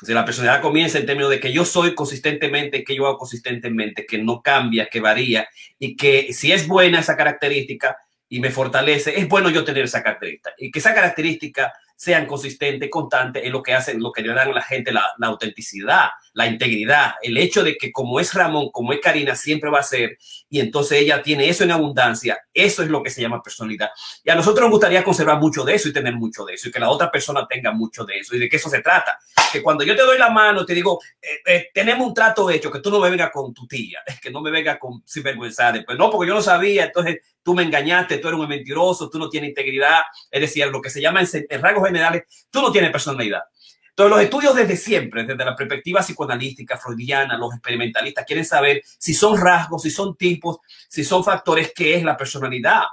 Si 0.03 0.13
la 0.13 0.27
personalidad 0.27 0.61
comienza 0.61 0.99
en 0.99 1.07
términos 1.07 1.31
de 1.31 1.41
que 1.41 1.55
yo 1.55 1.65
soy 1.65 1.95
consistentemente, 1.95 2.85
que 2.85 2.95
yo 2.95 3.07
hago 3.07 3.17
consistentemente, 3.17 4.05
que 4.05 4.19
no 4.19 4.43
cambia, 4.43 4.91
que 4.91 5.01
varía 5.01 5.49
y 5.79 5.97
que 5.97 6.35
si 6.35 6.53
es 6.53 6.69
buena 6.69 7.01
esa 7.01 7.17
característica 7.17 7.97
y 8.29 8.39
me 8.39 8.51
fortalece, 8.51 9.19
es 9.19 9.27
bueno 9.29 9.49
yo 9.49 9.65
tener 9.65 9.85
esa 9.85 10.03
característica 10.03 10.53
y 10.59 10.71
que 10.71 10.79
esa 10.79 10.93
característica 10.93 11.73
sean 12.01 12.24
consistentes, 12.24 12.88
constantes, 12.88 13.44
en 13.44 13.53
lo 13.53 13.62
que 13.62 13.74
hacen, 13.74 14.01
lo 14.01 14.11
que 14.11 14.22
le 14.22 14.32
dan 14.32 14.48
a 14.48 14.53
la 14.53 14.62
gente 14.62 14.90
la, 14.90 15.05
la, 15.18 15.26
autenticidad, 15.26 16.09
la 16.33 16.47
integridad, 16.47 17.14
el 17.22 17.37
hecho 17.37 17.62
de 17.62 17.76
que 17.76 17.91
como 17.91 18.20
es 18.20 18.35
Ramón, 18.35 18.70
como 18.70 18.93
es 18.93 19.01
Karina, 19.01 19.35
siempre 19.35 19.70
va 19.70 19.81
a 19.81 19.83
ser, 19.83 20.16
y 20.49 20.61
entonces 20.61 20.99
ella 20.99 21.22
tiene 21.22 21.49
eso 21.49 21.64
en 21.64 21.72
abundancia, 21.72 22.39
eso 22.55 22.83
es 22.83 22.89
lo 22.89 23.03
que 23.03 23.11
se 23.11 23.20
llama 23.20 23.43
personalidad. 23.43 23.91
Y 24.24 24.31
a 24.31 24.35
nosotros 24.35 24.62
nos 24.62 24.70
gustaría 24.70 25.03
conservar 25.03 25.39
mucho 25.39 25.64
de 25.64 25.74
eso 25.74 25.89
y 25.89 25.93
tener 25.93 26.14
mucho 26.14 26.45
de 26.45 26.55
eso, 26.55 26.68
y 26.68 26.72
que 26.72 26.78
la 26.78 26.91
otra 26.91 27.11
persona 27.11 27.47
tenga 27.49 27.72
mucho 27.72 28.05
de 28.05 28.18
eso, 28.18 28.37
y 28.37 28.39
de 28.39 28.49
que 28.49 28.57
eso 28.57 28.70
se 28.70 28.81
trata. 28.81 29.18
Que 29.53 29.62
cuando 29.62 29.85
yo 29.85 29.97
te 29.97 30.03
doy 30.03 30.18
la 30.18 30.31
mano, 30.31 30.64
te 30.64 30.74
digo, 30.74 31.01
eh, 31.20 31.41
eh, 31.47 31.68
tenemos 31.74 32.07
un 32.07 32.14
trato 32.14 32.49
hecho, 32.51 32.70
que 32.70 32.81
tú 32.81 32.91
no 32.91 33.01
me 33.01 33.11
vengas 33.11 33.31
con 33.33 33.53
tu 33.53 33.66
tía, 33.66 34.01
que 34.22 34.31
no 34.31 34.41
me 34.41 34.51
vengas 34.51 34.78
con 34.78 35.03
sinvergüenza, 35.05 35.72
después, 35.72 35.99
no, 35.99 36.11
porque 36.11 36.28
yo 36.28 36.35
no 36.35 36.43
sabía, 36.43 36.85
entonces 36.85 37.18
tú 37.43 37.55
me 37.55 37.62
engañaste, 37.62 38.18
tú 38.18 38.28
eres 38.28 38.39
un 38.39 38.49
mentiroso, 38.49 39.11
tú 39.11 39.18
no 39.18 39.28
tienes 39.28 39.51
integridad, 39.51 40.03
es 40.31 40.41
decir, 40.41 40.66
lo 40.68 40.81
que 40.81 40.91
se 40.91 41.01
llama 41.01 41.20
en, 41.20 41.28
en 41.49 41.85
generales, 41.85 42.24
tú 42.51 42.61
no 42.61 42.70
tienes 42.70 42.91
personalidad. 42.91 43.43
Entonces, 44.01 44.16
los 44.16 44.24
estudios 44.24 44.55
desde 44.55 44.78
siempre, 44.78 45.24
desde 45.24 45.44
la 45.44 45.55
perspectiva 45.55 46.01
psicoanalítica, 46.01 46.78
freudiana, 46.78 47.36
los 47.36 47.53
experimentalistas 47.53 48.24
quieren 48.24 48.46
saber 48.46 48.82
si 48.96 49.12
son 49.12 49.38
rasgos, 49.38 49.82
si 49.82 49.90
son 49.90 50.16
tipos, 50.16 50.57
si 50.88 51.05
son 51.05 51.22
factores, 51.22 51.70
qué 51.74 51.96
es 51.96 52.03
la 52.03 52.16
personalidad. 52.16 52.84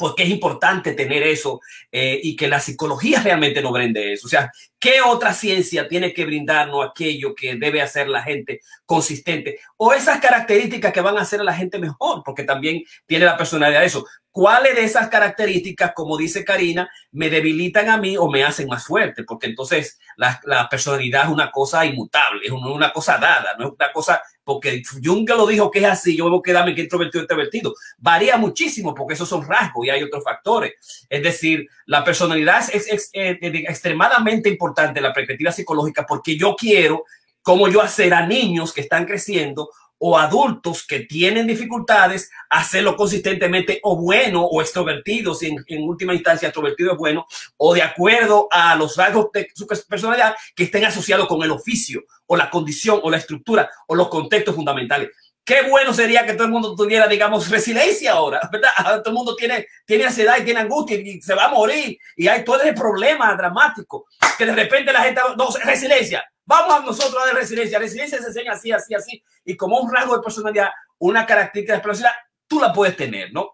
Porque 0.00 0.22
es 0.22 0.30
importante 0.30 0.94
tener 0.94 1.22
eso 1.22 1.60
eh, 1.92 2.18
y 2.22 2.34
que 2.34 2.48
la 2.48 2.58
psicología 2.58 3.20
realmente 3.22 3.60
no 3.60 3.70
brinde 3.70 4.14
eso. 4.14 4.26
O 4.26 4.30
sea, 4.30 4.50
¿qué 4.78 5.02
otra 5.02 5.34
ciencia 5.34 5.86
tiene 5.86 6.14
que 6.14 6.24
brindarnos 6.24 6.88
aquello 6.88 7.34
que 7.34 7.56
debe 7.56 7.82
hacer 7.82 8.08
la 8.08 8.22
gente 8.22 8.60
consistente? 8.86 9.60
O 9.76 9.92
esas 9.92 10.18
características 10.20 10.92
que 10.92 11.02
van 11.02 11.18
a 11.18 11.20
hacer 11.20 11.40
a 11.40 11.44
la 11.44 11.54
gente 11.54 11.78
mejor, 11.78 12.22
porque 12.24 12.44
también 12.44 12.82
tiene 13.06 13.26
la 13.26 13.36
personalidad 13.36 13.80
de 13.80 13.86
eso 13.86 14.06
cuáles 14.30 14.76
de 14.76 14.84
esas 14.84 15.08
características, 15.08 15.92
como 15.94 16.16
dice 16.16 16.44
Karina, 16.44 16.90
me 17.12 17.30
debilitan 17.30 17.88
a 17.88 17.96
mí 17.96 18.16
o 18.16 18.30
me 18.30 18.44
hacen 18.44 18.68
más 18.68 18.84
fuerte, 18.84 19.24
porque 19.24 19.48
entonces 19.48 19.98
la, 20.16 20.40
la 20.44 20.68
personalidad 20.68 21.24
es 21.24 21.30
una 21.30 21.50
cosa 21.50 21.84
inmutable, 21.84 22.40
es 22.44 22.52
una, 22.52 22.92
cosa 22.92 23.18
dada, 23.18 23.56
no 23.58 23.66
es 23.66 23.72
una 23.72 23.92
cosa, 23.92 24.22
porque 24.50 24.82
Jung 25.00 25.28
lo 25.28 25.46
dijo 25.46 25.70
que 25.70 25.78
es 25.78 25.84
así, 25.84 26.16
yo 26.16 26.24
debo 26.24 26.42
quedarme 26.42 26.74
que 26.74 26.80
introvertido, 26.80 27.22
introvertido. 27.22 27.72
Varía 27.98 28.36
muchísimo 28.36 28.92
porque 28.92 29.14
esos 29.14 29.28
son 29.28 29.46
rasgos 29.46 29.86
y 29.86 29.90
hay 29.90 30.02
otros 30.02 30.24
factores. 30.24 30.72
Es 31.08 31.22
decir, 31.22 31.68
la 31.86 32.02
personalidad 32.02 32.58
es, 32.72 32.88
es, 32.88 33.10
es 33.12 33.38
extremadamente 33.40 34.48
importante 34.48 34.98
en 34.98 35.04
la 35.04 35.12
perspectiva 35.12 35.52
psicológica 35.52 36.04
porque 36.04 36.36
yo 36.36 36.56
quiero, 36.58 37.04
como 37.42 37.68
yo 37.68 37.80
hacer 37.80 38.12
a 38.12 38.26
niños 38.26 38.72
que 38.72 38.80
están 38.80 39.06
creciendo, 39.06 39.70
o 40.02 40.16
adultos 40.18 40.86
que 40.86 41.00
tienen 41.00 41.46
dificultades, 41.46 42.30
hacerlo 42.48 42.96
consistentemente 42.96 43.80
o 43.82 43.96
bueno 43.96 44.42
o 44.44 44.62
extrovertido, 44.62 45.34
si 45.34 45.48
en, 45.48 45.62
en, 45.66 45.82
última 45.82 46.14
instancia 46.14 46.48
extrovertido 46.48 46.92
es 46.92 46.98
bueno, 46.98 47.26
o 47.58 47.74
de 47.74 47.82
acuerdo 47.82 48.48
a 48.50 48.74
los 48.76 48.96
rasgos 48.96 49.30
de 49.32 49.48
su 49.54 49.66
personalidad 49.66 50.34
que 50.56 50.64
estén 50.64 50.86
asociados 50.86 51.28
con 51.28 51.42
el 51.42 51.50
oficio 51.50 52.02
o 52.26 52.36
la 52.36 52.48
condición 52.48 53.00
o 53.02 53.10
la 53.10 53.18
estructura 53.18 53.70
o 53.88 53.94
los 53.94 54.08
contextos 54.08 54.54
fundamentales. 54.54 55.10
Qué 55.44 55.68
bueno 55.68 55.92
sería 55.92 56.24
que 56.24 56.34
todo 56.34 56.44
el 56.44 56.52
mundo 56.52 56.74
tuviera, 56.74 57.06
digamos, 57.06 57.50
resiliencia 57.50 58.12
ahora, 58.12 58.40
¿verdad? 58.52 58.70
Todo 59.02 59.10
el 59.10 59.14
mundo 59.14 59.36
tiene, 59.36 59.66
tiene 59.84 60.04
ansiedad 60.04 60.36
y 60.38 60.44
tiene 60.44 60.60
angustia 60.60 60.98
y 60.98 61.20
se 61.20 61.34
va 61.34 61.46
a 61.46 61.50
morir 61.50 61.98
y 62.16 62.26
hay 62.26 62.42
todo 62.42 62.60
ese 62.60 62.72
problema 62.72 63.34
dramático 63.34 64.06
que 64.38 64.46
de 64.46 64.54
repente 64.54 64.92
la 64.92 65.02
gente, 65.02 65.20
no, 65.36 65.48
resiliencia, 65.64 66.24
Vamos 66.50 66.74
a 66.74 66.80
nosotros 66.80 67.22
a 67.22 67.26
dar 67.26 67.36
resiliencia. 67.36 67.78
Resiliencia 67.78 68.18
se 68.18 68.26
enseña 68.26 68.54
así, 68.54 68.72
así, 68.72 68.92
así. 68.92 69.22
Y 69.44 69.56
como 69.56 69.78
un 69.78 69.94
rasgo 69.94 70.16
de 70.16 70.22
personalidad, 70.22 70.70
una 70.98 71.24
característica 71.24 71.76
de 71.76 71.80
personalidad, 71.80 72.20
tú 72.48 72.58
la 72.58 72.72
puedes 72.72 72.96
tener, 72.96 73.32
¿no? 73.32 73.52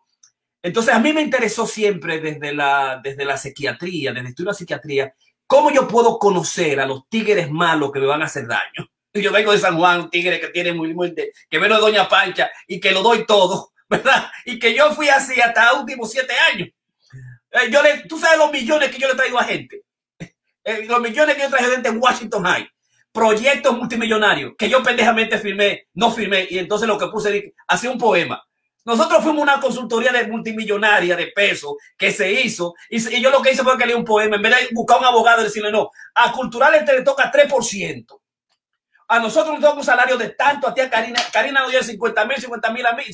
Entonces, 0.63 0.95
a 0.95 0.99
mí 0.99 1.13
me 1.13 1.21
interesó 1.21 1.67
siempre 1.67 2.21
desde 2.21 2.55
la, 2.55 2.99
desde 3.05 3.27
la 3.27 3.37
psiquiatría, 3.37 4.15
desde 4.15 4.31
estudiar 4.31 4.53
la 4.53 4.55
psiquiatría, 4.55 5.15
cómo 5.47 5.71
yo 5.71 5.87
puedo 5.87 6.19
conocer 6.19 6.81
a 6.81 6.87
los 6.87 7.07
tigres 7.11 7.51
malos 7.51 7.93
que 7.93 8.01
me 8.01 8.07
van 8.07 8.23
a 8.23 8.27
hacer 8.27 8.47
daño. 8.47 8.89
Yo 9.13 9.31
vengo 9.31 9.53
de 9.53 9.59
San 9.59 9.77
Juan, 9.79 10.01
un 10.01 10.11
tigre 10.11 10.41
que 10.41 10.49
tiene 10.49 10.73
muy, 10.73 10.95
muy, 10.95 11.15
que 11.15 11.59
veno 11.59 11.75
de 11.75 11.81
Doña 11.81 12.09
Pancha 12.09 12.51
y 12.67 12.81
que 12.81 12.93
lo 12.93 13.03
doy 13.03 13.27
todo, 13.27 13.73
¿verdad? 13.91 14.31
Y 14.45 14.59
que 14.59 14.75
yo 14.75 14.95
fui 14.95 15.09
así 15.09 15.41
hasta 15.41 15.73
los 15.73 15.81
últimos 15.81 16.11
siete 16.11 16.35
años. 16.53 16.69
Eh, 17.51 17.71
yo 17.71 17.83
le, 17.83 18.05
tú 18.09 18.19
sabes 18.19 18.39
los 18.39 18.53
millones 18.53 18.91
que 18.91 18.99
yo 18.99 19.09
le 19.09 19.15
traigo 19.15 19.39
a 19.39 19.45
gente. 19.45 19.83
Eh, 20.69 20.85
los 20.89 21.01
millones 21.01 21.37
que 21.37 21.43
yo 21.43 21.49
traigo 21.49 21.69
a 21.69 21.75
gente 21.75 21.89
en 21.89 22.03
Washington 22.03 22.43
High 22.43 22.69
proyectos 23.17 23.75
multimillonarios 23.75 24.53
que 24.59 24.69
yo 24.69 24.83
pendejamente 24.83 25.39
firmé, 25.39 25.87
no 25.95 26.11
firmé, 26.11 26.47
y 26.51 26.59
entonces 26.59 26.87
lo 26.87 26.99
que 26.99 27.07
puse, 27.07 27.55
hacía 27.67 27.91
un 27.91 27.97
poema. 27.97 28.45
Nosotros 28.85 29.23
fuimos 29.23 29.43
una 29.43 29.59
consultoría 29.59 30.13
de 30.13 30.27
multimillonaria 30.27 31.17
de 31.17 31.29
peso 31.29 31.79
que 31.97 32.13
se 32.13 32.31
hizo, 32.31 32.75
y, 32.91 33.01
yo 33.23 33.31
lo 33.31 33.41
que 33.41 33.53
hice 33.53 33.63
fue 33.63 33.79
que 33.79 33.87
leí 33.87 33.97
un 33.97 34.05
poema, 34.05 34.37
en 34.37 34.43
vez 34.43 34.55
de 34.55 34.69
buscar 34.75 34.99
un 34.99 35.07
abogado 35.07 35.41
y 35.41 35.45
decirle 35.45 35.73
no, 35.73 35.91
a 36.15 36.31
Cultural 36.31 36.85
le 36.87 37.03
toca 37.03 37.33
3%. 37.33 38.21
A 39.09 39.19
nosotros 39.19 39.55
nos 39.55 39.63
toca 39.63 39.79
un 39.79 39.85
salario 39.85 40.19
de 40.19 40.31
tanto, 40.31 40.69
a 40.69 40.75
ti 40.75 40.83
a 40.83 40.91
Karina, 40.91 41.21
Karina 41.33 41.63
nos 41.63 41.71
dio 41.71 41.83
50 41.83 42.25
mil, 42.27 42.37
50 42.37 42.71
mil 42.71 42.87
a 42.87 42.93
mí, 42.93 43.05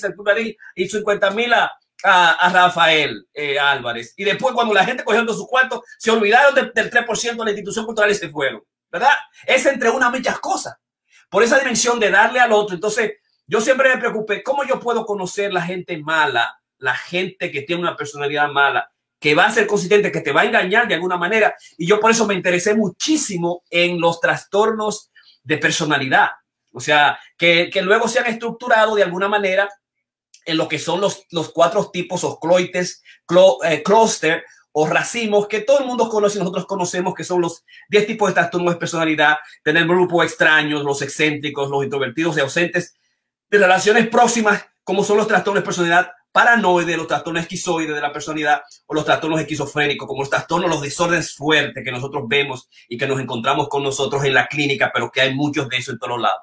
y 0.75 0.89
50 0.89 1.31
mil 1.31 1.53
a, 1.53 1.71
a, 2.03 2.31
a, 2.33 2.49
Rafael 2.53 3.25
eh, 3.33 3.57
Álvarez. 3.57 4.15
Y 4.17 4.25
después 4.25 4.53
cuando 4.53 4.75
la 4.75 4.85
gente 4.85 5.05
cogiendo 5.05 5.33
su 5.33 5.47
cuarto, 5.47 5.85
se 5.97 6.11
olvidaron 6.11 6.57
de, 6.57 6.73
del 6.75 6.91
3% 6.91 7.37
de 7.37 7.45
la 7.45 7.51
institución 7.51 7.85
cultural 7.85 8.11
y 8.11 8.15
se 8.17 8.31
fueron. 8.31 8.65
¿Verdad? 8.93 9.15
Es 9.47 9.65
entre 9.65 9.91
una 9.91 10.11
muchas 10.11 10.39
cosas. 10.39 10.77
Por 11.31 11.43
esa 11.43 11.59
dimensión 11.59 11.99
de 11.99 12.11
darle 12.11 12.39
al 12.39 12.53
otro. 12.53 12.75
Entonces, 12.75 13.13
yo 13.47 13.61
siempre 13.61 13.89
me 13.89 13.99
preocupé, 13.99 14.43
¿cómo 14.43 14.65
yo 14.65 14.79
puedo 14.79 15.07
conocer 15.07 15.53
la 15.53 15.63
gente 15.63 15.97
mala, 15.97 16.55
la 16.79 16.95
gente 16.95 17.51
que 17.51 17.63
tiene 17.63 17.81
una 17.81 17.97
personalidad 17.97 18.49
mala, 18.49 18.91
que 19.19 19.35
va 19.35 19.47
a 19.47 19.51
ser 19.51 19.67
consistente, 19.67 20.13
que 20.13 20.21
te 20.21 20.33
va 20.33 20.43
a 20.43 20.45
engañar 20.45 20.87
de 20.87 20.95
alguna 20.95 21.17
manera? 21.17 21.57
Y 21.79 21.87
yo 21.87 21.99
por 21.99 22.11
eso 22.11 22.27
me 22.27 22.35
interesé 22.35 22.75
muchísimo 22.75 23.65
en 23.71 23.99
los 23.99 24.21
trastornos 24.21 25.11
de 25.43 25.57
personalidad. 25.57 26.29
O 26.73 26.81
sea, 26.81 27.19
que, 27.37 27.71
que 27.73 27.83
luego 27.83 28.09
se 28.09 28.19
han 28.19 28.27
estructurado 28.27 28.95
de 28.95 29.03
alguna 29.03 29.29
manera 29.29 29.69
en 30.45 30.57
lo 30.57 30.69
que 30.69 30.79
son 30.79 31.01
los, 31.01 31.25
los 31.31 31.51
cuatro 31.51 31.91
tipos 31.91 32.25
o 32.25 32.39
cloites, 32.39 33.03
clo, 33.27 33.59
eh, 33.65 33.83
clúster 33.83 34.45
o 34.73 34.87
racimos 34.87 35.47
que 35.47 35.61
todo 35.61 35.81
el 35.81 35.87
mundo 35.87 36.09
conoce 36.09 36.39
y 36.39 36.41
nosotros 36.41 36.67
conocemos 36.67 37.15
que 37.15 37.25
son 37.25 37.41
los 37.41 37.65
10 37.91 38.07
tipos 38.07 38.29
de 38.29 38.35
trastornos 38.35 38.75
de 38.75 38.81
personalidad, 38.81 39.37
tener 39.63 39.87
grupos 39.87 40.25
extraños, 40.25 40.83
los 40.83 41.03
excéntricos, 41.03 41.71
los 41.71 41.85
introvertidos 41.85 42.37
y 42.37 42.41
ausentes, 42.41 42.95
de 43.51 43.59
relaciones 43.59 44.09
próximas, 44.09 44.65
como 44.83 45.05
son 45.05 45.19
los 45.19 45.29
trastornos 45.29 45.63
de 45.63 45.67
personalidad 45.67 46.11
paranoide, 46.33 46.97
los 46.97 47.07
trastornos 47.07 47.43
esquizoides 47.43 47.95
de 47.95 48.01
la 48.01 48.11
personalidad 48.11 48.63
o 48.87 48.95
los 48.95 49.05
trastornos 49.05 49.41
esquizofrénicos, 49.41 50.09
como 50.09 50.23
los 50.23 50.31
trastornos, 50.31 50.71
los 50.71 50.81
desórdenes 50.81 51.35
fuertes 51.35 51.85
que 51.85 51.93
nosotros 51.93 52.25
vemos 52.27 52.69
y 52.89 52.97
que 52.97 53.07
nos 53.07 53.21
encontramos 53.21 53.69
con 53.69 53.83
nosotros 53.83 54.25
en 54.25 54.33
la 54.33 54.47
clínica, 54.47 54.91
pero 54.93 55.11
que 55.11 55.21
hay 55.21 55.35
muchos 55.35 55.69
de 55.69 55.77
eso 55.77 55.93
en 55.93 55.99
todos 55.99 56.19
lados. 56.19 56.41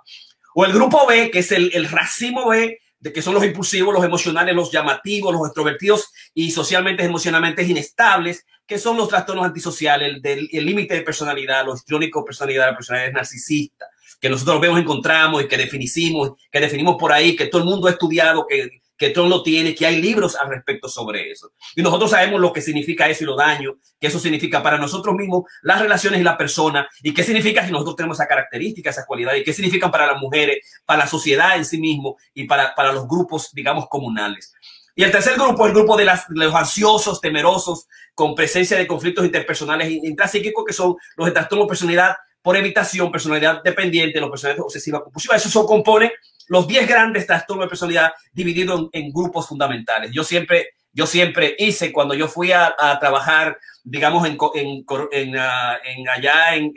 O 0.53 0.63
el 0.63 0.73
grupo 0.73 1.07
B, 1.07 1.31
que 1.31 1.39
es 1.39 1.51
el, 1.51 1.71
el 1.73 1.89
racimo 1.89 2.49
B, 2.49 2.79
de 2.99 3.13
que 3.13 3.21
son 3.21 3.33
los 3.33 3.43
impulsivos, 3.43 3.93
los 3.93 4.03
emocionales, 4.03 4.55
los 4.55 4.71
llamativos, 4.71 5.33
los 5.33 5.45
extrovertidos 5.45 6.11
y 6.33 6.51
socialmente, 6.51 7.03
emocionalmente 7.03 7.63
inestables, 7.63 8.45
que 8.65 8.77
son 8.77 8.97
los 8.97 9.07
trastornos 9.07 9.45
antisociales, 9.45 10.21
el 10.23 10.65
límite 10.65 10.93
de 10.93 11.01
personalidad, 11.01 11.65
los 11.65 11.79
histriónicos 11.79 12.23
personalidad, 12.23 12.67
la 12.67 12.75
personalidad 12.75 13.13
narcisista, 13.13 13.85
que 14.19 14.29
nosotros 14.29 14.61
vemos, 14.61 14.79
encontramos 14.79 15.43
y 15.43 15.47
que 15.47 15.57
definimos, 15.57 16.33
que 16.51 16.59
definimos 16.59 16.97
por 16.99 17.11
ahí, 17.11 17.35
que 17.35 17.47
todo 17.47 17.61
el 17.63 17.67
mundo 17.67 17.87
ha 17.87 17.91
estudiado, 17.91 18.45
que, 18.47 18.81
que 18.99 19.09
Trump 19.11 19.29
lo 19.29 19.41
tiene, 19.41 19.73
que 19.73 19.85
hay 19.85 20.01
libros 20.01 20.35
al 20.35 20.49
respecto 20.49 20.89
sobre 20.89 21.31
eso. 21.31 21.53
Y 21.75 21.81
nosotros 21.81 22.11
sabemos 22.11 22.41
lo 22.41 22.51
que 22.51 22.61
significa 22.61 23.07
eso 23.07 23.23
y 23.23 23.27
lo 23.27 23.37
daño 23.37 23.77
que 23.99 24.07
eso 24.07 24.19
significa 24.19 24.61
para 24.61 24.77
nosotros 24.77 25.15
mismos, 25.15 25.43
las 25.61 25.79
relaciones 25.81 26.19
y 26.19 26.23
la 26.23 26.37
persona, 26.37 26.87
y 27.01 27.13
qué 27.13 27.23
significa 27.23 27.65
si 27.65 27.71
nosotros 27.71 27.95
tenemos 27.95 28.17
esa 28.17 28.27
característica, 28.27 28.89
esa 28.89 29.05
cualidad, 29.05 29.35
y 29.35 29.43
qué 29.43 29.53
significan 29.53 29.89
para 29.89 30.05
las 30.05 30.21
mujeres, 30.21 30.57
para 30.85 30.99
la 30.99 31.07
sociedad 31.07 31.55
en 31.55 31.65
sí 31.65 31.79
mismo 31.79 32.17
y 32.33 32.43
para, 32.43 32.75
para 32.75 32.91
los 32.91 33.07
grupos, 33.07 33.51
digamos, 33.53 33.87
comunales. 33.87 34.53
Y 34.95 35.03
el 35.03 35.11
tercer 35.11 35.35
grupo 35.35 35.65
el 35.65 35.71
grupo 35.71 35.95
de, 35.95 36.03
las, 36.03 36.27
de 36.27 36.45
los 36.45 36.53
ansiosos, 36.53 37.21
temerosos, 37.21 37.87
con 38.13 38.35
presencia 38.35 38.77
de 38.77 38.85
conflictos 38.85 39.23
interpersonales 39.23 39.89
intrapsíquicos, 39.89 40.65
que 40.65 40.73
son 40.73 40.95
los 41.15 41.25
de 41.25 41.31
trastorno 41.31 41.67
personalidad 41.67 42.15
por 42.41 42.55
evitación, 42.55 43.11
personalidad 43.11 43.61
dependiente, 43.63 44.19
los 44.19 44.29
personalidades 44.29 44.65
obsesiva 44.65 45.03
compulsiva. 45.03 45.35
Eso 45.35 45.49
son 45.49 45.65
compone 45.65 46.11
los 46.47 46.67
10 46.67 46.87
grandes 46.87 47.27
trastornos 47.27 47.65
de 47.65 47.69
personalidad 47.69 48.11
divididos 48.31 48.89
en, 48.91 49.11
grupos 49.11 49.47
fundamentales. 49.47 50.11
Yo 50.11 50.23
siempre, 50.23 50.69
yo 50.91 51.05
siempre 51.05 51.55
hice, 51.59 51.91
cuando 51.91 52.15
yo 52.15 52.27
fui 52.27 52.51
a, 52.51 52.75
trabajar, 52.99 53.57
digamos, 53.83 54.27
en, 54.27 54.37
en, 54.55 54.85
en 55.11 56.09
allá 56.09 56.55
en, 56.55 56.73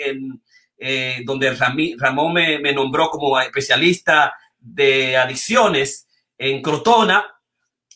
eh, 0.78 1.22
donde 1.24 1.54
Ramón 1.54 2.32
me, 2.34 2.72
nombró 2.72 3.08
como 3.08 3.40
especialista 3.40 4.34
de 4.58 5.16
adicciones 5.16 6.06
en 6.36 6.60
Crotona, 6.60 7.24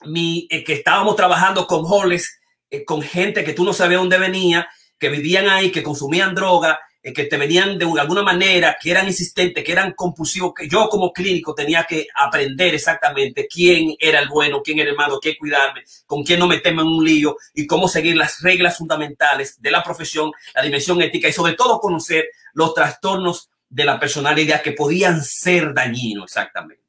mi, 0.04 0.46
eh, 0.50 0.62
que 0.62 0.74
estábamos 0.74 1.16
trabajando 1.16 1.66
con 1.66 1.82
holes, 1.84 2.40
eh, 2.70 2.84
con 2.84 3.02
gente 3.02 3.44
que 3.44 3.52
tú 3.52 3.64
no 3.64 3.72
sabías 3.72 4.00
dónde 4.00 4.18
venía, 4.18 4.68
que 4.98 5.08
vivían 5.08 5.48
ahí, 5.48 5.70
que 5.70 5.82
consumían 5.82 6.34
droga, 6.34 6.78
que 7.12 7.24
te 7.24 7.36
venían 7.36 7.78
de 7.78 7.84
alguna 8.00 8.22
manera, 8.22 8.76
que 8.80 8.90
eran 8.90 9.06
insistentes, 9.06 9.62
que 9.62 9.72
eran 9.72 9.92
compulsivos, 9.92 10.52
que 10.54 10.68
yo 10.68 10.88
como 10.88 11.12
clínico 11.12 11.54
tenía 11.54 11.84
que 11.84 12.08
aprender 12.14 12.74
exactamente 12.74 13.46
quién 13.46 13.94
era 13.98 14.20
el 14.20 14.28
bueno, 14.28 14.60
quién 14.62 14.78
era 14.80 14.90
el 14.90 14.96
malo, 14.96 15.20
qué 15.20 15.36
cuidarme, 15.36 15.82
con 16.04 16.24
quién 16.24 16.40
no 16.40 16.46
meterme 16.46 16.82
en 16.82 16.88
un 16.88 17.04
lío 17.04 17.36
y 17.54 17.66
cómo 17.66 17.88
seguir 17.88 18.16
las 18.16 18.40
reglas 18.40 18.76
fundamentales 18.76 19.60
de 19.60 19.70
la 19.70 19.82
profesión, 19.82 20.32
la 20.54 20.62
dimensión 20.62 21.00
ética 21.00 21.28
y 21.28 21.32
sobre 21.32 21.54
todo 21.54 21.78
conocer 21.78 22.26
los 22.54 22.74
trastornos 22.74 23.50
de 23.68 23.84
la 23.84 24.00
personalidad 24.00 24.62
que 24.62 24.72
podían 24.72 25.22
ser 25.22 25.74
dañinos 25.74 26.24
exactamente. 26.24 26.82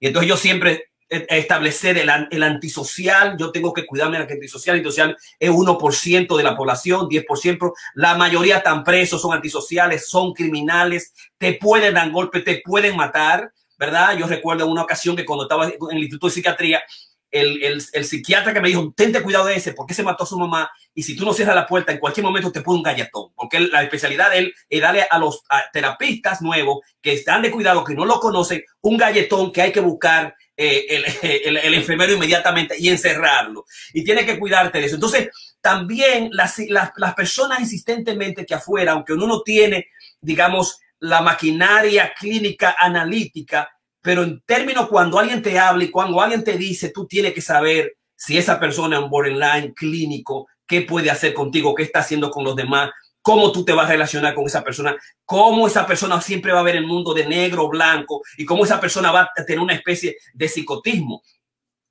Y 0.00 0.08
entonces 0.08 0.28
yo 0.28 0.36
siempre 0.36 0.90
establecer 1.08 1.96
el, 1.98 2.10
el, 2.30 2.42
antisocial, 2.42 3.36
yo 3.38 3.50
tengo 3.50 3.72
que 3.72 3.86
cuidarme 3.86 4.18
del 4.18 4.30
antisocial, 4.30 4.76
el 4.76 4.80
antisocial 4.80 5.16
es 5.38 5.50
1% 5.50 6.36
de 6.36 6.42
la 6.42 6.56
población, 6.56 7.08
10%, 7.08 7.72
la 7.94 8.14
mayoría 8.14 8.58
están 8.58 8.84
presos, 8.84 9.22
son 9.22 9.32
antisociales, 9.32 10.08
son 10.08 10.32
criminales, 10.32 11.14
te 11.38 11.54
pueden 11.54 11.94
dar 11.94 12.10
golpe, 12.10 12.40
te 12.40 12.60
pueden 12.64 12.96
matar, 12.96 13.52
¿verdad? 13.78 14.16
Yo 14.18 14.26
recuerdo 14.26 14.66
una 14.66 14.82
ocasión 14.82 15.16
que 15.16 15.24
cuando 15.24 15.44
estaba 15.44 15.66
en 15.66 15.96
el 15.96 15.98
Instituto 15.98 16.26
de 16.26 16.32
Psiquiatría, 16.32 16.82
el, 17.30 17.82
el, 17.92 18.04
psiquiatra 18.04 18.54
que 18.54 18.60
me 18.60 18.68
dijo, 18.68 18.92
tente 18.96 19.22
cuidado 19.22 19.46
de 19.46 19.56
ese, 19.56 19.72
porque 19.72 19.94
se 19.94 20.02
mató 20.02 20.24
a 20.24 20.26
su 20.26 20.38
mamá, 20.38 20.70
y 20.94 21.02
si 21.02 21.14
tú 21.14 21.24
no 21.24 21.32
cierras 21.32 21.54
la 21.54 21.66
puerta, 21.66 21.92
en 21.92 21.98
cualquier 21.98 22.24
momento 22.24 22.50
te 22.50 22.62
pone 22.62 22.78
un 22.78 22.82
galletón, 22.82 23.32
porque 23.34 23.60
la 23.60 23.82
especialidad 23.82 24.30
de 24.30 24.38
él 24.38 24.54
es 24.68 24.80
darle 24.80 25.06
a 25.08 25.18
los 25.18 25.42
terapistas 25.72 26.40
nuevos 26.40 26.80
que 27.00 27.12
están 27.12 27.42
de 27.42 27.50
cuidado, 27.50 27.84
que 27.84 27.94
no 27.94 28.04
lo 28.04 28.18
conocen, 28.18 28.62
un 28.80 28.96
galletón 28.96 29.52
que 29.52 29.62
hay 29.62 29.72
que 29.72 29.80
buscar 29.80 30.34
eh, 30.60 31.04
el, 31.44 31.74
enfermero 31.74 32.12
inmediatamente 32.12 32.74
y 32.76 32.88
encerrarlo. 32.88 33.64
Y 33.92 34.02
tiene 34.02 34.26
que 34.26 34.38
cuidarte 34.38 34.80
de 34.80 34.86
eso. 34.86 34.96
Entonces, 34.96 35.28
también 35.60 36.30
las, 36.32 36.58
las, 36.68 36.90
las 36.96 37.14
personas 37.14 37.60
insistentemente 37.60 38.44
que 38.44 38.54
afuera, 38.54 38.92
aunque 38.92 39.12
uno 39.12 39.28
no 39.28 39.42
tiene, 39.42 39.86
digamos, 40.20 40.80
la 40.98 41.22
maquinaria 41.22 42.12
clínica 42.18 42.74
analítica, 42.76 43.70
pero 44.02 44.24
en 44.24 44.42
términos 44.44 44.88
cuando 44.88 45.20
alguien 45.20 45.42
te 45.42 45.58
habla 45.58 45.84
y 45.84 45.90
cuando 45.90 46.20
alguien 46.20 46.42
te 46.42 46.58
dice, 46.58 46.90
tú 46.90 47.06
tienes 47.06 47.32
que 47.34 47.40
saber 47.40 47.96
si 48.16 48.36
esa 48.36 48.58
persona 48.58 48.96
es 48.96 49.04
un 49.04 49.10
borderline 49.10 49.72
clínico, 49.74 50.48
qué 50.66 50.82
puede 50.82 51.08
hacer 51.08 51.34
contigo, 51.34 51.74
qué 51.74 51.84
está 51.84 52.00
haciendo 52.00 52.30
con 52.30 52.42
los 52.42 52.56
demás, 52.56 52.90
cómo 53.22 53.52
tú 53.52 53.64
te 53.64 53.72
vas 53.72 53.86
a 53.86 53.92
relacionar 53.92 54.34
con 54.34 54.46
esa 54.46 54.64
persona, 54.64 54.96
cómo 55.24 55.66
esa 55.66 55.86
persona 55.86 56.20
siempre 56.20 56.52
va 56.52 56.60
a 56.60 56.64
ver 56.64 56.76
el 56.76 56.86
mundo 56.86 57.12
de 57.12 57.26
negro 57.26 57.68
blanco 57.68 58.22
y 58.36 58.44
cómo 58.44 58.64
esa 58.64 58.80
persona 58.80 59.10
va 59.10 59.30
a 59.36 59.44
tener 59.44 59.60
una 59.60 59.74
especie 59.74 60.16
de 60.32 60.48
psicotismo. 60.48 61.22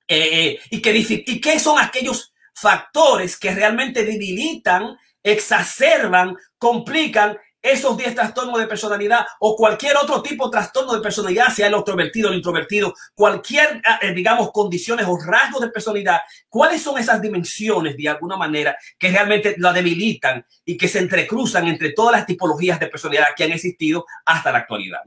Eh, 0.08 0.30
eh, 0.32 0.60
y, 0.72 0.82
qué, 0.82 0.96
y 0.98 1.42
qué 1.42 1.60
son 1.60 1.80
aquellos 1.80 2.34
factores 2.54 3.38
que 3.38 3.54
realmente 3.54 4.04
debilitan, 4.04 4.98
exacerban, 5.22 6.36
complican 6.58 7.38
esos 7.72 7.98
10 7.98 8.16
trastornos 8.16 8.60
de 8.60 8.68
personalidad 8.68 9.26
o 9.40 9.56
cualquier 9.56 9.96
otro 9.98 10.22
tipo 10.22 10.46
de 10.46 10.52
trastorno 10.52 10.94
de 10.94 11.02
personalidad, 11.02 11.50
sea 11.50 11.68
el 11.68 11.74
extrovertido, 11.74 12.30
el 12.30 12.36
introvertido, 12.36 12.94
cualquier, 13.14 13.82
ah, 13.86 14.00
eh, 14.02 14.14
digamos, 14.14 14.52
condiciones 14.52 15.06
o 15.08 15.18
rasgos 15.18 15.62
de 15.62 15.70
personalidad, 15.70 16.20
¿cuáles 16.50 16.82
son 16.82 16.98
esas 16.98 17.22
dimensiones 17.22 17.96
de 17.98 18.10
alguna 18.10 18.38
manera 18.38 18.78
que 18.98 19.12
realmente 19.12 19.56
la 19.58 19.74
debilitan 19.74 20.46
y 20.66 20.78
que 20.78 20.88
se 20.88 21.00
entrecruzan 21.00 21.68
entre 21.68 21.92
todas 21.92 22.14
las 22.14 22.26
tipologías 22.26 22.80
de 22.80 22.88
personalidad 22.88 23.28
que 23.36 23.44
han 23.44 23.52
existido 23.52 24.06
hasta 24.26 24.52
la 24.52 24.60
actualidad? 24.60 25.00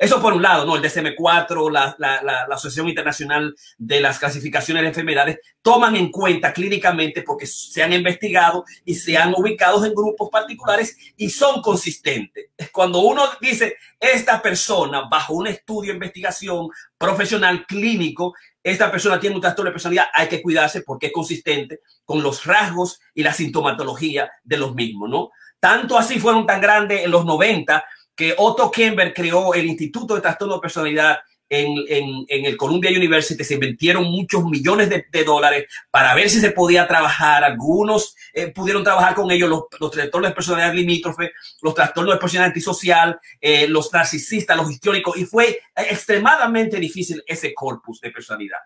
Eso 0.00 0.18
por 0.18 0.32
un 0.32 0.40
lado, 0.40 0.64
¿no? 0.64 0.76
El 0.76 0.82
DSM-4, 0.82 1.70
la, 1.70 1.94
la, 1.98 2.22
la, 2.22 2.54
Asociación 2.54 2.88
Internacional 2.88 3.54
de 3.76 4.00
las 4.00 4.18
Clasificaciones 4.18 4.82
de 4.82 4.88
Enfermedades, 4.88 5.40
toman 5.60 5.94
en 5.94 6.10
cuenta 6.10 6.54
clínicamente 6.54 7.20
porque 7.20 7.44
se 7.44 7.82
han 7.82 7.92
investigado 7.92 8.64
y 8.86 8.94
se 8.94 9.18
han 9.18 9.34
ubicado 9.36 9.84
en 9.84 9.92
grupos 9.92 10.30
particulares 10.32 10.96
y 11.18 11.28
son 11.28 11.60
consistentes. 11.60 12.46
Cuando 12.72 13.00
uno 13.00 13.24
dice, 13.42 13.76
esta 14.00 14.40
persona, 14.40 15.02
bajo 15.02 15.34
un 15.34 15.48
estudio, 15.48 15.92
investigación 15.92 16.70
profesional, 16.96 17.66
clínico, 17.66 18.32
esta 18.62 18.90
persona 18.90 19.20
tiene 19.20 19.36
un 19.36 19.42
trastorno 19.42 19.68
de 19.68 19.74
personalidad, 19.74 20.06
hay 20.14 20.28
que 20.28 20.40
cuidarse 20.40 20.80
porque 20.80 21.08
es 21.08 21.12
consistente 21.12 21.80
con 22.06 22.22
los 22.22 22.46
rasgos 22.46 23.00
y 23.12 23.22
la 23.22 23.34
sintomatología 23.34 24.30
de 24.44 24.56
los 24.56 24.74
mismos, 24.74 25.10
¿no? 25.10 25.30
Tanto 25.60 25.98
así 25.98 26.18
fueron 26.18 26.46
tan 26.46 26.62
grandes 26.62 27.04
en 27.04 27.10
los 27.10 27.26
90 27.26 27.84
que 28.20 28.34
Otto 28.36 28.70
Kemper 28.70 29.14
creó 29.14 29.54
el 29.54 29.64
Instituto 29.64 30.14
de 30.14 30.20
Trastorno 30.20 30.56
de 30.56 30.60
Personalidad 30.60 31.20
en, 31.48 31.74
en, 31.88 32.26
en, 32.28 32.44
el 32.44 32.54
Columbia 32.54 32.90
University 32.90 33.42
se 33.42 33.54
invirtieron 33.54 34.04
muchos 34.04 34.44
millones 34.44 34.90
de, 34.90 35.06
de, 35.10 35.24
dólares 35.24 35.64
para 35.90 36.14
ver 36.14 36.28
si 36.28 36.38
se 36.38 36.50
podía 36.50 36.86
trabajar. 36.86 37.42
Algunos 37.42 38.14
eh, 38.34 38.48
pudieron 38.48 38.84
trabajar 38.84 39.14
con 39.14 39.30
ellos, 39.30 39.48
los, 39.48 39.62
los, 39.80 39.90
trastornos 39.90 40.30
de 40.30 40.34
personalidad 40.34 40.74
limítrofe, 40.74 41.32
los 41.62 41.74
trastornos 41.74 42.14
de 42.14 42.20
personalidad 42.20 42.50
antisocial, 42.50 43.18
eh, 43.40 43.66
los 43.66 43.90
narcisistas, 43.90 44.54
los 44.54 44.70
histriónicos, 44.70 45.16
y 45.16 45.24
fue 45.24 45.58
extremadamente 45.74 46.76
difícil 46.76 47.24
ese 47.26 47.54
corpus 47.54 48.02
de 48.02 48.10
personalidad. 48.10 48.58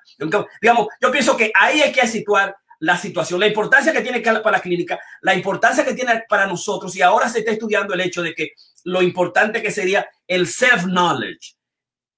Digamos, 0.60 0.88
yo 1.00 1.12
pienso 1.12 1.36
que 1.36 1.52
ahí 1.54 1.80
hay 1.80 1.92
que 1.92 2.06
situar 2.08 2.56
la 2.80 2.96
situación, 2.96 3.40
la 3.40 3.46
importancia 3.46 3.92
que 3.92 4.00
tiene 4.00 4.20
para 4.20 4.58
la 4.58 4.62
clínica, 4.62 4.98
la 5.22 5.34
importancia 5.34 5.84
que 5.84 5.94
tiene 5.94 6.24
para 6.28 6.46
nosotros, 6.46 6.94
y 6.96 7.02
ahora 7.02 7.28
se 7.28 7.40
está 7.40 7.52
estudiando 7.52 7.94
el 7.94 8.00
hecho 8.00 8.22
de 8.22 8.34
que 8.34 8.52
lo 8.84 9.02
importante 9.02 9.62
que 9.62 9.70
sería 9.70 10.06
el 10.26 10.46
self-knowledge. 10.46 11.56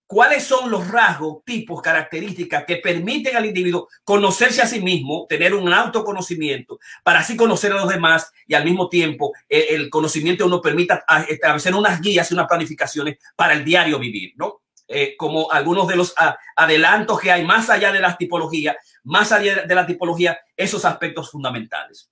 ¿Cuáles 0.09 0.45
son 0.45 0.71
los 0.71 0.87
rasgos, 0.89 1.43
tipos, 1.45 1.83
características 1.83 2.65
que 2.65 2.77
permiten 2.77 3.37
al 3.37 3.45
individuo 3.45 3.89
conocerse 4.05 4.63
a 4.63 4.67
sí 4.67 4.81
mismo, 4.81 5.27
tener 5.29 5.53
un 5.53 5.73
autoconocimiento, 5.73 6.79
para 7.03 7.21
así 7.21 7.37
conocer 7.37 7.73
a 7.73 7.77
los 7.77 7.89
demás 7.89 8.31
y 8.47 8.55
al 8.55 8.65
mismo 8.65 8.89
tiempo 8.89 9.33
eh, 9.49 9.67
el 9.71 9.91
conocimiento 9.91 10.47
uno 10.47 10.61
permita 10.61 11.05
establecer 11.29 11.75
unas 11.75 12.01
guías 12.01 12.31
y 12.31 12.35
unas 12.35 12.47
planificaciones 12.47 13.19
para 13.35 13.55
el 13.55 13.65
diario 13.65 13.99
vivir, 13.99 14.35
¿no? 14.37 14.61
Eh, 14.89 15.17
como 15.17 15.51
algunos 15.51 15.89
de 15.89 15.97
los 15.97 16.15
adelantos 16.55 17.19
que 17.19 17.33
hay 17.33 17.45
más 17.45 17.71
allá 17.71 17.91
de 17.91 18.01
las 18.01 18.17
tipologías, 18.17 18.77
más 19.03 19.33
allá 19.33 19.65
de 19.65 19.75
la 19.75 19.85
tipología, 19.85 20.39
esos 20.57 20.85
aspectos 20.85 21.31
fundamentales. 21.31 22.09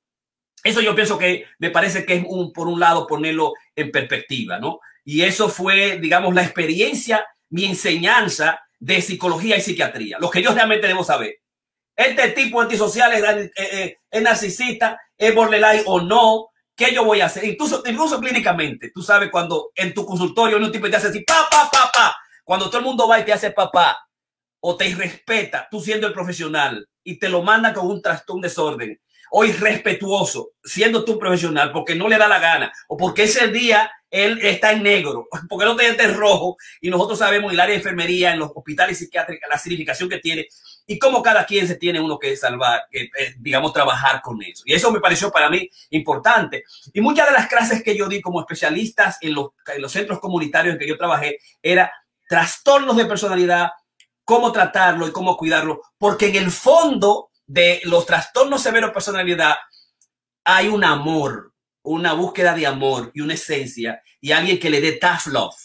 Eso 0.65 0.81
yo 0.81 0.95
pienso 0.95 1.17
que 1.17 1.45
me 1.59 1.71
parece 1.71 2.05
que 2.05 2.15
es 2.15 2.25
un, 2.27 2.53
por 2.53 2.67
un 2.67 2.81
lado 2.81 3.07
ponerlo 3.07 3.53
en 3.77 3.93
perspectiva, 3.93 4.59
¿no? 4.59 4.81
Y 5.05 5.23
eso 5.23 5.49
fue, 5.49 5.99
digamos, 5.99 6.35
la 6.35 6.43
experiencia, 6.43 7.25
mi 7.51 7.67
enseñanza 7.67 8.61
de 8.81 9.01
psicología 9.03 9.57
y 9.57 9.61
psiquiatría, 9.61 10.19
lo 10.19 10.31
que 10.31 10.43
yo 10.43 10.53
realmente 10.53 10.89
debo 10.89 11.05
saber. 11.05 11.37
Este 11.95 12.31
tipo 12.31 12.61
antisocial 12.61 13.13
es, 13.13 13.23
eh, 13.23 13.51
eh, 13.57 13.99
es 14.11 14.23
narcisista, 14.23 14.99
es 15.17 15.35
borderline 15.35 15.83
o 15.87 16.01
no, 16.01 16.49
¿qué 16.75 16.93
yo 16.93 17.05
voy 17.05 17.21
a 17.21 17.27
hacer? 17.27 17.45
Incluso, 17.45 17.83
incluso 17.87 18.19
clínicamente, 18.19 18.91
tú 18.93 19.03
sabes 19.03 19.31
cuando 19.31 19.71
en 19.75 19.95
tu 19.95 20.05
consultorio 20.05 20.57
un 20.57 20.73
tipo 20.73 20.91
te 20.91 20.97
hace 20.97 21.09
así, 21.09 21.21
pa, 21.21 21.47
pa, 21.51 21.71
pa, 21.71 21.91
pa, 21.93 22.17
cuando 22.45 22.69
todo 22.69 22.79
el 22.79 22.85
mundo 22.85 23.09
va 23.09 23.19
y 23.19 23.25
te 23.25 23.33
hace 23.33 23.51
papá 23.51 23.99
o 24.61 24.77
te 24.77 24.89
irrespeta, 24.89 25.69
tú 25.71 25.81
siendo 25.81 26.07
el 26.07 26.13
profesional 26.13 26.89
y 27.03 27.19
te 27.19 27.29
lo 27.29 27.43
manda 27.43 27.73
con 27.73 27.87
un 27.87 28.01
trastorno, 28.01 28.43
desorden, 28.43 29.01
o 29.37 29.45
irrespetuoso, 29.45 30.53
siendo 30.63 31.05
tú 31.05 31.19
profesional, 31.19 31.73
porque 31.73 31.97
no 31.97 32.09
le 32.09 32.19
da 32.19 32.29
la 32.29 32.39
gana, 32.39 32.73
o 32.87 32.97
porque 32.97 33.25
ese 33.25 33.49
día 33.49 33.91
él 34.09 34.39
está 34.43 34.71
en 34.71 34.85
negro, 34.85 35.27
porque 35.49 35.65
no 35.65 35.77
tiene 35.77 36.01
en 36.01 36.15
rojo, 36.15 36.57
y 36.81 36.89
nosotros 36.89 37.19
sabemos 37.19 37.53
el 37.53 37.59
área 37.59 37.73
de 37.73 37.79
enfermería, 37.79 38.33
en 38.33 38.39
los 38.39 38.53
hospitales 38.55 38.97
psiquiátricos, 38.97 39.49
la 39.51 39.59
significación 39.59 40.09
que 40.09 40.19
tiene, 40.19 40.47
y 40.87 41.01
cómo 41.01 41.21
cada 41.21 41.45
quien 41.47 41.67
se 41.67 41.75
tiene 41.75 42.01
uno 42.01 42.17
que 42.17 42.37
salvar, 42.37 42.85
eh, 42.93 43.09
digamos, 43.39 43.73
trabajar 43.73 44.23
con 44.23 44.41
eso. 44.41 44.63
Y 44.67 44.75
eso 44.75 44.93
me 44.93 45.01
pareció 45.01 45.33
para 45.33 45.51
mí 45.51 45.69
importante. 45.91 46.63
Y 46.93 47.01
muchas 47.01 47.27
de 47.27 47.33
las 47.33 47.49
clases 47.49 47.83
que 47.83 47.97
yo 47.97 48.07
di 48.07 48.21
como 48.21 48.41
especialistas 48.41 49.19
en 49.21 49.35
los, 49.35 49.49
en 49.67 49.83
los 49.83 49.91
centros 49.91 50.21
comunitarios 50.21 50.75
en 50.75 50.79
que 50.79 50.87
yo 50.87 50.97
trabajé, 50.97 51.39
era 51.61 51.93
trastornos 52.29 52.97
de 52.97 53.07
personalidad, 53.07 53.71
cómo 54.25 54.53
tratarlo 54.53 55.07
y 55.07 55.13
cómo 55.13 55.37
cuidarlo, 55.37 55.83
porque 55.99 56.29
en 56.29 56.37
el 56.37 56.51
fondo 56.51 57.31
de 57.47 57.81
los 57.85 58.07
trastornos 58.07 58.63
severos 58.63 58.91
de 58.91 58.95
personalidad 58.95 59.57
hay 60.45 60.69
un 60.69 60.85
amor, 60.85 61.53
una 61.83 62.13
búsqueda 62.15 62.55
de 62.55 62.67
amor 62.67 63.11
y 63.15 63.21
una 63.21 63.35
esencia 63.35 64.03
y 64.21 64.33
alguien 64.33 64.59
que 64.59 64.71
le 64.71 64.81
dé 64.81 64.93
tough 64.93 65.27
love. 65.27 65.57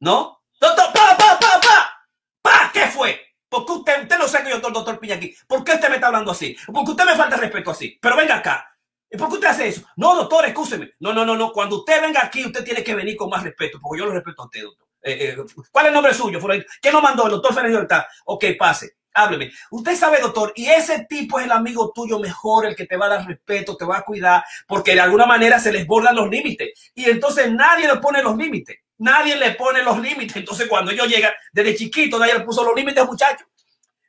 ¿No? 0.00 0.42
Doctor, 0.60 0.92
pa, 0.92 1.16
pa, 1.16 1.38
pa, 1.38 1.60
pa, 1.60 2.06
pa, 2.42 2.70
¿qué 2.72 2.86
fue? 2.86 3.20
Porque 3.48 3.72
usted, 3.72 4.02
usted 4.02 4.18
no 4.18 4.28
sé 4.28 4.42
que 4.42 4.50
yo 4.50 4.60
soy 4.60 4.72
doctor 4.72 4.98
Piña 4.98 5.16
aquí. 5.16 5.34
¿Por 5.46 5.62
qué 5.62 5.72
usted 5.72 5.90
me 5.90 5.96
está 5.96 6.06
hablando 6.06 6.30
así? 6.30 6.56
Porque 6.72 6.92
usted 6.92 7.04
me 7.04 7.16
falta 7.16 7.36
respeto 7.36 7.70
así. 7.70 7.98
Pero 8.00 8.16
venga 8.16 8.36
acá. 8.36 8.66
¿Y 9.10 9.18
por 9.18 9.28
qué 9.28 9.34
usted 9.34 9.48
hace 9.48 9.68
eso? 9.68 9.82
No, 9.96 10.14
doctor, 10.16 10.46
escúcheme. 10.46 10.92
No, 11.00 11.12
no, 11.12 11.26
no, 11.26 11.36
no. 11.36 11.52
Cuando 11.52 11.76
usted 11.80 12.00
venga 12.00 12.24
aquí, 12.24 12.46
usted 12.46 12.64
tiene 12.64 12.82
que 12.82 12.94
venir 12.94 13.14
con 13.14 13.28
más 13.28 13.42
respeto, 13.42 13.78
porque 13.78 14.00
yo 14.00 14.06
lo 14.06 14.12
respeto 14.12 14.40
a 14.40 14.44
usted, 14.46 14.62
doctor. 14.62 14.88
Eh, 15.02 15.36
eh, 15.36 15.44
¿Cuál 15.70 15.86
es 15.86 15.88
el 15.88 15.94
nombre 15.94 16.14
suyo? 16.14 16.38
¿Qué 16.80 16.92
nos 16.92 17.02
mandó 17.02 17.24
el 17.26 17.32
doctor 17.32 17.52
Fernández 17.52 17.74
Libertad? 17.74 18.04
Ok, 18.26 18.44
pase. 18.58 18.96
Hábleme. 19.14 19.52
Usted 19.70 19.94
sabe, 19.94 20.20
doctor, 20.20 20.52
y 20.56 20.66
ese 20.66 21.04
tipo 21.06 21.38
es 21.38 21.44
el 21.44 21.52
amigo 21.52 21.92
tuyo 21.94 22.18
mejor, 22.18 22.64
el 22.64 22.74
que 22.74 22.86
te 22.86 22.96
va 22.96 23.06
a 23.06 23.10
dar 23.10 23.26
respeto, 23.26 23.76
te 23.76 23.84
va 23.84 23.98
a 23.98 24.04
cuidar, 24.04 24.42
porque 24.66 24.94
de 24.94 25.00
alguna 25.00 25.26
manera 25.26 25.58
se 25.58 25.70
les 25.70 25.86
borran 25.86 26.16
los 26.16 26.30
límites. 26.30 26.92
Y 26.94 27.04
entonces 27.10 27.52
nadie 27.52 27.86
le 27.86 27.96
pone 27.96 28.22
los 28.22 28.36
límites. 28.36 28.78
Nadie 28.98 29.36
le 29.36 29.52
pone 29.52 29.82
los 29.82 29.98
límites. 29.98 30.36
Entonces, 30.36 30.68
cuando 30.68 30.92
ellos 30.92 31.08
llegan, 31.08 31.32
desde 31.52 31.74
chiquito, 31.74 32.18
nadie 32.18 32.34
le 32.34 32.40
puso 32.40 32.64
los 32.64 32.74
límites, 32.74 33.04
muchachos. 33.04 33.46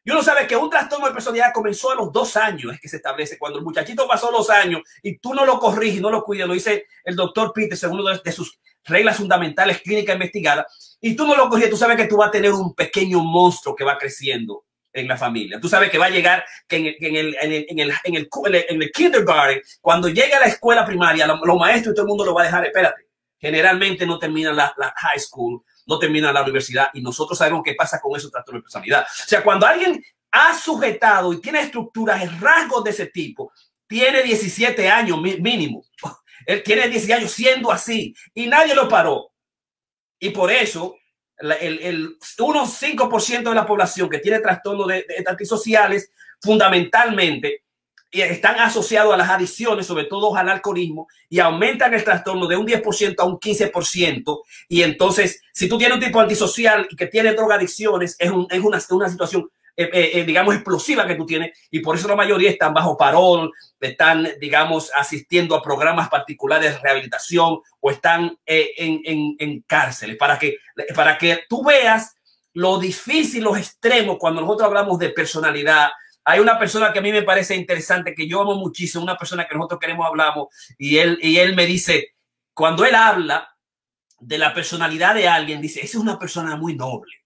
Y 0.05 0.11
uno 0.11 0.21
sabe 0.21 0.45
que 0.45 0.55
un 0.55 0.69
trastorno 0.69 1.07
de 1.07 1.13
personalidad 1.13 1.53
comenzó 1.53 1.91
a 1.91 1.95
los 1.95 2.11
dos 2.11 2.35
años, 2.35 2.73
es 2.73 2.79
que 2.79 2.89
se 2.89 2.97
establece. 2.97 3.37
Cuando 3.37 3.59
el 3.59 3.65
muchachito 3.65 4.07
pasó 4.07 4.31
los 4.31 4.49
años 4.49 4.81
y 5.01 5.17
tú 5.17 5.33
no 5.33 5.45
lo 5.45 5.59
corriges, 5.59 6.01
no 6.01 6.09
lo 6.09 6.23
cuidas, 6.23 6.47
lo 6.47 6.53
dice 6.53 6.87
el 7.05 7.15
doctor 7.15 7.53
Peter, 7.53 7.77
según 7.77 8.01
una 8.01 8.17
de 8.17 8.31
sus 8.31 8.59
reglas 8.85 9.17
fundamentales 9.17 9.81
clínicas 9.81 10.15
investigadas, 10.15 10.97
y 10.99 11.15
tú 11.15 11.25
no 11.25 11.35
lo 11.35 11.49
corriges, 11.49 11.69
tú 11.69 11.77
sabes 11.77 11.97
que 11.97 12.05
tú 12.05 12.17
vas 12.17 12.29
a 12.29 12.31
tener 12.31 12.51
un 12.51 12.73
pequeño 12.73 13.19
monstruo 13.21 13.75
que 13.75 13.83
va 13.83 13.97
creciendo 13.97 14.65
en 14.93 15.07
la 15.07 15.17
familia. 15.17 15.59
Tú 15.59 15.67
sabes 15.67 15.89
que 15.89 15.97
va 15.97 16.05
a 16.05 16.09
llegar 16.09 16.45
que 16.67 16.77
en, 16.77 16.85
el, 16.85 16.95
en, 16.99 17.15
el, 17.15 17.35
en, 17.41 17.51
el, 17.51 17.65
en, 17.69 17.79
el, 17.79 17.89
en, 18.03 18.15
el, 18.55 18.65
en 18.69 18.81
el 18.81 18.91
kindergarten, 18.91 19.61
cuando 19.81 20.07
llegue 20.07 20.33
a 20.33 20.39
la 20.39 20.45
escuela 20.45 20.85
primaria, 20.85 21.25
los, 21.25 21.39
los 21.43 21.57
maestros 21.57 21.95
todo 21.95 22.03
el 22.03 22.09
mundo 22.09 22.25
lo 22.25 22.33
va 22.33 22.43
a 22.43 22.45
dejar, 22.45 22.65
espérate, 22.65 23.07
generalmente 23.39 24.05
no 24.05 24.19
terminan 24.19 24.55
la, 24.55 24.73
la 24.77 24.93
high 24.95 25.19
school, 25.19 25.63
no 25.85 25.99
termina 25.99 26.31
la 26.31 26.43
universidad 26.43 26.89
y 26.93 27.01
nosotros 27.01 27.37
sabemos 27.37 27.61
qué 27.65 27.73
pasa 27.73 27.99
con 27.99 28.15
esos 28.15 28.31
trastornos 28.31 28.61
de 28.61 28.63
personalidad. 28.63 29.03
O 29.03 29.27
sea, 29.27 29.43
cuando 29.43 29.65
alguien 29.65 30.01
ha 30.31 30.57
sujetado 30.57 31.33
y 31.33 31.41
tiene 31.41 31.59
estructuras, 31.59 32.39
rasgos 32.39 32.83
de 32.83 32.91
ese 32.91 33.07
tipo, 33.07 33.51
tiene 33.87 34.23
17 34.23 34.89
años 34.89 35.21
mínimo. 35.21 35.83
Él 36.45 36.63
tiene 36.63 36.87
17 36.87 37.13
años 37.13 37.31
siendo 37.31 37.71
así 37.71 38.15
y 38.33 38.47
nadie 38.47 38.75
lo 38.75 38.87
paró. 38.87 39.31
Y 40.19 40.29
por 40.29 40.51
eso, 40.51 40.95
el, 41.37 41.79
el 41.79 42.17
unos 42.39 42.81
5% 42.81 43.43
de 43.43 43.55
la 43.55 43.65
población 43.65 44.09
que 44.09 44.19
tiene 44.19 44.39
trastornos 44.39 44.87
de, 44.87 45.05
de 45.07 45.23
antisociales, 45.27 46.11
fundamentalmente 46.41 47.63
están 48.13 48.59
asociados 48.59 49.13
a 49.13 49.17
las 49.17 49.29
adicciones, 49.29 49.87
sobre 49.87 50.05
todo 50.05 50.35
al 50.35 50.47
alcoholismo, 50.47 51.07
y 51.29 51.39
aumentan 51.39 51.93
el 51.93 52.03
trastorno 52.03 52.45
de 52.47 52.55
un 52.55 52.67
10% 52.67 53.15
a 53.17 53.23
un 53.23 53.39
15%. 53.39 54.41
Y 54.69 54.83
entonces, 54.83 55.41
si 55.51 55.67
tú 55.67 55.77
tienes 55.77 55.95
un 55.97 56.03
tipo 56.03 56.19
antisocial 56.19 56.87
y 56.89 56.95
que 56.95 57.07
tiene 57.07 57.33
drogadicciones, 57.33 58.15
es, 58.19 58.29
un, 58.29 58.47
es 58.51 58.59
una, 58.59 58.79
una 58.91 59.09
situación 59.09 59.49
eh, 59.75 59.89
eh, 59.91 60.11
eh, 60.13 60.23
digamos, 60.23 60.53
explosiva 60.53 61.07
que 61.07 61.15
tú 61.15 61.25
tienes 61.25 61.57
y 61.71 61.79
por 61.79 61.95
eso 61.95 62.07
la 62.07 62.15
mayoría 62.15 62.51
están 62.51 62.75
bajo 62.75 62.95
parol, 62.95 63.51
están, 63.79 64.27
digamos, 64.39 64.91
asistiendo 64.95 65.55
a 65.55 65.63
programas 65.63 66.09
particulares 66.09 66.73
de 66.73 66.79
rehabilitación 66.79 67.59
o 67.79 67.89
están 67.89 68.37
en, 68.45 69.01
en, 69.03 69.35
en, 69.39 69.61
cárceles 69.61 70.15
para 70.15 70.37
que, 70.37 70.57
para 70.93 71.17
que 71.17 71.45
tú 71.49 71.63
veas 71.63 72.15
lo 72.53 72.77
difícil, 72.77 73.43
los 73.43 73.57
extremos 73.57 74.17
cuando 74.19 74.41
nosotros 74.41 74.67
hablamos 74.67 74.99
de 74.99 75.09
personalidad, 75.09 75.89
hay 76.23 76.39
una 76.39 76.59
persona 76.59 76.93
que 76.93 76.99
a 76.99 77.01
mí 77.01 77.11
me 77.11 77.23
parece 77.23 77.55
interesante, 77.55 78.13
que 78.13 78.27
yo 78.27 78.41
amo 78.41 78.55
muchísimo, 78.55 79.03
una 79.03 79.17
persona 79.17 79.47
que 79.47 79.55
nosotros 79.55 79.79
queremos 79.79 80.05
hablamos, 80.05 80.49
y 80.77 80.97
él, 80.97 81.17
y 81.19 81.37
él 81.37 81.55
me 81.55 81.65
dice, 81.65 82.13
cuando 82.53 82.85
él 82.85 82.93
habla 82.93 83.49
de 84.19 84.37
la 84.37 84.53
personalidad 84.53 85.15
de 85.15 85.27
alguien, 85.27 85.61
dice, 85.61 85.79
esa 85.79 85.97
es 85.97 86.03
una 86.03 86.19
persona 86.19 86.55
muy 86.55 86.75
noble. 86.75 87.22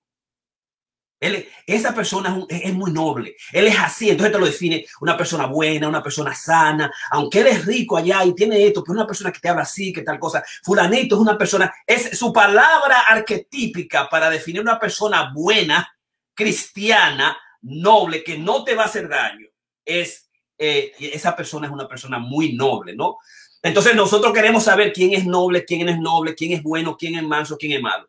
Esa 1.20 1.96
persona 1.96 2.46
es, 2.48 2.66
es, 2.66 2.74
muy 2.74 2.92
noble. 2.92 3.36
Él 3.52 3.68
es 3.68 3.80
así. 3.80 4.10
Entonces 4.10 4.32
te 4.34 4.40
lo 4.40 4.46
define 4.46 4.86
una 5.02 5.18
persona 5.18 5.48
buena, 5.48 5.88
una 5.88 6.04
persona 6.04 6.36
sana. 6.36 6.92
Aunque 7.12 7.42
él 7.42 7.48
es 7.48 7.66
rico 7.66 7.98
allá 7.98 8.24
y 8.24 8.36
tiene 8.36 8.66
esto, 8.66 8.84
pero 8.84 8.94
una 8.94 9.08
persona 9.08 9.32
que 9.32 9.40
te 9.40 9.50
habla 9.50 9.64
así, 9.64 9.92
que 9.92 10.04
tal 10.04 10.20
cosa. 10.20 10.44
Fulanito 10.64 11.16
es 11.16 11.22
una 11.22 11.38
persona, 11.38 11.74
es 11.86 12.18
su 12.18 12.32
palabra 12.32 13.02
arquetípica 13.08 14.10
para 14.10 14.30
definir 14.30 14.62
una 14.62 14.80
persona 14.80 15.32
buena, 15.34 15.88
cristiana, 16.34 17.38
noble, 17.62 18.24
que 18.24 18.38
no 18.38 18.64
te 18.64 18.76
va 18.76 18.84
a 18.84 18.88
hacer 18.88 19.10
daño, 19.10 19.48
es 19.84 20.30
eh, 20.58 20.94
esa 21.00 21.36
persona 21.36 21.68
es 21.68 21.74
una 21.74 21.88
persona 21.88 22.18
muy 22.20 22.54
noble, 22.54 22.96
¿no? 22.96 23.18
Entonces 23.62 23.96
nosotros 23.96 24.34
queremos 24.34 24.64
saber 24.64 24.94
quién 24.94 25.14
es 25.14 25.26
noble, 25.26 25.66
quién 25.66 25.88
es 25.88 26.00
noble, 26.00 26.36
quién 26.36 26.54
es 26.54 26.64
bueno, 26.64 26.96
quién 26.98 27.16
es 27.16 27.24
manso, 27.24 27.58
quién 27.58 27.74
es 27.74 27.82
malo. 27.82 28.08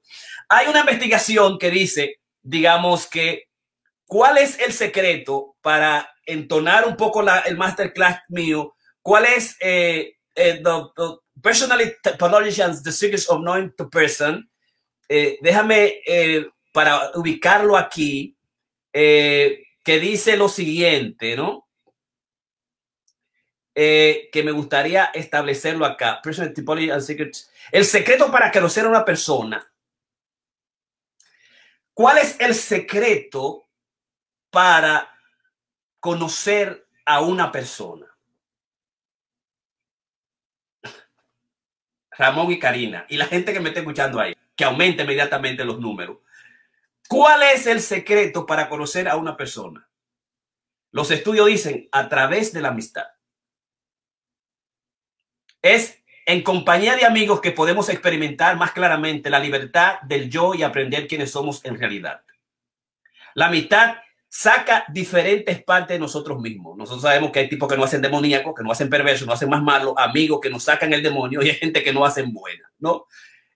Hay 0.49 0.67
una 0.67 0.81
investigación 0.81 1.59
que 1.59 1.71
dice, 1.71 2.21
digamos 2.49 3.07
que, 3.07 3.45
¿cuál 4.07 4.39
es 4.39 4.59
el 4.59 4.73
secreto 4.73 5.57
para 5.61 6.11
entonar 6.25 6.87
un 6.87 6.97
poco 6.97 7.21
la, 7.21 7.41
el 7.41 7.59
masterclass 7.59 8.21
mío? 8.29 8.75
¿Cuál 9.03 9.27
es 9.27 9.57
eh, 9.61 10.17
eh, 10.35 10.61
the, 10.65 10.71
the 10.97 11.41
personality 11.43 11.95
the 12.83 12.93
secrets 12.93 13.29
of 13.29 13.41
knowing 13.41 13.73
the 13.77 13.85
person? 13.85 14.51
Eh, 15.11 15.39
déjame 15.43 16.01
eh, 16.07 16.49
para 16.73 17.11
ubicarlo 17.15 17.77
aquí 17.77 18.37
eh, 18.95 19.65
que 19.85 19.99
dice 19.99 20.37
lo 20.37 20.49
siguiente, 20.49 21.37
¿no? 21.37 21.67
Que 23.75 24.43
me 24.45 24.51
gustaría 24.51 25.05
establecerlo 25.15 25.87
acá. 25.87 26.21
Personal 26.21 26.53
typology 26.53 26.91
and 26.91 27.01
secrets. 27.01 27.49
El 27.71 27.85
secreto 27.85 28.29
para 28.29 28.51
conocer 28.51 28.85
a 28.85 28.89
una 28.89 29.05
persona. 29.05 29.71
¿Cuál 31.99 32.19
es 32.19 32.39
el 32.39 32.55
secreto 32.55 33.69
para 34.51 35.19
conocer 35.99 36.89
a 37.05 37.23
una 37.23 37.51
persona? 37.51 38.07
Ramón 42.13 42.53
y 42.53 42.61
Karina 42.61 43.05
y 43.09 43.17
la 43.17 43.27
gente 43.27 43.53
que 43.53 43.59
me 43.59 43.71
está 43.71 43.81
escuchando 43.81 44.21
ahí, 44.21 44.33
que 44.55 44.63
aumente 44.63 45.03
inmediatamente 45.03 45.65
los 45.65 45.81
números. 45.81 46.19
¿Cuál 47.09 47.43
es 47.43 47.67
el 47.67 47.81
secreto 47.81 48.47
para 48.47 48.69
conocer 48.69 49.09
a 49.09 49.17
una 49.17 49.37
persona? 49.37 49.91
Los 50.93 51.11
estudios 51.11 51.49
dicen 51.49 51.89
a 51.91 52.09
través 52.09 52.53
de 52.53 52.61
la 52.61 52.69
amistad. 52.69 53.09
Es 55.61 55.98
en 56.29 56.43
compañía 56.43 56.95
de 56.95 57.07
amigos 57.07 57.41
que 57.41 57.53
podemos 57.53 57.89
experimentar 57.89 58.55
más 58.59 58.73
claramente 58.73 59.31
la 59.31 59.41
libertad 59.41 59.99
del 60.03 60.29
yo 60.29 60.53
y 60.53 60.63
aprender 60.63 61.09
quiénes 61.09 61.31
somos 61.31 61.65
en 61.65 61.79
realidad. 61.79 62.21
La 63.35 63.47
amistad 63.47 63.97
saca 64.29 64.85
diferentes 64.89 65.65
partes 65.65 65.95
de 65.95 65.99
nosotros 65.99 66.39
mismos. 66.39 66.77
Nosotros 66.77 67.01
sabemos 67.01 67.31
que 67.31 67.39
hay 67.39 67.49
tipos 67.49 67.67
que 67.67 67.79
no 67.79 67.85
hacen 67.85 68.03
demoníacos, 68.03 68.55
que 68.55 68.63
no 68.63 68.71
hacen 68.71 68.91
perversos, 68.91 69.27
no 69.27 69.33
hacen 69.33 69.49
más 69.49 69.63
malos, 69.63 69.95
amigos 69.97 70.39
que 70.43 70.51
nos 70.51 70.65
sacan 70.65 70.93
el 70.93 71.03
demonio 71.03 71.43
y 71.43 71.49
hay 71.49 71.55
gente 71.55 71.83
que 71.83 71.95
no 71.95 72.05
hacen 72.05 72.31
buena, 72.31 72.71
¿no? 72.79 73.07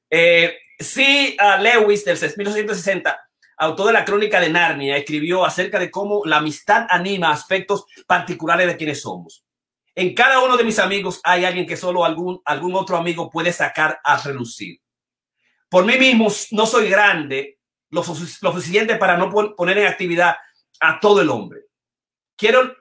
Eh, 0.09 0.57
sí, 0.79 1.37
a 1.39 1.59
Lewis 1.59 2.07
del 2.07 2.17
1960 2.17 3.21
autor 3.59 3.89
de 3.89 3.93
la 3.93 4.05
crónica 4.05 4.41
de 4.41 4.49
Narnia, 4.49 4.97
escribió 4.97 5.45
acerca 5.45 5.79
de 5.79 5.91
cómo 5.91 6.23
la 6.25 6.39
amistad 6.39 6.87
anima 6.89 7.31
aspectos 7.31 7.85
particulares 8.07 8.67
de 8.67 8.77
quienes 8.77 9.03
somos. 9.03 9.42
En 9.95 10.15
cada 10.15 10.41
uno 10.41 10.57
de 10.57 10.65
mis 10.65 10.79
amigos 10.79 11.21
hay 11.23 11.45
alguien 11.45 11.67
que 11.67 11.77
solo 11.77 12.05
algún, 12.05 12.41
algún 12.45 12.75
otro 12.75 12.97
amigo 12.97 13.31
puede 13.31 13.53
sacar 13.53 14.01
a 14.03 14.17
relucir. 14.23 14.81
Por 15.69 15.85
mí 15.85 15.99
mismo 15.99 16.29
no 16.53 16.67
soy 16.67 16.89
grande 16.89 17.59
lo, 17.91 18.01
lo 18.01 18.53
suficiente 18.53 18.97
para 18.97 19.17
no 19.17 19.31
poner 19.31 19.79
en 19.79 19.87
actividad 19.87 20.37
a 20.81 20.99
todo 20.99 21.21
el 21.21 21.31
hombre. 21.31 21.61
Quiero, 22.37 22.77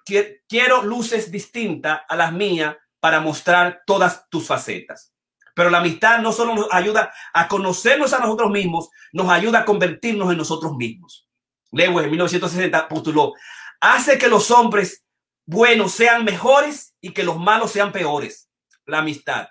quiero 0.47 0.83
luces 0.83 1.31
distintas 1.31 2.01
a 2.07 2.15
las 2.15 2.31
mías 2.33 2.75
para 2.99 3.19
mostrar 3.19 3.83
todas 3.85 4.27
tus 4.29 4.47
facetas. 4.47 5.13
Pero 5.53 5.69
la 5.69 5.79
amistad 5.79 6.19
no 6.19 6.31
solo 6.31 6.55
nos 6.55 6.67
ayuda 6.71 7.13
a 7.33 7.47
conocernos 7.47 8.13
a 8.13 8.19
nosotros 8.19 8.49
mismos, 8.51 8.89
nos 9.11 9.29
ayuda 9.29 9.59
a 9.59 9.65
convertirnos 9.65 10.31
en 10.31 10.37
nosotros 10.37 10.75
mismos. 10.75 11.27
Lewis 11.71 12.05
en 12.05 12.09
1960 12.09 12.87
postuló, 12.87 13.33
hace 13.79 14.17
que 14.17 14.27
los 14.27 14.49
hombres 14.51 15.03
buenos 15.45 15.91
sean 15.91 16.23
mejores 16.23 16.95
y 17.01 17.11
que 17.11 17.23
los 17.23 17.37
malos 17.37 17.71
sean 17.71 17.91
peores. 17.91 18.49
La 18.85 18.99
amistad. 18.99 19.47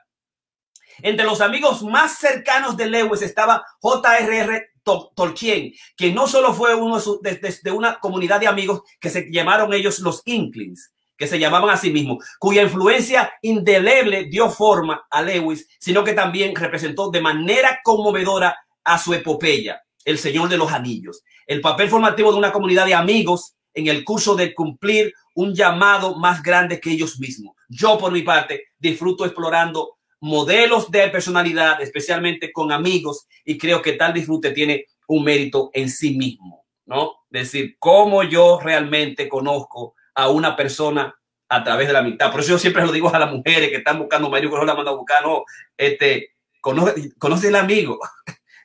Entre 1.03 1.25
los 1.25 1.41
amigos 1.41 1.83
más 1.83 2.19
cercanos 2.19 2.77
de 2.77 2.87
Lewis 2.87 3.23
estaba 3.23 3.65
J.R.R. 3.81 4.71
Tolkien, 5.15 5.73
que 5.97 6.13
no 6.13 6.27
solo 6.27 6.53
fue 6.53 6.75
uno 6.75 7.01
de, 7.23 7.37
de, 7.37 7.57
de, 7.63 7.71
una 7.71 7.99
comunidad 8.01 8.41
de 8.41 8.49
amigos 8.49 8.83
que 9.01 9.11
se 9.11 9.31
llamaron 9.31 9.73
ellos 9.73 10.01
los 10.01 10.23
Inklings, 10.25 10.93
que 11.17 11.27
se 11.27 11.39
llamaban 11.39 11.71
a 11.71 11.77
sí 11.77 11.91
mismos, 11.91 12.25
cuya 12.39 12.63
influencia 12.63 13.33
indeleble 13.43 14.25
dio 14.25 14.51
forma 14.51 15.07
a 15.11 15.23
Lewis, 15.23 15.69
sino 15.79 16.03
que 16.03 16.15
también 16.15 16.57
representó 16.57 17.11
de 17.11 17.21
manera 17.21 17.81
conmovedora 17.85 18.57
a 18.85 18.99
su 18.99 19.15
epopeya. 19.15 19.83
el 20.05 20.19
Señor 20.19 20.49
de 20.49 20.57
los 20.57 20.73
Anillos. 20.73 21.23
El 21.47 21.61
papel 21.61 21.91
formativo 21.91 22.33
de 22.33 22.39
una 22.39 22.53
comunidad 22.53 22.87
de 22.87 22.95
amigos 22.95 23.55
en 23.81 23.89
el 23.89 24.05
curso 24.05 24.35
de 24.35 24.55
cumplir 24.55 25.13
un 25.35 25.55
llamado 25.55 26.17
más 26.17 26.43
grande 26.43 26.81
que 26.81 26.91
ellos 26.91 27.19
mismos. 27.19 27.57
Yo, 27.69 27.99
por 27.99 28.13
mi 28.13 28.23
parte, 28.23 28.69
disfruto 28.79 29.25
explorando 29.25 29.99
modelos 30.21 30.91
de 30.91 31.09
personalidad, 31.09 31.81
especialmente 31.81 32.53
con 32.53 32.73
amigos, 32.73 33.27
y 33.45 33.57
creo 33.57 33.81
que 33.81 33.95
tal 33.95 34.13
disfrute 34.13 34.51
tiene 34.51 34.87
un 35.09 35.25
mérito 35.25 35.71
en 35.73 35.91
sí 35.91 36.17
mismo, 36.17 36.67
¿no? 36.87 37.13
Es 37.31 37.53
decir, 37.53 37.77
cómo 37.79 38.23
yo 38.23 38.61
realmente 38.61 39.29
conozco 39.29 39.95
a 40.15 40.29
una 40.29 40.55
persona 40.55 41.15
a 41.49 41.65
través 41.65 41.87
de 41.87 41.95
la 41.95 42.03
mitad. 42.03 42.31
Por 42.31 42.41
eso 42.41 42.51
yo 42.51 42.59
siempre 42.59 42.85
lo 42.85 42.93
digo 42.93 43.13
a 43.13 43.19
las 43.19 43.33
mujeres 43.33 43.71
que 43.71 43.77
están 43.77 43.99
buscando 43.99 44.31
marido, 44.31 44.53
que 44.53 44.59
no 44.59 44.65
la 44.65 44.75
mandan 44.75 44.95
a 44.95 44.97
buscar, 44.97 45.23
no, 45.23 45.45
este, 45.77 46.35
conoce, 46.61 47.13
conoce 47.19 47.49
el 47.49 47.57
amigo. 47.57 47.99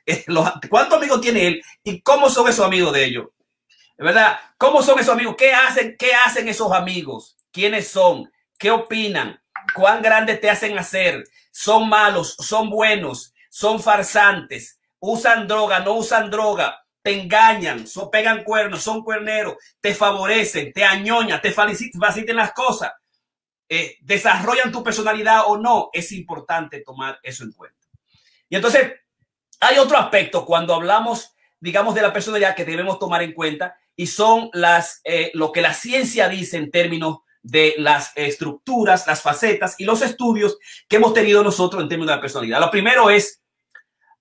¿Cuántos 0.70 0.98
amigos 0.98 1.20
tiene 1.20 1.46
él? 1.46 1.62
¿Y 1.82 2.00
cómo 2.02 2.28
son 2.28 2.48
esos 2.48 2.64
amigos 2.64 2.92
de 2.92 3.04
ellos? 3.04 3.26
¿Verdad? 3.98 4.38
¿Cómo 4.58 4.82
son 4.82 4.98
esos 4.98 5.14
amigos? 5.14 5.36
¿Qué 5.38 5.52
hacen? 5.52 5.96
¿Qué 5.98 6.12
hacen 6.14 6.48
esos 6.48 6.72
amigos? 6.72 7.36
¿Quiénes 7.50 7.88
son? 7.88 8.30
¿Qué 8.58 8.70
opinan? 8.70 9.40
¿Cuán 9.74 10.02
grandes 10.02 10.40
te 10.40 10.50
hacen 10.50 10.78
hacer? 10.78 11.24
¿Son 11.50 11.88
malos? 11.88 12.36
¿Son 12.38 12.68
buenos? 12.68 13.32
¿Son 13.48 13.82
farsantes? 13.82 14.78
¿Usan 14.98 15.46
droga? 15.46 15.80
¿No 15.80 15.94
usan 15.94 16.30
droga? 16.30 16.86
te 17.06 17.20
engañan, 17.20 17.86
so, 17.86 18.10
pegan 18.10 18.42
cuernos, 18.42 18.82
son 18.82 19.04
cuerneros, 19.04 19.54
te 19.80 19.94
favorecen, 19.94 20.72
te 20.72 20.84
añoñan, 20.84 21.40
te 21.40 21.52
facilitan 21.52 22.34
las 22.34 22.52
cosas, 22.52 22.94
eh, 23.68 23.96
desarrollan 24.00 24.72
tu 24.72 24.82
personalidad 24.82 25.42
o 25.46 25.56
no, 25.56 25.88
es 25.92 26.10
importante 26.10 26.80
tomar 26.80 27.20
eso 27.22 27.44
en 27.44 27.52
cuenta. 27.52 27.86
Y 28.48 28.56
entonces, 28.56 28.92
hay 29.60 29.78
otro 29.78 29.96
aspecto 29.96 30.44
cuando 30.44 30.74
hablamos, 30.74 31.32
digamos, 31.60 31.94
de 31.94 32.02
la 32.02 32.12
personalidad 32.12 32.56
que 32.56 32.64
debemos 32.64 32.98
tomar 32.98 33.22
en 33.22 33.34
cuenta 33.34 33.76
y 33.96 34.06
son 34.06 34.50
las, 34.52 35.00
eh, 35.04 35.30
lo 35.34 35.50
que 35.50 35.62
la 35.62 35.74
ciencia 35.74 36.28
dice 36.28 36.58
en 36.58 36.70
términos 36.70 37.18
de 37.42 37.74
las 37.78 38.12
estructuras, 38.16 39.06
las 39.06 39.22
facetas 39.22 39.76
y 39.78 39.84
los 39.84 40.02
estudios 40.02 40.58
que 40.88 40.96
hemos 40.96 41.14
tenido 41.14 41.42
nosotros 41.42 41.82
en 41.82 41.88
términos 41.88 42.10
de 42.10 42.16
la 42.16 42.20
personalidad. 42.20 42.60
Lo 42.60 42.70
primero 42.70 43.08
es 43.08 43.40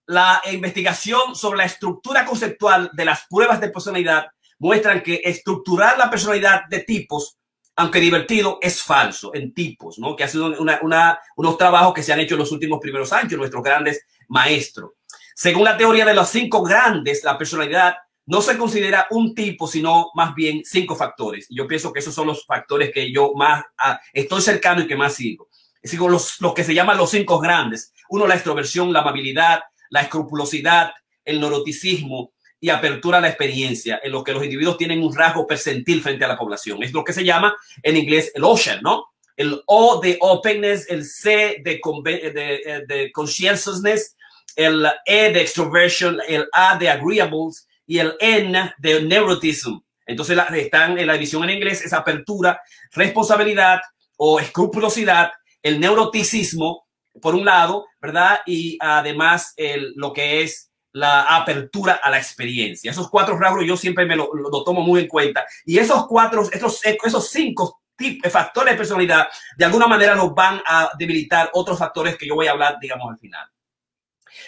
la 0.07 0.41
investigación 0.51 1.35
sobre 1.35 1.57
la 1.57 1.65
estructura 1.65 2.25
conceptual 2.25 2.91
de 2.93 3.05
las 3.05 3.25
pruebas 3.27 3.59
de 3.59 3.69
personalidad 3.69 4.27
muestran 4.59 5.01
que 5.01 5.21
estructurar 5.23 5.97
la 5.97 6.09
personalidad 6.09 6.65
de 6.69 6.79
tipos, 6.81 7.37
aunque 7.75 7.99
divertido, 7.99 8.59
es 8.61 8.81
falso 8.81 9.33
en 9.33 9.53
tipos, 9.53 9.99
¿no? 9.99 10.15
Que 10.15 10.23
ha 10.23 10.27
sido 10.27 10.59
una, 10.61 11.19
unos 11.35 11.57
trabajos 11.57 11.93
que 11.93 12.03
se 12.03 12.13
han 12.13 12.19
hecho 12.19 12.35
en 12.35 12.39
los 12.39 12.51
últimos 12.51 12.79
primeros 12.79 13.11
años, 13.11 13.33
nuestros 13.33 13.63
grandes 13.63 14.05
maestros. 14.29 14.91
Según 15.33 15.65
la 15.65 15.75
teoría 15.75 16.05
de 16.05 16.13
los 16.13 16.29
cinco 16.29 16.63
grandes, 16.63 17.23
la 17.23 17.37
personalidad 17.37 17.95
no 18.27 18.41
se 18.41 18.57
considera 18.57 19.07
un 19.11 19.35
tipo, 19.35 19.67
sino 19.67 20.09
más 20.15 20.33
bien 20.33 20.63
cinco 20.65 20.95
factores. 20.95 21.47
Yo 21.49 21.67
pienso 21.67 21.93
que 21.93 21.99
esos 21.99 22.13
son 22.13 22.27
los 22.27 22.45
factores 22.45 22.91
que 22.91 23.11
yo 23.11 23.33
más 23.35 23.63
ah, 23.77 23.99
estoy 24.13 24.41
cercano 24.41 24.81
y 24.81 24.87
que 24.87 24.95
más 24.95 25.13
sigo. 25.13 25.49
Sigo 25.83 26.09
los, 26.09 26.41
los 26.41 26.53
que 26.53 26.63
se 26.63 26.73
llaman 26.73 26.97
los 26.97 27.11
cinco 27.11 27.39
grandes. 27.39 27.93
Uno, 28.09 28.25
la 28.25 28.33
extroversión, 28.33 28.91
la 28.91 29.01
amabilidad, 29.01 29.61
la 29.89 30.01
escrupulosidad, 30.01 30.91
el 31.23 31.39
neuroticismo 31.39 32.33
y 32.59 32.69
apertura 32.69 33.19
a 33.19 33.21
la 33.21 33.27
experiencia, 33.27 33.99
en 34.03 34.11
lo 34.11 34.23
que 34.23 34.31
los 34.31 34.43
individuos 34.43 34.77
tienen 34.77 35.03
un 35.03 35.15
rasgo 35.15 35.45
percentil 35.45 36.01
frente 36.01 36.25
a 36.25 36.29
la 36.29 36.37
población. 36.37 36.81
Es 36.81 36.93
lo 36.93 37.03
que 37.03 37.13
se 37.13 37.23
llama 37.23 37.55
en 37.83 37.97
inglés 37.97 38.31
el 38.33 38.43
ocean, 38.43 38.79
¿no? 38.81 39.05
El 39.37 39.61
O 39.67 39.99
de 40.01 40.17
openness, 40.21 40.89
el 40.89 41.05
C 41.05 41.61
de, 41.63 41.79
de, 42.03 42.85
de 42.87 43.11
conscientiousness, 43.11 44.15
el 44.55 44.87
E 45.05 45.31
de 45.33 45.41
extroversion, 45.41 46.19
el 46.27 46.47
A 46.53 46.77
de 46.77 46.89
agreeables 46.89 47.67
y 47.85 47.99
el 47.99 48.15
N 48.19 48.73
de 48.77 49.01
neurotism. 49.03 49.79
Entonces 50.05 50.37
están 50.53 50.97
en 50.97 51.07
la 51.07 51.13
división 51.13 51.43
en 51.43 51.57
inglés 51.57 51.83
esa 51.83 51.97
apertura, 51.97 52.61
responsabilidad 52.91 53.81
o 54.17 54.39
escrupulosidad, 54.39 55.31
el 55.61 55.79
neuroticismo 55.79 56.85
por 57.21 57.33
un 57.35 57.45
lado, 57.45 57.87
¿verdad? 58.01 58.41
Y 58.45 58.77
además 58.79 59.53
el, 59.57 59.93
lo 59.95 60.13
que 60.13 60.41
es 60.41 60.71
la 60.91 61.23
apertura 61.23 61.99
a 62.01 62.09
la 62.09 62.17
experiencia. 62.17 62.91
Esos 62.91 63.09
cuatro 63.09 63.37
rasgos 63.37 63.65
yo 63.65 63.75
siempre 63.75 64.05
me 64.05 64.15
lo, 64.15 64.29
tomo 64.63 64.81
muy 64.81 65.01
en 65.01 65.07
cuenta. 65.07 65.45
Y 65.65 65.77
esos 65.77 66.07
cuatro, 66.07 66.43
esos, 66.51 66.85
esos 66.85 67.29
cinco 67.29 67.81
tipos, 67.97 68.31
factores 68.31 68.73
de 68.73 68.77
personalidad, 68.77 69.27
de 69.57 69.65
alguna 69.65 69.87
manera 69.87 70.15
nos 70.15 70.33
van 70.33 70.61
a 70.65 70.91
debilitar 70.97 71.49
otros 71.53 71.77
factores 71.77 72.17
que 72.17 72.27
yo 72.27 72.35
voy 72.35 72.47
a 72.47 72.51
hablar, 72.51 72.77
digamos, 72.79 73.11
al 73.11 73.19
final. 73.19 73.45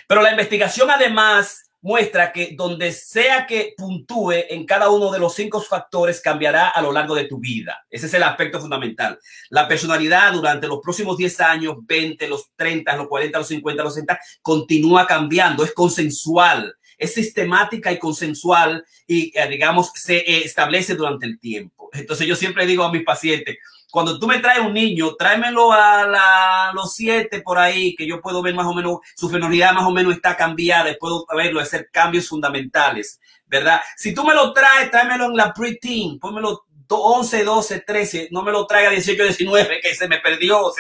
Pero 0.08 0.22
la 0.22 0.32
investigación 0.32 0.90
además 0.90 1.70
muestra 1.88 2.34
que 2.34 2.54
donde 2.54 2.92
sea 2.92 3.48
que 3.48 3.74
puntúe 3.78 4.34
en 4.50 4.66
cada 4.66 4.90
uno 4.90 5.10
de 5.10 5.20
los 5.20 5.34
cinco 5.34 5.62
factores 5.62 6.20
cambiará 6.20 6.68
a 6.68 6.82
lo 6.82 6.92
largo 6.92 7.16
de 7.16 7.24
tu 7.24 7.40
vida. 7.40 7.86
Ese 7.90 8.08
es 8.08 8.14
el 8.14 8.24
aspecto 8.24 8.60
fundamental. 8.60 9.18
La 9.52 9.70
personalidad 9.70 10.34
durante 10.34 10.68
los 10.68 10.82
próximos 10.84 11.16
10 11.16 11.40
años, 11.40 11.76
20, 11.80 12.28
los 12.28 12.52
30, 12.58 12.94
los 12.98 13.08
40, 13.08 13.38
los 13.38 13.48
50, 13.48 13.84
los 13.86 13.94
60, 13.94 14.20
continúa 14.42 15.08
cambiando, 15.08 15.64
es 15.64 15.72
consensual, 15.72 16.76
es 16.98 17.14
sistemática 17.14 17.90
y 17.90 18.00
consensual 18.00 18.84
y, 19.08 19.32
eh, 19.34 19.48
digamos, 19.48 19.92
se 19.96 20.44
establece 20.44 20.94
durante 20.96 21.26
el 21.26 21.40
tiempo. 21.40 21.90
Entonces 21.94 22.28
yo 22.28 22.36
siempre 22.36 22.66
digo 22.66 22.84
a 22.84 22.92
mis 22.92 23.06
pacientes, 23.06 23.60
cuando 23.92 24.20
tú 24.20 24.28
me 24.28 24.40
traes 24.40 24.60
un 24.60 24.74
niño, 24.74 25.16
tráemelo 25.16 25.72
a 25.72 26.72
los 26.74 26.94
siete 26.94 27.42
por 27.42 27.58
ahí, 27.58 27.96
que 27.96 28.08
yo 28.08 28.22
puedo 28.22 28.42
ver 28.42 28.54
más 28.54 28.68
o 28.68 28.74
menos, 28.74 29.00
su 29.16 29.30
fenosidad 29.30 29.74
más 29.74 29.86
o 29.86 29.92
menos 29.92 30.16
está 30.16 30.36
cambiada, 30.36 30.96
puedo 31.00 31.26
verlo, 31.36 31.60
hacer 31.60 31.90
cambios 31.92 32.28
fundamentales, 32.28 33.20
¿verdad? 33.46 33.82
Si 33.96 34.14
tú 34.14 34.24
me 34.24 34.34
lo 34.34 34.54
traes, 34.54 34.92
tráemelo 34.92 35.26
en 35.26 35.38
la 35.38 35.54
pre-teen, 35.54 36.20
pónmelo 36.20 36.68
11, 36.90 37.44
12, 37.44 37.80
13, 37.82 38.30
no 38.32 38.44
me 38.44 38.52
lo 38.52 38.66
traiga 38.66 38.90
18, 38.90 39.24
19, 39.24 39.82
que 39.82 39.96
se 39.96 40.08
me 40.08 40.20
perdió, 40.20 40.72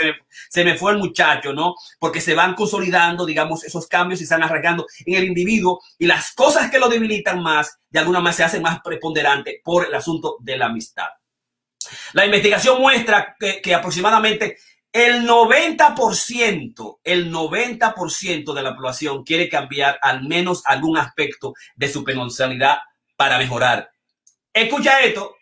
se 0.49 0.63
me, 0.63 0.77
fue 0.77 0.93
el 0.93 0.99
muchacho, 0.99 1.53
¿no? 1.53 1.75
Porque 1.99 2.21
se 2.21 2.33
van 2.33 2.55
consolidando, 2.55 3.25
digamos, 3.25 3.63
esos 3.63 3.87
cambios 3.87 4.19
y 4.21 4.25
se 4.25 4.33
están 4.33 4.43
arraigando 4.43 4.85
en 5.05 5.15
el 5.15 5.25
individuo 5.25 5.81
y 5.97 6.05
las 6.07 6.33
cosas 6.33 6.71
que 6.71 6.79
lo 6.79 6.87
debilitan 6.87 7.41
más, 7.41 7.79
de 7.89 7.99
alguna 7.99 8.19
manera 8.19 8.37
se 8.37 8.43
hacen 8.43 8.61
más 8.61 8.79
preponderante 8.81 9.61
por 9.63 9.87
el 9.87 9.95
asunto 9.95 10.37
de 10.39 10.57
la 10.57 10.67
amistad. 10.67 11.07
La 12.13 12.25
investigación 12.25 12.81
muestra 12.81 13.35
que, 13.39 13.75
aproximadamente 13.75 14.57
el 14.91 15.27
90%, 15.27 16.99
el 17.03 17.31
90% 17.31 18.53
de 18.53 18.61
la 18.63 18.75
población 18.75 19.23
quiere 19.23 19.49
cambiar 19.49 19.99
al 20.01 20.23
menos 20.23 20.63
algún 20.65 20.97
aspecto 20.97 21.53
de 21.75 21.89
su 21.89 22.03
personalidad 22.03 22.79
para 23.15 23.37
mejorar. 23.37 23.91
Escucha 24.53 25.01
esto, 25.01 25.35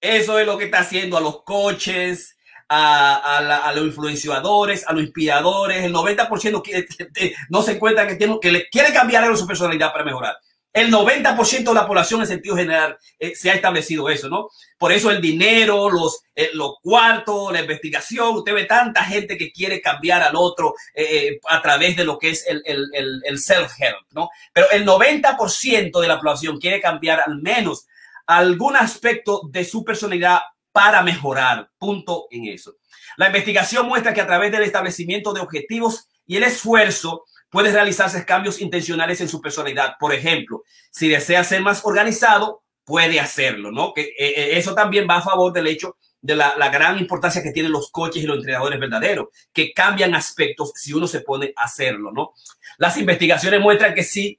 eso 0.00 0.38
es 0.38 0.46
lo 0.46 0.56
que 0.56 0.66
está 0.66 0.78
haciendo 0.78 1.16
a 1.16 1.20
los 1.20 1.42
coches, 1.42 2.36
a, 2.68 3.72
los 3.74 3.84
influenciadores, 3.86 4.86
a 4.86 4.92
los 4.92 5.02
inspiradores. 5.02 5.84
El 5.84 5.94
90% 5.94 6.62
no 7.50 7.62
se 7.62 7.72
encuentra 7.72 8.06
que, 8.06 8.16
tiene, 8.16 8.38
que 8.40 8.52
le 8.52 8.68
quiere 8.68 8.92
cambiar 8.92 9.24
algo 9.24 9.36
su 9.36 9.46
personalidad 9.46 9.92
para 9.92 10.04
mejorar. 10.04 10.36
El 10.76 10.92
90% 10.92 11.64
de 11.64 11.74
la 11.74 11.86
población 11.86 12.20
en 12.20 12.26
sentido 12.26 12.54
general 12.54 12.98
eh, 13.18 13.34
se 13.34 13.50
ha 13.50 13.54
establecido 13.54 14.10
eso, 14.10 14.28
¿no? 14.28 14.50
Por 14.76 14.92
eso 14.92 15.10
el 15.10 15.22
dinero, 15.22 15.88
los, 15.88 16.20
eh, 16.34 16.50
los 16.52 16.74
cuartos, 16.82 17.50
la 17.50 17.62
investigación, 17.62 18.36
usted 18.36 18.52
ve 18.52 18.64
tanta 18.64 19.02
gente 19.02 19.38
que 19.38 19.50
quiere 19.52 19.80
cambiar 19.80 20.22
al 20.22 20.36
otro 20.36 20.74
eh, 20.94 21.40
a 21.48 21.62
través 21.62 21.96
de 21.96 22.04
lo 22.04 22.18
que 22.18 22.28
es 22.28 22.46
el, 22.46 22.62
el, 22.66 23.22
el 23.24 23.38
self-help, 23.38 24.04
¿no? 24.10 24.28
Pero 24.52 24.70
el 24.70 24.84
90% 24.84 25.98
de 25.98 26.08
la 26.08 26.18
población 26.18 26.60
quiere 26.60 26.78
cambiar 26.78 27.22
al 27.26 27.40
menos 27.40 27.86
algún 28.26 28.76
aspecto 28.76 29.48
de 29.50 29.64
su 29.64 29.82
personalidad 29.82 30.40
para 30.72 31.02
mejorar. 31.02 31.70
Punto 31.78 32.26
en 32.30 32.48
eso. 32.48 32.74
La 33.16 33.28
investigación 33.28 33.88
muestra 33.88 34.12
que 34.12 34.20
a 34.20 34.26
través 34.26 34.52
del 34.52 34.64
establecimiento 34.64 35.32
de 35.32 35.40
objetivos 35.40 36.06
y 36.26 36.36
el 36.36 36.42
esfuerzo, 36.42 37.24
puede 37.56 37.72
realizarse 37.72 38.26
cambios 38.26 38.60
intencionales 38.60 39.18
en 39.22 39.30
su 39.30 39.40
personalidad. 39.40 39.94
Por 39.98 40.12
ejemplo, 40.12 40.62
si 40.90 41.08
desea 41.08 41.42
ser 41.42 41.62
más 41.62 41.86
organizado, 41.86 42.62
puede 42.84 43.18
hacerlo, 43.18 43.72
¿no? 43.72 43.94
Que 43.94 44.02
eh, 44.02 44.14
eh, 44.18 44.58
eso 44.58 44.74
también 44.74 45.06
va 45.08 45.16
a 45.16 45.22
favor 45.22 45.54
del 45.54 45.66
hecho 45.68 45.96
de 46.20 46.36
la, 46.36 46.68
gran 46.68 46.98
importancia 46.98 47.42
que 47.42 47.52
tienen 47.52 47.72
los 47.72 47.90
coches 47.90 48.22
y 48.22 48.26
los 48.26 48.36
entrenadores 48.36 48.78
verdaderos, 48.78 49.28
que 49.54 49.72
cambian 49.72 50.14
aspectos 50.14 50.72
si 50.74 50.92
uno 50.92 51.06
se 51.06 51.22
pone 51.22 51.54
a 51.56 51.64
hacerlo, 51.64 52.12
¿no? 52.12 52.34
Las 52.76 52.98
investigaciones 52.98 53.58
muestran 53.58 53.94
que 53.94 54.04
si 54.04 54.38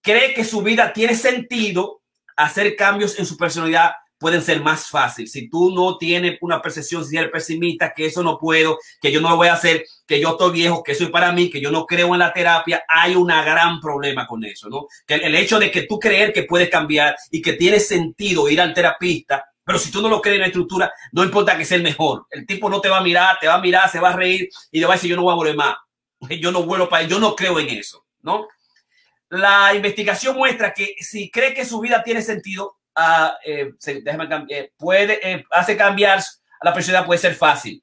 cree 0.00 0.32
que 0.32 0.42
su 0.42 0.62
vida 0.62 0.90
tiene 0.94 1.16
sentido, 1.16 2.00
hacer 2.34 2.76
cambios 2.76 3.18
en 3.18 3.26
su 3.26 3.36
personalidad 3.36 3.92
pueden 4.24 4.40
ser 4.40 4.62
más 4.62 4.88
fáciles. 4.88 5.32
Si 5.32 5.50
tú 5.50 5.70
no 5.74 5.98
tienes 5.98 6.38
una 6.40 6.62
percepción, 6.62 7.04
si 7.04 7.14
eres 7.14 7.30
pesimista, 7.30 7.92
que 7.92 8.06
eso 8.06 8.22
no 8.22 8.38
puedo, 8.38 8.78
que 8.98 9.12
yo 9.12 9.20
no 9.20 9.28
lo 9.28 9.36
voy 9.36 9.48
a 9.48 9.52
hacer, 9.52 9.84
que 10.06 10.18
yo 10.18 10.30
estoy 10.30 10.50
viejo, 10.50 10.82
que 10.82 10.92
es 10.92 11.10
para 11.10 11.30
mí, 11.30 11.50
que 11.50 11.60
yo 11.60 11.70
no 11.70 11.84
creo 11.84 12.14
en 12.14 12.20
la 12.20 12.32
terapia, 12.32 12.84
hay 12.88 13.16
un 13.16 13.26
gran 13.26 13.80
problema 13.80 14.26
con 14.26 14.42
eso, 14.42 14.70
¿no? 14.70 14.86
Que 15.06 15.16
el 15.16 15.34
hecho 15.34 15.58
de 15.58 15.70
que 15.70 15.82
tú 15.82 15.98
creer 15.98 16.32
que 16.32 16.44
puedes 16.44 16.70
cambiar 16.70 17.14
y 17.30 17.42
que 17.42 17.52
tiene 17.52 17.78
sentido 17.78 18.48
ir 18.48 18.62
al 18.62 18.72
terapista, 18.72 19.44
pero 19.62 19.78
si 19.78 19.90
tú 19.90 20.00
no 20.00 20.08
lo 20.08 20.22
crees 20.22 20.36
en 20.36 20.40
la 20.40 20.46
estructura, 20.46 20.90
no 21.12 21.22
importa 21.22 21.58
que 21.58 21.66
sea 21.66 21.76
el 21.76 21.82
mejor. 21.82 22.24
El 22.30 22.46
tipo 22.46 22.70
no 22.70 22.80
te 22.80 22.88
va 22.88 23.00
a 23.00 23.02
mirar, 23.02 23.36
te 23.38 23.46
va 23.46 23.56
a 23.56 23.60
mirar, 23.60 23.90
se 23.90 24.00
va 24.00 24.08
a 24.08 24.16
reír 24.16 24.48
y 24.72 24.80
le 24.80 24.86
va 24.86 24.94
a 24.94 24.96
decir, 24.96 25.10
yo 25.10 25.16
no 25.16 25.22
voy 25.24 25.32
a 25.32 25.36
volver 25.36 25.56
más. 25.56 25.76
Yo 26.40 26.50
no 26.50 26.62
vuelvo 26.62 26.88
para 26.88 27.02
yo 27.02 27.18
no 27.18 27.36
creo 27.36 27.58
en 27.60 27.68
eso, 27.68 28.06
¿no? 28.22 28.48
la 29.34 29.74
investigación 29.74 30.36
muestra 30.36 30.72
que 30.72 30.94
si 31.00 31.30
cree 31.30 31.54
que 31.54 31.64
su 31.64 31.80
vida 31.80 32.02
tiene 32.04 32.22
sentido, 32.22 32.78
uh, 32.96 33.32
eh, 33.44 33.72
déjame 34.02 34.28
cambiar, 34.28 34.70
puede, 34.76 35.18
eh, 35.22 35.44
hace 35.50 35.76
cambiar 35.76 36.18
a 36.18 36.24
la 36.62 36.72
personalidad 36.72 37.06
puede 37.06 37.20
ser 37.20 37.34
fácil. 37.34 37.82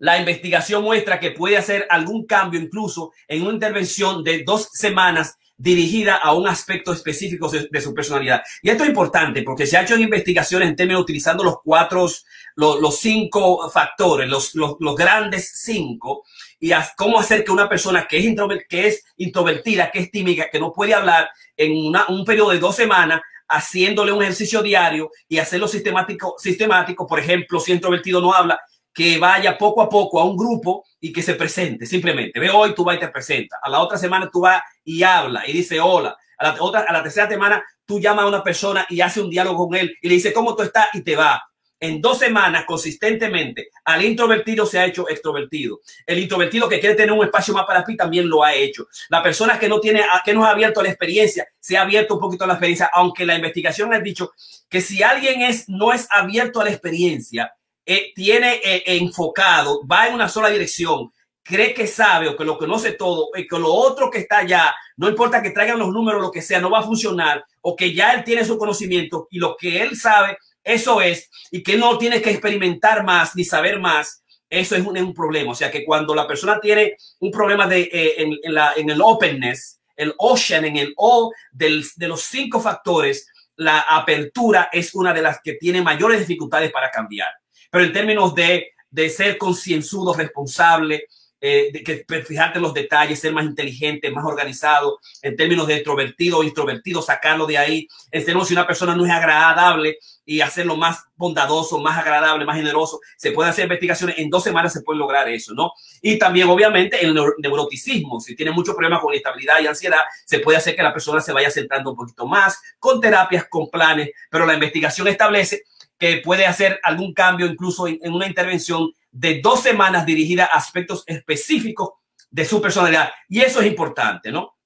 La 0.00 0.16
investigación 0.18 0.84
muestra 0.84 1.18
que 1.18 1.32
puede 1.32 1.56
hacer 1.56 1.86
algún 1.90 2.24
cambio 2.24 2.60
incluso 2.60 3.12
en 3.26 3.42
una 3.42 3.54
intervención 3.54 4.22
de 4.22 4.44
dos 4.44 4.68
semanas 4.72 5.36
dirigida 5.58 6.14
a 6.14 6.34
un 6.34 6.46
aspecto 6.46 6.92
específico 6.92 7.50
de, 7.50 7.80
su 7.80 7.92
personalidad. 7.92 8.42
Y 8.62 8.70
esto 8.70 8.84
es 8.84 8.90
importante 8.90 9.42
porque 9.42 9.66
se 9.66 9.76
ha 9.76 9.82
hecho 9.82 9.98
investigaciones 9.98 10.68
en 10.68 10.76
términos 10.76 11.02
utilizando 11.02 11.42
los 11.42 11.56
cuatro, 11.64 12.08
los, 12.54 12.80
los 12.80 13.00
cinco 13.00 13.68
factores, 13.68 14.28
los, 14.28 14.54
los, 14.54 14.76
los, 14.78 14.94
grandes 14.94 15.50
cinco, 15.64 16.24
y 16.60 16.70
cómo 16.96 17.18
hacer 17.18 17.44
que 17.44 17.50
una 17.50 17.68
persona 17.68 18.06
que 18.06 18.18
es, 18.18 18.36
que 18.68 18.86
es 18.86 19.04
introvertida, 19.16 19.90
que 19.90 19.98
es 19.98 20.10
tímida, 20.12 20.48
que 20.48 20.60
no 20.60 20.72
puede 20.72 20.94
hablar 20.94 21.28
en 21.56 21.72
una, 21.72 22.06
un 22.08 22.24
periodo 22.24 22.50
de 22.50 22.60
dos 22.60 22.76
semanas, 22.76 23.20
haciéndole 23.48 24.12
un 24.12 24.22
ejercicio 24.22 24.62
diario 24.62 25.10
y 25.28 25.38
hacerlo 25.38 25.68
sistemático, 25.68 26.34
sistemático. 26.38 27.06
Por 27.06 27.18
ejemplo, 27.20 27.60
si 27.60 27.72
introvertido 27.72 28.20
no 28.20 28.32
habla, 28.32 28.60
que 28.92 29.18
vaya 29.18 29.56
poco 29.56 29.80
a 29.80 29.88
poco 29.88 30.20
a 30.20 30.24
un 30.24 30.36
grupo 30.36 30.84
y 31.00 31.12
que 31.12 31.22
se 31.22 31.34
presente, 31.34 31.86
simplemente. 31.86 32.40
Ve 32.40 32.50
hoy, 32.50 32.74
tú 32.74 32.84
vas 32.84 32.96
y 32.96 33.00
te 33.00 33.08
presenta. 33.08 33.58
A 33.62 33.68
la 33.68 33.80
otra 33.80 33.96
semana 33.96 34.28
tú 34.30 34.40
vas 34.40 34.62
y 34.84 35.02
habla 35.02 35.46
y 35.46 35.52
dice 35.52 35.80
hola. 35.80 36.16
A 36.36 36.44
la, 36.48 36.56
otra, 36.60 36.80
a 36.80 36.92
la 36.92 37.02
tercera 37.02 37.28
semana 37.28 37.64
tú 37.84 38.00
llamas 38.00 38.24
a 38.24 38.28
una 38.28 38.42
persona 38.42 38.86
y 38.88 39.00
hace 39.00 39.20
un 39.20 39.30
diálogo 39.30 39.68
con 39.68 39.78
él 39.78 39.96
y 40.02 40.08
le 40.08 40.14
dice 40.14 40.32
cómo 40.32 40.54
tú 40.54 40.62
estás 40.62 40.88
y 40.92 41.02
te 41.02 41.16
va. 41.16 41.42
En 41.80 42.00
dos 42.00 42.18
semanas, 42.18 42.64
consistentemente, 42.66 43.70
al 43.84 44.04
introvertido 44.04 44.66
se 44.66 44.80
ha 44.80 44.86
hecho 44.86 45.08
extrovertido. 45.08 45.80
El 46.04 46.18
introvertido 46.18 46.68
que 46.68 46.80
quiere 46.80 46.96
tener 46.96 47.12
un 47.12 47.24
espacio 47.24 47.54
más 47.54 47.66
para 47.66 47.84
ti 47.84 47.96
también 47.96 48.28
lo 48.28 48.42
ha 48.42 48.52
hecho. 48.54 48.88
La 49.08 49.22
persona 49.22 49.58
que 49.58 49.68
no 49.68 49.78
tiene, 49.78 50.02
que 50.24 50.34
no 50.34 50.44
ha 50.44 50.50
abierto 50.50 50.80
a 50.80 50.82
la 50.82 50.88
experiencia, 50.88 51.46
se 51.60 51.76
ha 51.76 51.82
abierto 51.82 52.14
un 52.14 52.20
poquito 52.20 52.44
a 52.44 52.46
la 52.48 52.54
experiencia, 52.54 52.90
aunque 52.92 53.24
la 53.24 53.36
investigación 53.36 53.94
ha 53.94 54.00
dicho 54.00 54.32
que 54.68 54.80
si 54.80 55.02
alguien 55.02 55.42
es, 55.42 55.68
no 55.68 55.92
es 55.92 56.08
abierto 56.10 56.60
a 56.60 56.64
la 56.64 56.70
experiencia, 56.70 57.54
eh, 57.86 58.12
tiene 58.14 58.60
eh, 58.62 58.82
enfocado, 58.86 59.86
va 59.86 60.08
en 60.08 60.14
una 60.14 60.28
sola 60.28 60.50
dirección, 60.50 61.12
cree 61.42 61.72
que 61.72 61.86
sabe 61.86 62.28
o 62.28 62.36
que 62.36 62.44
lo 62.44 62.58
conoce 62.58 62.92
todo, 62.92 63.30
y 63.34 63.46
que 63.46 63.58
lo 63.58 63.72
otro 63.72 64.10
que 64.10 64.18
está 64.18 64.38
allá, 64.38 64.74
no 64.96 65.08
importa 65.08 65.42
que 65.42 65.50
traigan 65.50 65.78
los 65.78 65.88
números, 65.88 66.20
lo 66.20 66.30
que 66.30 66.42
sea, 66.42 66.60
no 66.60 66.70
va 66.70 66.80
a 66.80 66.82
funcionar, 66.82 67.44
o 67.62 67.74
que 67.74 67.94
ya 67.94 68.12
él 68.12 68.24
tiene 68.24 68.44
su 68.44 68.58
conocimiento 68.58 69.28
y 69.30 69.38
lo 69.38 69.56
que 69.56 69.80
él 69.80 69.96
sabe, 69.96 70.36
eso 70.68 71.00
es, 71.00 71.30
y 71.50 71.62
que 71.62 71.76
no 71.76 71.98
tiene 71.98 72.22
que 72.22 72.30
experimentar 72.30 73.04
más 73.04 73.34
ni 73.34 73.44
saber 73.44 73.80
más, 73.80 74.22
eso 74.50 74.76
es 74.76 74.86
un, 74.86 75.14
problema. 75.14 75.52
O 75.52 75.54
sea 75.54 75.70
que 75.70 75.84
cuando 75.84 76.14
la 76.14 76.26
persona 76.26 76.60
tiene 76.60 76.96
un 77.20 77.30
problema 77.30 77.66
de, 77.66 77.82
eh, 77.92 78.14
en 78.18 78.90
el 78.90 79.00
openness, 79.02 79.80
el 79.96 80.14
ocean, 80.16 80.64
en 80.64 80.76
el 80.76 80.94
O 80.96 81.32
del, 81.50 81.84
de 81.96 82.08
los 82.08 82.22
cinco 82.22 82.60
factores, 82.60 83.28
la 83.56 83.80
apertura 83.80 84.70
es 84.72 84.94
una 84.94 85.12
de 85.12 85.22
las 85.22 85.40
que 85.42 85.54
tiene 85.54 85.82
mayores 85.82 86.20
dificultades 86.20 86.70
para 86.70 86.90
cambiar 86.90 87.28
pero 87.70 87.84
en 87.84 87.92
términos 87.92 88.34
de, 88.34 88.72
de 88.90 89.10
ser 89.10 89.38
concienzudo, 89.38 90.14
responsable, 90.14 91.06
eh, 91.40 91.70
de 91.72 91.82
que 91.82 92.04
fijarte 92.24 92.58
en 92.58 92.62
los 92.62 92.74
detalles, 92.74 93.20
ser 93.20 93.32
más 93.32 93.44
inteligente, 93.44 94.10
más 94.10 94.24
organizado, 94.24 94.98
en 95.22 95.36
términos 95.36 95.66
de 95.66 95.74
extrovertido 95.76 96.38
o 96.38 96.42
introvertido, 96.44 97.00
sacarlo 97.00 97.46
de 97.46 97.58
ahí, 97.58 97.88
en 98.10 98.24
términos 98.24 98.48
si 98.48 98.54
una 98.54 98.66
persona 98.66 98.96
no 98.96 99.04
es 99.04 99.12
agradable 99.12 99.98
y 100.24 100.40
hacerlo 100.40 100.76
más 100.76 101.04
bondadoso, 101.16 101.78
más 101.78 101.96
agradable, 101.96 102.44
más 102.44 102.56
generoso, 102.56 103.00
se 103.16 103.32
puede 103.32 103.50
hacer 103.50 103.64
investigaciones, 103.64 104.18
en 104.18 104.28
dos 104.28 104.44
semanas 104.44 104.72
se 104.72 104.82
puede 104.82 104.98
lograr 104.98 105.28
eso, 105.28 105.54
¿no? 105.54 105.72
Y 106.02 106.18
también, 106.18 106.48
obviamente, 106.48 107.04
el 107.04 107.14
neuroticismo, 107.38 108.20
si 108.20 108.36
tiene 108.36 108.50
mucho 108.50 108.72
problema 108.72 109.00
con 109.00 109.14
estabilidad 109.14 109.60
y 109.62 109.66
ansiedad, 109.66 110.00
se 110.26 110.40
puede 110.40 110.58
hacer 110.58 110.76
que 110.76 110.82
la 110.82 110.92
persona 110.92 111.20
se 111.20 111.32
vaya 111.32 111.50
centrando 111.50 111.90
un 111.92 111.96
poquito 111.96 112.26
más 112.26 112.60
con 112.78 113.00
terapias, 113.00 113.46
con 113.48 113.70
planes, 113.70 114.10
pero 114.28 114.44
la 114.44 114.54
investigación 114.54 115.08
establece 115.08 115.62
que 115.98 116.18
puede 116.18 116.46
hacer 116.46 116.78
algún 116.82 117.12
cambio 117.12 117.46
incluso 117.46 117.88
en, 117.88 117.98
una 118.12 118.26
intervención 118.26 118.92
de 119.10 119.40
dos 119.40 119.62
semanas 119.62 120.06
dirigida 120.06 120.44
a 120.44 120.56
aspectos 120.56 121.04
específicos 121.06 121.90
de 122.30 122.44
su 122.44 122.60
personalidad. 122.60 123.10
Y 123.28 123.40
eso 123.40 123.60
es 123.60 123.66
importante, 123.66 124.30
¿no? 124.30 124.56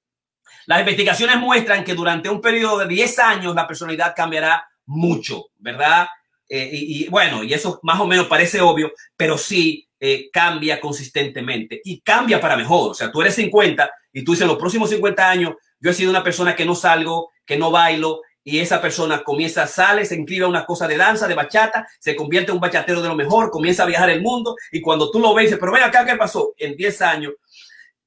Las 0.65 0.79
investigaciones 0.79 1.37
muestran 1.37 1.83
que 1.83 1.93
durante 1.93 2.29
un 2.29 2.41
periodo 2.41 2.79
de 2.79 2.87
10 2.87 3.19
años 3.19 3.55
la 3.55 3.67
personalidad 3.67 4.13
cambiará 4.15 4.65
mucho, 4.85 5.47
¿verdad? 5.57 6.07
Eh, 6.47 6.69
y, 6.71 7.09
bueno, 7.09 7.43
y 7.43 7.53
eso 7.53 7.79
más 7.83 7.99
o 7.99 8.07
menos 8.07 8.27
parece 8.27 8.61
obvio, 8.61 8.91
pero 9.17 9.37
sí 9.37 9.87
eh, 9.99 10.29
cambia 10.31 10.79
consistentemente 10.79 11.81
y 11.83 12.01
cambia 12.01 12.39
para 12.39 12.55
mejor. 12.55 12.91
O 12.91 12.93
sea, 12.93 13.11
tú 13.11 13.21
eres 13.21 13.35
50 13.35 13.89
y 14.13 14.23
tú 14.23 14.33
dices, 14.33 14.47
los 14.47 14.57
próximos 14.57 14.89
50 14.89 15.29
años 15.29 15.53
yo 15.79 15.91
he 15.91 15.93
sido 15.93 16.11
una 16.11 16.23
persona 16.23 16.55
que 16.55 16.65
no 16.65 16.75
salgo, 16.75 17.31
que 17.45 17.57
no 17.57 17.71
bailo, 17.71 18.21
y 18.43 18.59
esa 18.59 18.81
persona 18.81 19.23
comienza, 19.23 19.65
sale, 19.67 20.05
se 20.05 20.15
inscribe 20.15 20.45
a 20.45 20.49
una 20.49 20.65
cosa 20.65 20.87
de 20.87 20.97
danza, 20.97 21.27
de 21.27 21.33
bachata, 21.33 21.87
se 21.99 22.15
convierte 22.15 22.51
en 22.51 22.55
un 22.55 22.61
bachatero 22.61 23.01
de 23.01 23.07
lo 23.07 23.15
mejor, 23.15 23.49
comienza 23.49 23.83
a 23.83 23.87
viajar 23.87 24.09
el 24.09 24.21
mundo 24.21 24.55
y 24.71 24.81
cuando 24.81 25.09
tú 25.09 25.19
lo 25.19 25.33
ves, 25.33 25.45
dices, 25.45 25.59
pero 25.59 25.71
ven 25.71 25.83
acá, 25.83 26.05
¿qué 26.05 26.15
pasó? 26.15 26.53
En 26.57 26.75
10 26.75 27.01
años, 27.01 27.33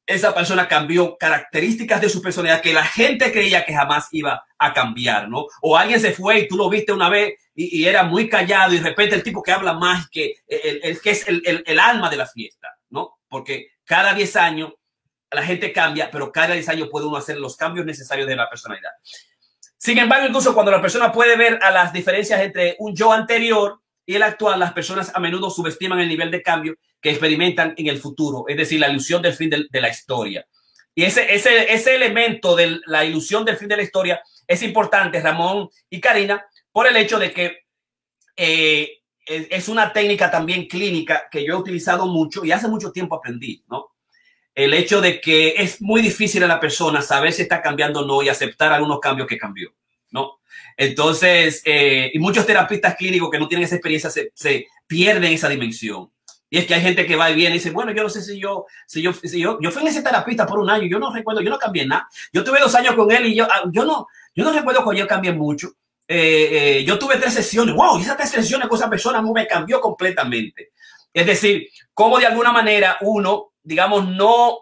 esa 0.04 0.32
persona 0.34 0.68
cambió 0.68 1.16
características 1.16 2.00
de 2.00 2.08
su 2.08 2.22
personalidad 2.22 2.60
que 2.60 2.72
la 2.72 2.84
gente 2.84 3.32
creía 3.32 3.64
que 3.64 3.74
jamás 3.74 4.08
iba 4.12 4.44
a 4.56 4.72
cambiar, 4.72 5.28
¿no? 5.28 5.46
O 5.62 5.76
alguien 5.76 6.00
se 6.00 6.12
fue 6.12 6.40
y 6.40 6.48
tú 6.48 6.56
lo 6.56 6.70
viste 6.70 6.92
una 6.92 7.08
vez 7.08 7.34
y, 7.54 7.84
era 7.84 8.04
muy 8.04 8.28
callado 8.28 8.72
y 8.72 8.78
de 8.78 8.84
repente 8.84 9.16
el 9.16 9.22
tipo 9.22 9.42
que 9.42 9.50
habla 9.50 9.72
más 9.72 10.08
que 10.08 10.36
el, 10.46 11.00
que 11.00 11.10
es 11.10 11.26
el, 11.26 11.64
el 11.66 11.80
alma 11.80 12.08
de 12.08 12.16
la 12.18 12.26
fiesta, 12.26 12.68
¿no? 12.90 13.18
Porque 13.28 13.70
cada 13.84 14.14
10 14.14 14.36
años 14.36 14.74
la 15.30 15.42
gente 15.42 15.72
cambia, 15.72 16.08
pero 16.10 16.30
cada 16.30 16.54
10 16.54 16.68
años 16.68 16.88
puede 16.88 17.06
uno 17.06 17.16
hacer 17.16 17.38
los 17.38 17.56
cambios 17.56 17.84
necesarios 17.84 18.28
de 18.28 18.36
la 18.36 18.48
personalidad. 18.48 18.92
Sin 19.86 19.98
embargo, 19.98 20.26
incluso 20.26 20.52
cuando 20.52 20.72
la 20.72 20.82
persona 20.82 21.12
puede 21.12 21.36
ver 21.36 21.60
a 21.62 21.70
las 21.70 21.92
diferencias 21.92 22.40
entre 22.40 22.74
un 22.80 22.92
yo 22.92 23.12
anterior 23.12 23.80
y 24.04 24.16
el 24.16 24.24
actual, 24.24 24.58
las 24.58 24.72
personas 24.72 25.12
a 25.14 25.20
menudo 25.20 25.48
subestiman 25.48 26.00
el 26.00 26.08
nivel 26.08 26.28
de 26.32 26.42
cambio 26.42 26.74
que 27.00 27.10
experimentan 27.10 27.72
en 27.76 27.86
el 27.86 27.98
futuro, 27.98 28.46
es 28.48 28.56
decir, 28.56 28.80
la 28.80 28.88
ilusión 28.88 29.22
del 29.22 29.34
fin 29.34 29.48
de, 29.48 29.80
la 29.80 29.88
historia. 29.88 30.44
Y 30.92 31.04
ese, 31.04 31.32
ese, 31.32 31.72
ese 31.72 31.94
elemento 31.94 32.56
de 32.56 32.80
la 32.86 33.04
ilusión 33.04 33.44
del 33.44 33.58
fin 33.58 33.68
de 33.68 33.76
la 33.76 33.84
historia 33.84 34.20
es 34.48 34.60
importante, 34.64 35.20
Ramón 35.20 35.68
y 35.88 36.00
Karina, 36.00 36.44
por 36.72 36.88
el 36.88 36.96
hecho 36.96 37.20
de 37.20 37.32
que 37.32 37.58
eh, 38.34 38.90
es 39.24 39.68
una 39.68 39.92
técnica 39.92 40.32
también 40.32 40.66
clínica 40.66 41.28
que 41.30 41.46
yo 41.46 41.54
he 41.54 41.58
utilizado 41.58 42.06
mucho 42.08 42.44
y 42.44 42.50
hace 42.50 42.66
mucho 42.66 42.90
tiempo 42.90 43.14
aprendí, 43.14 43.62
¿no? 43.68 43.92
El 44.56 44.72
hecho 44.72 45.02
de 45.02 45.20
que 45.20 45.54
es 45.58 45.82
muy 45.82 46.00
difícil 46.00 46.42
a 46.42 46.46
la 46.46 46.58
persona 46.58 47.02
saber 47.02 47.32
si 47.32 47.42
está 47.42 47.60
cambiando 47.60 48.00
o 48.00 48.06
no 48.06 48.22
y 48.22 48.30
aceptar 48.30 48.72
algunos 48.72 49.00
cambios 49.00 49.28
que 49.28 49.36
cambió, 49.36 49.70
¿no? 50.10 50.38
Entonces, 50.78 51.60
eh, 51.66 52.10
y 52.12 52.18
muchos 52.18 52.46
terapistas 52.46 52.96
clínicos 52.96 53.30
que 53.30 53.38
no 53.38 53.48
tienen 53.48 53.66
esa 53.66 53.76
experiencia 53.76 54.10
se, 54.10 54.66
pierden 54.86 55.32
esa 55.32 55.50
dimensión. 55.50 56.10
Y 56.48 56.58
es 56.58 56.66
que 56.66 56.74
hay 56.74 56.80
gente 56.80 57.04
que 57.04 57.16
va 57.16 57.30
y 57.30 57.34
viene 57.34 57.56
y 57.56 57.58
dice, 57.58 57.70
bueno, 57.70 57.92
yo 57.92 58.02
no 58.02 58.08
sé 58.08 58.22
si 58.22 58.38
yo, 58.38 58.64
si 58.86 59.02
yo, 59.02 59.12
si 59.12 59.40
yo, 59.40 59.58
yo 59.60 59.70
fui 59.70 59.82
en 59.82 59.88
ese 59.88 60.00
terapista 60.00 60.46
por 60.46 60.58
un 60.58 60.70
año, 60.70 60.86
yo 60.86 60.98
no 60.98 61.12
recuerdo, 61.12 61.42
yo 61.42 61.50
no 61.50 61.58
cambié 61.58 61.86
nada. 61.86 62.08
Yo 62.32 62.42
tuve 62.42 62.58
dos 62.60 62.74
años 62.74 62.94
con 62.94 63.12
él 63.12 63.26
y 63.26 63.34
yo, 63.34 63.46
ah, 63.50 63.64
yo 63.70 63.84
no, 63.84 64.06
yo 64.34 64.44
no 64.44 64.52
recuerdo 64.52 64.88
que 64.88 64.96
yo 64.96 65.06
cambié 65.06 65.32
mucho. 65.32 65.72
Eh, 66.08 66.78
eh, 66.78 66.84
yo 66.84 66.98
tuve 66.98 67.16
tres 67.16 67.34
sesiones, 67.34 67.74
wow, 67.74 67.98
y 67.98 68.02
esas 68.02 68.16
tres 68.16 68.30
sesiones 68.30 68.68
con 68.68 68.78
esa 68.78 68.88
persona 68.88 69.20
me 69.20 69.46
cambió 69.46 69.80
completamente. 69.82 70.70
Es 71.12 71.26
decir, 71.26 71.68
cómo 71.92 72.18
de 72.18 72.26
alguna 72.26 72.52
manera 72.52 72.96
uno 73.00 73.52
digamos, 73.66 74.08
no 74.08 74.60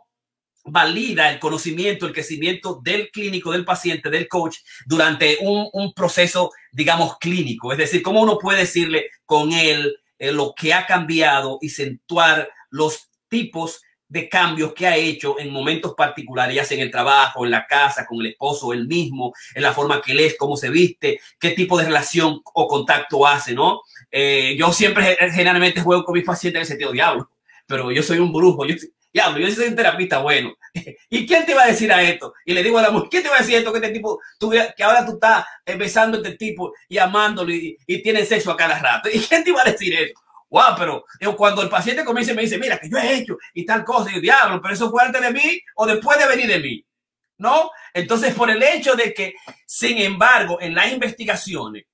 valida 0.64 1.31
el 1.31 1.39
conocimiento, 1.39 2.06
el 2.06 2.14
crecimiento 2.14 2.81
del 2.82 3.10
clínico, 3.10 3.52
del 3.52 3.66
paciente, 3.66 4.09
del 4.09 4.28
coach 4.28 4.56
durante 4.86 5.36
un, 5.43 5.93
proceso, 5.94 6.52
digamos, 6.72 7.18
clínico. 7.18 7.70
Es 7.70 7.78
decir, 7.78 8.02
cómo 8.02 8.22
uno 8.22 8.39
puede 8.39 8.60
decirle 8.60 9.10
con 9.26 9.52
él 9.52 9.94
eh, 10.18 10.32
lo 10.32 10.55
que 10.56 10.72
ha 10.72 10.86
cambiado 10.86 11.59
y 11.60 11.68
centuar 11.68 12.48
los 12.70 13.10
tipos 13.28 13.82
de 14.09 14.28
cambios 14.28 14.72
que 14.72 14.86
ha 14.86 14.97
hecho 14.97 15.39
en 15.39 15.51
momentos 15.51 15.94
particulares, 15.94 16.56
ya 16.56 16.64
sea 16.64 16.78
en 16.78 16.85
el 16.85 16.90
trabajo, 16.90 17.44
en 17.44 17.51
la 17.51 17.66
casa, 17.66 18.06
con 18.06 18.20
el 18.20 18.26
esposo, 18.28 18.72
él 18.72 18.86
mismo, 18.86 19.35
en 19.55 19.62
la 19.62 19.72
forma 19.72 20.01
que 20.01 20.12
él 20.12 20.20
es, 20.20 20.36
cómo 20.39 20.56
se 20.56 20.70
viste, 20.70 21.20
qué 21.39 21.51
tipo 21.51 21.76
de 21.76 21.85
relación 21.85 22.40
o 22.55 22.68
contacto 22.68 23.26
hace, 23.26 23.55
¿no? 23.55 23.82
Eh, 24.10 24.56
yo 24.59 24.72
siempre 24.72 25.16
generalmente 25.32 25.81
juego 25.81 26.05
con 26.05 26.14
mis 26.14 26.24
pacientes 26.24 26.56
en 26.56 26.60
el 26.62 26.66
sentido 26.66 26.93
diablo 26.93 27.28
pero 27.66 27.91
yo 27.91 28.03
soy 28.03 28.19
un 28.19 28.32
brujo, 28.32 28.66
yo, 28.66 28.74
ya, 29.12 29.36
yo 29.39 29.51
soy 29.51 29.69
un 29.69 29.77
terapista 29.77 30.19
bueno. 30.19 30.55
¿Y 31.11 31.27
quién 31.27 31.47
te 31.47 31.55
va 31.55 31.62
a 31.62 31.69
decir 31.69 31.93
a 31.93 32.03
esto? 32.03 32.35
Y 32.45 32.53
le 32.53 32.62
digo 32.62 32.78
a 32.78 32.82
la 32.82 32.91
mujer, 32.91 33.09
¿quién 33.11 33.23
te 33.23 33.28
va 33.28 33.36
a 33.36 33.41
decir 33.41 33.57
esto? 33.57 33.73
Que 33.73 33.78
este 33.78 33.91
tipo, 33.91 34.20
tú, 34.39 34.51
que 34.51 34.82
ahora 34.82 35.07
tú 35.07 35.12
estás 35.12 35.45
besando 35.78 36.19
a 36.19 36.20
este 36.20 36.36
tipo 36.36 36.73
y 36.89 36.99
amándolo 36.99 37.53
y, 37.53 37.77
y 37.86 38.03
tiene 38.03 38.24
sexo 38.24 38.51
a 38.51 38.57
cada 38.57 38.78
rato. 38.78 39.09
¿Y 39.12 39.20
quién 39.20 39.45
te 39.45 39.53
va 39.53 39.62
a 39.62 39.70
decir 39.70 39.95
eso? 39.95 40.15
Wow, 40.55 40.77
pero 40.78 41.05
cuando 41.36 41.62
el 41.62 41.69
paciente 41.69 42.05
comienza 42.05 42.32
y 42.32 42.36
me 42.36 42.43
dice, 42.43 42.59
mira, 42.59 42.78
que 42.78 42.89
yo 42.89 42.97
he 42.97 43.16
hecho 43.16 43.36
y 43.55 43.65
tal 43.65 43.85
cosa, 43.85 44.15
y 44.15 44.20
diablo, 44.20 44.61
pero 44.62 44.74
eso 44.74 44.89
fue 44.89 45.03
antes 45.03 45.20
de 45.20 45.32
mí 45.32 45.61
o 45.74 45.86
después 45.86 46.19
de 46.19 46.28
venir 46.28 46.47
de 46.47 46.59
mí. 46.61 46.86
¿No? 47.39 47.73
Entonces, 47.93 48.32
por 48.35 48.49
el 48.49 48.62
hecho 48.62 48.95
de 48.95 49.12
que, 49.12 49.35
sin 49.66 49.99
embargo, 49.99 50.59
en 50.61 50.73
las 50.73 50.93
investigaciones, 50.93 51.86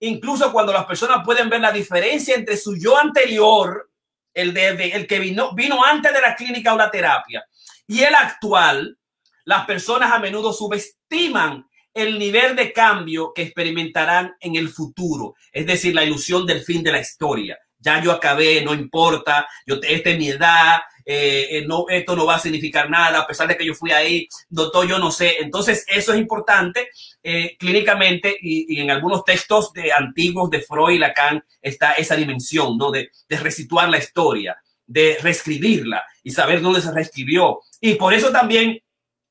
incluso 0.00 0.52
cuando 0.52 0.72
las 0.72 0.84
personas 0.84 1.24
pueden 1.24 1.48
ver 1.48 1.60
la 1.60 1.70
diferencia 1.70 2.34
entre 2.34 2.56
su 2.56 2.76
yo 2.76 2.98
anterior 2.98 3.88
el, 4.34 4.54
de, 4.54 4.90
el 4.90 5.06
que 5.06 5.18
vino, 5.20 5.54
vino 5.54 5.84
antes 5.84 6.12
de 6.12 6.20
la 6.20 6.34
clínica 6.34 6.74
o 6.74 6.78
la 6.78 6.90
terapia 6.90 7.44
y 7.86 8.02
el 8.02 8.14
actual, 8.14 8.98
las 9.44 9.64
personas 9.64 10.12
a 10.12 10.18
menudo 10.18 10.52
subestiman 10.52 11.66
el 11.94 12.18
nivel 12.18 12.54
de 12.54 12.72
cambio 12.72 13.32
que 13.34 13.42
experimentarán 13.42 14.34
en 14.40 14.56
el 14.56 14.68
futuro, 14.68 15.34
es 15.50 15.66
decir, 15.66 15.94
la 15.94 16.04
ilusión 16.04 16.46
del 16.46 16.62
fin 16.62 16.82
de 16.82 16.92
la 16.92 17.00
historia. 17.00 17.58
Ya 17.78 18.02
yo 18.02 18.12
acabé, 18.12 18.62
no 18.62 18.74
importa, 18.74 19.48
yo, 19.66 19.76
esta 19.82 20.10
es 20.10 20.18
mi 20.18 20.28
edad, 20.28 20.80
eh, 21.10 21.56
eh, 21.56 21.64
no, 21.66 21.86
esto 21.88 22.14
no 22.14 22.26
va 22.26 22.34
a 22.34 22.38
significar 22.38 22.90
nada, 22.90 23.20
a 23.20 23.26
pesar 23.26 23.48
de 23.48 23.56
que 23.56 23.64
yo 23.64 23.72
fui 23.72 23.92
ahí, 23.92 24.28
doctor, 24.50 24.86
yo 24.86 24.98
no 24.98 25.10
sé. 25.10 25.36
Entonces, 25.40 25.86
eso 25.88 26.12
es 26.12 26.18
importante 26.18 26.90
eh, 27.22 27.56
clínicamente 27.58 28.36
y, 28.38 28.78
en 28.78 28.90
algunos 28.90 29.24
textos 29.24 29.72
de 29.72 29.90
antiguos 29.90 30.50
de 30.50 30.60
Freud 30.60 30.96
y 30.96 30.98
Lacan 30.98 31.42
está 31.62 31.92
esa 31.92 32.14
dimensión, 32.14 32.76
¿no? 32.76 32.90
De, 32.90 33.10
de 33.26 33.36
resituar 33.38 33.88
la 33.88 33.96
historia, 33.96 34.58
de 34.86 35.16
reescribirla 35.22 36.04
y 36.22 36.30
saber 36.30 36.60
dónde 36.60 36.82
se 36.82 36.92
reescribió. 36.92 37.60
Y 37.80 37.94
por 37.94 38.12
eso 38.12 38.30
también 38.30 38.78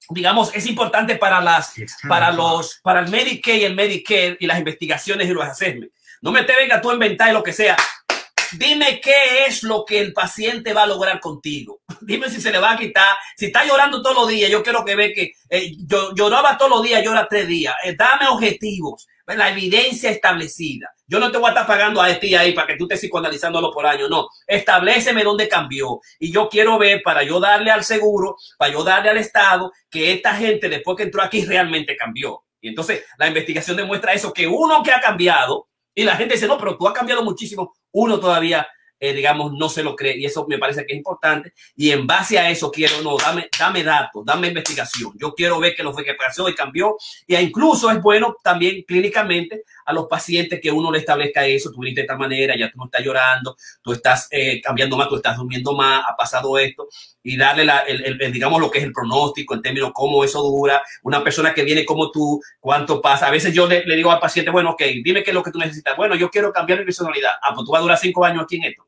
digamos, 0.10 0.56
es 0.56 0.66
importante 0.66 1.18
para 1.18 1.42
las, 1.42 1.74
para 2.08 2.32
los, 2.32 2.80
para 2.82 3.02
el 3.02 3.10
Medicaid 3.10 3.62
y 3.62 3.66
el 3.66 3.76
Medicare 3.76 4.38
y 4.40 4.48
las 4.48 4.58
investigaciones 4.58 5.28
y 5.28 5.34
los 5.34 5.44
assessments. 5.44 5.94
No 6.22 6.32
me 6.32 6.44
te 6.44 6.56
venga 6.56 6.82
tú 6.82 6.90
a 6.90 6.94
inventar 6.94 7.34
lo 7.34 7.44
que 7.44 7.54
sea. 7.54 7.76
Dime 8.54 9.02
qué 9.02 9.46
es 9.48 9.64
lo 9.64 9.84
que 9.86 10.00
el 10.00 10.14
paciente 10.14 10.74
va 10.74 10.84
a 10.84 10.88
lograr 10.88 11.20
contigo. 11.20 11.82
Dime 12.02 12.30
si 12.30 12.40
se 12.40 12.52
le 12.52 12.60
va 12.60 12.72
a 12.72 12.78
quitar. 12.78 13.16
Si 13.36 13.48
está 13.48 13.66
llorando 13.66 14.02
todos 14.02 14.16
los 14.16 14.28
días, 14.28 14.50
yo 14.50 14.64
quiero 14.64 14.86
que 14.86 14.96
ve 14.96 15.14
que 15.14 15.34
eh, 15.50 15.74
yo 15.86 16.14
lloraba 16.16 16.58
todos 16.58 16.72
los 16.72 16.84
días, 16.84 17.04
llora 17.04 17.28
tres 17.30 17.48
días. 17.48 17.76
Eh, 17.84 17.96
dame 17.98 18.28
objetivos, 18.28 19.08
la 19.26 19.50
evidencia 19.50 20.10
establecida. 20.10 20.90
Yo 21.06 21.20
no 21.20 21.32
te 21.32 21.38
voy 21.38 21.48
a 21.48 21.50
estar 21.50 21.68
pagando 21.68 22.02
a 22.02 22.20
ti 22.20 22.36
ahí 22.36 22.54
para 22.54 22.68
que 22.68 22.76
tú 22.76 22.86
estés 22.86 23.00
psicoanalizándolo 23.00 23.72
por 23.72 23.86
año. 23.86 24.08
No, 24.08 24.28
estableceme 24.46 25.24
dónde 25.24 25.48
cambió. 25.48 26.00
Y 26.20 26.32
yo 26.32 26.50
quiero 26.50 26.78
ver 26.78 27.02
para 27.04 27.24
yo 27.24 27.40
darle 27.40 27.72
al 27.72 27.84
seguro, 27.84 28.36
para 28.58 28.74
yo 28.74 28.84
darle 28.84 29.10
al 29.10 29.18
Estado, 29.18 29.72
que 29.90 30.14
esta 30.14 30.36
gente 30.36 30.70
después 30.70 30.98
que 30.98 31.04
entró 31.04 31.22
aquí 31.22 31.46
realmente 31.46 31.96
cambió. 31.96 32.44
Y 32.60 32.70
entonces 32.70 33.06
la 33.18 33.28
investigación 33.28 33.78
demuestra 33.78 34.14
eso, 34.14 34.34
que 34.34 34.48
uno 34.48 34.84
que 34.84 34.92
ha 34.92 35.00
cambiado, 35.00 35.68
y 35.98 36.04
la 36.04 36.16
gente 36.16 36.36
dice, 36.36 36.48
no, 36.48 36.60
pero 36.60 36.78
tú 36.78 36.88
has 36.88 36.94
cambiado 36.94 37.24
muchísimo, 37.24 37.74
uno 37.92 38.20
todavía 38.20 38.68
eh, 39.00 39.14
digamos, 39.14 39.54
no 39.54 39.70
se 39.70 39.84
lo 39.84 39.96
cree. 39.96 40.18
Y 40.18 40.26
eso 40.26 40.46
me 40.48 40.58
parece 40.58 40.86
que 40.86 40.94
es 40.94 40.98
importante. 40.98 41.54
Y 41.76 41.92
en 41.92 42.08
base 42.08 42.40
a 42.40 42.50
eso 42.50 42.72
quiero, 42.72 43.02
no, 43.04 43.18
dame, 43.18 43.48
dame 43.58 43.84
datos, 43.84 44.26
dame 44.26 44.48
investigación. 44.48 45.14
Yo 45.16 45.34
quiero 45.34 45.60
ver 45.60 45.76
que 45.76 45.84
lo 45.84 45.94
fue 45.94 46.04
que 46.04 46.16
pasó 46.16 46.50
y 46.50 46.56
cambió. 46.56 46.96
Y 47.28 47.36
incluso 47.36 47.92
es 47.92 48.02
bueno 48.02 48.36
también 48.44 48.84
clínicamente 48.88 49.64
a 49.88 49.94
los 49.94 50.06
pacientes 50.06 50.60
que 50.62 50.70
uno 50.70 50.92
le 50.92 51.00
establezca 51.00 51.46
eso. 51.46 51.72
Tú 51.72 51.80
viniste 51.80 52.02
de 52.02 52.06
esta 52.06 52.18
manera, 52.18 52.56
ya 52.58 52.70
tú 52.70 52.78
no 52.78 52.86
estás 52.86 53.04
llorando, 53.04 53.56
tú 53.82 53.94
estás 53.94 54.28
eh, 54.32 54.62
cambiando 54.62 54.98
más, 54.98 55.08
tú 55.08 55.16
estás 55.16 55.38
durmiendo 55.38 55.74
más, 55.74 56.04
ha 56.06 56.16
pasado 56.16 56.58
esto. 56.58 56.90
Y 57.24 57.38
darle, 57.38 57.66
el, 57.88 58.32
digamos, 58.32 58.60
lo 58.60 58.70
que 58.70 58.80
es 58.80 58.84
el 58.84 58.92
pronóstico 58.92 59.56
en 59.56 59.62
términos 59.62 59.92
cómo 59.94 60.26
eso 60.26 60.42
dura. 60.42 60.84
Una 61.04 61.24
persona 61.24 61.54
que 61.54 61.64
viene 61.64 61.86
como 61.86 62.12
tú, 62.12 62.42
cuánto 62.60 63.02
pasa. 63.02 63.28
A 63.28 63.32
veces 63.32 63.54
yo 63.54 63.66
le, 63.66 63.84
digo 63.96 64.12
al 64.12 64.20
paciente, 64.20 64.52
bueno, 64.52 64.72
ok, 64.72 64.84
dime 65.04 65.24
qué 65.24 65.32
es 65.32 65.36
lo 65.36 65.44
que 65.44 65.52
tú 65.52 65.60
necesitas. 65.60 65.96
Bueno, 65.96 66.16
yo 66.16 66.30
quiero 66.30 66.52
cambiar 66.52 66.80
mi 66.80 66.86
personalidad. 66.86 67.32
Ah, 67.42 67.54
pues 67.56 67.66
tú 67.66 67.72
vas 67.72 67.80
a 67.80 67.84
durar 67.84 67.98
cinco 67.98 68.26
años 68.26 68.44
aquí 68.44 68.58
en 68.58 68.66
esto 68.66 68.88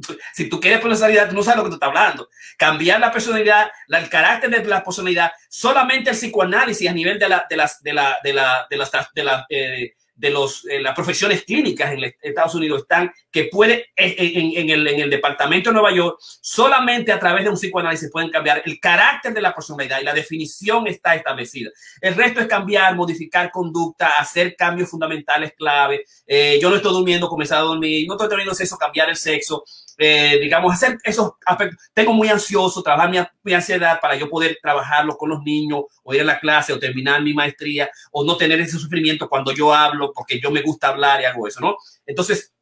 si 0.34 0.48
tú 0.48 0.60
quieres 0.60 0.80
personalidad, 0.80 1.28
tú 1.28 1.34
no 1.34 1.42
sabes 1.42 1.58
lo 1.58 1.64
que 1.64 1.70
tú 1.70 1.74
estás 1.74 1.88
hablando. 1.88 2.28
Cambiar 2.56 3.00
la 3.00 3.12
personalidad, 3.12 3.70
el 3.88 4.08
carácter 4.08 4.50
de 4.50 4.64
la 4.64 4.82
personalidad, 4.82 5.32
solamente 5.48 6.10
el 6.10 6.16
psicoanálisis 6.16 6.88
a 6.88 6.92
nivel 6.92 7.18
de, 7.18 7.28
la, 7.28 7.46
de 7.48 7.56
las, 7.56 7.82
de 7.82 7.92
la, 7.92 8.18
de 8.22 8.32
la, 8.32 8.66
de 8.68 8.76
las, 8.76 8.90
de 9.14 9.24
la, 9.24 9.46
eh, 9.48 9.94
de 10.20 10.30
los, 10.30 10.66
eh, 10.66 10.80
las 10.80 10.94
profesiones 10.94 11.44
clínicas 11.44 11.92
en 11.92 12.12
Estados 12.20 12.54
Unidos 12.54 12.82
están 12.82 13.10
que 13.30 13.44
puede 13.44 13.86
en, 13.96 14.58
en, 14.58 14.70
el, 14.70 14.86
en 14.86 15.00
el 15.00 15.10
departamento 15.10 15.70
de 15.70 15.74
Nueva 15.74 15.94
York 15.94 16.18
solamente 16.20 17.10
a 17.10 17.18
través 17.18 17.44
de 17.44 17.50
un 17.50 17.56
psicoanálisis 17.56 18.10
pueden 18.10 18.28
cambiar 18.28 18.62
el 18.66 18.78
carácter 18.78 19.32
de 19.32 19.40
la 19.40 19.54
personalidad 19.54 19.98
y 20.00 20.04
la 20.04 20.12
definición 20.12 20.86
está 20.86 21.14
establecida. 21.14 21.70
El 22.02 22.14
resto 22.14 22.40
es 22.40 22.46
cambiar, 22.46 22.94
modificar 22.96 23.50
conducta, 23.50 24.18
hacer 24.18 24.54
cambios 24.56 24.90
fundamentales 24.90 25.54
clave. 25.56 26.04
Eh, 26.26 26.58
yo 26.60 26.68
no 26.68 26.76
estoy 26.76 26.92
durmiendo, 26.92 27.28
comenzar 27.28 27.58
a 27.58 27.62
dormir, 27.62 28.06
no 28.06 28.14
estoy 28.14 28.28
teniendo 28.28 28.54
sexo, 28.54 28.76
cambiar 28.76 29.08
el 29.08 29.16
sexo. 29.16 29.64
Eh, 30.02 30.38
digamos, 30.40 30.72
hacer 30.72 30.96
esos 31.04 31.32
aspectos. 31.44 31.78
Tengo 31.92 32.14
muy 32.14 32.28
ansioso, 32.28 32.82
trabajar 32.82 33.10
mi, 33.10 33.18
mi, 33.42 33.52
ansiedad 33.52 34.00
para 34.00 34.16
yo 34.16 34.30
poder 34.30 34.58
trabajarlo 34.62 35.14
con 35.14 35.28
los 35.28 35.42
niños, 35.42 35.82
o 36.02 36.14
ir 36.14 36.22
a 36.22 36.24
la 36.24 36.40
clase, 36.40 36.72
o 36.72 36.78
terminar 36.78 37.20
mi 37.20 37.34
maestría, 37.34 37.90
o 38.10 38.24
no 38.24 38.38
tener 38.38 38.58
ese 38.62 38.78
sufrimiento 38.78 39.28
cuando 39.28 39.52
yo 39.52 39.74
hablo, 39.74 40.10
porque 40.14 40.40
yo 40.40 40.50
me 40.50 40.62
gusta 40.62 40.88
hablar 40.88 41.20
y 41.20 41.26
hago 41.26 41.46
eso, 41.46 41.60
¿no? 41.60 41.76
Entonces, 42.06 42.54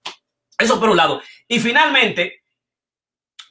eso 0.58 0.80
por 0.80 0.88
un 0.88 0.96
lado. 0.96 1.22
Y 1.46 1.60
finalmente, 1.60 2.42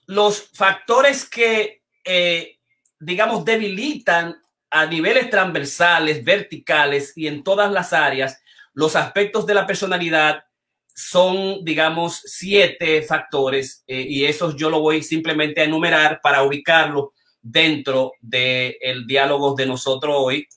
los 0.05 0.49
factores 0.53 1.23
que, 1.29 1.81
eh, 2.03 2.59
digamos, 2.99 3.45
debilitan 3.45 4.35
a 4.69 4.85
niveles 4.85 5.29
transversales, 5.29 6.25
verticales 6.25 7.13
y 7.15 7.27
en 7.27 7.41
todas 7.41 7.71
las 7.71 7.93
áreas 7.93 8.41
los 8.73 8.97
aspectos 8.97 9.45
de 9.45 9.53
la 9.53 9.65
personalidad 9.65 10.43
son, 10.99 11.63
digamos, 11.63 12.23
siete 12.25 13.03
factores 13.03 13.83
eh, 13.85 14.01
y 14.01 14.25
esos 14.25 14.55
yo 14.55 14.71
lo 14.71 14.79
voy 14.79 15.03
simplemente 15.03 15.61
a 15.61 15.65
enumerar 15.65 16.19
para 16.23 16.41
ubicarlo 16.41 17.13
dentro 17.39 18.13
del 18.19 18.75
el 18.81 19.05
diálogo 19.05 19.53
de 19.53 19.67
nosotros 19.67 20.15
hoy 20.17 20.47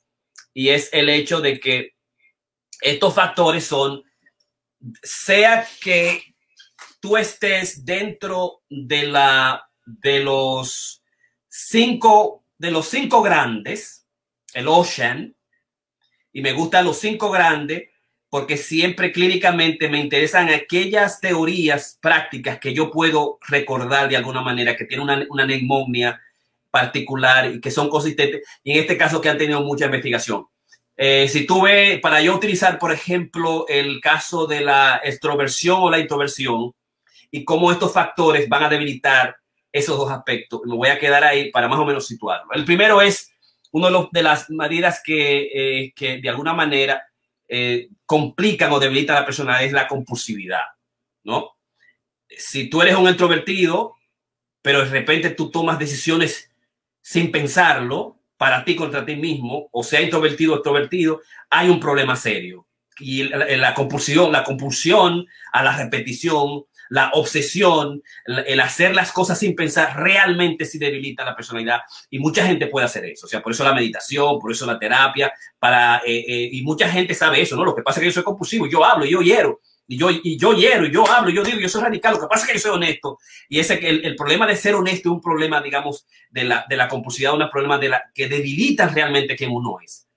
y 0.54 0.70
es 0.70 0.88
el 0.94 1.10
hecho 1.10 1.42
de 1.42 1.60
que 1.60 1.90
estos 2.80 3.14
factores 3.14 3.64
son, 3.64 4.02
sea 5.02 5.68
que 5.78 6.22
tú 7.00 7.18
estés 7.18 7.84
dentro 7.84 8.62
de 8.70 9.08
la 9.08 9.68
de 9.84 10.20
los 10.20 11.02
cinco 11.48 12.46
de 12.56 12.70
los 12.70 12.88
cinco 12.88 13.20
grandes, 13.20 14.06
el 14.54 14.68
Ocean, 14.68 15.36
y 16.32 16.40
me 16.40 16.52
gustan 16.54 16.86
los 16.86 16.98
cinco 16.98 17.30
grandes 17.30 17.90
porque 18.30 18.56
siempre 18.56 19.12
clínicamente 19.12 19.88
me 19.88 19.98
interesan 19.98 20.48
aquellas 20.48 21.20
teorías 21.20 21.98
prácticas 22.00 22.60
que 22.60 22.72
yo 22.72 22.90
puedo 22.90 23.38
recordar 23.48 24.08
de 24.08 24.16
alguna 24.16 24.40
manera, 24.40 24.76
que 24.76 24.84
tienen 24.84 25.04
una, 25.04 25.26
una 25.28 25.44
neumonía 25.44 26.20
particular 26.70 27.52
y 27.52 27.60
que 27.60 27.72
son 27.72 27.90
consistentes, 27.90 28.42
y 28.62 28.72
en 28.72 28.78
este 28.78 28.96
caso 28.96 29.20
que 29.20 29.28
han 29.28 29.36
tenido 29.36 29.60
mucha 29.62 29.86
investigación. 29.86 30.46
Eh, 30.96 31.28
si 31.28 31.46
tú 31.46 31.62
ves, 31.62 31.98
para 32.00 32.20
yo 32.20 32.34
utilizar, 32.34 32.78
por 32.78 32.92
ejemplo, 32.92 33.64
el 33.68 34.00
caso 34.00 34.46
de 34.46 34.60
la 34.60 35.00
extroversión 35.02 35.78
o 35.80 35.90
la 35.90 35.98
introversión 35.98 36.72
y 37.30 37.42
cómo 37.44 37.72
estos 37.72 37.92
factores 37.92 38.48
van 38.48 38.64
a 38.64 38.68
debilitar 38.68 39.36
esos 39.72 39.96
dos 39.96 40.10
aspectos, 40.10 40.60
me 40.66 40.76
voy 40.76 40.88
a 40.88 40.98
quedar 40.98 41.24
ahí 41.24 41.50
para 41.50 41.68
más 41.68 41.78
o 41.78 41.86
menos 41.86 42.06
situarlo. 42.06 42.52
El 42.52 42.64
primero 42.64 43.00
es 43.00 43.32
uno 43.72 44.10
de, 44.12 44.22
las 44.22 44.50
medidas 44.50 45.00
eh, 45.06 45.92
que 45.96 46.18
de 46.18 46.28
alguna 46.28 46.52
manera 46.52 47.02
eh, 47.52 47.88
complican 48.06 48.70
o 48.70 48.78
debilitan 48.78 49.16
a 49.16 49.20
la 49.20 49.26
persona 49.26 49.62
es 49.62 49.72
la 49.72 49.88
compulsividad, 49.88 50.62
¿no? 51.24 51.56
Si 52.28 52.70
tú 52.70 52.80
eres 52.80 52.94
un 52.94 53.08
introvertido, 53.08 53.96
pero 54.62 54.84
de 54.84 54.90
repente 54.90 55.30
tú 55.30 55.50
tomas 55.50 55.78
decisiones 55.78 56.52
sin 57.00 57.32
pensarlo, 57.32 58.20
para 58.36 58.64
ti 58.64 58.76
contra 58.76 59.04
ti 59.04 59.16
mismo, 59.16 59.68
o 59.72 59.82
sea 59.82 60.00
introvertido 60.00 60.52
o 60.52 60.56
extrovertido, 60.56 61.20
hay 61.50 61.68
un 61.68 61.80
problema 61.80 62.14
serio. 62.14 62.68
Y 62.98 63.24
la, 63.24 63.44
la 63.44 63.74
compulsión, 63.74 64.30
la 64.30 64.44
compulsión 64.44 65.26
a 65.52 65.62
la 65.64 65.76
repetición, 65.76 66.64
la 66.90 67.10
obsesión, 67.14 68.02
el 68.26 68.60
hacer 68.60 68.94
las 68.94 69.12
cosas 69.12 69.38
sin 69.38 69.54
pensar 69.54 69.96
realmente 69.96 70.64
sí 70.64 70.76
debilita 70.76 71.24
la 71.24 71.36
personalidad 71.36 71.80
y 72.10 72.18
mucha 72.18 72.44
gente 72.44 72.66
puede 72.66 72.86
hacer 72.86 73.04
eso. 73.04 73.26
O 73.26 73.28
sea, 73.28 73.40
por 73.40 73.52
eso 73.52 73.64
la 73.64 73.72
meditación, 73.72 74.38
por 74.40 74.50
eso 74.50 74.66
la 74.66 74.78
terapia, 74.78 75.32
para, 75.58 75.98
eh, 75.98 76.24
eh, 76.26 76.48
y 76.52 76.62
mucha 76.62 76.88
gente 76.88 77.14
sabe 77.14 77.40
eso, 77.40 77.56
¿no? 77.56 77.64
Lo 77.64 77.76
que 77.76 77.82
pasa 77.82 78.00
es 78.00 78.02
que 78.02 78.06
yo 78.06 78.14
soy 78.14 78.24
compulsivo, 78.24 78.66
yo 78.66 78.84
hablo, 78.84 79.04
yo 79.04 79.22
hiero, 79.22 79.60
y 79.86 79.96
yo, 79.96 80.10
y 80.10 80.36
yo 80.36 80.52
hiero, 80.52 80.84
y 80.84 80.92
yo 80.92 81.08
hablo, 81.08 81.30
yo 81.30 81.44
digo, 81.44 81.60
yo 81.60 81.68
soy 81.68 81.82
radical, 81.82 82.14
lo 82.14 82.20
que 82.20 82.26
pasa 82.26 82.44
es 82.44 82.50
que 82.50 82.58
yo 82.58 82.62
soy 82.62 82.72
honesto. 82.72 83.18
Y 83.48 83.60
ese, 83.60 83.74
el, 83.88 84.04
el 84.04 84.16
problema 84.16 84.46
de 84.48 84.56
ser 84.56 84.74
honesto 84.74 85.08
es 85.08 85.12
un 85.12 85.20
problema, 85.20 85.60
digamos, 85.60 86.06
de 86.28 86.44
la, 86.44 86.66
de 86.68 86.76
la 86.76 86.88
compulsividad, 86.88 87.34
un 87.34 87.48
problema 87.50 87.78
de 87.78 87.88
la, 87.88 88.02
que 88.12 88.28
debilita 88.28 88.88
realmente 88.88 89.36
quien 89.36 89.52
uno 89.52 89.78
es. 89.80 90.08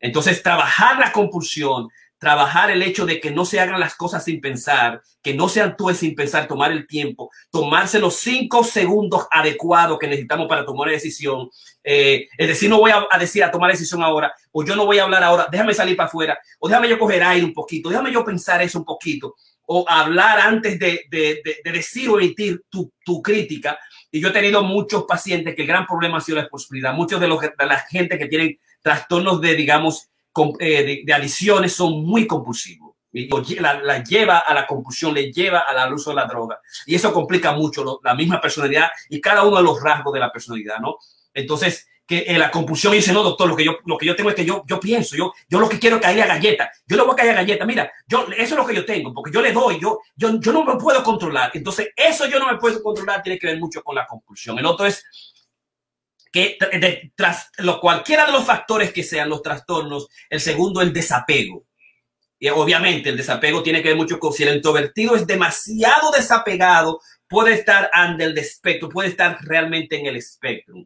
Entonces, 0.00 0.42
trabajar 0.42 0.98
la 0.98 1.12
compulsión, 1.12 1.88
trabajar 2.18 2.70
el 2.70 2.82
hecho 2.82 3.04
de 3.04 3.20
que 3.20 3.30
no 3.30 3.44
se 3.44 3.60
hagan 3.60 3.78
las 3.78 3.94
cosas 3.94 4.24
sin 4.24 4.40
pensar, 4.40 5.02
que 5.22 5.34
no 5.34 5.48
se 5.48 5.60
actúe 5.60 5.92
sin 5.92 6.14
pensar, 6.14 6.48
tomar 6.48 6.72
el 6.72 6.86
tiempo, 6.86 7.30
tomarse 7.50 7.98
los 7.98 8.16
cinco 8.16 8.64
segundos 8.64 9.26
adecuados 9.30 9.98
que 9.98 10.06
necesitamos 10.06 10.46
para 10.48 10.64
tomar 10.64 10.88
decisión. 10.88 11.50
Eh, 11.84 12.28
es 12.38 12.48
decir, 12.48 12.70
no 12.70 12.78
voy 12.78 12.90
a, 12.90 13.18
decir 13.18 13.44
a 13.44 13.50
tomar 13.50 13.70
decisión 13.70 14.02
ahora, 14.02 14.32
o 14.52 14.64
yo 14.64 14.74
no 14.74 14.86
voy 14.86 14.98
a 14.98 15.04
hablar 15.04 15.22
ahora, 15.22 15.48
déjame 15.50 15.74
salir 15.74 15.96
para 15.96 16.08
afuera, 16.08 16.38
o 16.58 16.68
déjame 16.68 16.88
yo 16.88 16.98
coger 16.98 17.22
aire 17.22 17.44
un 17.44 17.52
poquito, 17.52 17.90
déjame 17.90 18.12
yo 18.12 18.24
pensar 18.24 18.62
eso 18.62 18.78
un 18.78 18.84
poquito, 18.84 19.34
o 19.66 19.84
hablar 19.88 20.40
antes 20.40 20.78
de, 20.78 21.02
de, 21.10 21.42
de, 21.64 21.72
decir 21.72 22.08
o 22.08 22.18
emitir 22.18 22.62
tu, 22.70 22.92
tu, 23.04 23.20
crítica. 23.20 23.78
Y 24.10 24.20
yo 24.20 24.28
he 24.28 24.32
tenido 24.32 24.62
muchos 24.62 25.04
pacientes 25.04 25.54
que 25.54 25.62
el 25.62 25.68
gran 25.68 25.84
problema 25.86 26.18
ha 26.18 26.20
sido 26.20 26.36
la 26.36 26.42
expulsividad. 26.42 26.94
Muchos 26.94 27.20
de, 27.20 27.26
los, 27.26 27.40
de 27.40 27.66
la 27.66 27.78
gente 27.80 28.16
que 28.16 28.28
tienen 28.28 28.58
trastornos 28.80 29.40
de, 29.40 29.56
digamos, 29.56 30.08
de, 30.58 31.02
de, 31.04 31.12
adicciones 31.12 31.72
son 31.72 32.04
muy 32.04 32.26
compulsivos. 32.26 32.94
La, 33.12 33.80
la, 33.82 34.04
lleva 34.04 34.40
a 34.40 34.52
la 34.52 34.66
compulsión, 34.66 35.14
le 35.14 35.32
lleva 35.32 35.60
al 35.60 35.94
uso 35.94 36.10
de 36.10 36.16
la 36.16 36.26
droga. 36.26 36.60
Y 36.84 36.94
eso 36.94 37.12
complica 37.12 37.52
mucho 37.52 37.82
lo, 37.82 38.00
la 38.04 38.14
misma 38.14 38.40
personalidad 38.40 38.90
y 39.08 39.20
cada 39.20 39.44
uno 39.44 39.56
de 39.56 39.62
los 39.62 39.80
rasgos 39.80 40.12
de 40.12 40.20
la 40.20 40.30
personalidad, 40.30 40.78
¿no? 40.80 40.96
Entonces, 41.32 41.88
que 42.06 42.24
en 42.28 42.38
la 42.38 42.50
compulsión 42.50 42.92
dice, 42.92 43.12
no, 43.12 43.22
doctor, 43.22 43.48
lo 43.48 43.56
que 43.56 43.64
yo, 43.64 43.78
lo 43.84 43.98
que 43.98 44.06
yo 44.06 44.14
tengo 44.14 44.30
es 44.30 44.36
que 44.36 44.44
yo, 44.44 44.62
yo 44.66 44.78
pienso, 44.78 45.16
yo, 45.16 45.32
yo 45.48 45.58
lo 45.58 45.68
que 45.68 45.78
quiero 45.78 45.96
es 45.96 46.02
caer 46.02 46.22
a 46.22 46.26
galleta, 46.26 46.70
yo 46.86 46.96
le 46.96 47.02
voy 47.02 47.12
a 47.12 47.16
caer 47.16 47.30
a 47.30 47.34
galleta, 47.34 47.66
mira, 47.66 47.90
yo, 48.06 48.26
eso 48.36 48.54
es 48.54 48.56
lo 48.56 48.64
que 48.64 48.76
yo 48.76 48.84
tengo, 48.84 49.12
porque 49.12 49.32
yo 49.32 49.42
le 49.42 49.52
doy, 49.52 49.80
yo, 49.80 49.98
yo, 50.14 50.38
yo 50.38 50.52
no 50.52 50.64
me 50.64 50.76
puedo 50.76 51.02
controlar. 51.02 51.50
Entonces, 51.52 51.88
eso 51.96 52.26
yo 52.26 52.38
no 52.38 52.46
me 52.46 52.58
puedo 52.58 52.80
controlar, 52.80 53.22
tiene 53.22 53.38
que 53.38 53.48
ver 53.48 53.58
mucho 53.58 53.82
con 53.82 53.96
la 53.96 54.06
compulsión. 54.06 54.56
El 54.58 54.66
otro 54.66 54.86
es 54.86 55.04
que 56.32 56.58
tras 57.14 57.50
lo, 57.58 57.80
cualquiera 57.80 58.26
de 58.26 58.32
los 58.32 58.44
factores 58.44 58.92
que 58.92 59.02
sean 59.02 59.28
los 59.28 59.42
trastornos, 59.42 60.08
el 60.28 60.40
segundo, 60.40 60.80
el 60.80 60.92
desapego. 60.92 61.64
Y 62.38 62.48
obviamente 62.48 63.08
el 63.08 63.16
desapego 63.16 63.62
tiene 63.62 63.82
que 63.82 63.88
ver 63.88 63.96
mucho 63.96 64.18
con 64.18 64.32
si 64.32 64.42
el 64.42 64.56
introvertido 64.56 65.16
es 65.16 65.26
demasiado 65.26 66.10
desapegado, 66.10 67.00
puede 67.28 67.54
estar 67.54 67.90
ante 67.92 68.24
el 68.24 68.36
espectro, 68.36 68.88
puede 68.88 69.08
estar 69.08 69.38
realmente 69.42 69.98
en 69.98 70.06
el 70.06 70.16
espectro, 70.16 70.76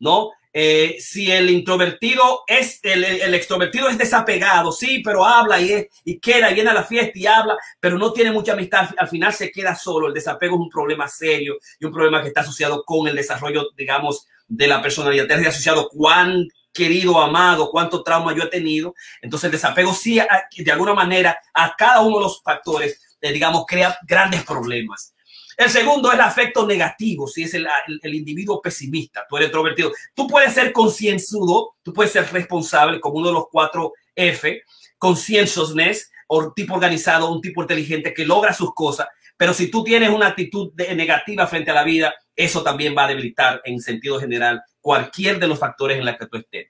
¿no? 0.00 0.32
Eh, 0.52 0.96
si 0.98 1.30
el 1.30 1.50
introvertido 1.50 2.42
es, 2.46 2.80
el, 2.82 3.04
el, 3.04 3.34
extrovertido 3.34 3.88
es 3.88 3.98
desapegado, 3.98 4.72
sí, 4.72 5.02
pero 5.04 5.24
habla 5.24 5.60
y, 5.60 5.72
es, 5.72 5.86
y 6.04 6.18
queda, 6.18 6.50
y 6.50 6.54
viene 6.54 6.70
a 6.70 6.74
la 6.74 6.84
fiesta 6.84 7.12
y 7.14 7.26
habla, 7.26 7.56
pero 7.78 7.98
no 7.98 8.12
tiene 8.12 8.32
mucha 8.32 8.54
amistad, 8.54 8.88
al 8.96 9.08
final 9.08 9.32
se 9.32 9.50
queda 9.50 9.76
solo. 9.76 10.08
El 10.08 10.14
desapego 10.14 10.56
es 10.56 10.62
un 10.62 10.70
problema 10.70 11.06
serio 11.06 11.58
y 11.78 11.84
un 11.84 11.92
problema 11.92 12.22
que 12.22 12.28
está 12.28 12.40
asociado 12.40 12.82
con 12.84 13.06
el 13.06 13.14
desarrollo, 13.14 13.68
digamos, 13.76 14.26
de 14.48 14.66
la 14.66 14.82
personalidad. 14.82 15.26
Te 15.26 15.34
asociado 15.46 15.88
cuán 15.88 16.48
querido, 16.72 17.20
amado, 17.20 17.70
cuánto 17.70 18.02
trauma 18.02 18.34
yo 18.34 18.44
he 18.44 18.48
tenido. 18.48 18.94
Entonces 19.20 19.46
el 19.46 19.52
desapego 19.52 19.92
sí, 19.92 20.20
de 20.56 20.72
alguna 20.72 20.94
manera, 20.94 21.38
a 21.54 21.74
cada 21.76 22.00
uno 22.00 22.16
de 22.16 22.22
los 22.22 22.42
factores, 22.42 23.00
eh, 23.20 23.32
digamos, 23.32 23.64
crea 23.66 23.98
grandes 24.06 24.44
problemas. 24.44 25.14
El 25.56 25.70
segundo 25.70 26.08
es 26.08 26.14
el 26.14 26.20
afecto 26.20 26.64
negativo, 26.64 27.26
si 27.26 27.42
es 27.42 27.54
el, 27.54 27.66
el, 28.02 28.14
individuo 28.14 28.62
pesimista, 28.62 29.26
tú 29.28 29.36
eres 29.36 29.48
introvertido. 29.48 29.90
Tú 30.14 30.28
puedes 30.28 30.54
ser 30.54 30.72
concienzudo, 30.72 31.74
tú 31.82 31.92
puedes 31.92 32.12
ser 32.12 32.32
responsable 32.32 33.00
como 33.00 33.16
uno 33.16 33.28
de 33.28 33.34
los 33.34 33.46
cuatro 33.50 33.92
F, 34.14 34.62
conscientiousness, 34.98 36.12
o 36.28 36.52
tipo 36.52 36.74
organizado, 36.74 37.32
un 37.32 37.40
tipo 37.40 37.62
inteligente 37.62 38.14
que 38.14 38.24
logra 38.24 38.52
sus 38.52 38.72
cosas, 38.72 39.08
pero 39.38 39.54
si 39.54 39.70
tú 39.70 39.84
tienes 39.84 40.10
una 40.10 40.26
actitud 40.26 40.74
negativa 40.74 41.46
frente 41.46 41.70
a 41.70 41.74
la 41.74 41.84
vida, 41.84 42.12
eso 42.34 42.62
también 42.64 42.94
va 42.98 43.04
a 43.04 43.08
debilitar 43.08 43.62
en 43.64 43.80
sentido 43.80 44.18
general 44.18 44.62
cualquier 44.80 45.38
de 45.38 45.46
los 45.46 45.60
factores 45.60 45.96
en 45.96 46.04
los 46.04 46.16
que 46.18 46.26
tú 46.26 46.38
estés. 46.38 46.66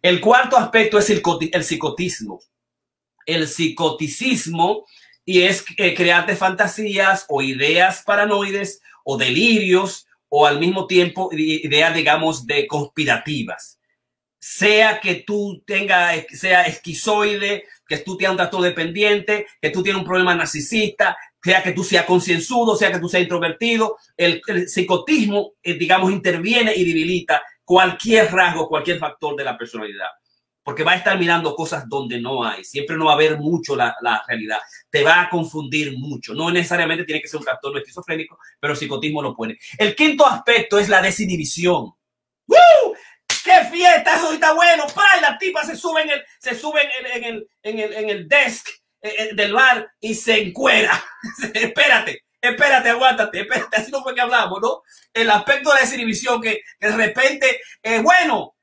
El 0.00 0.20
cuarto 0.20 0.56
aspecto 0.56 0.98
es 0.98 1.10
el, 1.10 1.64
psicotismo. 1.64 2.40
El 3.26 3.48
psicoticismo 3.48 4.86
y 5.24 5.42
es 5.42 5.64
eh, 5.76 5.92
crearte 5.92 6.36
fantasías 6.36 7.26
o 7.28 7.42
ideas 7.42 8.04
paranoides 8.06 8.80
o 9.04 9.18
delirios 9.18 10.06
o 10.28 10.46
al 10.46 10.60
mismo 10.60 10.86
tiempo 10.86 11.30
ideas, 11.32 11.94
digamos, 11.94 12.46
de 12.46 12.68
conspirativas. 12.68 13.80
Sea 14.38 15.00
que 15.00 15.16
tú 15.16 15.64
tengas, 15.66 16.24
sea 16.30 16.62
esquizoide, 16.62 17.64
que 17.88 17.98
tú 17.98 18.16
tengas 18.16 18.32
un 18.32 18.36
trastorno 18.36 18.66
dependiente, 18.66 19.46
que 19.60 19.70
tú 19.70 19.82
tienes 19.82 20.00
un 20.00 20.06
problema 20.06 20.34
narcisista, 20.34 21.16
sea 21.42 21.62
que 21.62 21.72
tú 21.72 21.82
seas 21.82 22.04
concienzudo, 22.04 22.76
sea 22.76 22.92
que 22.92 22.98
tú 22.98 23.08
seas 23.08 23.22
introvertido, 23.22 23.96
el, 24.16 24.42
psicotismo, 24.68 25.54
eh, 25.62 25.74
digamos, 25.74 26.12
interviene 26.12 26.74
y 26.76 26.84
debilita 26.84 27.42
cualquier 27.64 28.30
rasgo, 28.30 28.68
cualquier 28.68 28.98
factor 28.98 29.34
de 29.34 29.44
la 29.44 29.56
personalidad 29.56 30.08
porque 30.68 30.84
va 30.84 30.92
a 30.92 30.96
estar 30.96 31.18
mirando 31.18 31.56
cosas 31.56 31.88
donde 31.88 32.20
no 32.20 32.44
hay. 32.44 32.62
Siempre 32.62 32.94
no 32.94 33.06
va 33.06 33.14
a 33.14 33.16
ver 33.16 33.38
mucho 33.38 33.74
la, 33.74 33.96
realidad. 34.28 34.58
Te 34.90 35.02
va 35.02 35.22
a 35.22 35.30
confundir 35.30 35.96
mucho. 35.96 36.34
No 36.34 36.50
necesariamente 36.50 37.04
tiene 37.04 37.22
que 37.22 37.26
ser 37.26 37.38
un 37.38 37.46
trastorno 37.46 37.78
esquizofrénico, 37.78 38.38
pero 38.60 38.74
el 38.74 38.78
psicotismo 38.78 39.22
lo 39.22 39.34
puede. 39.34 39.58
El 39.78 39.96
quinto 39.96 40.26
aspecto 40.26 40.78
es 40.78 40.90
la 40.90 41.00
desinhibición. 41.00 41.94
¡Woo! 42.46 42.96
¡Qué 43.58 43.64
fiesta! 43.64 44.16
Eso 44.16 44.32
está 44.32 44.52
bueno. 44.52 44.84
¡Pay! 44.86 45.20
La 45.20 45.38
tipa 45.38 45.64
se 45.64 45.76
sube 45.76 46.02
en 46.02 46.10
el, 46.10 46.24
se 46.38 46.54
sube 46.54 46.80
en 46.82 47.24
el, 47.24 47.48
en 47.62 47.78
el, 47.80 47.92
en 47.92 48.10
el, 48.10 48.28
desk 48.28 48.68
eh, 49.02 49.14
eh, 49.18 49.30
del 49.34 49.52
bar 49.52 49.90
y 50.00 50.14
se 50.14 50.40
encuera. 50.40 51.02
espérate, 51.54 52.24
espérate, 52.40 52.88
aguántate, 52.90 53.40
espérate. 53.40 53.76
Así 53.76 53.90
no 53.90 54.02
fue 54.02 54.14
que 54.14 54.20
hablamos, 54.20 54.60
¿no? 54.60 54.82
El 55.12 55.30
aspecto 55.30 55.70
de 55.70 55.76
la 55.76 55.80
desinhibición 55.80 56.40
que, 56.40 56.60
de 56.80 56.90
repente, 56.90 57.60
es 57.82 58.02
bueno, 58.02 58.54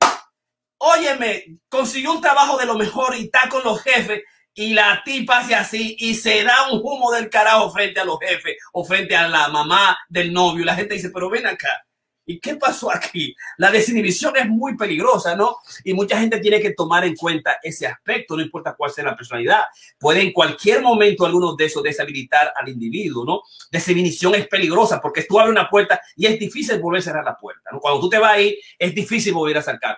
óyeme, 0.78 1.44
consiguió 1.68 2.12
un 2.12 2.20
trabajo 2.20 2.56
de 2.58 2.66
lo 2.66 2.74
mejor 2.74 3.16
y 3.16 3.24
está 3.24 3.48
con 3.48 3.62
los 3.64 3.82
jefes 3.82 4.22
y 4.54 4.72
la 4.72 5.02
tipa 5.04 5.38
hace 5.38 5.54
así 5.54 5.96
y 5.98 6.14
se 6.14 6.42
da 6.42 6.70
un 6.72 6.80
humo 6.82 7.12
del 7.12 7.28
carajo 7.28 7.70
frente 7.70 8.00
a 8.00 8.04
los 8.04 8.18
jefes 8.20 8.56
o 8.72 8.84
frente 8.84 9.14
a 9.14 9.28
la 9.28 9.48
mamá 9.48 9.98
del 10.08 10.32
novio. 10.32 10.62
Y 10.62 10.66
la 10.66 10.74
gente 10.74 10.94
dice, 10.94 11.10
pero 11.10 11.28
ven 11.28 11.46
acá. 11.46 11.85
¿Y 12.28 12.40
qué 12.40 12.56
pasó 12.56 12.92
aquí? 12.92 13.36
La 13.56 13.70
desinhibición 13.70 14.36
es 14.36 14.48
muy 14.48 14.76
peligrosa, 14.76 15.36
¿no? 15.36 15.58
Y 15.84 15.94
mucha 15.94 16.18
gente 16.18 16.40
tiene 16.40 16.60
que 16.60 16.72
tomar 16.72 17.04
en 17.04 17.14
cuenta 17.14 17.58
ese 17.62 17.86
aspecto, 17.86 18.36
no 18.36 18.42
importa 18.42 18.74
cuál 18.76 18.90
sea 18.90 19.04
la 19.04 19.16
personalidad. 19.16 19.62
Puede 19.96 20.22
en 20.22 20.32
cualquier 20.32 20.82
momento 20.82 21.24
algunos 21.24 21.56
de 21.56 21.66
esos 21.66 21.84
deshabilitar 21.84 22.52
al 22.56 22.68
individuo, 22.68 23.24
¿no? 23.24 23.42
Desinhibición 23.70 24.34
es 24.34 24.48
peligrosa 24.48 25.00
porque 25.00 25.22
tú 25.22 25.38
abres 25.38 25.52
una 25.52 25.70
puerta 25.70 26.00
y 26.16 26.26
es 26.26 26.36
difícil 26.36 26.80
volver 26.80 26.98
a 26.98 27.04
cerrar 27.04 27.24
la 27.24 27.36
puerta, 27.36 27.70
¿no? 27.72 27.78
Cuando 27.78 28.00
tú 28.00 28.08
te 28.08 28.18
vas 28.18 28.32
ahí, 28.32 28.58
es 28.76 28.92
difícil 28.92 29.32
volver 29.32 29.58
a 29.58 29.60
acercar. 29.60 29.96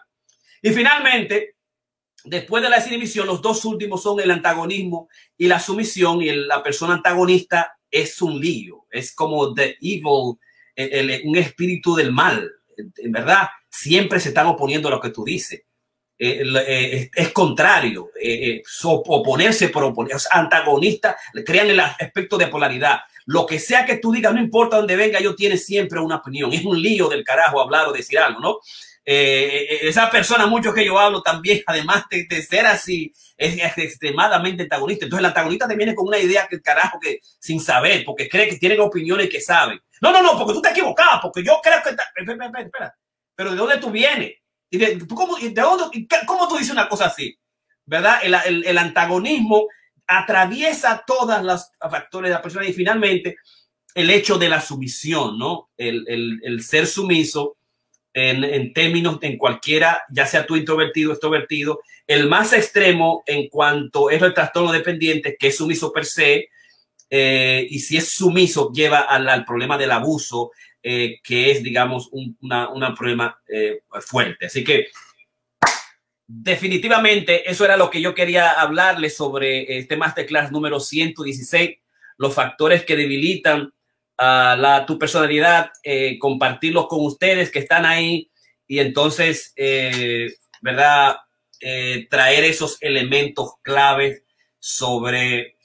Y 0.60 0.70
finalmente, 0.70 1.56
después 2.24 2.62
de 2.62 2.68
la 2.68 2.76
desinhibición, 2.76 3.26
los 3.26 3.40
dos 3.40 3.64
últimos 3.64 4.02
son 4.02 4.20
el 4.20 4.30
antagonismo 4.30 5.08
y 5.38 5.46
la 5.46 5.58
sumisión. 5.58 6.20
Y 6.20 6.30
la 6.30 6.62
persona 6.62 6.92
antagonista 6.92 7.72
es 7.90 8.20
un 8.20 8.38
lío, 8.38 8.84
es 8.90 9.14
como 9.14 9.54
the 9.54 9.76
evil, 9.80 10.38
un 11.24 11.36
espíritu 11.36 11.94
del 11.94 12.12
mal. 12.12 12.50
En 12.76 13.12
verdad, 13.12 13.48
siempre 13.68 14.20
se 14.20 14.28
están 14.28 14.46
oponiendo 14.46 14.88
a 14.88 14.92
lo 14.92 15.00
que 15.00 15.10
tú 15.10 15.24
dices. 15.24 15.62
Eh, 16.20 16.42
eh, 16.66 17.10
es 17.14 17.28
contrario, 17.28 18.10
eh, 18.20 18.60
oponerse 18.82 19.68
por 19.68 19.84
oponer, 19.84 20.16
es 20.16 20.26
antagonista, 20.28 21.16
crean 21.46 21.70
el 21.70 21.78
aspecto 21.78 22.36
de 22.36 22.48
polaridad. 22.48 23.00
Lo 23.26 23.46
que 23.46 23.60
sea 23.60 23.84
que 23.84 23.98
tú 23.98 24.10
digas, 24.10 24.34
no 24.34 24.40
importa 24.40 24.78
dónde 24.78 24.96
venga, 24.96 25.20
yo 25.20 25.36
tiene 25.36 25.56
siempre 25.56 26.00
una 26.00 26.16
opinión. 26.16 26.52
Es 26.52 26.64
un 26.64 26.80
lío 26.80 27.08
del 27.08 27.22
carajo 27.22 27.60
hablar 27.60 27.86
o 27.86 27.92
decir 27.92 28.18
algo, 28.18 28.40
¿no? 28.40 28.58
Eh, 29.10 29.88
esa 29.88 30.10
persona, 30.10 30.46
mucho 30.46 30.74
que 30.74 30.84
yo 30.84 30.98
hablo 30.98 31.22
también, 31.22 31.62
además 31.66 32.04
de, 32.10 32.42
ser 32.42 32.66
así, 32.66 33.10
es, 33.38 33.58
extremadamente 33.78 34.64
antagonista. 34.64 35.06
Entonces 35.06 35.20
el 35.20 35.26
antagonista 35.26 35.66
te 35.66 35.76
viene 35.76 35.94
con 35.94 36.08
una 36.08 36.18
idea 36.18 36.46
que 36.46 36.60
carajo 36.60 36.98
que 37.00 37.20
sin 37.38 37.58
saber, 37.58 38.04
porque 38.04 38.28
cree 38.28 38.48
que 38.48 38.56
tienen 38.56 38.80
opiniones 38.80 39.30
que 39.30 39.40
saben. 39.40 39.80
No, 40.00 40.12
no, 40.12 40.22
no, 40.22 40.38
porque 40.38 40.54
tú 40.54 40.62
te 40.62 40.70
equivocado, 40.70 41.20
porque 41.22 41.42
yo 41.42 41.60
creo 41.62 41.82
que... 41.82 41.90
Espera, 41.90 42.46
espera, 42.46 42.64
espera. 42.64 42.94
Pero 43.34 43.50
¿de 43.50 43.56
dónde 43.56 43.78
tú 43.78 43.90
vienes? 43.90 44.32
¿Y 44.70 44.78
de, 44.78 45.06
cómo, 45.06 45.36
de 45.36 45.50
dónde, 45.50 46.06
¿Cómo 46.26 46.48
tú 46.48 46.56
dices 46.56 46.72
una 46.72 46.88
cosa 46.88 47.06
así? 47.06 47.38
¿Verdad? 47.86 48.18
El, 48.22 48.34
el, 48.34 48.64
el 48.66 48.78
antagonismo 48.78 49.66
atraviesa 50.06 51.04
todas 51.06 51.42
las 51.44 51.72
factores 51.78 52.30
de 52.30 52.34
la 52.34 52.42
persona 52.42 52.66
y 52.66 52.72
finalmente 52.72 53.36
el 53.94 54.10
hecho 54.10 54.38
de 54.38 54.48
la 54.48 54.60
sumisión, 54.60 55.38
¿no? 55.38 55.70
El, 55.76 56.04
el, 56.08 56.40
el 56.42 56.62
ser 56.62 56.86
sumiso 56.86 57.56
en, 58.14 58.72
términos 58.72 59.18
en 59.22 59.36
cualquiera, 59.36 60.02
ya 60.10 60.26
sea 60.26 60.46
tú 60.46 60.56
introvertido, 60.56 61.12
extrovertido. 61.12 61.80
El 62.06 62.28
más 62.28 62.52
extremo 62.52 63.22
en 63.26 63.48
cuanto 63.48 64.10
es 64.10 64.20
el 64.22 64.34
trastorno 64.34 64.72
dependiente, 64.72 65.36
que 65.38 65.48
es 65.48 65.56
sumiso 65.56 65.92
per 65.92 66.04
se, 66.04 66.48
eh, 67.10 67.66
y 67.68 67.78
si 67.80 67.96
es 67.96 68.10
sumiso, 68.12 68.70
lleva 68.72 69.00
al, 69.00 69.44
problema 69.44 69.78
del 69.78 69.90
abuso, 69.90 70.52
eh, 70.82 71.20
que 71.22 71.50
es, 71.50 71.62
digamos, 71.62 72.08
un 72.12 72.36
una, 72.40 72.94
problema 72.94 73.40
eh, 73.48 73.80
fuerte. 74.00 74.46
Así 74.46 74.64
que 74.64 74.88
definitivamente 76.26 77.50
eso 77.50 77.64
era 77.64 77.76
lo 77.76 77.90
que 77.90 78.02
yo 78.02 78.14
quería 78.14 78.52
hablarles 78.52 79.16
sobre 79.16 79.78
este 79.78 79.96
masterclass 79.96 80.52
número 80.52 80.78
116, 80.78 81.78
los 82.18 82.34
factores 82.34 82.84
que 82.84 82.96
debilitan 82.96 83.72
la, 84.18 84.84
tu 84.86 84.98
personalidad, 84.98 85.70
eh, 85.82 86.18
compartirlos 86.18 86.86
con 86.88 87.04
ustedes 87.04 87.50
que 87.50 87.60
están 87.60 87.86
ahí 87.86 88.30
y 88.66 88.80
entonces, 88.80 89.52
eh, 89.56 90.34
¿verdad? 90.60 91.16
Eh, 91.60 92.06
traer 92.10 92.44
esos 92.44 92.78
elementos 92.80 93.54
claves 93.62 94.22
sobre 94.58 95.56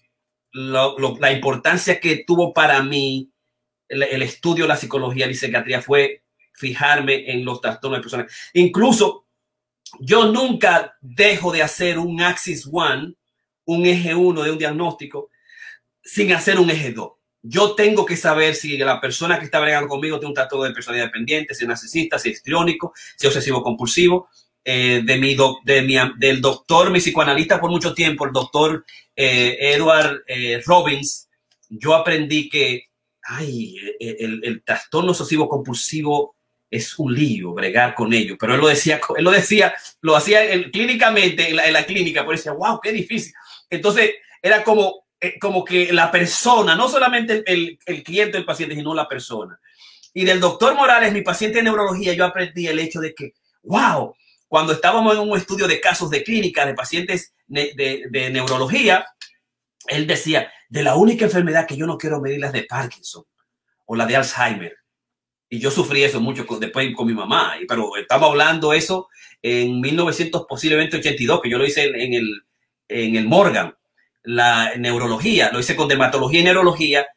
la 0.53 1.31
importancia 1.31 1.99
que 1.99 2.23
tuvo 2.25 2.53
para 2.53 2.81
mí 2.81 3.31
el, 3.87 4.21
estudio 4.21 4.65
de 4.65 4.69
la 4.69 4.77
psicología 4.77 5.29
y 5.29 5.35
psiquiatría 5.35 5.81
fue 5.81 6.23
fijarme 6.53 7.31
en 7.31 7.43
los 7.43 7.61
trastornos 7.61 7.99
de 7.99 8.01
personas. 8.01 8.33
Incluso 8.53 9.25
yo 9.99 10.31
nunca 10.31 10.95
dejo 11.01 11.51
de 11.51 11.63
hacer 11.63 11.99
un 11.99 12.21
axis 12.21 12.67
one, 12.71 13.15
un 13.65 13.85
eje 13.85 14.15
uno 14.15 14.43
de 14.43 14.51
un 14.51 14.57
diagnóstico, 14.57 15.29
sin 16.01 16.33
hacer 16.33 16.59
un 16.59 16.69
eje 16.69 16.91
2 16.91 17.11
yo 17.43 17.75
tengo 17.75 18.05
que 18.05 18.15
saber 18.15 18.55
si 18.55 18.77
la 18.77 19.01
persona 19.01 19.37
que 19.37 19.45
está 19.45 19.59
bregando 19.59 19.89
conmigo 19.89 20.17
tiene 20.17 20.29
un 20.29 20.33
trastorno 20.33 20.63
de 20.63 20.71
personalidad 20.71 21.07
dependiente, 21.07 21.53
si 21.53 21.65
es 21.65 21.67
narcisista, 21.67 22.17
si 22.17 22.29
es 22.29 22.37
histriónico, 22.37 22.93
si 22.95 23.27
es 23.27 23.35
obsesivo 23.35 23.61
compulsivo. 23.61 24.29
Eh, 24.65 25.01
de 25.03 25.17
mi, 25.17 25.35
de 25.65 25.81
mi 25.81 25.95
del 26.17 26.39
doctor, 26.39 26.89
mi 26.89 26.99
psicoanalista 26.99 27.59
por 27.59 27.69
mucho 27.69 27.93
tiempo, 27.93 28.25
el 28.25 28.31
doctor 28.31 28.85
eh, 29.13 29.57
Edward 29.59 30.23
eh, 30.25 30.61
Robbins, 30.65 31.27
yo 31.67 31.93
aprendí 31.93 32.47
que 32.47 32.85
ay, 33.23 33.75
el, 33.99 34.41
el, 34.41 34.63
trastorno 34.63 35.11
obsesivo 35.11 35.49
compulsivo 35.49 36.37
es 36.71 36.97
un 36.97 37.13
lío 37.13 37.51
bregar 37.53 37.93
con 37.93 38.13
ellos, 38.13 38.37
pero 38.39 38.53
él 38.53 38.61
lo 38.61 38.67
decía, 38.67 39.01
él 39.17 39.23
lo 39.25 39.31
decía, 39.31 39.73
lo 39.99 40.15
hacía 40.15 40.39
clínicamente 40.71 41.49
en 41.49 41.73
la, 41.73 41.85
clínica, 41.85 42.21
pero 42.21 42.37
decía, 42.37 42.53
wow, 42.53 42.79
qué 42.81 42.93
difícil. 42.93 43.33
Entonces 43.69 44.11
era 44.41 44.63
como, 44.63 45.05
como 45.41 45.65
que 45.65 45.91
la 45.91 46.09
persona, 46.09 46.73
no 46.75 46.87
solamente 46.87 47.43
el, 47.45 47.77
el 47.85 48.01
cliente 48.01 48.37
del 48.37 48.45
paciente, 48.45 48.75
sino 48.75 48.93
la 48.93 49.09
persona. 49.09 49.59
Y 50.13 50.23
del 50.23 50.39
doctor 50.39 50.73
Morales, 50.73 51.11
mi 51.11 51.21
paciente 51.21 51.57
de 51.57 51.65
neurología, 51.65 52.13
yo 52.13 52.25
aprendí 52.25 52.67
el 52.67 52.79
hecho 52.79 52.99
de 53.01 53.13
que, 53.13 53.33
wow, 53.63 54.15
cuando 54.53 54.73
estábamos 54.73 55.15
en 55.15 55.27
un 55.27 55.35
estudio 55.35 55.67
de 55.67 55.81
casos 55.81 56.11
de 56.11 56.23
clínica 56.23 56.63
de 56.63 56.75
pacientes 56.75 57.33
de, 57.47 58.05
de, 58.07 58.29
neurología, 58.29 59.03
él 59.87 60.05
decía, 60.05 60.53
de 60.69 60.83
la 60.83 60.93
única 60.93 61.25
enfermedad 61.25 61.65
que 61.65 61.75
yo 61.75 61.87
no 61.87 61.97
quiero 61.97 62.21
medir 62.21 62.39
las 62.39 62.53
de 62.53 62.61
Parkinson 62.61 63.23
o 63.87 63.95
la 63.95 64.05
de 64.05 64.15
Alzheimer. 64.15 64.77
Y 65.49 65.57
yo 65.57 65.71
sufrí 65.71 66.03
eso 66.03 66.21
mucho 66.21 66.45
después 66.59 66.93
con 66.95 67.07
mi 67.07 67.15
mamá, 67.15 67.55
pero 67.67 67.97
estamos 67.97 68.29
hablando 68.29 68.73
eso 68.73 69.09
en 69.41 69.81
1900, 69.81 70.45
posiblemente 70.47 70.97
82, 70.97 71.41
que 71.41 71.49
yo 71.49 71.57
lo 71.57 71.65
hice 71.65 71.85
en, 71.85 72.13
el, 72.13 72.43
en 72.89 73.15
el 73.15 73.27
Morgan, 73.27 73.75
la 74.21 74.75
neurología, 74.75 75.49
lo 75.51 75.61
hice 75.61 75.75
con 75.75 75.87
dermatología 75.87 76.41
y 76.41 76.43
neurología. 76.43 77.07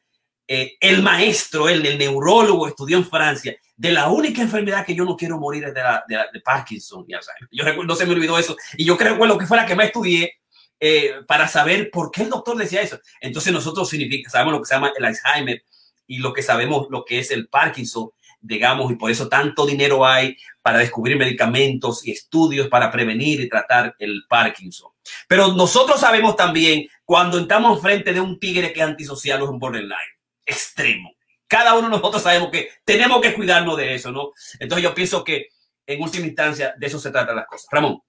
Eh, 0.49 0.77
el 0.81 1.03
maestro, 1.03 1.69
él, 1.69 1.85
el 1.85 1.99
neurólogo, 1.99 2.69
estudió 2.69 2.97
en 2.97 3.05
Francia 3.05 3.57
de 3.77 3.93
la 3.93 4.09
única 4.09 4.41
enfermedad 4.41 4.87
que 4.87 4.95
yo 4.95 5.05
no 5.05 5.17
quiero 5.17 5.39
morir 5.39 5.65
es 5.65 5.75
de, 5.75 5.81
la, 5.81 6.05
de, 6.09 6.41
Parkinson 6.41 7.05
y 7.07 7.15
Alzheimer. 7.15 7.49
Yo 7.51 7.65
recuerdo, 7.65 7.89
no 7.89 7.97
se 7.97 8.07
me 8.07 8.13
olvidó 8.13 8.39
eso. 8.39 8.57
Y 8.77 8.85
yo 8.85 8.97
creo 8.97 9.19
que 9.19 9.27
lo 9.27 9.37
que 9.37 9.47
fue 9.47 9.57
la 9.57 9.67
que 9.67 9.75
más 9.75 9.87
estudié 9.87 10.35
eh, 10.81 11.15
para 11.27 11.49
saber 11.49 11.91
por 11.91 12.11
qué 12.11 12.23
el 12.23 12.31
doctor 12.31 12.57
decía 12.57 12.81
eso. 12.81 12.99
Entonces 13.21 13.53
nosotros 13.53 13.89
significa, 13.89 14.31
sabemos 14.31 14.55
lo 14.55 14.61
que 14.61 14.67
se 14.67 14.75
llama 14.75 14.93
el 14.97 15.05
Alzheimer 15.05 15.63
y 16.07 16.19
lo 16.19 16.33
que 16.33 16.43
sabemos 16.43 16.87
lo 16.91 17.05
que 17.05 17.19
es 17.19 17.31
el 17.33 17.49
Parkinson, 17.49 18.11
digamos, 18.41 18.91
y 18.93 18.95
por 18.95 19.11
eso 19.11 19.29
tanto 19.29 19.67
dinero 19.67 20.07
hay 20.07 20.37
para 20.63 20.79
descubrir 20.79 21.19
medicamentos 21.19 22.07
y 22.07 22.13
estudios 22.13 22.69
para 22.69 22.91
prevenir 22.91 23.41
y 23.41 23.49
tratar 23.49 23.95
el 23.99 24.23
Parkinson. 24.29 24.91
Pero 25.29 25.53
nosotros 25.53 26.01
sabemos 26.01 26.37
también 26.37 26.87
cuando 27.05 27.39
estamos 27.39 27.81
frente 27.83 28.13
de 28.13 28.21
un 28.21 28.39
tigre 28.39 28.73
que 28.73 28.81
es 28.81 28.87
antisocial 28.87 29.43
o 29.43 29.51
un 29.51 29.59
borderline 29.59 30.16
extremo 30.47 31.11
cada 31.49 31.75
uno 31.75 31.89
de 31.89 31.97
nosotros 31.97 32.23
sabemos 32.23 32.51
que 32.51 32.69
tenemos 32.85 33.21
que 33.21 33.35
cuidarnos 33.35 33.77
de 33.77 33.95
eso, 33.95 34.11
¿no? 34.11 34.33
Entonces 34.59 34.83
yo 34.83 34.95
pienso 34.95 35.23
que 35.25 35.49
en 35.87 36.03
última 36.03 36.27
instancia 36.27 36.75
de 36.77 36.87
eso 36.87 36.99
se 36.99 37.11
tratan 37.11 37.37
las 37.37 37.47
cosas. 37.47 37.69
Ramón. 37.71 38.01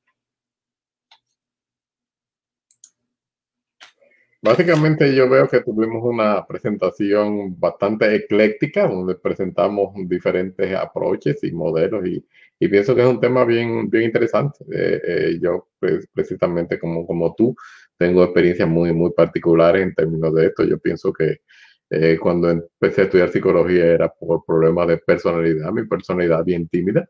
Básicamente 4.42 5.14
yo 5.16 5.28
veo 5.30 5.48
que 5.48 5.62
tuvimos 5.62 6.04
una 6.04 6.46
presentación 6.46 7.60
bastante 7.60 8.16
ecléctica 8.16 8.88
donde 8.88 9.16
presentamos 9.16 9.94
diferentes 10.08 10.74
aproches 10.76 11.44
y 11.44 11.52
modelos 11.52 12.06
y, 12.08 12.24
pienso 12.68 12.96
que 12.96 13.02
es 13.02 13.08
un 13.08 13.20
tema 13.20 13.46
bien, 13.46 13.90
bien 13.90 14.06
interesante. 14.06 14.64
Eh, 14.72 15.02
eh, 15.08 15.40
yo 15.42 15.70
pues, 15.80 16.08
precisamente 16.14 16.80
como, 16.80 17.06
como 17.06 17.36
tú 17.36 17.56
tengo 17.98 18.24
experiencias 18.24 18.70
muy, 18.70 18.94
muy 18.94 19.12
particulares 19.12 19.84
en 19.84 19.94
términos 19.94 20.34
de 20.34 20.48
esto. 20.48 20.64
Yo 20.64 20.80
pienso 20.80 21.12
que 21.12 21.42
eh, 21.90 22.18
cuando 22.20 22.50
empecé 22.50 23.02
a 23.02 23.04
estudiar 23.06 23.30
psicología 23.30 23.86
era 23.86 24.10
por 24.10 24.44
problemas 24.46 24.88
de 24.88 24.98
personalidad, 24.98 25.72
mi 25.72 25.86
personalidad 25.86 26.44
bien 26.44 26.68
tímida. 26.68 27.08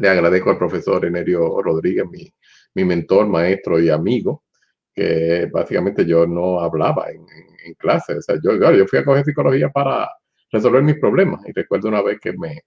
Le 0.00 0.08
agradezco 0.08 0.50
al 0.50 0.58
profesor 0.58 1.04
Enerio 1.04 1.62
Rodríguez, 1.62 2.04
mi, 2.10 2.32
mi 2.74 2.84
mentor, 2.84 3.28
maestro 3.28 3.80
y 3.80 3.90
amigo, 3.90 4.44
que 4.92 5.48
básicamente 5.52 6.04
yo 6.04 6.26
no 6.26 6.60
hablaba 6.60 7.10
en, 7.10 7.24
en, 7.64 7.74
clase. 7.74 8.16
O 8.16 8.22
sea, 8.22 8.36
yo, 8.42 8.52
yo 8.72 8.86
fui 8.86 8.98
a 8.98 9.04
coger 9.04 9.24
psicología 9.24 9.68
para 9.70 10.08
resolver 10.50 10.82
mis 10.82 10.98
problemas. 10.98 11.40
Y 11.46 11.52
recuerdo 11.52 11.88
una 11.88 12.02
vez 12.02 12.18
que 12.20 12.32
me, 12.32 12.62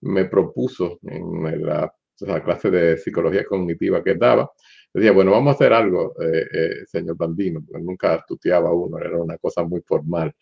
me 0.00 0.24
propuso 0.26 0.98
en 1.02 1.64
la, 1.64 1.92
la 2.20 2.42
clase 2.42 2.70
de 2.70 2.96
psicología 2.96 3.44
cognitiva 3.44 4.02
que 4.02 4.14
daba, 4.14 4.50
decía, 4.92 5.12
bueno, 5.12 5.32
vamos 5.32 5.52
a 5.52 5.54
hacer 5.54 5.72
algo, 5.72 6.14
eh, 6.20 6.46
eh, 6.52 6.86
señor 6.86 7.16
Bandino, 7.16 7.62
porque 7.66 7.82
nunca 7.82 8.24
tuteaba 8.26 8.72
uno, 8.72 8.98
era 8.98 9.16
una 9.18 9.38
cosa 9.38 9.62
muy 9.62 9.80
formal. 9.82 10.34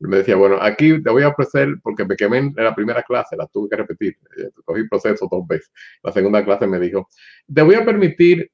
Me 0.00 0.18
decía, 0.18 0.36
bueno, 0.36 0.58
aquí 0.60 1.02
te 1.02 1.10
voy 1.10 1.22
a 1.22 1.28
ofrecer, 1.28 1.76
porque 1.82 2.04
me 2.04 2.16
quemé 2.16 2.38
en 2.38 2.54
la 2.56 2.74
primera 2.74 3.02
clase, 3.02 3.36
la 3.36 3.46
tuve 3.46 3.68
que 3.70 3.76
repetir, 3.76 4.18
eh, 4.36 4.50
cogí 4.64 4.86
proceso 4.88 5.28
dos 5.30 5.46
veces. 5.46 5.70
La 6.02 6.12
segunda 6.12 6.44
clase 6.44 6.66
me 6.66 6.78
dijo, 6.80 7.08
te 7.52 7.62
voy 7.62 7.76
a 7.76 7.84
permitir 7.84 8.50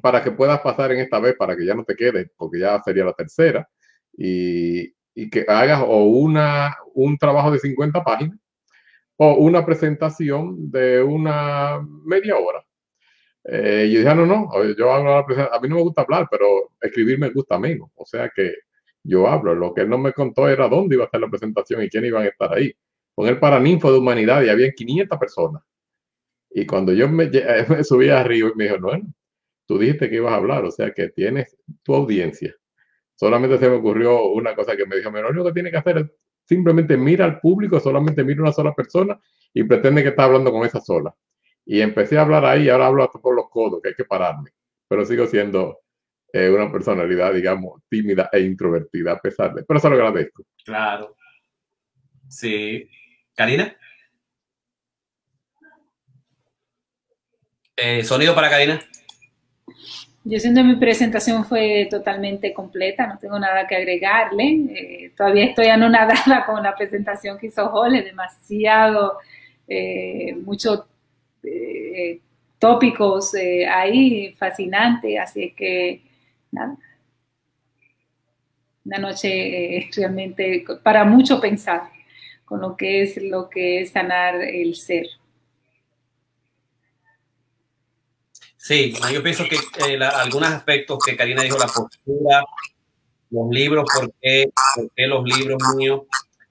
para 0.00 0.22
que 0.22 0.32
puedas 0.32 0.60
pasar 0.60 0.92
en 0.92 1.00
esta 1.00 1.20
vez, 1.20 1.36
para 1.36 1.56
que 1.56 1.64
ya 1.66 1.74
no 1.74 1.84
te 1.84 1.94
quedes, 1.94 2.30
porque 2.36 2.58
ya 2.60 2.82
sería 2.82 3.04
la 3.04 3.12
tercera, 3.12 3.68
y, 4.16 4.92
y 5.14 5.30
que 5.30 5.44
hagas 5.48 5.82
o 5.86 6.04
una, 6.04 6.76
un 6.94 7.16
trabajo 7.18 7.50
de 7.50 7.58
50 7.58 8.02
páginas 8.02 8.38
o 9.16 9.34
una 9.34 9.64
presentación 9.64 10.70
de 10.70 11.02
una 11.02 11.80
media 12.04 12.36
hora 12.36 12.64
eh, 13.44 13.86
y 13.88 13.96
dije, 13.96 14.08
ah, 14.08 14.14
no, 14.14 14.26
no, 14.26 14.48
yo 14.74 14.90
hablo 14.90 15.16
a 15.16 15.60
mí 15.60 15.68
no 15.68 15.76
me 15.76 15.82
gusta 15.82 16.02
hablar, 16.02 16.26
pero 16.30 16.72
escribir 16.80 17.18
me 17.18 17.28
gusta 17.30 17.58
menos. 17.58 17.90
O 17.94 18.06
sea 18.06 18.30
que 18.34 18.54
yo 19.02 19.28
hablo. 19.28 19.54
Lo 19.54 19.74
que 19.74 19.82
él 19.82 19.90
no 19.90 19.98
me 19.98 20.12
contó 20.12 20.48
era 20.48 20.68
dónde 20.68 20.96
iba 20.96 21.04
a 21.04 21.10
ser 21.10 21.20
la 21.20 21.28
presentación 21.28 21.82
y 21.82 21.88
quiénes 21.90 22.08
iban 22.08 22.24
a 22.24 22.28
estar 22.28 22.52
ahí. 22.54 22.72
Con 23.14 23.28
el 23.28 23.38
Paraninfo 23.38 23.92
de 23.92 23.98
Humanidad 23.98 24.42
y 24.42 24.48
había 24.48 24.72
500 24.72 25.18
personas. 25.18 25.62
Y 26.50 26.66
cuando 26.66 26.92
yo 26.92 27.08
me, 27.08 27.30
me 27.68 27.84
subí 27.84 28.08
arriba 28.08 28.50
y 28.52 28.56
me 28.56 28.64
dijo, 28.64 28.78
no, 28.78 28.90
tú 29.66 29.78
dijiste 29.78 30.08
que 30.08 30.16
ibas 30.16 30.32
a 30.32 30.36
hablar, 30.36 30.64
o 30.64 30.70
sea 30.70 30.92
que 30.92 31.08
tienes 31.08 31.56
tu 31.82 31.94
audiencia. 31.94 32.54
Solamente 33.14 33.58
se 33.58 33.68
me 33.68 33.76
ocurrió 33.76 34.24
una 34.26 34.54
cosa 34.54 34.76
que 34.76 34.86
me 34.86 34.96
dijo, 34.96 35.10
lo 35.10 35.28
único 35.28 35.46
que 35.46 35.52
tiene 35.52 35.70
que 35.70 35.76
hacer 35.76 35.98
es 35.98 36.06
simplemente 36.44 36.96
mira 36.96 37.24
al 37.24 37.40
público, 37.40 37.78
solamente 37.80 38.24
mira 38.24 38.40
a 38.40 38.42
una 38.42 38.52
sola 38.52 38.74
persona 38.74 39.18
y 39.52 39.64
pretende 39.64 40.02
que 40.02 40.08
está 40.10 40.24
hablando 40.24 40.50
con 40.50 40.66
esa 40.66 40.80
sola. 40.80 41.14
Y 41.66 41.80
empecé 41.80 42.18
a 42.18 42.22
hablar 42.22 42.44
ahí, 42.44 42.68
ahora 42.68 42.86
hablo 42.86 43.04
hasta 43.04 43.18
por 43.18 43.34
los 43.34 43.48
codos, 43.48 43.80
que 43.82 43.88
hay 43.88 43.94
que 43.94 44.04
pararme. 44.04 44.50
Pero 44.88 45.04
sigo 45.04 45.26
siendo 45.26 45.80
eh, 46.32 46.50
una 46.50 46.70
personalidad, 46.70 47.32
digamos, 47.32 47.80
tímida 47.88 48.28
e 48.32 48.40
introvertida, 48.40 49.12
a 49.12 49.20
pesar 49.20 49.54
de. 49.54 49.62
Pero 49.62 49.78
eso 49.78 49.88
lo 49.88 49.94
agradezco. 49.94 50.42
Claro. 50.64 51.16
Sí. 52.28 52.90
¿Karina? 53.34 53.76
Eh, 57.76 58.02
¿Sonido 58.02 58.34
para 58.34 58.50
Karina? 58.50 58.80
Yo 60.24 60.40
siento 60.40 60.60
que 60.60 60.66
mi 60.66 60.76
presentación 60.76 61.44
fue 61.44 61.86
totalmente 61.88 62.52
completa, 62.52 63.06
no 63.06 63.18
tengo 63.18 63.38
nada 63.38 63.66
que 63.66 63.76
agregarle. 63.76 64.58
Eh, 64.74 65.12
todavía 65.16 65.44
estoy 65.44 65.68
anonadada 65.68 66.44
con 66.46 66.62
la 66.62 66.74
presentación 66.74 67.38
que 67.38 67.46
hizo 67.46 67.68
Jole, 67.68 68.02
demasiado, 68.02 69.18
mucho 70.44 70.88
eh, 71.44 72.20
tópicos 72.58 73.34
eh, 73.34 73.66
ahí 73.66 74.34
fascinantes, 74.38 75.18
así 75.20 75.54
que 75.56 76.02
nada. 76.50 76.76
Una 78.84 78.98
noche 78.98 79.76
eh, 79.76 79.90
realmente 79.96 80.64
para 80.82 81.04
mucho 81.04 81.40
pensar 81.40 81.90
con 82.44 82.60
lo 82.60 82.76
que 82.76 83.02
es 83.02 83.16
lo 83.22 83.48
que 83.48 83.80
es 83.80 83.90
sanar 83.90 84.36
el 84.36 84.74
ser. 84.74 85.06
Sí, 88.56 88.94
yo 89.12 89.22
pienso 89.22 89.44
que 89.44 89.58
algunos 90.02 90.48
aspectos 90.48 90.98
que 91.04 91.16
Karina 91.16 91.42
dijo, 91.42 91.58
la 91.58 91.66
postura, 91.66 92.44
los 93.28 93.50
libros, 93.50 93.84
¿por 93.94 94.10
qué, 94.22 94.50
los 94.96 95.22
libros 95.22 95.58
míos, 95.76 96.02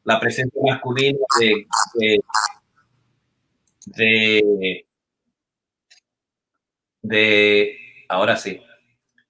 la 0.03 0.19
presencia 0.19 0.61
masculina 0.63 1.17
de, 1.39 2.19
de 3.85 4.85
ahora 8.09 8.37
sí, 8.37 8.59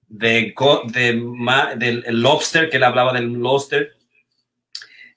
de, 0.08 0.54
de, 0.86 2.04
lobster, 2.12 2.70
que 2.70 2.78
él 2.78 2.84
hablaba 2.84 3.14
del 3.14 3.34
lobster, 3.34 3.94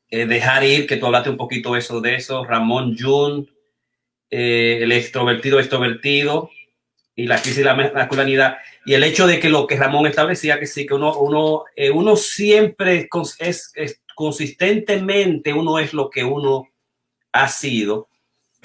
eh, 0.08 0.26
dejar 0.26 0.64
ir, 0.64 0.86
que 0.86 0.96
tú 0.96 1.06
hablaste 1.06 1.30
un 1.30 1.36
poquito 1.36 1.76
eso 1.76 2.00
de 2.00 2.14
eso, 2.14 2.44
Ramón 2.44 2.96
Jun, 2.98 3.50
eh, 4.30 4.78
el 4.82 4.92
extrovertido 4.92 5.58
extrovertido. 5.58 6.50
Y 7.18 7.26
la 7.26 7.40
crisis 7.40 7.56
de 7.56 7.64
la 7.64 7.74
masculinidad. 7.74 8.58
Y 8.84 8.92
el 8.92 9.02
hecho 9.02 9.26
de 9.26 9.40
que 9.40 9.48
lo 9.48 9.66
que 9.66 9.76
Ramón 9.76 10.06
establecía 10.06 10.60
que 10.60 10.66
sí 10.66 10.84
que 10.84 10.92
uno 10.92 11.16
uno 11.16 11.64
eh, 11.74 11.90
uno 11.90 12.14
siempre 12.14 13.08
es, 13.40 13.72
es, 13.74 14.02
consistentemente 14.14 15.54
uno 15.54 15.78
es 15.78 15.94
lo 15.94 16.10
que 16.10 16.24
uno 16.24 16.68
ha 17.32 17.48
sido 17.48 18.10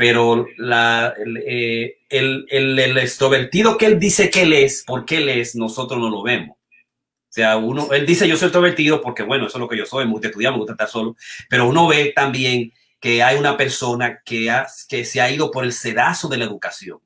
pero 0.02 0.48
la, 0.58 1.14
eh, 1.46 2.00
el, 2.10 2.48
el, 2.50 2.98
extrovertido 2.98 3.78
que 3.78 3.86
él 3.86 4.00
dice 4.00 4.32
que 4.32 4.42
él 4.42 4.54
es, 4.54 4.84
porque 4.84 5.18
él 5.18 5.30
es, 5.30 5.56
nosotros 5.56 6.00
no 6.00 6.10
lo 6.10 6.24
vemos. 6.24 6.58
O 6.58 7.30
sea, 7.30 7.58
uno, 7.58 7.92
él 7.92 8.04
dice 8.08 8.28
yo 8.28 8.36
soy 8.36 8.48
extrovertido 8.48 9.00
porque, 9.00 9.22
bueno, 9.22 9.46
eso 9.46 9.60
es 9.60 9.62
lo 9.62 9.68
que 9.68 9.78
yo 9.78 9.86
soy, 9.86 10.06
me 10.06 10.14
gusta 10.14 10.30
estudiar, 10.30 10.54
me 10.54 10.58
gusta 10.58 10.74
estar 10.74 10.88
solo, 10.88 11.16
pero 11.48 11.70
uno 11.70 11.88
ve 11.88 12.14
también 12.16 12.74
que 13.00 13.22
hay 13.22 13.38
una 13.38 13.56
persona 13.56 14.24
que, 14.26 14.50
ha, 14.50 14.66
que 14.90 15.06
se 15.06 15.22
ha 15.22 15.30
ido 15.30 15.52
por 15.52 15.66
el 15.66 15.72
sedazo 15.72 16.28
de 16.30 16.38
la 16.38 16.46
educación, 16.46 16.98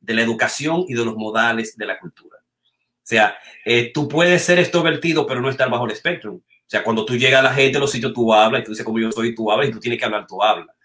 de 0.00 0.14
la 0.14 0.22
educación 0.22 0.86
y 0.88 0.94
de 0.94 1.04
los 1.04 1.16
modales 1.16 1.76
de 1.76 1.84
la 1.84 1.98
cultura. 1.98 2.38
O 2.38 3.02
sea, 3.02 3.36
eh, 3.66 3.90
tú 3.92 4.08
puedes 4.08 4.42
ser 4.42 4.58
extrovertido, 4.58 5.26
pero 5.26 5.42
no 5.42 5.50
estar 5.50 5.68
bajo 5.68 5.84
el 5.84 5.92
espectro. 5.92 6.32
O 6.32 6.42
sea, 6.66 6.82
cuando 6.82 7.04
tú 7.04 7.14
llegas 7.14 7.40
a 7.40 7.42
la 7.42 7.52
gente, 7.52 7.78
los 7.78 7.90
sitios, 7.90 8.14
tú 8.14 8.32
hablas, 8.32 8.62
y 8.62 8.64
tú 8.64 8.70
dices 8.70 8.86
como 8.86 8.98
yo 8.98 9.12
soy, 9.12 9.34
tú 9.34 9.52
hablas, 9.52 9.68
y 9.68 9.72
tú 9.72 9.80
tienes 9.80 9.98
que 9.98 10.06
hablar, 10.06 10.26
tú 10.26 10.42
hablas. 10.42 10.77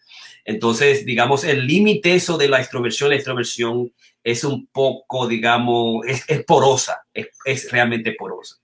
Entonces, 0.46 1.06
digamos, 1.06 1.44
el 1.44 1.66
límite 1.66 2.16
eso 2.16 2.38
de 2.38 2.50
la 2.50 2.60
extroversión, 2.60 3.10
la 3.10 3.16
extroversión 3.16 3.92
es 4.24 4.44
un 4.44 4.68
poco, 4.68 5.28
digamos, 5.28 6.06
es, 6.06 6.44
porosa, 6.46 7.04
es, 7.14 7.72
realmente 7.72 8.14
porosa. 8.14 8.58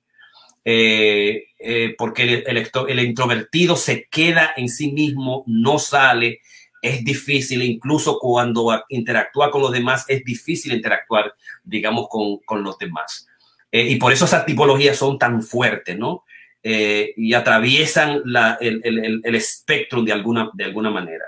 Eh, 0.64 1.46
eh, 1.58 1.96
porque 1.98 2.44
el, 2.46 2.70
el, 2.88 3.00
introvertido 3.00 3.76
se 3.76 4.08
queda 4.10 4.54
en 4.56 4.68
sí 4.68 4.92
mismo, 4.92 5.44
no 5.48 5.80
sale, 5.80 6.42
es 6.82 7.04
difícil, 7.04 7.62
incluso 7.64 8.20
cuando 8.20 8.84
interactúa 8.90 9.50
con 9.52 9.62
los 9.62 9.72
demás, 9.72 10.06
es 10.08 10.24
difícil 10.24 10.74
interactuar, 10.74 11.34
digamos, 11.64 12.08
con, 12.10 12.38
con 12.40 12.62
los 12.64 12.78
demás. 12.78 13.28
Eh, 13.72 13.84
y 13.84 13.96
por 13.96 14.12
eso 14.12 14.26
esas 14.26 14.46
tipologías 14.46 14.98
son 14.98 15.18
tan 15.18 15.42
fuertes, 15.42 15.98
¿no? 15.98 16.26
y 16.62 17.34
atraviesan 17.34 18.22
la, 18.26 18.58
el, 18.60 18.82
el, 18.84 19.22
el, 19.24 19.36
espectro 19.36 20.04
de 20.04 20.12
alguna, 20.12 20.52
de 20.54 20.66
alguna 20.66 20.90
manera. 20.90 21.24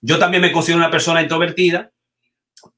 Yo 0.00 0.18
también 0.18 0.42
me 0.42 0.52
considero 0.52 0.78
una 0.78 0.90
persona 0.90 1.22
introvertida, 1.22 1.90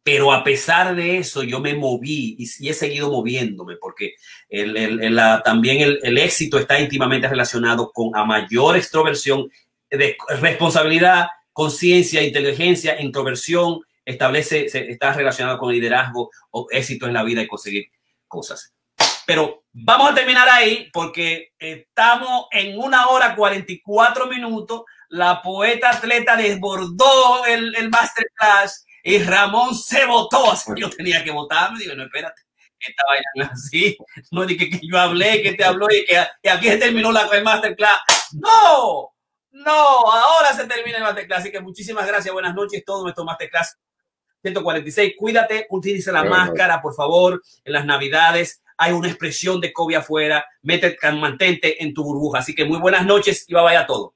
pero 0.03 0.33
a 0.33 0.45
pesar 0.45 0.95
de 0.95 1.19
eso 1.19 1.43
yo 1.43 1.61
me 1.61 1.75
moví 1.75 2.37
y, 2.39 2.69
he 2.69 2.75
seguido 2.75 3.11
moviéndome 3.11 3.77
porque 3.77 4.15
el, 4.49 5.17
también 5.45 5.99
el, 6.03 6.19
éxito 6.19 6.59
está 6.59 6.79
íntimamente 6.81 7.29
relacionado 7.29 7.91
con 7.93 8.17
a 8.17 8.25
mayor 8.25 8.77
extroversión, 8.77 9.51
de 9.91 10.17
responsabilidad, 10.41 11.27
conciencia, 11.53 12.23
inteligencia, 12.23 13.01
introversión, 13.01 13.81
establece, 14.05 14.67
está 14.67 15.13
relacionado 15.13 15.59
con 15.59 15.73
liderazgo 15.73 16.31
o 16.51 16.67
éxito 16.71 17.07
en 17.07 17.15
la 17.15 17.23
vida 17.23 17.43
y 17.43 17.49
conseguir 17.49 17.87
cosas. 18.27 18.75
Pero 19.27 19.65
vamos 19.73 20.11
a 20.11 20.15
terminar 20.15 20.49
ahí 20.49 20.89
porque 20.93 21.53
estamos 21.59 22.47
en 22.51 22.79
una 22.79 23.09
hora 23.09 23.37
44 23.37 24.27
minutos 24.27 24.83
la 25.13 25.43
poeta 25.43 25.91
atleta 25.91 26.37
desbordó 26.37 27.45
el, 27.47 27.75
el 27.77 27.91
masterclass 27.91 28.87
y 29.05 29.19
Ramón 29.19 29.75
se 29.75 30.07
votó. 30.07 30.51
Así 30.53 30.73
yo 30.77 30.89
tenía 30.89 31.23
que 31.23 31.31
votar. 31.31 31.77
Digo, 31.77 31.95
no, 31.95 32.05
espérate, 32.05 32.41
esta 32.81 33.03
vaina 33.09 33.53
así. 33.53 33.97
No 34.31 34.47
dije 34.47 34.71
que 34.71 34.81
yo 34.83 34.99
hablé, 34.99 35.43
que 35.43 35.53
te 35.53 35.65
habló 35.65 35.87
y 35.91 36.05
que, 36.07 36.49
aquí 36.49 36.69
se 36.69 36.79
terminó 36.79 37.13
la 37.13 37.29
masterclass. 37.45 38.01
¡No! 38.33 39.11
No, 39.51 39.73
ahora 39.73 40.55
se 40.57 40.67
termina 40.67 40.97
el 40.97 41.03
masterclass. 41.03 41.41
Así 41.41 41.53
que 41.53 41.61
muchísimas 41.61 42.07
gracias. 42.07 42.33
Buenas 42.33 42.55
noches. 42.55 42.83
Todo 42.85 43.03
nuestro 43.03 43.25
masterclass 43.25 43.77
146. 44.41 45.13
Cuídate, 45.19 45.67
utilice 45.69 46.11
la 46.11 46.25
máscara, 46.25 46.81
por 46.81 46.95
favor, 46.95 47.43
en 47.65 47.73
las 47.73 47.85
navidades. 47.85 48.63
Hay 48.79 48.93
una 48.93 49.09
expresión 49.09 49.61
de 49.61 49.75
COVID 49.75 49.97
afuera. 49.97 50.45
Mete, 50.63 50.97
mantente 51.13 51.83
en 51.83 51.93
tu 51.93 52.03
burbuja. 52.03 52.39
Así 52.39 52.55
que 52.55 52.65
muy 52.65 52.79
buenas 52.79 53.05
noches 53.05 53.45
y 53.47 53.53
va 53.53 53.61
vaya 53.61 53.87
todo. 53.87 54.15